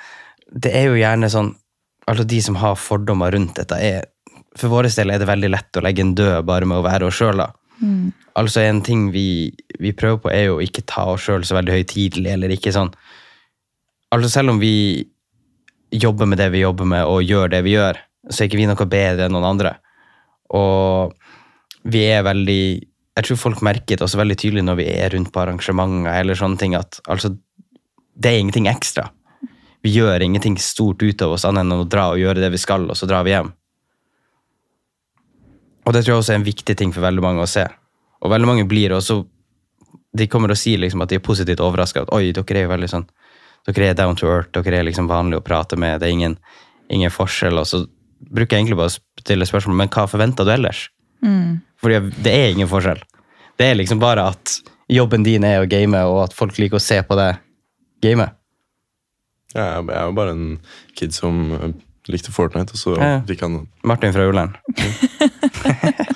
det 0.50 0.72
er 0.76 0.90
jo 0.90 1.00
gjerne 1.00 1.32
sånn 1.32 1.56
Altså, 2.10 2.24
de 2.26 2.40
som 2.42 2.56
har 2.58 2.74
fordommer 2.74 3.30
rundt 3.36 3.60
dette, 3.60 3.78
er 3.78 4.08
For 4.58 4.72
vår 4.72 4.88
del 4.96 5.12
er 5.14 5.20
det 5.22 5.28
veldig 5.30 5.52
lett 5.54 5.78
å 5.78 5.84
legge 5.86 6.02
en 6.02 6.16
død 6.18 6.48
bare 6.48 6.66
med 6.66 6.80
å 6.80 6.86
være 6.88 7.06
oss 7.06 7.20
sjøl, 7.20 7.38
da. 7.38 7.52
Mm. 7.84 8.08
Altså, 8.40 8.64
en 8.64 8.80
ting 8.82 9.04
vi, 9.14 9.52
vi 9.78 9.92
prøver 9.94 10.18
på, 10.24 10.32
er 10.34 10.48
jo 10.48 10.58
å 10.58 10.64
ikke 10.66 10.88
ta 10.90 11.06
oss 11.14 11.28
sjøl 11.28 11.46
så 11.46 11.60
veldig 11.60 11.76
høytidelig, 11.78 12.32
eller 12.34 12.56
ikke 12.56 12.74
sånn 12.74 12.90
Altså, 14.10 14.32
selv 14.34 14.56
om 14.56 14.58
vi 14.58 15.06
jobber 15.94 16.26
med 16.26 16.42
det 16.42 16.50
vi 16.50 16.64
jobber 16.64 16.88
med, 16.90 17.06
og 17.06 17.22
gjør 17.22 17.52
det 17.54 17.62
vi 17.66 17.76
gjør, 17.76 18.00
så 18.30 18.42
er 18.42 18.50
ikke 18.50 18.58
vi 18.58 18.66
noe 18.70 18.90
bedre 18.90 19.28
enn 19.28 19.36
noen 19.38 19.48
andre. 19.52 19.76
Og 20.58 21.14
vi 21.94 22.04
er 22.10 22.26
veldig 22.26 22.64
Jeg 23.20 23.28
tror 23.28 23.40
folk 23.42 23.62
merker 23.66 23.98
det 23.98 24.06
også 24.06 24.20
veldig 24.22 24.38
tydelig 24.40 24.62
når 24.64 24.78
vi 24.80 24.86
er 24.94 25.12
rundt 25.12 25.34
på 25.36 25.42
arrangementer 25.42 26.14
eller 26.22 26.38
sånne 26.40 26.60
ting, 26.62 26.76
at 26.78 27.02
altså, 27.12 27.34
det 28.16 28.32
er 28.32 28.40
ingenting 28.40 28.70
ekstra. 28.72 29.10
Vi 29.84 29.92
gjør 29.92 30.24
ingenting 30.24 30.56
stort 30.60 31.04
ut 31.04 31.22
av 31.26 31.36
oss 31.36 31.44
annet 31.48 31.66
enn 31.66 31.82
å 31.82 31.88
dra 31.88 32.10
og 32.14 32.22
gjøre 32.22 32.40
det 32.40 32.52
vi 32.54 32.62
skal, 32.62 32.88
og 32.88 32.96
så 32.96 33.10
drar 33.10 33.26
vi 33.28 33.34
hjem. 33.34 33.52
Og 35.84 35.96
det 35.96 36.06
tror 36.06 36.14
jeg 36.14 36.24
også 36.24 36.34
er 36.36 36.40
en 36.40 36.48
viktig 36.48 36.76
ting 36.80 36.96
for 36.96 37.04
veldig 37.04 37.24
mange 37.26 37.44
å 37.44 37.50
se. 37.50 37.66
Og 38.24 38.32
veldig 38.32 38.48
mange 38.48 38.68
blir 38.70 38.96
også 38.96 39.24
De 40.12 40.26
kommer 40.28 40.50
og 40.50 40.58
sier 40.58 40.80
liksom 40.82 41.04
at 41.04 41.12
de 41.12 41.20
er 41.20 41.24
positivt 41.24 41.62
overraska. 41.62 42.02
At 42.02 42.12
oi, 42.18 42.32
dere 42.34 42.58
er 42.58 42.66
jo 42.66 42.72
veldig 42.72 42.90
sånn 42.90 43.06
Dere 43.68 43.92
er 43.92 43.98
down 43.98 44.18
to 44.18 44.28
earth, 44.28 44.50
dere 44.56 44.80
er 44.80 44.88
liksom 44.88 45.08
vanlige 45.08 45.44
å 45.44 45.46
prate 45.46 45.78
med, 45.78 46.00
det 46.00 46.08
er 46.08 46.16
ingen, 46.16 46.38
ingen 46.90 47.12
forskjell. 47.14 47.60
Og 47.60 47.68
så 47.68 47.84
bruker 48.20 48.56
jeg 48.56 48.64
egentlig 48.64 48.80
bare 48.80 48.90
å 48.90 49.22
stille 49.22 49.46
spørsmål, 49.46 49.76
men 49.82 49.92
hva 49.94 50.08
forventer 50.10 50.48
du 50.48 50.54
ellers? 50.54 50.88
Mm. 51.22 51.60
Fordi 51.84 52.00
det 52.24 52.34
er 52.34 52.54
ingen 52.56 52.72
forskjell. 52.72 53.04
Det 53.60 53.68
er 53.68 53.76
liksom 53.76 54.00
bare 54.00 54.24
at 54.32 54.56
jobben 54.90 55.24
din 55.28 55.44
er 55.44 55.60
å 55.62 55.68
game, 55.70 56.00
og 56.08 56.24
at 56.30 56.34
folk 56.38 56.56
liker 56.62 56.80
å 56.80 56.84
se 56.84 57.02
på 57.04 57.18
deg 57.20 57.38
game. 58.02 58.30
ja, 59.54 59.66
Jeg 59.82 59.90
er 59.92 60.06
jo 60.08 60.16
bare 60.16 60.32
en 60.36 60.60
kid 60.96 61.14
som 61.14 61.52
eh, 61.58 61.74
likte 62.10 62.32
Fortnite, 62.34 62.74
og 62.74 62.80
så 62.80 62.96
Ja, 62.98 63.10
ja. 63.18 63.22
fikk 63.28 63.42
han 63.46 63.68
Martin 63.84 64.14
fra 64.16 64.26
Ullern. 64.30 64.56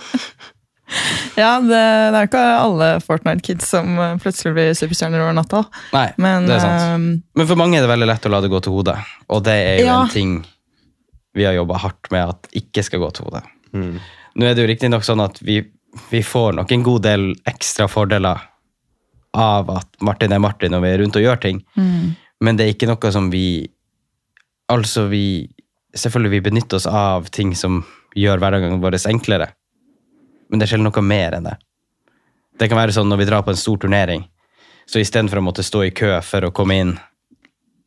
Ja, 1.33 1.55
det, 1.57 1.69
det 1.73 2.17
er 2.19 2.25
jo 2.25 2.27
ikke 2.27 2.41
alle 2.61 2.87
Fortnite-kids 3.01 3.65
som 3.71 3.95
eh, 3.97 4.11
plutselig 4.21 4.51
blir 4.53 4.75
superstjerner 4.77 5.23
over 5.23 5.33
natta. 5.33 5.63
Nei, 5.95 6.03
Men 6.21 6.45
det 6.45 6.59
er 6.59 6.61
sant. 6.61 6.83
Uh, 7.17 7.39
Men 7.39 7.47
for 7.49 7.57
mange 7.57 7.79
er 7.79 7.85
det 7.85 7.89
veldig 7.89 8.05
lett 8.11 8.27
å 8.29 8.31
la 8.33 8.41
det 8.43 8.51
gå 8.53 8.59
til 8.61 8.75
hodet. 8.75 8.99
Og 9.33 9.41
det 9.47 9.55
er 9.57 9.79
jo 9.81 9.87
Ja. 9.87 9.95
en 10.03 10.11
ting 10.13 10.35
vi 11.33 11.47
har 11.47 11.55
jobba 11.57 11.79
hardt 11.81 12.11
med 12.13 12.29
at 12.35 12.51
ikke 12.61 12.83
skal 12.85 13.01
gå 13.01 13.09
til 13.17 13.25
hodet. 13.25 13.41
mm, 13.73 13.95
Nå 14.37 14.45
er 14.45 14.53
det 14.53 14.61
jo 14.61 14.69
riktignok 14.69 15.01
sånn 15.07 15.23
at 15.25 15.41
vi, 15.41 15.63
vi 16.09 16.23
får 16.23 16.57
nok 16.57 16.71
en 16.71 16.83
god 16.83 17.05
del 17.05 17.29
ekstra 17.49 17.87
fordeler 17.87 18.41
av 19.33 19.69
at 19.73 20.01
Martin 20.01 20.33
er 20.33 20.41
Martin 20.41 20.75
og 20.77 20.83
vi 20.85 20.91
er 20.93 21.01
rundt 21.01 21.17
og 21.17 21.25
gjør 21.25 21.41
ting, 21.41 21.61
mm, 21.75 22.13
men 22.45 22.57
det 22.57 22.65
er 22.65 22.75
ikke 22.75 22.89
noe 22.91 23.13
som 23.13 23.31
vi 23.33 23.69
Altså, 24.71 25.09
vi 25.11 25.49
Selvfølgelig 25.93 26.31
vi 26.31 26.41
benytter 26.41 26.79
oss 26.79 26.85
av 26.87 27.27
ting 27.29 27.51
som 27.53 27.83
gjør 28.17 28.39
hverdagen 28.41 28.79
vår 28.81 28.95
enklere, 29.11 29.51
men 30.49 30.57
det 30.57 30.65
er 30.65 30.71
sjelden 30.71 30.87
noe 30.87 31.03
mer 31.05 31.35
enn 31.37 31.45
det. 31.45 31.53
Det 32.57 32.69
kan 32.69 32.79
være 32.79 32.95
sånn 32.95 33.09
når 33.11 33.19
vi 33.21 33.27
drar 33.29 33.43
på 33.45 33.53
en 33.53 33.59
stor 33.59 33.77
turnering, 33.83 34.23
så 34.89 35.01
istedenfor 35.01 35.37
å 35.37 35.43
måtte 35.45 35.65
stå 35.65 35.83
i 35.85 35.91
kø 35.93 36.15
for 36.25 36.47
å 36.47 36.51
komme 36.55 36.77
inn, 36.81 36.95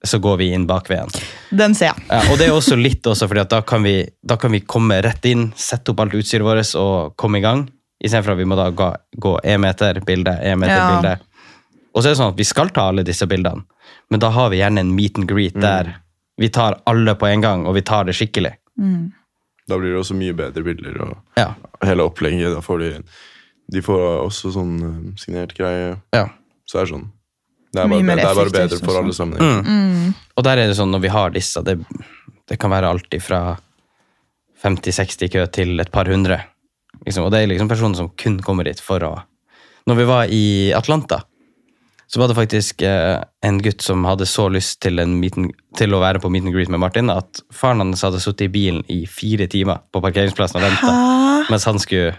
så 0.06 0.20
går 0.22 0.38
vi 0.38 0.52
inn 0.54 0.68
bakveien. 0.68 1.10
Den 1.50 1.74
ser 1.74 1.90
jeg. 1.90 2.06
Ja, 2.10 2.20
og 2.30 2.38
det 2.38 2.46
er 2.46 2.54
også 2.54 2.78
litt 2.78 3.06
også, 3.06 3.26
fordi 3.26 3.42
at 3.42 3.50
da 3.56 3.62
kan, 3.66 3.82
vi, 3.82 3.96
da 4.22 4.38
kan 4.38 4.54
vi 4.54 4.62
komme 4.62 5.00
rett 5.02 5.26
inn, 5.26 5.48
sette 5.58 5.90
opp 5.90 6.04
alt 6.04 6.14
utstyret 6.14 6.46
vårt 6.46 6.74
og 6.78 7.16
komme 7.18 7.40
i 7.40 7.46
gang. 7.46 7.66
Istedenfor 8.04 8.32
at 8.34 8.38
vi 8.38 8.44
må 8.44 8.56
da 8.58 8.70
gå, 8.70 8.88
gå 9.16 9.38
én 9.44 9.60
meter, 9.62 10.00
bilde, 10.04 10.34
én 10.44 10.58
meter, 10.60 10.76
Ja. 10.76 10.88
bilde. 10.96 11.18
Og 11.94 12.02
så 12.02 12.08
er 12.08 12.12
det 12.12 12.18
sånn 12.20 12.32
at 12.34 12.38
vi 12.38 12.44
skal 12.44 12.68
ta 12.68 12.88
alle 12.90 13.02
disse 13.02 13.26
bildene, 13.26 13.64
men 14.10 14.20
da 14.20 14.28
har 14.30 14.50
vi 14.52 14.58
gjerne 14.60 14.80
en 14.84 14.94
meet 14.94 15.16
and 15.18 15.28
greet 15.28 15.54
der 15.60 15.94
vi 16.36 16.48
tar 16.52 16.76
alle 16.84 17.14
på 17.16 17.26
en 17.26 17.40
gang, 17.40 17.66
og 17.66 17.74
vi 17.74 17.80
tar 17.82 18.04
det 18.04 18.12
skikkelig. 18.14 18.52
Mm. 18.78 19.12
Da 19.66 19.78
blir 19.78 19.94
det 19.94 20.00
også 20.02 20.14
mye 20.14 20.34
bedre 20.36 20.62
bilder 20.62 21.00
og 21.02 21.16
Ja, 21.38 21.54
hele 21.82 22.04
opplegget. 22.04 22.52
Da 22.54 22.60
får 22.60 22.78
de 22.78 23.02
De 23.72 23.80
får 23.82 24.02
også 24.28 24.52
sånn 24.54 24.74
eh, 24.78 25.14
signert 25.18 25.54
greie. 25.56 25.96
ja. 26.14 26.28
Så 26.66 26.78
er 26.78 26.84
det 26.84 26.92
sånn. 26.92 27.10
Det 27.72 27.82
er 27.82 27.88
bare, 27.88 28.02
mer 28.02 28.16
det 28.16 28.24
er 28.24 28.34
bare 28.34 28.50
bedre 28.50 28.78
for 28.84 28.98
alle 29.00 29.12
sammenhenger. 29.12 29.62
Mm. 29.62 30.04
Mm. 30.06 30.14
Og 30.36 30.44
der 30.44 30.58
er 30.58 30.66
det 30.68 30.76
sånn 30.76 30.90
når 30.90 31.00
vi 31.00 31.08
har 31.08 31.30
disse, 31.30 31.62
det, 31.64 31.78
det 32.46 32.58
kan 32.58 32.70
være 32.70 32.88
alt 32.90 33.16
fra 33.22 33.56
50-60 34.62 35.32
kø 35.32 35.46
til 35.52 35.80
et 35.80 35.90
par 35.92 36.04
hundre. 36.10 36.40
Liksom, 37.04 37.26
og 37.26 37.32
det 37.34 37.42
er 37.42 37.50
liksom 37.50 37.70
personer 37.70 37.98
som 37.98 38.12
kun 38.18 38.40
kommer 38.42 38.66
dit 38.68 38.80
for 38.82 39.02
å 39.04 39.14
Når 39.86 39.98
vi 40.00 40.04
var 40.08 40.30
i 40.34 40.46
Atlanta, 40.74 41.20
så 42.06 42.20
var 42.20 42.28
det 42.28 42.36
faktisk 42.38 42.82
eh, 42.82 43.18
en 43.42 43.58
gutt 43.62 43.82
som 43.82 44.04
hadde 44.06 44.26
så 44.26 44.48
lyst 44.50 44.80
til, 44.82 44.98
en 45.02 45.16
meet 45.20 45.36
and, 45.38 45.52
til 45.78 45.94
å 45.94 46.00
være 46.02 46.18
på 46.22 46.30
meet 46.30 46.46
and 46.46 46.54
greet 46.54 46.70
med 46.70 46.82
Martin, 46.82 47.10
at 47.10 47.42
faren 47.54 47.82
hans 47.82 48.02
hadde 48.06 48.18
sittet 48.22 48.46
i 48.46 48.52
bilen 48.54 48.84
i 48.90 49.04
fire 49.10 49.46
timer 49.50 49.82
på 49.94 50.02
parkeringsplassen 50.02 50.58
og 50.58 50.66
venta 50.66 50.94
mens 51.50 51.66
han 51.68 51.78
skulle 51.82 52.16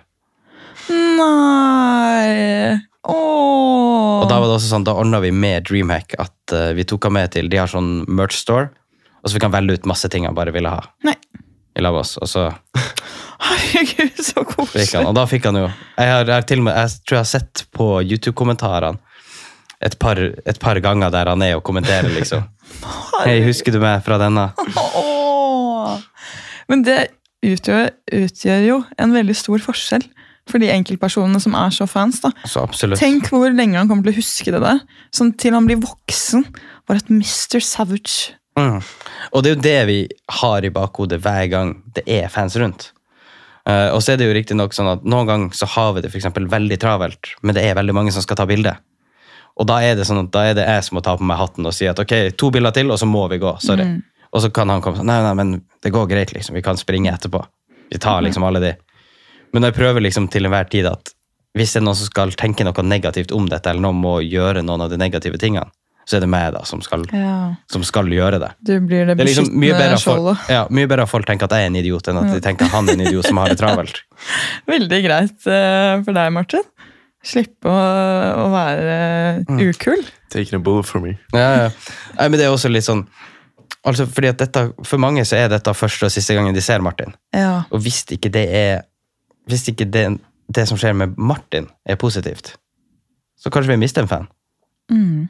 Nei 0.87 2.77
Åh. 3.07 4.23
Og 4.23 4.27
da 4.27 4.39
var 4.39 4.49
det 4.49 4.57
også 4.57 4.71
sånn, 4.71 4.85
da 4.87 4.95
ordna 4.99 5.21
vi 5.23 5.31
med 5.31 5.67
Dreamhack 5.69 6.17
at 6.19 6.55
uh, 6.55 6.73
vi 6.75 6.83
tok 6.87 7.07
han 7.07 7.15
med 7.15 7.31
til 7.35 7.47
De 7.51 7.59
har 7.61 7.71
sånn 7.71 8.01
merch 8.11 8.35
store, 8.35 8.67
og 9.21 9.29
så 9.29 9.37
fikk 9.37 9.47
han 9.47 9.55
velge 9.55 9.77
ut 9.77 9.87
masse 9.87 10.09
ting 10.11 10.27
han 10.27 10.35
bare 10.35 10.51
ville 10.55 10.71
ha. 10.71 10.81
Nei. 11.07 11.15
I 11.77 11.83
lag 11.85 11.95
med 11.95 12.03
oss, 12.03 12.17
og 12.19 12.27
så 12.27 12.49
Herregud, 13.37 14.23
så 14.23 14.43
koselig. 14.47 14.87
og 15.03 15.13
da 15.17 15.25
fikk 15.29 15.45
han 15.49 15.59
jo 15.59 15.65
Jeg, 15.67 16.07
har, 16.09 16.25
jeg, 16.25 16.45
til 16.49 16.63
og 16.63 16.67
med, 16.67 16.77
jeg 16.79 17.03
tror 17.05 17.17
jeg 17.19 17.23
har 17.23 17.29
sett 17.29 17.63
på 17.75 17.89
YouTube-kommentarene 18.01 18.97
et 19.85 19.93
par, 20.01 20.17
et 20.17 20.59
par 20.59 20.79
ganger 20.81 21.11
der 21.13 21.29
han 21.29 21.43
er 21.45 21.57
og 21.59 21.63
kommenterer, 21.67 22.09
liksom. 22.09 22.47
Hei, 23.27 23.39
husker 23.45 23.75
du 23.75 23.77
meg 23.83 24.01
fra 24.05 24.17
denne? 24.21 24.49
Åh. 24.57 25.99
Men 26.71 26.81
det 26.85 26.97
utgjør, 27.45 27.91
utgjør 28.23 28.63
jo 28.65 28.79
en 28.97 29.13
veldig 29.13 29.35
stor 29.37 29.61
forskjell 29.61 30.07
for 30.47 30.63
de 30.63 30.71
enkeltpersonene 30.71 31.41
som 31.43 31.55
er 31.59 31.73
så 31.75 31.87
fans. 31.89 32.21
da. 32.23 32.31
Så. 32.47 32.65
Tenk 32.97 33.29
hvor 33.33 33.51
lenge 33.51 33.77
han 33.79 33.89
kommer 33.89 34.07
til 34.07 34.15
å 34.15 34.19
huske 34.21 34.53
det 34.55 34.63
der. 34.63 34.81
Sånn 35.13 35.33
til 35.39 35.55
han 35.57 35.67
blir 35.67 35.81
voksen. 35.83 36.45
Bare 36.87 37.03
et 37.03 37.11
Mr. 37.11 37.59
Savage. 37.63 38.37
Mm. 38.57 38.79
Og 39.35 39.43
det 39.43 39.51
er 39.51 39.55
jo 39.55 39.63
det 39.67 39.79
vi 39.89 39.97
har 40.39 40.65
i 40.65 40.73
bakhodet 40.73 41.19
hver 41.21 41.49
gang 41.51 41.75
det 41.93 42.07
er 42.09 42.31
fans 42.33 42.55
rundt. 42.57 42.91
Eh, 43.67 43.89
og 43.91 43.99
så 44.03 44.13
er 44.13 44.19
det 44.19 44.27
jo 44.29 44.35
riktignok 44.35 44.75
sånn 44.75 44.89
at 44.93 45.07
noen 45.07 45.27
ganger 45.27 45.57
så 45.57 45.67
har 45.73 45.95
vi 45.95 46.05
det 46.05 46.11
for 46.13 46.51
veldig 46.53 46.77
travelt, 46.79 47.33
men 47.43 47.57
det 47.57 47.65
er 47.67 47.75
veldig 47.75 47.95
mange 47.97 48.13
som 48.15 48.23
skal 48.23 48.39
ta 48.39 48.47
bilde. 48.47 48.75
Og 49.57 49.67
da 49.67 49.79
er 49.83 49.97
det 49.97 50.05
sånn 50.07 50.21
at 50.21 50.31
da 50.31 50.45
er 50.45 50.55
det 50.55 50.67
jeg 50.67 50.85
som 50.85 50.99
må 50.99 51.03
ta 51.03 51.15
på 51.17 51.25
meg 51.25 51.39
hatten 51.39 51.65
og 51.65 51.73
si 51.75 51.87
at 51.89 51.99
ok, 51.99 52.13
to 52.37 52.51
bilder 52.53 52.75
til, 52.75 52.93
og 52.93 52.99
så 53.01 53.09
må 53.09 53.25
vi 53.31 53.41
gå. 53.41 53.55
Sorry. 53.63 53.87
Og 54.31 54.43
så 54.43 54.51
kan 54.53 54.69
han 54.69 54.83
komme 54.85 54.99
sånn 54.99 55.09
Nei, 55.09 55.17
nei, 55.25 55.33
men 55.39 55.53
det 55.83 55.91
går 55.95 56.09
greit, 56.11 56.33
liksom. 56.35 56.55
Vi 56.55 56.63
kan 56.63 56.77
springe 56.77 57.09
etterpå. 57.09 57.41
Vi 57.89 57.99
tar 58.03 58.21
liksom 58.21 58.45
alle 58.45 58.61
de. 58.61 58.73
Men 59.55 59.65
jeg 59.65 59.77
prøver 59.77 60.03
liksom 60.03 60.27
til 60.31 60.45
enhver 60.45 60.67
tid 60.69 60.89
at 60.89 61.13
hvis 61.57 61.73
det 61.73 61.79
er 61.79 61.85
noen 61.87 61.97
som 61.97 62.09
skal 62.11 62.33
tenke 62.37 62.65
noe 62.67 62.83
negativt 62.85 63.31
om 63.33 63.47
dette, 63.49 63.71
eller 63.71 63.81
noen 63.81 63.97
må 63.97 64.17
gjøre 64.21 64.61
noen 64.61 64.83
av 64.85 64.91
de 64.91 64.99
negative 65.01 65.39
tingene, 65.41 65.71
så 66.07 66.17
er 66.17 66.23
det 66.23 66.29
meg 66.31 66.53
da 66.55 66.61
som 66.67 66.79
skal, 66.85 67.03
Ja, 67.11 67.55
som 67.71 67.83
skal 67.83 68.07
gjøre 68.11 68.39
det. 68.39 68.49
Du 68.63 68.73
blir 68.79 69.05
det 69.09 69.17
Det 69.19 69.25
er 69.25 69.29
liksom 69.29 69.49
mye 69.59 69.75
bedre, 69.75 69.97
folk, 69.99 70.45
ja, 70.49 70.61
mye 70.71 70.87
bedre 70.87 71.03
at 71.03 71.11
folk 71.11 71.27
tenker 71.27 71.49
at 71.49 71.55
jeg 71.57 71.65
er 71.67 71.71
en 71.73 71.79
idiot, 71.81 72.07
enn 72.07 72.21
at 72.21 72.29
de 72.31 72.39
tenker 72.45 72.69
at 72.69 72.71
han 72.77 72.87
er 72.87 72.95
en 72.95 73.03
idiot 73.09 73.27
som 73.27 73.37
har 73.41 73.51
det 73.51 73.57
travelt. 73.59 73.99
Veldig 74.71 75.01
greit 75.03 75.49
eh, 75.51 75.93
for 76.05 76.15
deg, 76.15 76.31
Martin. 76.35 76.63
Slippe 77.27 77.67
å, 77.67 77.79
å 78.45 78.49
være 78.53 78.97
Mm. 79.49 79.59
ukul. 79.69 80.05
Taking 80.31 80.61
a 80.61 80.63
bullet 80.63 80.85
for 80.87 80.99
me. 81.03 81.17
Ja, 81.35 81.49
ja. 81.67 81.69
Nei, 82.17 82.27
men 82.29 82.39
det 82.39 82.45
er 82.47 82.53
også 82.55 82.71
litt 82.71 82.87
sånn 82.87 83.05
Altså, 83.87 84.03
fordi 84.09 84.27
at 84.31 84.39
dette, 84.41 84.61
For 84.83 84.99
mange 84.99 85.21
så 85.27 85.37
er 85.37 85.47
dette 85.51 85.71
første 85.77 86.07
og 86.07 86.11
siste 86.11 86.33
gangen 86.35 86.55
de 86.55 86.61
ser 86.63 86.81
Martin. 86.83 87.13
Ja. 87.35 87.63
Og 87.71 87.79
hvis 87.85 88.01
ikke 88.11 88.31
det 88.33 88.43
er 88.51 88.81
Hvis 89.47 89.67
ikke 89.71 89.85
det, 89.91 90.01
det 90.51 90.65
som 90.67 90.79
skjer 90.79 90.95
med 90.97 91.13
Martin, 91.17 91.67
er 91.87 91.95
positivt, 91.99 92.53
så 93.39 93.51
kanskje 93.53 93.75
vi 93.75 93.79
mister 93.79 94.01
en 94.03 94.09
fan. 94.11 94.27
Mm. 94.91 95.27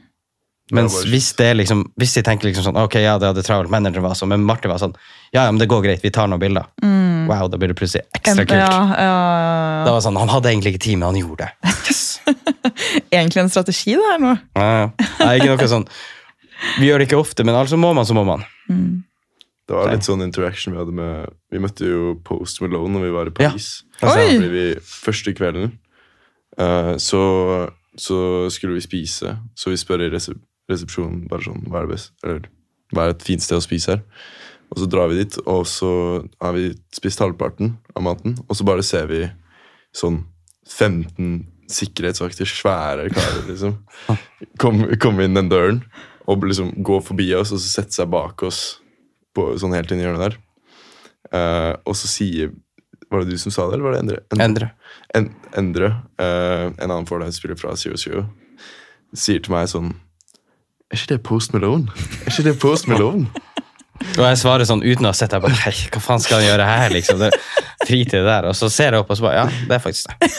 Mens 0.76 0.98
Ja, 1.00 1.10
hvis 1.14 1.30
det 1.40 1.46
er 1.48 1.56
liksom, 1.56 1.86
hvis 1.96 2.14
de 2.18 2.22
tenker 2.28 2.50
liksom 2.50 2.66
sånn 2.66 2.78
Ok, 2.82 2.98
ja, 3.00 3.14
det 3.22 3.30
hadde 3.30 3.44
travelt, 3.46 3.72
manageren 3.72 4.04
var 4.04 4.18
sånn, 4.20 4.34
men 4.34 4.44
Martin 4.44 4.68
var 4.74 4.82
sånn 4.82 4.96
Ja, 5.32 5.46
ja, 5.46 5.52
men 5.52 5.62
det 5.62 5.70
går 5.72 5.86
greit, 5.86 6.02
vi 6.04 6.12
tar 6.12 6.28
noen 6.28 6.42
bilder. 6.42 6.68
Wow, 7.28 7.48
da 7.52 7.60
blir 7.60 7.72
det 7.72 7.78
plutselig 7.80 8.04
ekstra 8.16 8.44
kult. 8.44 8.56
Ja, 8.60 8.82
ja, 9.00 9.16
Det 9.88 9.94
var 9.96 10.04
sånn, 10.04 10.20
Han 10.20 10.32
hadde 10.32 10.52
egentlig 10.52 10.76
ikke 10.76 10.84
tid, 10.90 11.00
men 11.00 11.08
han 11.10 11.20
gjorde 11.22 11.48
det. 11.48 11.74
Yes! 11.88 12.04
Egentlig 13.16 13.42
en 13.46 13.50
strategi, 13.52 13.96
det 13.96 14.04
her 14.12 14.20
nå. 14.20 14.34
Ja, 14.60 14.68
ja. 14.82 14.88
Nei, 15.24 15.34
ikke 15.40 15.54
noe 15.56 15.70
sånn 15.72 15.88
Vi 16.82 16.90
gjør 16.90 17.00
det 17.04 17.08
ikke 17.10 17.20
ofte, 17.22 17.46
men 17.48 17.56
altså 17.56 17.80
må 17.80 17.94
man, 17.96 18.08
så 18.08 18.16
må 18.18 18.26
man. 18.28 18.44
Det 18.68 19.76
var 19.76 19.92
litt 19.92 20.08
sånn 20.08 20.24
interaction 20.24 20.76
vi 20.76 20.80
hadde 20.82 20.96
med 20.96 21.32
Vi 21.52 21.60
møtte 21.64 21.88
jo 21.88 22.14
Post 22.28 22.60
Malone 22.64 22.96
når 22.98 23.08
vi 23.08 23.16
var 23.16 23.32
i 23.32 23.34
Ja. 23.36 23.52
Paris. 23.52 23.70
Altså, 24.02 24.20
Oi! 24.20 24.52
Vi, 24.52 24.66
første 24.84 25.34
kvelden 25.36 25.74
uh, 26.60 26.96
så, 27.00 27.22
så 28.00 28.20
skulle 28.54 28.78
vi 28.78 28.84
spise. 28.86 29.38
Så 29.56 29.72
vi 29.74 29.80
spør 29.80 30.06
i 30.08 30.12
resep 30.14 30.40
resepsjonen 30.72 31.26
bare 31.32 31.48
sånn, 31.48 31.66
hva 31.68 31.82
er 31.82 31.88
det 31.88 31.96
best? 31.96 32.14
Eller 32.24 32.48
hva 32.94 33.06
er 33.08 33.16
et 33.16 33.26
fint 33.26 33.44
sted 33.44 33.60
å 33.60 33.64
spise 33.64 33.96
her? 33.96 34.04
Og 34.72 34.82
så 34.82 34.88
drar 34.92 35.12
vi 35.12 35.22
dit, 35.22 35.38
og 35.48 35.64
så 35.70 35.92
har 36.44 36.56
vi 36.58 36.72
spist 36.96 37.22
halvparten 37.24 37.78
av 37.96 38.04
maten. 38.04 38.36
Og 38.48 38.60
så 38.60 38.66
bare 38.68 38.84
ser 38.84 39.08
vi 39.12 39.22
sånn 39.96 40.26
15 40.68 41.46
sikkerhetsvakter, 41.72 42.48
svære 42.48 43.10
karer, 43.16 43.44
liksom. 43.48 43.78
Komme 44.62 44.96
kom 45.02 45.20
inn 45.24 45.38
den 45.38 45.52
døren 45.52 45.82
og 46.28 46.44
liksom 46.44 46.74
gå 46.84 47.00
forbi 47.04 47.30
oss 47.38 47.54
og 47.56 47.62
så 47.64 47.72
sette 47.72 47.96
seg 47.96 48.10
bak 48.12 48.44
oss 48.44 48.80
på, 49.36 49.54
sånn 49.60 49.76
helt 49.76 49.92
inn 49.92 50.02
i 50.02 50.06
hjørnet 50.06 50.26
der. 50.26 50.38
Uh, 51.28 51.74
og 51.84 51.96
så 52.00 52.08
sier 52.08 52.54
Var 53.12 53.24
det 53.24 53.36
du 53.36 53.40
som 53.40 53.52
sa 53.52 53.66
det, 53.68 53.76
eller 53.76 53.84
var 53.84 53.96
det 53.96 54.00
Endre? 54.00 54.20
Endre. 54.44 54.68
En, 55.16 55.28
Endre, 55.60 55.90
uh, 56.20 56.68
en 56.72 56.90
annen 56.90 57.08
Fortnite-spiller 57.08 57.60
fra 57.60 57.76
Zero 57.80 58.00
Zero, 58.00 58.26
sier 59.16 59.40
til 59.44 59.54
meg 59.54 59.70
sånn 59.72 59.94
Er 60.88 60.96
ikke 60.96 61.14
det 61.14 61.24
Post 61.24 61.54
Malone? 61.54 61.92
Er 62.26 62.32
ikke 62.32 62.44
det 62.48 62.60
Post 62.60 62.88
Malone? 62.88 63.28
Og 64.18 64.24
jeg 64.24 64.38
svarer 64.40 64.68
sånn 64.70 64.84
uten 64.86 65.08
å 65.08 65.12
ha 65.12 65.18
sett 65.18 65.34
deg, 65.34 65.42
bare, 65.44 65.72
hva 65.92 66.02
faen 66.02 66.22
skal 66.22 66.40
han 66.40 66.46
gjøre 66.46 66.68
her, 66.70 66.94
liksom? 66.94 67.20
Det, 67.20 67.32
drit 67.82 68.14
i 68.14 68.20
det 68.20 68.24
der. 68.24 68.48
Og 68.48 68.56
så 68.56 68.70
ser 68.72 68.96
jeg 68.96 69.04
opp 69.04 69.12
og 69.12 69.20
så 69.20 69.26
bare 69.26 69.42
Ja, 69.42 69.48
det 69.68 69.76
er 69.78 69.84
faktisk 69.84 70.08
det. 70.12 70.30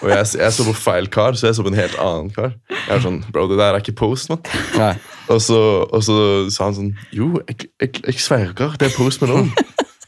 Og 0.00 0.08
jeg, 0.08 0.26
jeg 0.40 0.52
så 0.56 0.64
på 0.64 0.74
feil 0.76 1.08
kar, 1.12 1.36
så 1.36 1.48
jeg 1.48 1.56
så 1.56 1.64
på 1.64 1.72
en 1.72 1.76
helt 1.76 1.96
annen 2.00 2.30
kar. 2.32 2.54
Jeg 2.72 2.92
er 2.94 3.02
sånn, 3.04 3.18
bro, 3.32 3.46
det 3.50 3.58
der 3.60 3.76
er 3.76 3.82
ikke 3.82 3.96
Post, 4.00 4.30
mann. 4.32 5.00
Og 5.30 5.40
så, 5.44 5.58
og 5.84 6.04
så 6.04 6.16
sa 6.50 6.70
han 6.70 6.76
sånn 6.78 6.92
Jo, 7.14 7.34
jeg, 7.48 7.68
jeg, 7.80 8.00
jeg 8.06 8.22
sverger, 8.24 8.76
det 8.80 8.88
er 8.88 8.96
Post 8.96 9.20
Malone. 9.24 9.52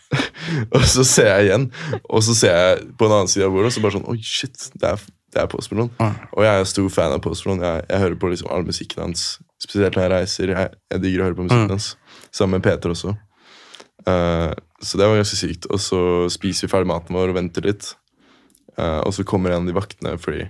og 0.76 0.86
så 0.88 1.04
ser 1.08 1.28
jeg 1.34 1.48
igjen, 1.50 1.66
og 2.08 2.24
så 2.24 2.36
ser 2.36 2.56
jeg 2.56 2.86
på 2.98 3.08
en 3.08 3.16
annen 3.18 3.32
side 3.32 3.48
av 3.48 3.52
bordet, 3.52 3.72
og 3.72 3.76
så 3.76 3.84
bare 3.84 3.96
sånn 3.98 4.08
Oi, 4.12 4.18
shit, 4.24 4.68
det 4.80 4.94
er, 4.94 5.04
det 5.32 5.44
er 5.44 5.52
Post 5.52 5.72
Malone. 5.72 6.12
Og 6.32 6.44
jeg 6.44 6.52
er 6.52 6.72
stor 6.72 6.92
fan 6.96 7.16
av 7.16 7.24
Post 7.24 7.48
Malone. 7.48 7.68
Jeg, 7.68 7.88
jeg 7.92 8.04
hører 8.06 8.20
på 8.24 8.32
liksom 8.32 8.52
all 8.52 8.64
musikken 8.68 9.04
hans, 9.04 9.26
spesielt 9.62 9.96
når 9.96 10.06
jeg 10.06 10.12
reiser. 10.12 10.54
Jeg, 10.54 10.78
jeg 10.92 11.04
digger 11.04 11.22
å 11.22 11.28
høre 11.28 11.38
på 11.38 11.46
musikken 11.46 11.76
hans. 11.76 11.92
Sammen 12.34 12.58
med 12.58 12.66
Peter 12.66 12.92
også. 12.92 13.14
Uh, 14.02 14.50
så 14.82 14.98
det 14.98 15.06
var 15.08 15.20
ganske 15.20 15.38
sykt. 15.38 15.68
Og 15.70 15.80
så 15.80 16.00
spiser 16.34 16.66
vi 16.66 16.72
ferdig 16.72 16.90
maten 16.90 17.16
vår 17.16 17.32
og 17.32 17.38
venter 17.38 17.66
litt. 17.66 17.92
Uh, 18.78 19.00
og 19.06 19.12
så 19.14 19.26
kommer 19.28 19.52
en 19.52 19.66
av 19.66 19.68
de 19.68 19.76
vaktene 19.76 20.14
fordi 20.16 20.46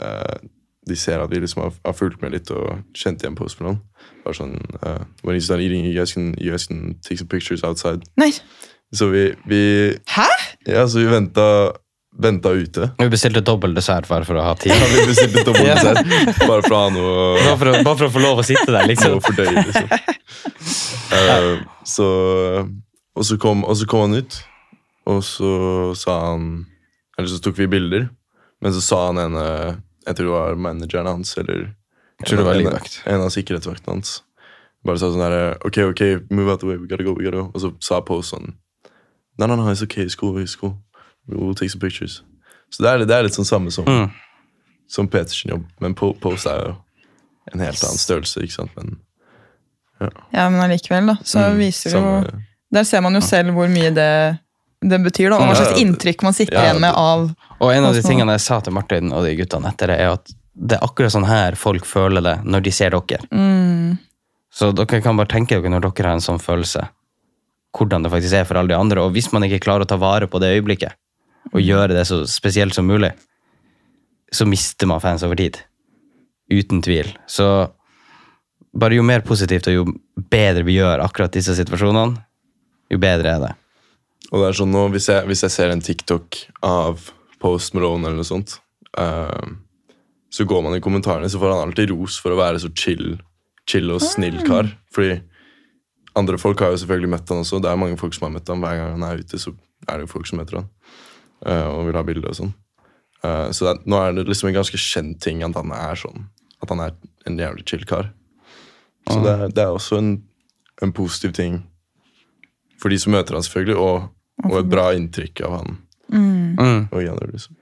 uh, 0.00 0.38
de 0.88 0.96
ser 0.96 1.20
at 1.20 1.30
vi 1.30 1.42
liksom 1.42 1.60
har, 1.62 1.74
har 1.84 1.92
fulgt 1.92 2.22
med 2.22 2.32
litt 2.32 2.48
og 2.54 2.80
kjent 2.96 3.22
igjen 3.22 3.36
Post 3.38 3.60
Malone. 3.60 3.82
Bare 4.24 4.38
sånn 4.38 4.56
uh, 4.80 5.04
When 5.22 5.36
he's 5.36 5.50
done 5.50 5.62
eating, 5.62 5.84
you 5.84 5.94
guys, 5.94 6.14
can, 6.16 6.32
you 6.40 6.50
guys 6.54 6.66
can 6.66 6.96
take 7.04 7.20
some 7.20 7.28
pictures 7.28 7.62
outside. 7.62 8.08
Nei. 8.20 8.32
Så 8.92 9.10
vi, 9.12 9.28
vi 9.46 9.62
Hæ? 10.10 10.26
Ja, 10.66 10.88
så 10.88 10.98
vi 10.98 11.10
venta, 11.12 11.44
venta 12.18 12.50
ute. 12.50 12.90
Vi 12.98 13.08
bestilte 13.08 13.40
dobbel 13.46 13.74
dessert 13.74 14.08
bare 14.10 14.26
for 14.28 14.38
å 14.40 14.44
ha 14.44 14.54
tid. 14.58 14.74
Ja, 14.74 14.88
vi 14.90 15.06
bestilte 15.08 15.44
dobbelt 15.46 15.70
dessert. 15.78 16.38
Bare 16.42 16.62
for 16.66 16.76
å 16.76 16.82
ha 16.82 16.92
noe 16.94 17.16
Bare 17.38 17.56
for, 17.56 17.70
å, 17.70 17.82
bare 17.86 17.96
for 17.96 18.06
å 18.08 18.12
få 18.16 18.22
lov 18.24 18.42
å 18.42 18.46
sitte 18.46 18.68
der, 18.74 18.86
liksom. 18.90 19.16
noe 19.16 19.24
fordøy, 19.24 19.50
liksom. 19.56 19.90
Uh, 21.10 21.60
så 21.94 22.08
og 23.20 23.26
så, 23.26 23.36
kom, 23.42 23.64
og 23.66 23.76
så 23.76 23.86
kom 23.90 24.06
han 24.06 24.22
ut, 24.22 24.38
og 25.10 25.20
så 25.26 25.50
sa 25.98 26.16
han 26.30 26.66
Eller 27.18 27.28
så 27.28 27.40
tok 27.42 27.58
vi 27.58 27.66
bilder, 27.68 28.08
men 28.62 28.72
så 28.72 28.80
sa 28.84 29.00
han 29.08 29.20
ene 29.20 29.44
Jeg 30.06 30.16
tror 30.16 30.26
det 30.26 30.34
var 30.34 30.60
manageren 30.68 31.10
hans, 31.10 31.34
eller 31.36 31.66
Jeg 32.20 32.30
tror 32.30 32.40
det 32.40 32.46
var 32.46 32.60
en, 32.60 32.90
en 33.14 33.24
av 33.26 33.32
sikkerhetsvaktene 33.34 33.96
hans. 33.96 34.20
Bare 34.86 35.00
sa 35.00 35.10
sånn 35.12 35.24
her, 35.24 35.58
Ok, 35.66 35.82
ok, 35.90 36.30
move 36.30 36.52
out 36.52 36.62
the 36.62 36.70
way, 36.70 36.78
we 36.80 36.88
gotta 36.88 37.04
go, 37.04 37.16
we 37.16 37.26
gotta 37.26 37.42
go. 37.42 37.50
Og 37.52 37.64
så 37.64 37.72
sa 37.84 38.00
Post 38.04 38.34
sånn 38.34 38.54
No, 39.40 39.46
no, 39.46 39.56
no, 39.56 39.70
it's 39.72 39.82
okay, 39.82 40.04
it's 40.04 40.16
cool, 40.16 40.36
it's 40.38 40.56
cool. 40.56 40.76
We'll 41.28 41.54
take 41.54 41.70
some 41.70 41.80
pictures. 41.80 42.22
Så 42.70 42.82
det 42.82 42.90
er, 42.90 43.04
det 43.06 43.14
er 43.16 43.22
litt 43.26 43.34
sånn 43.36 43.44
samme 43.48 43.70
som, 43.72 43.84
Mm. 43.84 44.10
som 44.88 45.08
Petersen-jobb, 45.08 45.64
men 45.80 45.94
Po- 45.94 46.14
Post 46.14 46.46
er 46.46 46.58
jo 46.64 46.76
en 47.52 47.60
helt 47.60 47.82
annen 47.84 47.98
størrelse, 47.98 48.42
ikke 48.42 48.52
sant? 48.52 48.70
Men 48.76 48.98
Ja, 50.32 50.48
men 50.48 50.60
allikevel, 50.60 51.06
da. 51.06 51.16
Så 51.24 51.38
Mm, 51.38 51.58
viser 51.58 51.90
samme, 51.90 52.24
jo 52.24 52.38
Der 52.72 52.84
ser 52.84 53.00
man 53.02 53.12
jo 53.14 53.20
selv 53.20 53.50
hvor 53.52 53.68
mye 53.68 53.90
det, 53.92 54.38
det 54.80 55.00
betyr, 55.02 55.30
da. 55.30 55.36
Og 55.36 55.48
hva 55.50 55.56
slags 55.58 55.80
inntrykk 55.80 56.22
man 56.22 56.32
sitter 56.32 56.54
Ja, 56.54 56.62
igjen 56.70 56.80
med 56.80 56.94
av 56.94 57.34
Og 57.60 57.72
en 57.72 57.84
av 57.84 57.92
de 57.94 58.00
tingene 58.02 58.32
jeg 58.32 58.40
sa 58.40 58.60
til 58.60 58.72
Martin 58.72 59.12
og 59.12 59.24
de 59.24 59.34
guttene 59.36 59.68
etter 59.68 59.88
det, 59.88 59.98
er 60.00 60.12
at 60.12 60.30
det 60.56 60.78
er 60.78 60.86
akkurat 60.86 61.10
sånn 61.12 61.26
her 61.26 61.52
folk 61.56 61.84
føler 61.84 62.22
det 62.22 62.44
når 62.44 62.62
de 62.62 62.70
ser 62.70 62.90
dere. 62.90 63.18
mm, 63.32 63.98
Så 64.52 64.72
dere 64.74 65.02
kan 65.02 65.16
bare 65.16 65.26
tenke 65.28 65.48
dere 65.60 65.68
når 65.70 65.80
dere 65.92 66.06
har 66.06 66.14
en 66.14 66.20
sånn 66.20 66.40
følelse, 66.40 66.88
hvordan 67.76 68.02
det 68.02 68.10
faktisk 68.12 68.32
er 68.32 68.44
for 68.44 68.54
alle 68.56 68.68
de 68.68 68.74
andre. 68.78 69.00
Og 69.02 69.12
hvis 69.12 69.32
man 69.32 69.42
ikke 69.42 69.60
klarer 69.60 69.82
å 69.84 69.88
ta 69.88 69.96
vare 69.96 70.26
på 70.26 70.40
det 70.40 70.54
øyeblikket, 70.62 70.92
og 71.50 71.60
gjøre 71.62 71.94
det 71.96 72.06
så 72.08 72.22
spesielt 72.28 72.76
som 72.76 72.88
mulig, 72.88 73.12
så 74.32 74.46
mister 74.46 74.88
man 74.90 75.02
fans 75.02 75.24
over 75.26 75.38
tid. 75.38 75.58
Uten 76.50 76.82
tvil. 76.82 77.10
Så 77.26 77.46
bare 78.72 78.98
jo 78.98 79.06
mer 79.06 79.24
positivt 79.26 79.68
og 79.70 79.76
jo 79.76 79.86
bedre 80.30 80.64
vi 80.66 80.78
gjør 80.78 81.02
akkurat 81.04 81.34
disse 81.34 81.56
situasjonene, 81.58 82.20
jo 82.90 83.00
bedre 83.02 83.34
er 83.34 83.42
det. 83.44 83.54
Og 84.30 84.42
det 84.42 84.50
er 84.50 84.58
sånn 84.60 84.70
nå, 84.74 84.84
hvis 84.94 85.08
jeg, 85.10 85.26
hvis 85.26 85.42
jeg 85.46 85.54
ser 85.54 85.72
en 85.72 85.82
TikTok 85.82 86.38
av 86.66 87.08
Post 87.42 87.74
Malone 87.74 88.06
eller 88.06 88.20
noe 88.20 88.28
sånt, 88.28 88.58
uh, 89.00 89.48
så 90.30 90.46
går 90.46 90.62
man 90.66 90.76
i 90.76 90.82
kommentarene, 90.84 91.30
så 91.30 91.40
får 91.42 91.54
han 91.54 91.64
alltid 91.64 91.90
ros 91.90 92.20
for 92.22 92.34
å 92.34 92.38
være 92.38 92.60
så 92.62 92.70
chill, 92.78 93.16
chill 93.66 93.90
og 93.90 94.02
snill 94.04 94.38
kar. 94.46 94.68
Fordi 94.94 95.16
andre 96.18 96.38
folk 96.38 96.62
har 96.62 96.74
jo 96.74 96.82
selvfølgelig 96.82 97.10
møtt 97.16 97.32
han 97.32 97.42
også. 97.42 97.58
Det 97.62 97.70
er 97.70 97.80
mange 97.80 97.98
folk 97.98 98.14
som 98.14 98.28
har 98.28 98.36
møtt 98.36 98.50
han 98.52 98.62
hver 98.62 98.78
gang 98.78 98.94
han 98.94 99.08
er 99.08 99.24
ute. 99.24 99.40
så 99.40 99.54
er 99.88 99.98
det 99.98 100.06
jo 100.06 100.12
folk 100.12 100.28
som 100.30 100.38
møter 100.38 100.60
han 100.60 100.68
og 101.46 101.86
vil 101.88 101.96
ha 101.98 102.02
bilder 102.06 102.32
og 102.32 102.36
sånn. 102.40 102.52
Eh, 103.24 103.48
så 103.56 103.66
det, 103.70 103.86
nå 103.90 103.98
er 104.00 104.14
det 104.16 104.26
liksom 104.28 104.50
en 104.50 104.58
ganske 104.60 104.80
kjent 104.80 105.20
ting 105.24 105.42
at 105.46 105.56
han 105.58 105.72
er 105.76 105.98
sånn. 106.00 106.26
At 106.60 106.72
han 106.72 106.82
er 106.84 106.96
en 107.28 107.38
jævlig 107.40 107.66
chill 107.68 107.84
kar. 107.88 108.10
Så 109.10 109.20
det, 109.24 109.32
er- 109.32 109.52
det 109.56 109.62
er 109.64 109.72
også 109.74 109.98
en, 109.98 110.10
en 110.84 110.92
positiv 110.96 111.32
ting 111.36 111.62
for 112.80 112.88
de 112.92 112.96
som 113.00 113.12
møter 113.12 113.36
han 113.36 113.44
selvfølgelig, 113.44 113.76
og, 113.76 114.06
og 114.48 114.54
et 114.62 114.68
bra 114.72 114.86
inntrykk 114.96 115.42
av 115.44 115.56
han. 115.58 115.74
Mm. 116.10 116.86
Og 116.90 117.02
gjennom, 117.04 117.32
liksom. 117.34 117.56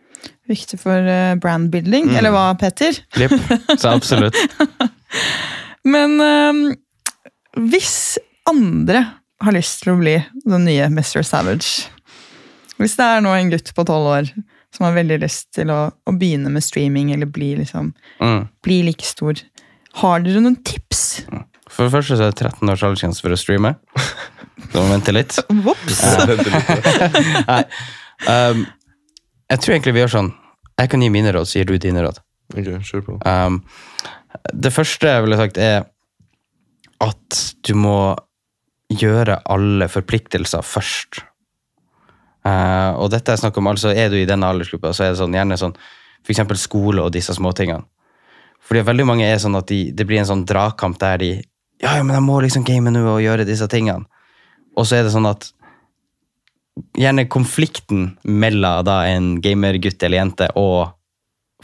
Viktig 0.48 0.78
for 0.80 1.02
brand 1.04 1.40
brandbuilding, 1.42 2.06
Mm. 2.08 2.16
eller 2.20 2.32
hva, 2.34 2.44
Petter? 2.58 3.00
Klipp. 3.14 3.34
Så 3.78 3.90
absolutt. 3.90 4.38
Men 5.92 6.14
eh, 6.22 6.60
hvis 7.70 8.18
andre 8.48 9.02
har 9.42 9.54
lyst 9.54 9.82
til 9.82 9.92
å 9.94 9.98
bli 10.00 10.16
den 10.46 10.64
nye 10.66 10.86
Mr. 10.90 11.22
Savage 11.26 11.88
Hvis 12.78 12.94
det 12.98 13.04
er 13.10 13.20
nå 13.24 13.32
en 13.34 13.50
gutt 13.52 13.72
på 13.74 13.84
tolv 13.88 14.06
år 14.12 14.30
som 14.74 14.84
har 14.86 14.94
veldig 14.98 15.16
lyst 15.22 15.48
til 15.56 15.70
å, 15.72 15.78
å 16.06 16.12
begynne 16.18 16.50
med 16.52 16.62
streaming, 16.62 17.10
eller 17.14 17.26
bli, 17.32 17.54
liksom, 17.58 17.92
Mm. 18.20 18.48
bli 18.62 18.82
like 18.86 19.04
stor, 19.06 19.40
har 20.02 20.20
dere 20.22 20.40
noen 20.44 20.58
tips? 20.62 21.24
For 21.68 21.84
det 21.88 21.92
første 21.92 22.16
så 22.18 22.28
er 22.28 22.32
det 22.32 22.40
13 22.44 22.70
års 22.72 22.82
aldersgrense 22.86 23.24
for 23.24 23.34
å 23.34 23.38
streame. 23.40 23.74
Så 24.72 24.74
må 24.74 24.84
vi 24.88 24.92
vente 24.92 25.12
litt. 25.14 25.36
Vops! 25.64 26.00
Nei. 27.48 27.62
Um, 28.28 28.64
jeg 29.48 29.60
tror 29.62 29.74
egentlig 29.76 29.94
vi 29.94 30.00
gjør 30.02 30.12
sånn. 30.16 30.30
Jeg 30.78 30.90
kan 30.92 31.02
gi 31.04 31.10
mine 31.14 31.30
råd, 31.34 31.46
så 31.48 31.60
gir 31.60 31.68
du 31.70 31.76
dine 31.80 32.02
råd. 32.04 32.18
Ok, 32.54 32.68
kjør 32.88 33.04
på. 33.06 33.18
Um, 33.24 33.60
det 34.52 34.72
første 34.74 35.08
jeg 35.12 35.24
ville 35.24 35.38
sagt, 35.40 35.58
er 35.62 35.86
at 37.04 37.38
du 37.66 37.72
må 37.78 37.94
gjøre 38.92 39.38
alle 39.48 39.88
forpliktelser 39.92 40.64
først. 40.66 41.22
Uh, 42.48 42.94
og 43.02 43.10
dette 43.12 43.34
er 43.34 43.40
snakk 43.40 43.56
om, 43.60 43.66
altså 43.68 43.90
er 43.92 44.08
du 44.12 44.16
i 44.16 44.26
denne 44.28 44.46
aldersgruppa, 44.48 44.92
så 44.96 45.04
er 45.04 45.12
det 45.12 45.20
sånn, 45.20 45.34
gjerne 45.36 45.58
sånn 45.60 45.74
eksempel 46.28 46.58
skole 46.60 47.02
og 47.04 47.12
disse 47.14 47.34
småtingene. 47.36 47.84
Fordi 48.68 48.82
veldig 48.84 49.06
mange 49.08 49.26
er 49.26 49.38
sånn 49.40 49.56
at 49.58 49.68
de, 49.70 49.78
det 49.96 50.04
blir 50.08 50.20
en 50.20 50.28
sånn 50.28 50.44
dragkamp 50.48 50.98
der 51.00 51.20
de 51.22 51.30
Ja, 51.82 51.94
ja, 51.96 52.02
men 52.02 52.14
jeg 52.16 52.24
må 52.26 52.40
liksom 52.42 52.64
game 52.66 52.90
nå 52.92 53.00
og 53.06 53.20
gjøre 53.22 53.46
disse 53.48 53.68
tingene. 53.70 54.04
Og 54.76 54.86
så 54.86 54.98
er 54.98 55.06
det 55.06 55.12
sånn 55.14 55.28
at 55.28 55.46
gjerne 56.98 57.24
konflikten 57.30 58.12
mellom 58.24 58.84
da 58.86 59.00
en 59.10 59.36
gamergutt 59.42 60.02
eller 60.06 60.20
jente 60.20 60.48
og 60.58 60.92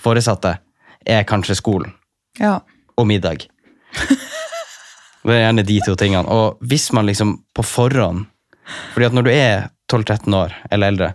foresatte 0.00 0.56
er 1.06 1.26
kanskje 1.28 1.58
skolen 1.60 1.92
Ja. 2.40 2.60
og 2.96 3.06
middag. 3.10 3.46
Det 5.24 5.32
er 5.32 5.46
gjerne 5.46 5.64
de 5.64 5.76
to 5.86 5.94
tingene. 5.96 6.28
Og 6.28 6.58
hvis 6.68 6.90
man 6.92 7.06
liksom 7.08 7.38
på 7.56 7.62
forhånd 7.64 8.26
fordi 8.94 9.06
at 9.06 9.14
når 9.16 9.26
du 9.26 9.30
er 9.32 9.66
12-13 9.92 10.36
år 10.36 10.54
eller 10.70 10.92
eldre, 10.92 11.10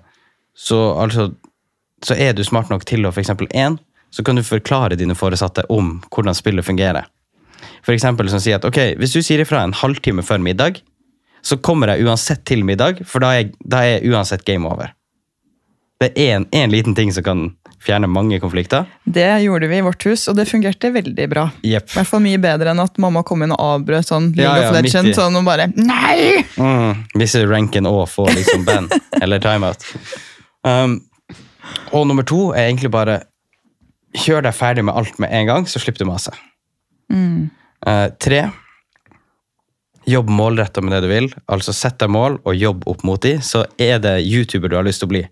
så, 0.57 0.79
altså, 0.99 1.29
så 2.05 2.15
er 2.15 2.33
du 2.35 2.43
smart 2.43 2.69
nok 2.69 2.85
til 2.89 3.07
å 3.07 3.13
eksempel 3.15 3.47
én, 3.55 3.77
så 4.11 4.25
kan 4.25 4.35
du 4.35 4.43
forklare 4.43 4.97
dine 4.99 5.15
foresatte 5.17 5.65
om 5.69 5.99
hvordan 6.09 6.37
spillet 6.37 6.65
fungerer. 6.65 7.07
For 7.85 7.93
eksempel 7.93 8.29
som 8.31 8.41
sier 8.43 8.59
at 8.59 8.67
ok, 8.67 8.79
hvis 8.99 9.13
du 9.15 9.21
sier 9.23 9.43
ifra 9.43 9.61
en 9.63 9.75
halvtime 9.75 10.23
før 10.25 10.41
middag, 10.43 10.81
så 11.41 11.57
kommer 11.63 11.93
jeg 11.93 12.07
uansett 12.07 12.43
til 12.47 12.65
middag, 12.67 13.03
for 13.07 13.23
da 13.23 13.31
er, 13.39 13.51
da 13.63 13.83
er 13.87 14.05
uansett 14.09 14.43
game 14.47 14.67
over. 14.67 14.91
Det 15.99 16.11
er 16.19 16.39
en, 16.39 16.71
liten 16.71 16.95
ting 16.95 17.11
som 17.15 17.23
kan 17.23 17.45
fjerne 17.83 18.09
mange 18.11 18.39
konflikter. 18.43 18.85
Det 19.03 19.27
gjorde 19.43 19.69
vi 19.71 19.77
i 19.79 19.83
vårt 19.85 20.05
hus, 20.05 20.27
og 20.27 20.37
det 20.39 20.45
fungerte 20.49 20.91
veldig 20.93 21.27
bra. 21.31 21.45
Yep. 21.63 21.89
I 21.93 21.97
hvert 21.97 22.09
fall 22.11 22.23
mye 22.23 22.41
bedre 22.41 22.73
enn 22.73 22.83
at 22.83 22.99
mamma 23.01 23.23
kom 23.27 23.45
inn 23.45 23.53
og 23.55 23.63
avbrøt 23.63 24.09
sånn 24.09 24.31
League 24.37 24.47
Ja, 24.47 24.65
ja, 24.65 24.69
of 24.71 24.77
legend», 24.77 25.09
Legends. 25.09 25.21
Sånn, 25.21 25.39
og 25.39 25.47
bare 25.47 25.69
Nei! 25.75 26.43
Mm, 26.59 27.05
mister 27.19 27.47
ranken 27.49 27.89
og 27.89 28.05
får 28.11 28.33
liksom 28.35 28.65
band 28.67 28.95
eller 29.23 29.43
timeout. 29.43 29.85
Um, 30.67 30.99
og 31.95 32.07
nummer 32.09 32.27
to 32.27 32.49
er 32.51 32.67
egentlig 32.67 32.91
bare 32.93 33.21
kjør 34.17 34.47
deg 34.47 34.57
ferdig 34.57 34.83
med 34.87 34.97
alt 34.97 35.19
med 35.21 35.31
en 35.35 35.49
gang, 35.49 35.69
så 35.69 35.81
slipper 35.81 36.03
du 36.03 36.09
mase. 36.09 36.33
Uh, 37.09 38.09
tre 38.19 38.49
jobb 40.09 40.29
målretta 40.29 40.81
med 40.81 40.95
det 40.95 41.03
du 41.05 41.11
vil. 41.11 41.27
Altså 41.51 41.73
sett 41.75 41.99
deg 42.01 42.11
mål 42.11 42.39
og 42.43 42.57
jobb 42.57 42.87
opp 42.89 43.03
mot 43.07 43.21
de, 43.21 43.37
så 43.45 43.65
er 43.77 44.01
det 44.03 44.19
YouTuber 44.25 44.71
du 44.71 44.79
har 44.79 44.87
lyst 44.87 45.03
til 45.03 45.09
å 45.09 45.13
bli. 45.13 45.23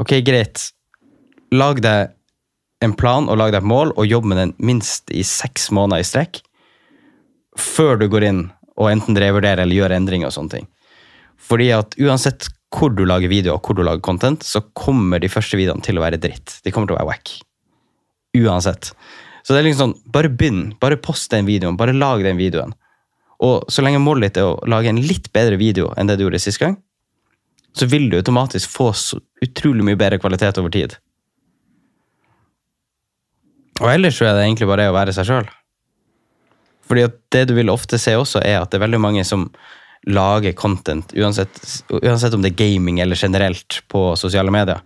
Ok, 0.00 0.18
greit. 0.24 0.70
Lag 1.50 1.80
deg 1.82 2.14
en 2.84 2.94
plan 2.96 3.26
og 3.28 3.36
lag 3.36 3.52
deg 3.52 3.60
et 3.60 3.68
mål, 3.68 3.92
og 3.98 4.08
jobb 4.08 4.28
med 4.30 4.38
den 4.40 4.54
minst 4.62 5.10
i 5.12 5.24
seks 5.26 5.68
måneder 5.74 6.00
i 6.00 6.06
strekk. 6.06 6.40
Før 7.58 7.98
du 8.00 8.06
går 8.08 8.28
inn 8.28 8.44
og 8.80 8.88
enten 8.92 9.18
revurderer 9.18 9.64
eller 9.64 9.76
gjør 9.76 9.96
endringer 9.98 10.30
og 10.30 10.36
sånne 10.36 10.54
ting. 10.54 10.68
Fordi 11.40 11.68
at 11.76 11.96
uansett 12.00 12.48
hvor 12.70 12.92
du 12.94 13.02
lager 13.08 13.32
video 13.32 13.56
og 13.56 13.66
hvor 13.66 13.76
du 13.76 13.82
lager 13.84 14.02
content, 14.04 14.44
så 14.46 14.62
kommer 14.78 15.20
de 15.20 15.30
første 15.32 15.58
videoene 15.58 15.82
til 15.84 15.98
å 15.98 16.04
være 16.04 16.20
dritt. 16.22 16.60
De 16.64 16.72
kommer 16.72 16.88
til 16.88 16.96
å 16.96 17.00
være 17.00 17.10
wack. 17.10 17.32
Uansett. 18.38 18.92
Så 19.42 19.52
det 19.52 19.60
er 19.60 19.66
liksom 19.66 19.90
sånn, 19.90 19.96
bare 20.14 20.30
begynn. 20.30 20.68
Bare 20.80 21.00
post 21.02 21.32
den 21.34 21.48
videoen. 21.48 21.78
Bare 21.80 21.96
lag 21.96 22.22
den 22.24 22.38
videoen. 22.38 22.76
Og 23.42 23.66
så 23.72 23.82
lenge 23.82 24.02
målet 24.04 24.28
ditt 24.30 24.40
er 24.40 24.52
å 24.52 24.70
lage 24.70 24.92
en 24.92 25.00
litt 25.02 25.30
bedre 25.34 25.58
video 25.60 25.90
enn 25.98 26.08
det 26.08 26.18
du 26.20 26.26
gjorde 26.26 26.42
sist 26.44 26.60
gang, 26.62 26.76
så 27.74 27.86
vil 27.88 28.08
du 28.10 28.18
automatisk 28.18 28.70
få 28.70 28.90
utrolig 29.42 29.86
mye 29.86 29.98
bedre 29.98 30.20
kvalitet 30.20 30.58
over 30.60 30.72
tid. 30.74 30.96
Og 33.80 33.88
ellers 33.88 34.18
så 34.20 34.28
er 34.28 34.36
det 34.36 34.46
egentlig 34.46 34.68
bare 34.68 34.84
det 34.84 34.92
å 34.92 34.96
være 34.96 35.14
seg 35.16 35.28
sjøl. 35.28 35.50
Fordi 36.90 37.04
at 37.06 37.18
det 37.32 37.44
du 37.48 37.54
vil 37.56 37.70
ofte 37.72 37.98
se 38.02 38.16
også, 38.18 38.42
er 38.44 38.60
at 38.60 38.70
det 38.72 38.80
er 38.80 38.86
veldig 38.86 39.00
mange 39.00 39.24
som 39.24 39.48
lager 40.08 40.52
content, 40.56 41.12
uansett, 41.12 41.60
uansett 41.92 42.34
om 42.34 42.42
det 42.42 42.54
er 42.54 42.58
gaming 42.60 43.00
eller 43.04 43.16
generelt 43.20 43.82
på 43.92 44.16
sosiale 44.16 44.50
medier, 44.52 44.80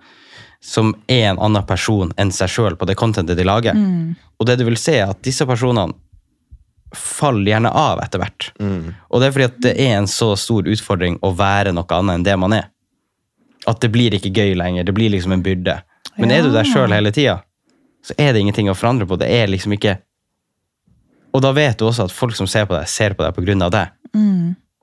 som 0.64 0.94
er 1.06 1.28
en 1.30 1.38
annen 1.44 1.64
person 1.68 2.10
enn 2.18 2.32
seg 2.34 2.50
sjøl 2.50 2.76
på 2.80 2.88
det 2.88 2.96
contentet 2.98 3.38
de 3.38 3.46
lager. 3.46 3.76
Og 4.40 4.46
det 4.48 4.58
du 4.60 4.64
vil 4.66 4.78
se, 4.80 4.96
er 5.00 5.12
at 5.12 5.22
disse 5.24 5.46
personene 5.46 5.94
faller 6.94 7.50
gjerne 7.54 7.70
av 7.74 7.98
etter 8.04 8.20
hvert. 8.22 8.50
Og 9.10 9.20
det 9.20 9.26
er 9.26 9.34
fordi 9.34 9.48
at 9.48 9.56
det 9.64 9.74
er 9.82 9.96
en 9.96 10.06
så 10.10 10.34
stor 10.38 10.66
utfordring 10.70 11.18
å 11.26 11.32
være 11.34 11.72
noe 11.74 11.88
annet 11.96 12.20
enn 12.20 12.26
det 12.26 12.36
man 12.38 12.54
er. 12.54 12.68
At 13.66 13.80
det 13.82 13.90
blir 13.94 14.14
ikke 14.14 14.30
gøy 14.34 14.54
lenger. 14.60 14.84
Det 14.84 14.94
blir 14.94 15.10
liksom 15.10 15.32
en 15.34 15.42
byrde. 15.42 15.78
Men 16.20 16.30
er 16.30 16.42
du 16.44 16.52
der 16.54 16.68
sjøl 16.68 16.92
hele 16.94 17.10
tida, 17.14 17.40
så 18.04 18.16
er 18.20 18.34
det 18.34 18.42
ingenting 18.42 18.68
å 18.68 18.76
forandre 18.76 19.08
på. 19.08 19.16
Det 19.20 19.30
er 19.32 19.48
liksom 19.48 19.76
ikke 19.78 19.98
Og 21.34 21.42
da 21.42 21.50
vet 21.50 21.80
du 21.80 21.88
også 21.88 22.04
at 22.06 22.12
folk 22.14 22.36
som 22.38 22.46
ser 22.46 22.68
på 22.70 22.76
deg, 22.76 22.86
ser 22.86 23.16
på 23.18 23.24
deg 23.24 23.62
av 23.64 23.72
deg. 23.74 23.88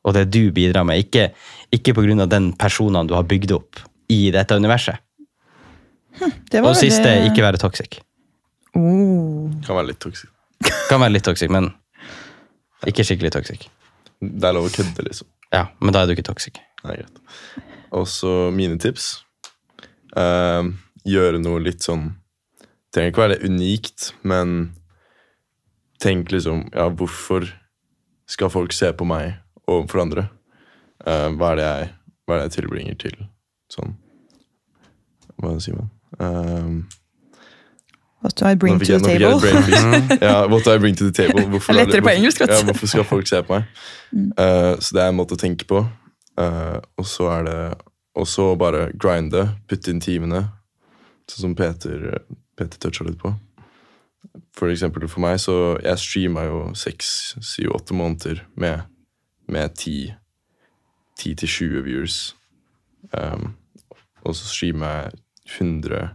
Og 0.03 0.15
det 0.17 0.25
du 0.33 0.51
bidrar 0.51 0.83
med, 0.83 0.99
ikke, 0.99 1.29
ikke 1.71 1.93
av 1.95 2.27
den 2.27 2.51
personen 2.53 3.07
du 3.07 3.13
har 3.13 3.23
bygd 3.23 3.53
opp 3.55 3.79
i 4.09 4.31
dette 4.31 4.55
universet. 4.55 4.97
Det 6.51 6.59
Og 6.59 6.73
det 6.73 6.81
siste, 6.81 7.07
ikke 7.29 7.41
være 7.41 7.57
toxic. 7.57 8.01
Oh. 8.75 9.47
Kan 9.63 9.77
være 9.77 9.93
litt 9.93 10.01
toxic. 10.03 10.29
Kan 10.89 10.99
være 10.99 11.13
litt 11.13 11.23
toxic, 11.23 11.49
men 11.49 11.71
ikke 12.85 13.05
skikkelig 13.07 13.31
toxic. 13.31 13.69
Det 14.19 14.47
er 14.47 14.53
lov 14.57 14.67
å 14.67 14.73
kødde, 14.73 15.05
liksom. 15.07 15.27
Ja, 15.53 15.69
men 15.79 15.93
da 15.95 16.01
er 16.01 16.09
du 16.09 16.15
ikke 16.17 16.27
toxic. 16.27 16.59
Nei, 16.83 16.97
greit. 16.99 17.21
Og 17.95 18.07
så 18.11 18.49
mine 18.51 18.75
tips. 18.81 19.21
Uh, 20.11 20.67
gjøre 21.07 21.39
noe 21.39 21.61
litt 21.63 21.85
sånn 21.85 22.09
Trenger 22.91 23.11
ikke 23.11 23.23
være 23.23 23.35
det 23.35 23.49
unikt, 23.49 24.11
men 24.27 24.73
tenk 26.01 26.31
liksom 26.31 26.65
Ja, 26.73 26.89
hvorfor 26.89 27.47
skal 28.27 28.51
folk 28.51 28.73
se 28.75 28.91
på 28.93 29.07
meg 29.07 29.37
overfor 29.67 30.03
andre? 30.05 30.27
Uh, 31.01 31.31
hva, 31.37 31.53
er 31.53 31.59
det 31.59 31.67
jeg, 31.67 31.91
hva 32.25 32.35
er 32.35 32.41
det 32.41 32.47
jeg 32.49 32.55
tilbringer 32.59 32.97
til 33.01 33.21
sånn 33.71 33.95
Hva 35.41 35.55
sier 35.63 35.79
man? 35.79 35.93
Ehm, 36.21 36.81
What 38.21 38.35
do 38.37 38.45
I 38.45 38.55
bring 38.55 38.77
jeg, 38.77 38.99
to 39.01 39.07
the 39.07 39.17
table? 39.17 40.19
ja, 40.27 40.45
what 40.45 40.63
do 40.63 40.75
I 40.75 40.77
bring 40.77 40.95
to 40.95 41.07
the 41.09 41.15
table? 41.15 41.47
Hvorfor, 41.49 41.73
Det 41.73 41.81
er 41.81 41.85
lettere 41.87 42.05
på 42.05 42.11
engelsk, 42.13 42.43
vet 42.43 42.51
du. 42.51 42.53
Ja, 42.53 42.65
hvorfor 42.67 42.91
skal 42.91 43.07
folk 43.09 43.27
se 43.27 43.39
på 43.41 43.55
meg? 43.55 43.63
Uh, 44.37 44.77
så 44.77 44.93
det 44.93 45.01
er 45.01 45.09
en 45.09 45.17
måte 45.17 45.33
å 45.33 45.41
tenke 45.41 45.65
på. 45.65 45.81
Eh, 46.39 46.77
og 46.97 47.05
så 47.05 47.27
er 47.27 47.43
det 47.43 47.61
Og 48.15 48.27
så 48.27 48.55
bare 48.59 48.89
grinde, 48.99 49.45
putte 49.71 49.91
inn 49.91 50.01
timene. 50.03 50.41
Sånn 51.31 51.45
som 51.45 51.53
Peter, 51.55 52.19
Peter 52.61 52.81
toucha 52.81 53.07
litt 53.07 53.19
på. 53.21 53.33
For 54.55 54.69
eksempel 54.69 55.07
for 55.09 55.23
meg, 55.25 55.39
så 55.41 55.75
Jeg 55.81 55.99
streama 55.99 56.45
jo 56.45 56.63
seks, 56.77 57.35
syv, 57.41 57.73
åtte 57.81 57.97
måneder 57.97 58.43
med, 58.55 58.85
med 59.49 59.73
ti 59.75 60.13
10 61.21 61.35
til 61.41 61.49
20 61.49 61.83
viewers. 61.85 62.17
Um, 63.13 63.53
og 64.25 64.35
så 64.37 64.47
streamer 64.47 64.87
jeg 64.87 65.11
100 65.57 66.09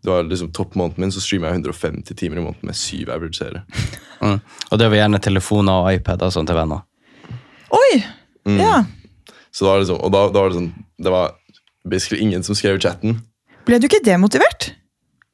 Det 0.00 0.08
var 0.08 0.22
liksom 0.24 0.52
toppmåneden 0.56 1.02
min, 1.02 1.12
så 1.12 1.20
streamer 1.20 1.50
jeg 1.50 1.60
150 1.60 2.16
timer 2.16 2.38
i 2.38 2.44
måneden 2.44 2.70
med 2.70 2.78
syv 2.78 3.10
average 3.10 3.42
seere. 3.42 3.64
Mm. 4.20 4.36
Og 4.68 4.78
det 4.78 4.84
var 4.90 4.98
gjerne 4.98 5.18
telefoner 5.24 5.72
og 5.80 5.94
iPad 5.96 6.20
og 6.26 6.32
sånn 6.34 6.44
til 6.44 6.58
venner. 6.58 6.82
Oi! 7.72 8.02
Ja. 8.58 8.82
Så 9.48 9.64
da 9.64 9.70
var 9.70 9.78
det 9.78 9.86
liksom, 9.86 10.00
og 10.04 10.12
da, 10.12 10.20
da 10.28 10.42
var 10.42 10.52
det 10.52 10.58
sånn 10.58 10.66
Det 11.00 11.12
var 11.14 11.30
basically 11.88 12.20
ingen 12.26 12.44
som 12.44 12.58
skrev 12.58 12.76
i 12.76 12.82
chatten. 12.84 13.16
Ble 13.64 13.78
du 13.80 13.86
ikke 13.88 14.02
demotivert? 14.04 14.74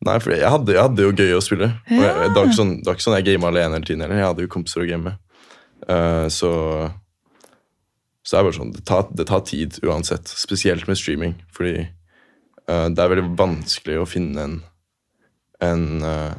Nei, 0.06 0.18
for 0.22 0.34
jeg 0.36 0.52
hadde, 0.52 0.74
jeg 0.76 0.82
hadde 0.82 1.06
jo 1.08 1.14
gøy 1.16 1.34
å 1.36 1.42
spille. 1.44 1.72
Og 1.90 2.04
jeg, 2.04 2.14
det, 2.22 2.36
var 2.36 2.48
ikke 2.48 2.60
sånn, 2.60 2.76
det 2.78 2.88
var 2.88 2.98
ikke 2.98 3.06
sånn 3.08 3.18
jeg 3.18 3.26
gama 3.30 3.50
alene 3.50 3.78
hele 3.78 3.88
tiden. 3.88 4.04
heller. 4.04 4.20
Jeg 4.20 4.30
hadde 4.30 4.46
jo 4.46 4.52
kompiser 4.52 4.84
å 4.84 4.88
game 4.88 5.10
med. 5.10 5.42
Eh, 5.86 6.28
så 6.32 6.52
så 8.26 8.34
det 8.34 8.38
er 8.40 8.46
bare 8.48 8.56
sånn, 8.56 8.70
det 8.74 8.80
tar, 8.88 9.04
det 9.14 9.28
tar 9.28 9.42
tid 9.46 9.76
uansett. 9.86 10.30
Spesielt 10.34 10.88
med 10.90 10.98
streaming. 10.98 11.36
Fordi 11.54 11.84
uh, 11.84 12.88
det 12.90 12.98
er 12.98 13.12
veldig 13.12 13.36
vanskelig 13.38 14.00
å 14.02 14.08
finne 14.10 14.42
en 14.42 14.56
en, 15.60 16.02
uh, 16.02 16.34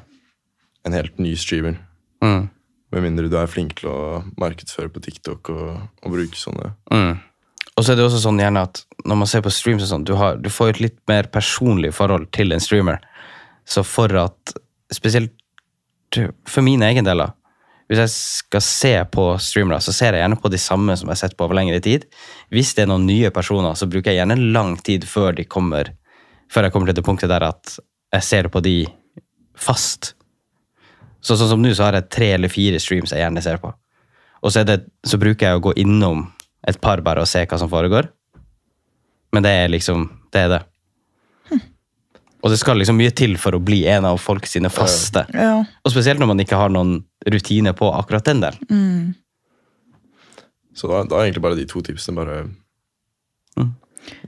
en 0.84 0.94
helt 0.94 1.18
ny 1.18 1.36
streamer. 1.36 1.80
Mm. 2.24 2.50
Med 2.92 3.04
mindre 3.04 3.30
du 3.32 3.38
er 3.40 3.50
flink 3.52 3.78
til 3.80 3.90
å 3.92 4.00
markedsføre 4.40 4.92
på 4.94 5.04
TikTok 5.04 5.52
og, 5.54 5.74
og 6.04 6.14
bruke 6.14 6.40
sånne 6.40 6.76
Mm. 6.92 7.18
Og 7.78 7.86
så 7.86 7.92
er 7.94 8.00
det 8.00 8.08
også 8.08 8.24
sånn 8.24 8.40
gjerne 8.42 8.64
at 8.66 8.80
når 9.06 9.18
man 9.20 9.28
ser 9.30 9.44
på 9.46 9.52
streams 9.54 9.84
og 9.86 9.90
sånn, 9.92 10.06
du, 10.08 10.16
har, 10.18 10.40
du 10.42 10.48
får 10.50 10.72
et 10.72 10.80
litt 10.82 10.96
mer 11.06 11.28
personlig 11.30 11.92
forhold 11.94 12.26
til 12.34 12.50
en 12.56 12.64
streamer. 12.64 12.98
Så 13.68 13.84
for 13.86 14.14
at 14.22 14.56
Spesielt 14.88 15.34
for 16.48 16.64
mine 16.64 16.88
egen 16.88 17.04
deler. 17.04 17.34
Hvis 17.88 18.00
jeg 18.00 18.12
skal 18.12 18.64
se 18.64 18.92
på 19.12 19.26
streamere, 19.40 19.80
så 19.84 19.94
ser 19.96 20.16
jeg 20.16 20.24
gjerne 20.24 20.40
på 20.40 20.52
de 20.52 20.60
samme 20.60 20.96
som 20.96 21.08
jeg 21.08 21.16
har 21.16 21.20
sett 21.22 21.36
på 21.40 21.44
over 21.44 21.58
lengre 21.60 21.80
tid. 21.84 22.06
Hvis 22.52 22.74
det 22.76 22.86
er 22.86 22.90
noen 22.92 23.08
nye 23.08 23.32
personer, 23.36 23.76
så 23.76 23.88
bruker 23.88 24.12
jeg 24.12 24.22
gjerne 24.22 24.38
lang 24.56 24.76
tid 24.84 25.08
før 25.08 25.36
de 25.38 25.48
kommer 25.48 25.94
Før 26.48 26.64
jeg 26.64 26.72
kommer 26.72 26.88
til 26.88 26.96
det 26.96 27.04
punktet 27.04 27.28
der 27.28 27.44
at 27.44 27.74
jeg 28.16 28.24
ser 28.24 28.48
på 28.48 28.62
de 28.64 28.86
fast. 29.60 30.14
Så 31.20 31.36
sånn 31.36 31.50
som 31.52 31.60
nå, 31.60 31.74
så 31.76 31.90
har 31.90 31.98
jeg 31.98 32.08
tre 32.08 32.30
eller 32.38 32.48
fire 32.48 32.80
streams 32.80 33.12
jeg 33.12 33.20
gjerne 33.20 33.44
ser 33.44 33.60
på. 33.60 33.74
Og 34.48 34.54
så, 34.56 34.64
det, 34.64 34.78
så 35.04 35.20
bruker 35.20 35.44
jeg 35.44 35.60
å 35.60 35.66
gå 35.66 35.74
innom 35.84 36.22
et 36.64 36.80
par 36.80 37.04
bare 37.04 37.26
og 37.26 37.28
se 37.28 37.44
hva 37.44 37.60
som 37.60 37.68
foregår. 37.68 38.08
Men 39.36 39.44
det 39.44 39.52
er 39.60 39.76
liksom 39.76 40.08
Det 40.32 40.46
er 40.46 40.54
det. 40.56 40.62
Og 42.44 42.52
det 42.54 42.60
skal 42.62 42.78
liksom 42.78 43.00
mye 43.00 43.12
til 43.18 43.34
for 43.42 43.58
å 43.58 43.62
bli 43.64 43.80
en 43.90 44.06
av 44.06 44.20
folk 44.22 44.46
sine 44.46 44.70
faste. 44.70 45.24
Ja. 45.34 45.64
Og 45.84 45.92
spesielt 45.92 46.20
når 46.22 46.30
man 46.30 46.40
ikke 46.44 46.60
har 46.60 46.70
noen 46.70 47.00
rutine 47.34 47.74
på 47.74 47.90
akkurat 47.98 48.28
den 48.30 48.44
der. 48.44 48.60
Så 50.78 50.90
da, 50.92 51.02
da 51.10 51.18
er 51.18 51.28
egentlig 51.32 51.44
bare 51.48 51.58
de 51.58 51.66
to 51.70 51.82
tipsene. 51.86 52.16
Bare 52.20 52.46
Mm. 53.58 53.72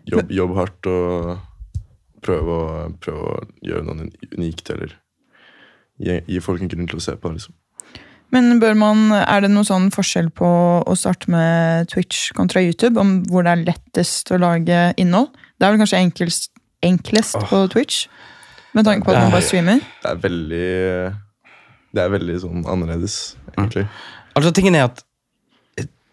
jobb, 0.09 0.31
jobb 0.33 0.55
hardt 0.57 0.87
og 0.89 1.37
prøve 2.25 2.55
å, 2.55 2.93
prøve 2.99 3.27
å 3.29 3.35
gjøre 3.63 3.85
noe 3.85 4.07
unikt, 4.35 4.69
eller 4.73 4.95
gi, 6.01 6.15
gi 6.27 6.39
folk 6.43 6.61
en 6.65 6.71
grunn 6.71 6.87
til 6.89 6.97
å 6.97 7.03
se 7.05 7.13
på. 7.15 7.29
Liksom. 7.31 7.53
Men 8.33 8.59
bør 8.59 8.75
man, 8.75 9.11
er 9.13 9.41
det 9.45 9.51
noen 9.53 9.65
sånn 9.69 9.87
forskjell 9.93 10.31
på 10.35 10.49
å 10.83 10.97
starte 10.97 11.29
med 11.31 11.87
Twitch 11.93 12.31
kontra 12.37 12.61
YouTube? 12.65 12.99
Om 12.99 13.23
hvor 13.29 13.45
det 13.45 13.53
er 13.53 13.63
lettest 13.69 14.33
å 14.33 14.41
lage 14.41 14.81
innhold? 14.97 15.29
Det 15.59 15.67
er 15.67 15.75
vel 15.75 15.81
kanskje 15.85 16.01
enklest, 16.01 16.49
enklest 16.85 17.37
på 17.49 17.65
Twitch? 17.73 18.07
Med 18.77 18.85
tanke 18.85 19.05
på 19.05 19.13
at 19.13 19.23
man 19.23 19.33
bare 19.33 19.45
streamer? 19.45 19.83
Det 20.03 20.11
er 20.11 20.23
veldig 20.23 20.71
Det 21.89 22.01
er 22.03 22.09
veldig 22.13 22.39
sånn 22.43 22.65
annerledes, 22.69 23.19
egentlig. 23.55 23.87
Altså, 24.37 24.51
tingen 24.55 24.77
er 24.77 24.89
at 24.91 25.05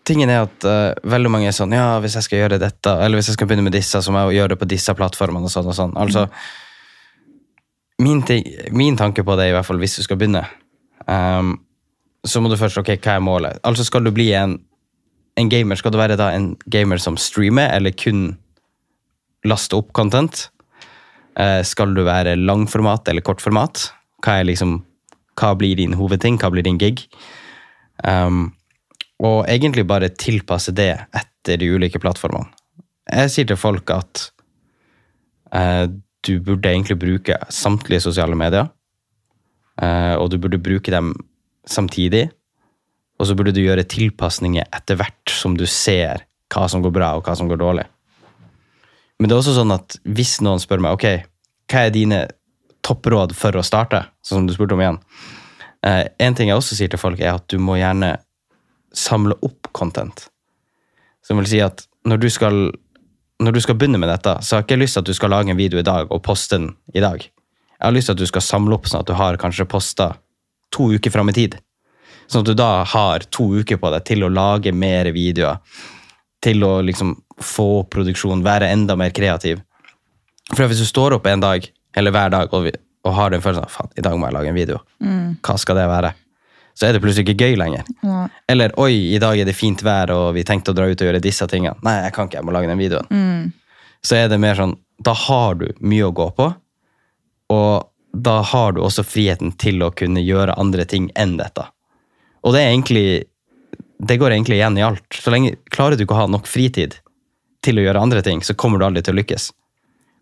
Tingen 0.06 0.30
er 0.30 0.44
at 0.44 0.62
uh, 0.62 0.94
veldig 1.10 1.30
mange 1.34 1.48
er 1.50 1.54
sånn 1.56 1.74
Ja, 1.74 1.96
hvis 2.02 2.14
jeg 2.14 2.26
skal 2.28 2.44
gjøre 2.44 2.60
dette, 2.62 2.92
eller 3.02 3.18
hvis 3.18 3.32
jeg 3.32 3.34
skal 3.34 3.48
begynne 3.50 3.66
med 3.66 3.74
disse, 3.74 3.98
så 3.98 4.12
må 4.14 4.22
jeg 4.22 4.38
gjøre 4.38 4.54
det 4.54 4.60
på 4.60 4.68
disse 4.70 4.94
plattformene 4.94 5.48
og 5.48 5.50
sånn 5.50 5.66
og 5.66 5.74
sånn. 5.74 5.96
Altså, 5.98 6.28
min, 7.98 8.20
ting, 8.28 8.46
min 8.70 8.98
tanke 8.98 9.24
på 9.26 9.34
det 9.38 9.48
i 9.50 9.56
hvert 9.56 9.66
fall 9.66 9.80
hvis 9.82 9.98
du 9.98 10.04
skal 10.06 10.20
begynne, 10.20 10.44
um, 11.10 11.56
så 12.26 12.42
må 12.42 12.50
du 12.52 12.58
først 12.60 12.78
Ok, 12.78 12.92
hva 13.02 13.16
er 13.16 13.24
målet? 13.24 13.58
Altså, 13.66 13.86
skal 13.88 14.06
du 14.06 14.12
bli 14.14 14.28
en, 14.38 14.60
en 15.42 15.50
gamer, 15.50 15.78
skal 15.80 15.94
du 15.94 15.98
være 15.98 16.18
da 16.20 16.30
en 16.36 16.52
gamer 16.70 17.02
som 17.02 17.18
streamer, 17.18 17.72
eller 17.74 17.96
kun 17.98 18.28
laste 19.46 19.74
opp 19.78 19.90
content? 19.96 20.46
Eh, 21.36 21.62
skal 21.68 21.92
du 21.94 22.02
være 22.06 22.36
langformat 22.40 23.08
eller 23.12 23.24
kortformat? 23.24 23.90
Hva, 24.24 24.40
liksom, 24.46 24.78
hva 25.36 25.52
blir 25.58 25.76
din 25.76 25.96
hovedting? 25.98 26.38
Hva 26.40 26.50
blir 26.52 26.64
din 26.64 26.80
gig? 26.80 27.04
Um, 28.04 28.54
og 29.24 29.44
egentlig 29.48 29.86
bare 29.88 30.12
tilpasse 30.12 30.72
det 30.76 30.92
etter 31.16 31.60
de 31.60 31.68
ulike 31.72 32.00
plattformene. 32.00 32.48
Jeg 33.06 33.32
sier 33.32 33.48
til 33.48 33.60
folk 33.60 33.92
at 33.94 34.24
uh, 35.54 35.86
du 36.26 36.34
burde 36.44 36.72
egentlig 36.72 36.98
bruke 37.00 37.38
samtlige 37.52 38.02
sosiale 38.08 38.36
medier. 38.36 38.68
Uh, 39.76 40.16
og 40.16 40.30
du 40.32 40.40
burde 40.40 40.60
bruke 40.60 40.92
dem 40.92 41.12
samtidig. 41.68 42.26
Og 43.20 43.28
så 43.28 43.36
burde 43.36 43.54
du 43.56 43.62
gjøre 43.62 43.86
tilpasninger 43.88 44.68
etter 44.76 44.98
hvert 45.00 45.32
som 45.32 45.56
du 45.56 45.64
ser 45.68 46.26
hva 46.52 46.66
som 46.70 46.82
går 46.84 46.92
bra 46.94 47.14
og 47.16 47.28
hva 47.28 47.36
som 47.38 47.48
går 47.48 47.60
dårlig. 47.60 47.86
Men 49.18 49.28
det 49.28 49.36
er 49.36 49.40
også 49.40 49.56
sånn 49.56 49.74
at 49.74 49.96
hvis 50.04 50.38
noen 50.44 50.60
spør 50.60 50.82
meg 50.84 50.96
ok, 50.96 51.06
hva 51.72 51.86
er 51.86 51.94
dine 51.94 52.20
toppråd 52.86 53.34
for 53.36 53.56
å 53.56 53.64
starte, 53.66 54.04
sånn 54.22 54.42
som 54.42 54.48
du 54.48 54.54
spurte 54.54 54.76
om 54.76 54.82
igjen, 54.82 54.98
eh, 55.86 56.04
en 56.22 56.36
ting 56.36 56.50
jeg 56.50 56.58
også 56.58 56.78
sier 56.78 56.92
til 56.92 57.00
folk, 57.00 57.20
er 57.20 57.38
at 57.38 57.46
du 57.48 57.58
må 57.58 57.78
gjerne 57.80 58.16
samle 58.96 59.36
opp 59.44 59.72
content. 59.72 60.28
Som 61.26 61.40
vil 61.40 61.48
si 61.50 61.62
at 61.64 61.86
når 62.06 62.20
du 62.22 62.28
skal, 62.30 62.70
når 63.42 63.56
du 63.56 63.60
skal 63.64 63.78
begynne 63.78 63.98
med 63.98 64.12
dette, 64.12 64.36
så 64.42 64.56
har 64.56 64.62
jeg 64.62 64.68
ikke 64.70 64.82
lyst 64.84 64.98
til 64.98 65.04
at 65.04 65.10
du 65.10 65.16
skal 65.16 65.32
lage 65.34 65.50
en 65.52 65.58
video 65.58 65.80
i 65.80 65.86
dag 65.86 66.12
og 66.12 66.22
poste 66.22 66.58
den 66.58 66.70
i 66.94 67.02
dag. 67.02 67.24
Jeg 67.76 67.84
har 67.84 67.92
lyst 67.92 68.08
til 68.08 68.16
at 68.16 68.22
du 68.22 68.28
skal 68.30 68.44
samle 68.44 68.76
opp 68.76 68.86
sånn 68.88 69.02
at 69.02 69.10
du 69.10 69.16
har 69.18 69.36
kanskje 69.40 69.68
posta 69.68 70.12
to 70.72 70.92
uker 70.94 71.12
fram 71.12 71.32
i 71.32 71.36
tid. 71.36 71.58
Sånn 72.26 72.44
at 72.44 72.50
du 72.50 72.56
da 72.58 72.84
har 72.88 73.26
to 73.30 73.48
uker 73.60 73.78
på 73.80 73.90
deg 73.92 74.06
til 74.08 74.24
å 74.26 74.32
lage 74.32 74.72
mer 74.74 75.10
videoer. 75.14 75.60
Til 76.44 76.64
å 76.66 76.74
liksom 76.84 77.14
få 77.42 77.66
opp 77.80 77.90
produksjon, 77.94 78.44
være 78.44 78.68
enda 78.72 78.96
mer 78.98 79.14
kreativ. 79.16 79.62
For 80.52 80.68
hvis 80.68 80.82
du 80.82 80.88
står 80.88 81.16
opp 81.16 81.26
en 81.26 81.42
dag, 81.42 81.64
eller 81.96 82.14
hver 82.14 82.30
dag, 82.32 82.52
og, 82.52 82.68
vi, 82.68 82.72
og 83.06 83.16
har 83.16 83.32
den 83.32 83.42
følelsen 83.44 83.66
av 83.66 83.72
faen, 83.72 83.90
i 83.96 84.04
dag 84.04 84.16
må 84.18 84.28
jeg 84.28 84.36
lage 84.36 84.52
en 84.52 84.58
video, 84.58 84.78
hva 85.42 85.56
skal 85.60 85.80
det 85.80 85.88
være? 85.90 86.12
Så 86.76 86.84
er 86.86 86.92
det 86.92 87.00
plutselig 87.00 87.24
ikke 87.24 87.46
gøy 87.46 87.56
lenger. 87.56 87.86
Ja. 88.04 88.26
Eller 88.52 88.74
oi, 88.80 88.92
i 89.16 89.20
dag 89.22 89.38
er 89.40 89.48
det 89.48 89.56
fint 89.56 89.80
vær, 89.84 90.12
og 90.12 90.34
vi 90.36 90.44
tenkte 90.44 90.74
å 90.74 90.76
dra 90.76 90.84
ut 90.90 91.00
og 91.00 91.08
gjøre 91.08 91.22
disse 91.24 91.46
tingene. 91.48 91.78
Nei, 91.86 91.94
jeg 92.04 92.12
kan 92.12 92.28
ikke, 92.28 92.42
jeg 92.42 92.44
må 92.44 92.52
lage 92.52 92.68
den 92.68 92.82
videoen. 92.82 93.52
Så 94.04 94.18
er 94.18 94.28
det 94.28 94.36
mer 94.42 94.58
sånn, 94.58 94.76
da 95.00 95.14
har 95.16 95.56
du 95.56 95.70
mye 95.80 96.10
å 96.10 96.12
gå 96.16 96.28
på, 96.36 96.50
og 97.56 97.88
da 98.16 98.36
har 98.52 98.76
du 98.76 98.82
også 98.84 99.04
friheten 99.04 99.54
til 99.60 99.82
å 99.84 99.90
kunne 99.96 100.20
gjøre 100.24 100.56
andre 100.60 100.84
ting 100.88 101.08
enn 101.16 101.36
dette. 101.40 101.64
Og 102.44 102.54
det 102.54 102.62
er 102.62 102.74
egentlig, 102.74 103.08
det 103.98 104.16
går 104.20 104.30
egentlig 104.36 104.56
igjen 104.58 104.78
i 104.78 104.82
alt. 104.84 105.04
Så 105.14 105.30
lenge 105.32 105.54
klarer 105.72 105.96
du 105.96 106.04
ikke 106.04 106.14
å 106.16 106.22
ha 106.24 106.26
nok 106.30 106.46
fritid 106.46 106.98
til 107.64 107.78
å 107.78 107.84
gjøre 107.86 108.00
andre 108.02 108.22
ting, 108.22 108.42
så 108.44 108.54
kommer 108.54 108.78
du 108.78 108.84
aldri 108.86 109.02
til 109.02 109.14
å 109.14 109.20
lykkes. 109.20 109.50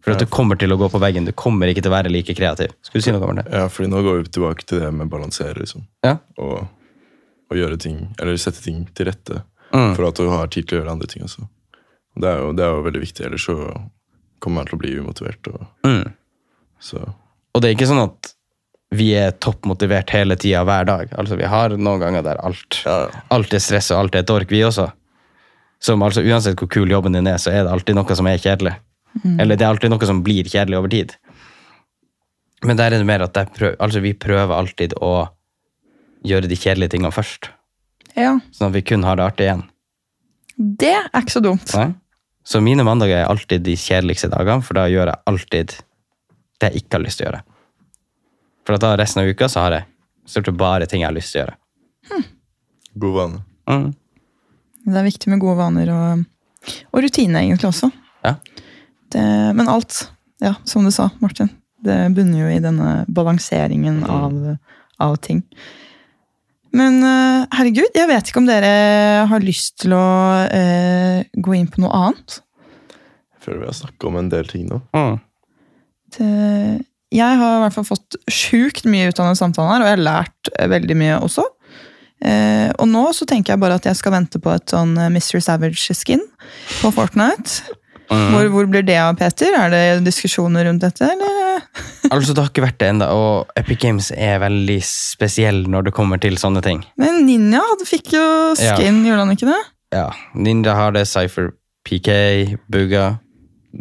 For 0.04 0.12
at 0.12 0.20
du 0.20 0.26
kommer 0.28 0.56
til 0.60 0.68
å 0.72 0.76
gå 0.76 0.88
på 0.92 1.00
veggen, 1.00 1.24
du 1.24 1.32
kommer 1.32 1.66
ikke 1.72 1.80
til 1.82 1.88
å 1.90 1.94
være 1.96 2.10
like 2.12 2.34
kreativ. 2.36 2.74
Skulle 2.84 3.00
du 3.00 3.04
si 3.06 3.12
noe 3.14 3.24
om 3.24 3.38
det? 3.40 3.46
Ja, 3.50 3.66
fordi 3.72 3.88
nå 3.88 4.02
går 4.04 4.18
vi 4.22 4.32
tilbake 4.36 4.66
til 4.68 4.82
det 4.82 4.90
med 4.92 5.06
å 5.08 5.12
balansere, 5.14 5.56
liksom. 5.62 5.86
Ja. 6.04 6.18
Og, 6.36 6.66
og 7.50 7.56
gjøre 7.56 7.78
ting, 7.80 8.14
eller 8.20 8.36
sette 8.40 8.60
ting 8.64 8.84
til 8.94 9.10
rette 9.12 9.42
Mm. 9.74 9.96
for 9.96 10.06
at 10.06 10.14
du 10.20 10.28
har 10.30 10.46
tid 10.52 10.68
til 10.68 10.76
å 10.76 10.80
gjøre 10.84 10.92
andre 10.92 11.08
ting 11.10 11.24
også. 11.24 11.48
Det 12.14 12.28
er 12.30 12.36
jo, 12.44 12.52
det 12.54 12.62
er 12.62 12.68
jo 12.76 12.82
veldig 12.84 13.00
viktig, 13.02 13.24
ellers 13.26 13.42
så 13.48 13.54
kommer 14.38 14.60
man 14.60 14.66
til 14.68 14.76
å 14.76 14.80
bli 14.84 14.92
umotivert. 15.00 15.48
Og, 15.50 15.64
Mm. 15.82 16.12
så 16.78 17.00
Og 17.54 17.62
det 17.62 17.70
er 17.70 17.74
ikke 17.74 17.88
sånn 17.90 18.04
at 18.04 18.34
vi 18.96 19.10
er 19.18 19.34
toppmotivert 19.42 20.10
hele 20.14 20.36
tida 20.40 20.62
hver 20.66 20.86
dag. 20.88 21.12
Altså, 21.18 21.36
vi 21.40 21.48
har 21.48 21.74
noen 21.76 22.02
ganger 22.02 22.24
der 22.26 22.40
alt, 22.44 22.80
ja, 22.86 23.08
alt 23.34 23.54
er 23.54 23.62
stress 23.62 23.90
og 23.94 24.04
alt 24.04 24.18
er 24.18 24.24
et 24.24 24.32
ork, 24.34 24.50
vi 24.50 24.62
også. 24.66 24.88
Som 25.84 26.02
altså, 26.06 26.22
Uansett 26.24 26.58
hvor 26.60 26.70
kul 26.72 26.90
jobben 26.90 27.16
din 27.16 27.28
er, 27.28 27.38
så 27.42 27.52
er 27.52 27.64
det 27.66 27.72
alltid 27.74 27.98
noe 27.98 28.16
som 28.16 28.28
er 28.30 28.40
kjedelig. 28.40 28.74
Eller 29.38 29.54
det 29.54 29.62
er 29.62 29.70
alltid 29.70 29.92
noe 29.92 30.06
som 30.08 30.22
blir 30.26 30.48
kjedelig 30.50 30.78
over 30.80 30.90
tid. 30.90 31.12
Men 32.64 32.78
der 32.80 32.94
er 32.94 33.02
det 33.02 33.06
mer 33.06 33.22
at 33.26 33.36
jeg 33.36 33.52
prøv, 33.54 33.74
altså, 33.78 34.00
vi 34.02 34.14
prøver 34.16 34.56
alltid 34.56 34.96
å 35.04 35.28
gjøre 36.24 36.48
de 36.48 36.56
kjedelige 36.56 36.94
tingene 36.96 37.12
først. 37.12 37.50
ja. 38.16 38.38
Sånn 38.54 38.70
at 38.70 38.76
vi 38.78 38.82
kun 38.88 39.04
har 39.04 39.20
det 39.20 39.26
artig 39.28 39.48
igjen. 39.48 39.66
Det 40.56 40.94
er 40.96 41.20
ikke 41.20 41.34
så 41.34 41.42
dumt. 41.44 41.74
Nei? 41.76 41.90
Så 42.44 42.60
mine 42.60 42.84
mandager 42.84 43.22
er 43.22 43.30
alltid 43.30 43.64
de 43.64 43.74
kjedeligste 43.80 44.28
dagene, 44.32 44.62
for 44.64 44.76
da 44.76 44.84
gjør 44.92 45.10
jeg 45.10 45.22
alltid 45.30 45.74
det 46.60 46.70
jeg 46.70 46.82
ikke 46.82 46.98
har 46.98 47.04
lyst 47.04 47.20
til 47.20 47.26
å 47.26 47.30
gjøre. 47.30 47.42
For 48.64 48.80
da 48.80 48.94
resten 48.96 49.22
av 49.22 49.28
uka 49.28 49.48
så 49.48 49.66
har 49.66 49.76
jeg 49.76 49.86
stort 50.28 50.48
sett 50.48 50.60
bare 50.60 50.88
ting 50.88 51.04
jeg 51.04 51.10
har 51.10 51.16
lyst 51.16 51.34
til 51.34 51.42
å 51.42 51.44
gjøre. 51.44 52.22
god 52.94 53.14
vane. 53.18 53.42
Mm. 53.68 53.90
Det 54.84 55.00
er 55.00 55.06
viktig 55.06 55.32
med 55.32 55.42
gode 55.42 55.58
vaner 55.58 55.92
og, 55.92 56.24
og 56.92 57.04
rutine 57.04 57.44
egentlig 57.44 57.70
også. 57.70 57.90
Ja. 58.24 58.34
Det, 59.12 59.24
men 59.56 59.68
alt, 59.70 60.06
ja, 60.42 60.54
som 60.68 60.84
du 60.84 60.92
sa, 60.94 61.10
Martin, 61.20 61.50
det 61.84 61.96
bunner 62.16 62.44
jo 62.44 62.52
i 62.52 62.60
denne 62.62 62.92
balanseringen 63.08 64.02
av, 64.08 64.38
av 65.04 65.16
ting. 65.24 65.42
Men 66.74 66.98
eh, 67.06 67.44
herregud, 67.54 67.92
jeg 67.94 68.10
vet 68.10 68.30
ikke 68.30 68.40
om 68.40 68.48
dere 68.48 68.72
har 69.30 69.44
lyst 69.44 69.76
til 69.84 69.94
å 69.94 70.06
eh, 70.48 71.20
gå 71.32 71.54
inn 71.54 71.68
på 71.70 71.84
noe 71.84 72.00
annet. 72.08 72.40
Jeg 73.36 73.44
føler 73.46 73.62
vi 73.62 73.68
har 73.68 73.78
snakket 73.78 74.08
om 74.08 74.18
en 74.18 74.32
del 74.32 74.50
ting 74.50 74.66
nå. 74.70 74.80
Mm. 74.96 75.20
Det, 76.16 76.30
jeg 77.12 77.38
har 77.40 77.58
i 77.58 77.62
hvert 77.64 77.76
fall 77.76 77.86
fått 77.88 78.16
sjukt 78.32 78.86
mye 78.90 79.10
ut 79.10 79.18
av 79.20 79.28
denne 79.28 79.38
samtalen 79.38 79.74
her, 79.74 79.84
og 79.84 79.90
jeg 79.90 79.96
har 79.98 80.06
lært 80.08 80.50
eh, 80.58 80.70
veldig 80.72 80.96
mye 80.98 81.20
også. 81.24 81.44
Eh, 82.24 82.70
og 82.80 82.88
nå 82.88 83.04
så 83.12 83.26
tenker 83.28 83.54
jeg 83.54 83.60
bare 83.62 83.76
at 83.80 83.86
jeg 83.88 83.98
skal 83.98 84.14
vente 84.16 84.40
på 84.40 84.52
et 84.54 84.72
sånn 84.72 84.96
eh, 84.96 85.10
Mr. 85.12 85.42
Savage-skin 85.44 86.22
på 86.80 86.92
Fortnite. 86.94 87.74
Mm. 88.12 88.34
Hvor, 88.34 88.48
hvor 88.52 88.66
blir 88.68 88.84
det 88.84 88.98
av, 89.00 89.14
Peter? 89.16 89.54
Er 89.56 89.70
det 89.72 90.04
diskusjoner 90.06 90.66
rundt 90.68 90.84
dette, 90.84 91.08
eller? 91.14 91.40
Altså, 92.12 92.34
det 92.36 92.42
har 92.42 92.50
ikke 92.50 92.62
vært 92.66 92.76
det 92.82 92.88
ennå, 92.92 93.06
og 93.16 93.54
Epic 93.58 93.78
Games 93.80 94.10
er 94.12 94.36
veldig 94.42 94.76
spesiell 94.84 95.62
når 95.72 95.86
det 95.88 95.94
kommer 95.96 96.20
til 96.20 96.36
sånne 96.38 96.60
ting. 96.62 96.82
Men 97.00 97.22
Ninja 97.24 97.62
fikk 97.88 98.12
jo 98.12 98.24
skin, 98.58 99.00
gjorde 99.06 99.24
han 99.24 99.32
ikke 99.32 99.48
det? 99.48 99.60
Ja, 99.96 100.08
Ninja 100.36 100.74
har 100.76 100.92
det, 100.94 101.06
Cypher, 101.08 101.54
PK, 101.88 102.10
Booga. 102.70 103.06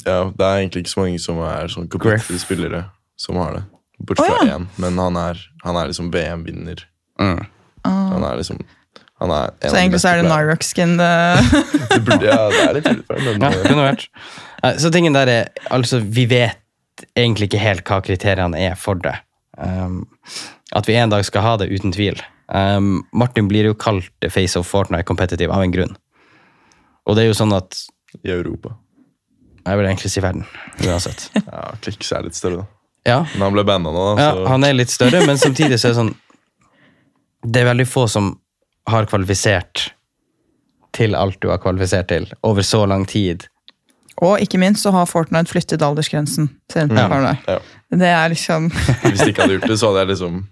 Ja, 0.06 0.32
Det 0.32 0.46
er 0.48 0.62
egentlig 0.64 0.86
ikke 0.86 0.94
så 0.94 1.04
mange 1.04 1.20
som 1.22 1.42
er 1.44 1.70
sånn 1.70 1.90
Griff. 1.92 2.00
competitive-spillere 2.24 2.86
som 3.20 3.40
har 3.42 3.60
det. 3.60 3.64
Bortsett 4.04 4.28
fra 4.28 4.48
ja. 4.48 4.56
én, 4.58 4.68
men 4.82 4.98
han 5.00 5.18
er, 5.20 5.42
han 5.64 5.78
er 5.80 5.92
liksom 5.92 6.10
VM-vinner. 6.14 6.86
Mm. 7.22 7.44
Han 7.84 8.24
er 8.24 8.40
liksom 8.40 8.62
han 9.24 9.32
er 9.32 9.54
en 9.62 9.70
Så 9.72 9.78
egentlig 9.80 10.02
så 10.04 10.10
er 10.10 10.18
det 10.20 10.26
beste 10.26 10.36
Nyrox-skin 10.36 10.98
det 11.00 11.12
Det 11.94 12.00
burde, 12.04 12.26
ja, 12.28 12.40
det 12.52 12.64
er 12.64 12.74
litt 12.78 12.90
tilfelle, 12.90 13.36
men 13.38 13.46
Ja, 13.46 13.52
eh, 13.54 13.68
kunne 13.70 13.86
vært. 13.86 14.08
Eh, 14.64 14.76
Så 14.82 14.92
tingen 14.92 15.16
der 15.16 15.32
er, 15.32 15.52
altså 15.72 16.02
vi 16.04 16.26
vet 16.28 16.60
egentlig 17.16 17.50
ikke 17.50 17.62
helt 17.64 17.88
hva 17.88 18.02
kriteriene 18.06 18.60
er 18.60 18.76
for 18.80 19.00
det. 19.00 19.16
Um, 19.58 20.04
at 20.76 20.88
vi 20.88 20.98
en 20.98 21.12
dag 21.14 21.24
skal 21.26 21.46
ha 21.46 21.56
det, 21.62 21.70
uten 21.72 21.94
tvil. 21.94 22.20
Um, 22.54 23.04
Martin 23.14 23.48
blir 23.50 23.70
jo 23.70 23.78
kalt 23.78 24.12
the 24.22 24.30
face 24.30 24.60
of 24.60 24.68
Fortnite 24.70 25.08
competitive 25.10 25.54
av 25.54 25.64
en 25.64 25.74
grunn. 25.74 25.96
Og 27.08 27.18
det 27.18 27.26
er 27.26 27.32
jo 27.32 27.38
sånn 27.38 27.56
at 27.56 27.80
i 28.22 28.32
Europa. 28.32 28.76
Jeg 29.64 29.80
vil 29.80 29.88
egentlig 29.88 30.12
si 30.12 30.22
verden, 30.24 30.46
uansett. 30.84 31.30
Ja, 31.40 31.72
Kliks 31.82 32.12
er 32.12 32.26
litt 32.28 32.38
større, 32.38 32.64
da. 32.64 32.83
Ja, 33.06 33.26
Men 33.34 33.42
han 33.50 33.56
ble 33.58 33.64
banda 33.68 33.92
nå, 33.92 34.04
da. 34.16 34.24
ja 34.24 34.32
Så 34.38 34.46
han 34.48 34.64
er 34.64 34.74
litt 34.78 34.92
større, 34.94 35.20
men 35.28 35.38
samtidig 35.42 35.76
så 35.82 35.90
er 35.90 35.92
det 35.92 35.98
sånn 36.00 36.14
Det 37.44 37.62
er 37.64 37.68
veldig 37.74 37.88
få 37.90 38.06
som 38.08 38.30
har 38.88 39.08
kvalifisert 39.12 39.90
til 40.96 41.16
alt 41.18 41.40
du 41.42 41.50
har 41.50 41.58
kvalifisert 41.60 42.08
til, 42.12 42.28
over 42.46 42.62
så 42.62 42.84
lang 42.86 43.04
tid. 43.10 43.48
Og 44.22 44.38
ikke 44.44 44.60
minst 44.62 44.84
så 44.86 44.92
har 44.94 45.08
Fortnite 45.10 45.50
flyttet 45.50 45.82
aldersgrensen 45.82 46.52
til 46.70 46.92
Ja. 46.94 47.08
Ja. 47.48 47.60
Det 47.92 48.10
er 48.10 48.30
liksom 48.30 48.68
Hvis 49.08 49.24
de 49.24 49.32
ikke 49.34 49.42
hadde 49.48 49.58
gjort 49.58 49.68
det, 49.72 49.80
så 49.82 49.90
hadde 49.90 50.04
jeg 50.04 50.12
liksom 50.14 50.44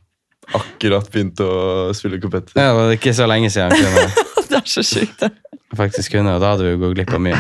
akkurat 0.58 1.12
begynt 1.14 1.40
å 1.46 1.52
spille 1.96 2.20
kompetter. 2.20 2.58
Ja, 2.58 2.72
det 2.74 2.80
var 2.80 2.96
ikke 2.98 3.14
så 3.16 3.28
lenge 3.30 3.52
siden 3.54 3.72
kunne, 3.78 4.08
Det 4.52 4.58
er 4.60 4.66
så 4.68 4.84
sjukt, 4.84 5.22
det. 5.22 5.30
faktisk 5.78 6.12
kunne, 6.18 6.34
og 6.36 6.42
da 6.44 6.56
hadde 6.56 6.72
du 6.74 6.82
gått 6.82 6.98
glipp 6.98 7.14
av 7.16 7.22
mye. 7.24 7.38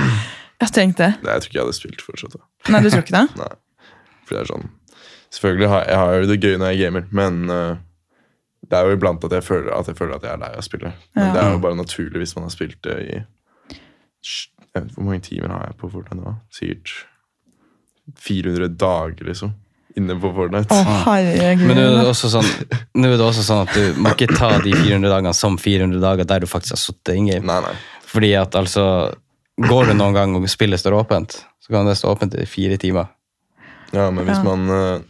Jeg 0.61 0.71
tenkte 0.77 1.09
det. 1.09 1.25
Nei, 1.25 1.33
jeg 1.33 1.41
tror 1.43 1.49
ikke 1.49 1.57
jeg 1.59 1.65
hadde 1.65 1.79
spilt 1.79 2.05
fortsatt. 2.05 2.37
da. 2.37 2.45
Nei, 2.71 2.81
du 2.85 2.89
tror 2.93 3.03
ikke 3.03 3.17
det? 3.17 3.25
Nei. 3.41 3.49
For 4.29 4.37
det 4.37 4.43
er 4.45 4.51
sånn 4.53 4.69
Selvfølgelig 5.31 5.69
har 5.71 5.85
jeg 5.87 5.97
har 5.97 6.13
jo 6.21 6.27
det 6.27 6.39
gøy 6.43 6.57
når 6.59 6.71
jeg 6.73 6.79
gamer, 6.85 7.05
men 7.11 7.49
uh, 7.49 7.75
det 8.67 8.77
er 8.77 8.87
jo 8.89 8.95
iblant 8.97 9.23
at 9.23 9.31
jeg 9.37 9.43
føler 9.47 9.71
at 9.73 9.87
jeg, 9.87 9.95
føler 9.97 10.15
at 10.17 10.23
jeg 10.27 10.31
er 10.33 10.41
lei 10.41 10.49
av 10.53 10.59
å 10.59 10.65
spille. 10.65 10.91
Men 11.15 11.25
Ja. 11.27 11.31
det 11.33 11.41
er 11.43 11.51
jo 11.55 11.61
bare 11.63 11.75
naturlig 11.79 12.19
hvis 12.23 12.35
man 12.35 12.45
har 12.49 12.53
spilt 12.53 12.81
det 12.83 12.97
i 13.05 13.13
jeg 13.15 14.83
vet, 14.83 14.91
Hvor 14.95 15.03
mange 15.03 15.19
timer 15.25 15.49
har 15.51 15.65
jeg 15.71 15.77
på 15.81 15.89
Fortnite 15.91 16.21
nå? 16.23 16.35
Sikkert 16.55 16.91
400 18.21 18.67
dager, 18.79 19.25
liksom. 19.27 19.51
inne 19.97 20.15
på 20.19 20.29
Fortnite. 20.35 20.71
Herregud. 21.05 21.65
Men 21.67 21.75
nå 21.77 21.83
er, 21.83 21.97
det 21.99 22.11
også 22.11 22.29
sånn, 22.31 22.47
nå 22.95 23.09
er 23.11 23.17
det 23.19 23.25
også 23.25 23.43
sånn 23.43 23.65
at 23.65 23.73
du 23.75 23.99
må 23.99 24.13
ikke 24.15 24.29
ta 24.37 24.53
de 24.63 24.71
400 24.71 25.11
dagene 25.11 25.33
som 25.35 25.57
400 25.59 25.99
dager 26.03 26.27
der 26.29 26.39
du 26.43 26.47
faktisk 26.47 26.77
har 26.77 26.79
sittet 26.83 27.15
in 27.19 27.27
game. 27.27 27.43
Nei, 27.47 27.57
nei. 27.65 27.73
Fordi 28.11 28.31
at 28.39 28.55
altså 28.59 28.85
Går 29.61 29.91
det 29.91 29.97
noen 29.99 30.15
gang 30.15 30.31
og 30.39 30.45
spillet 30.49 30.79
står 30.79 30.95
åpent, 30.95 31.35
så 31.61 31.73
kan 31.75 31.85
det 31.85 31.97
stå 31.99 32.09
åpent 32.15 32.33
i 32.39 32.45
fire 32.49 32.77
timer. 32.81 33.09
Ja, 33.93 34.07
men 34.09 34.23
hvis 34.25 34.39
Ja. 34.39 34.43
man 34.47 34.69
eh, 34.73 35.01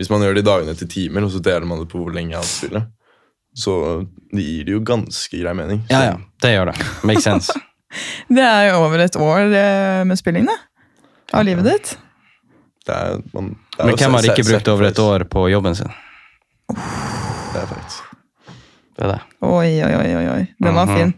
Hvis 0.00 0.08
man 0.08 0.22
gjør 0.24 0.38
det 0.38 0.46
i 0.46 0.48
dagene 0.48 0.72
til 0.80 0.88
timer, 0.88 1.26
og 1.26 1.32
så 1.34 1.42
deler 1.44 1.66
man 1.68 1.82
det 1.82 1.90
på 1.92 2.00
hvor 2.00 2.14
lenge 2.16 2.32
han 2.38 2.46
spiller, 2.48 2.86
så 3.52 3.74
det 4.32 4.40
gir 4.46 4.64
det 4.68 4.72
jo 4.78 4.80
ganske 4.88 5.40
grei 5.42 5.52
mening. 5.58 5.82
Ja, 5.92 6.00
ja, 6.06 6.14
det 6.40 6.54
gjør 6.54 6.70
det. 6.72 6.76
Makes 7.04 7.26
sense. 7.28 7.52
Det 8.30 8.38
er 8.46 8.68
jo 8.68 8.76
over 8.84 9.00
et 9.02 9.16
år 9.18 9.48
eh, 9.50 10.04
med 10.06 10.14
spilling, 10.20 10.44
da. 10.46 10.54
Av 11.34 11.42
livet 11.42 11.66
ditt. 11.66 11.88
Det 12.86 12.94
er, 12.94 13.16
man, 13.34 13.48
det 13.74 13.80
er 13.82 13.88
Men 13.90 13.96
hvem 13.98 14.14
har 14.14 14.28
ikke 14.30 14.44
brukt 14.46 14.68
over 14.70 14.86
et 14.86 15.00
år 15.02 15.24
på 15.32 15.42
jobben 15.50 15.74
sin? 15.74 15.90
Det 16.70 17.58
er 17.58 17.66
faktisk. 17.66 18.14
Det 18.94 19.02
er 19.08 19.10
det. 19.16 19.18
Oi, 19.42 19.72
oi, 19.82 19.90
oi, 19.98 20.06
oi, 20.20 20.26
oi. 20.36 20.44
Den 20.62 20.78
var 20.78 20.86
Mhm. 20.86 20.94
fin. 21.00 21.10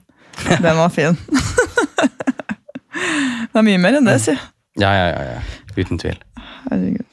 Den 0.65 0.81
var 0.81 0.89
fin. 0.97 1.21
det 3.53 3.61
er 3.61 3.69
mye 3.69 3.83
mer 3.85 4.01
enn 4.01 4.09
det, 4.09 4.17
si. 4.25 4.33
Ja, 4.81 4.95
ja, 4.97 5.07
ja. 5.13 5.23
ja. 5.37 5.45
Uten 5.77 6.01
tvil. 6.01 6.17
Herregud. 6.71 7.05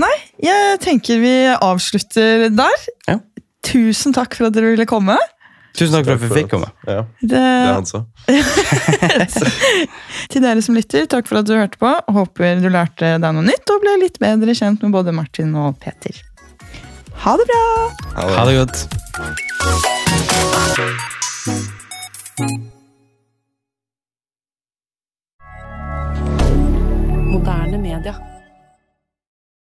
Nei, 0.00 0.14
jeg 0.42 0.80
tenker 0.82 1.20
vi 1.22 1.34
avslutter 1.54 2.48
der. 2.50 2.78
Ja. 3.06 3.20
Tusen 3.64 4.12
takk 4.16 4.34
for 4.36 4.46
at 4.48 4.54
dere 4.56 4.70
ville 4.74 4.86
komme. 4.90 5.16
Tusen 5.74 5.90
takk 5.96 6.04
for 6.06 6.14
at 6.14 6.20
vi 6.22 6.28
fikk 6.30 6.50
komme. 6.52 6.68
Ja, 6.86 7.04
det, 7.22 7.38
er 7.38 7.72
han 7.72 7.86
sa. 7.88 8.04
Til 10.30 10.42
dere 10.44 10.62
som 10.62 10.74
lytter, 10.78 11.06
takk 11.10 11.26
for 11.30 11.38
at 11.40 11.46
du 11.48 11.54
hørte 11.56 11.78
på. 11.80 11.90
Håper 12.14 12.60
du 12.62 12.68
lærte 12.70 13.16
deg 13.22 13.30
noe 13.34 13.44
nytt 13.46 13.70
og 13.74 13.80
ble 13.82 13.92
litt 14.02 14.18
bedre 14.22 14.54
kjent 14.54 14.82
med 14.86 14.92
både 14.94 15.12
Martin 15.14 15.54
og 15.58 15.78
Peter. 15.82 16.14
Ha 17.24 17.32
det 17.38 17.46
bra! 17.50 17.64
Ha 18.18 18.22
det, 18.28 18.34
ha 18.38 18.44
det 18.50 18.56
godt. 18.60 18.76
Moderne 27.34 27.78
media. 27.82 28.14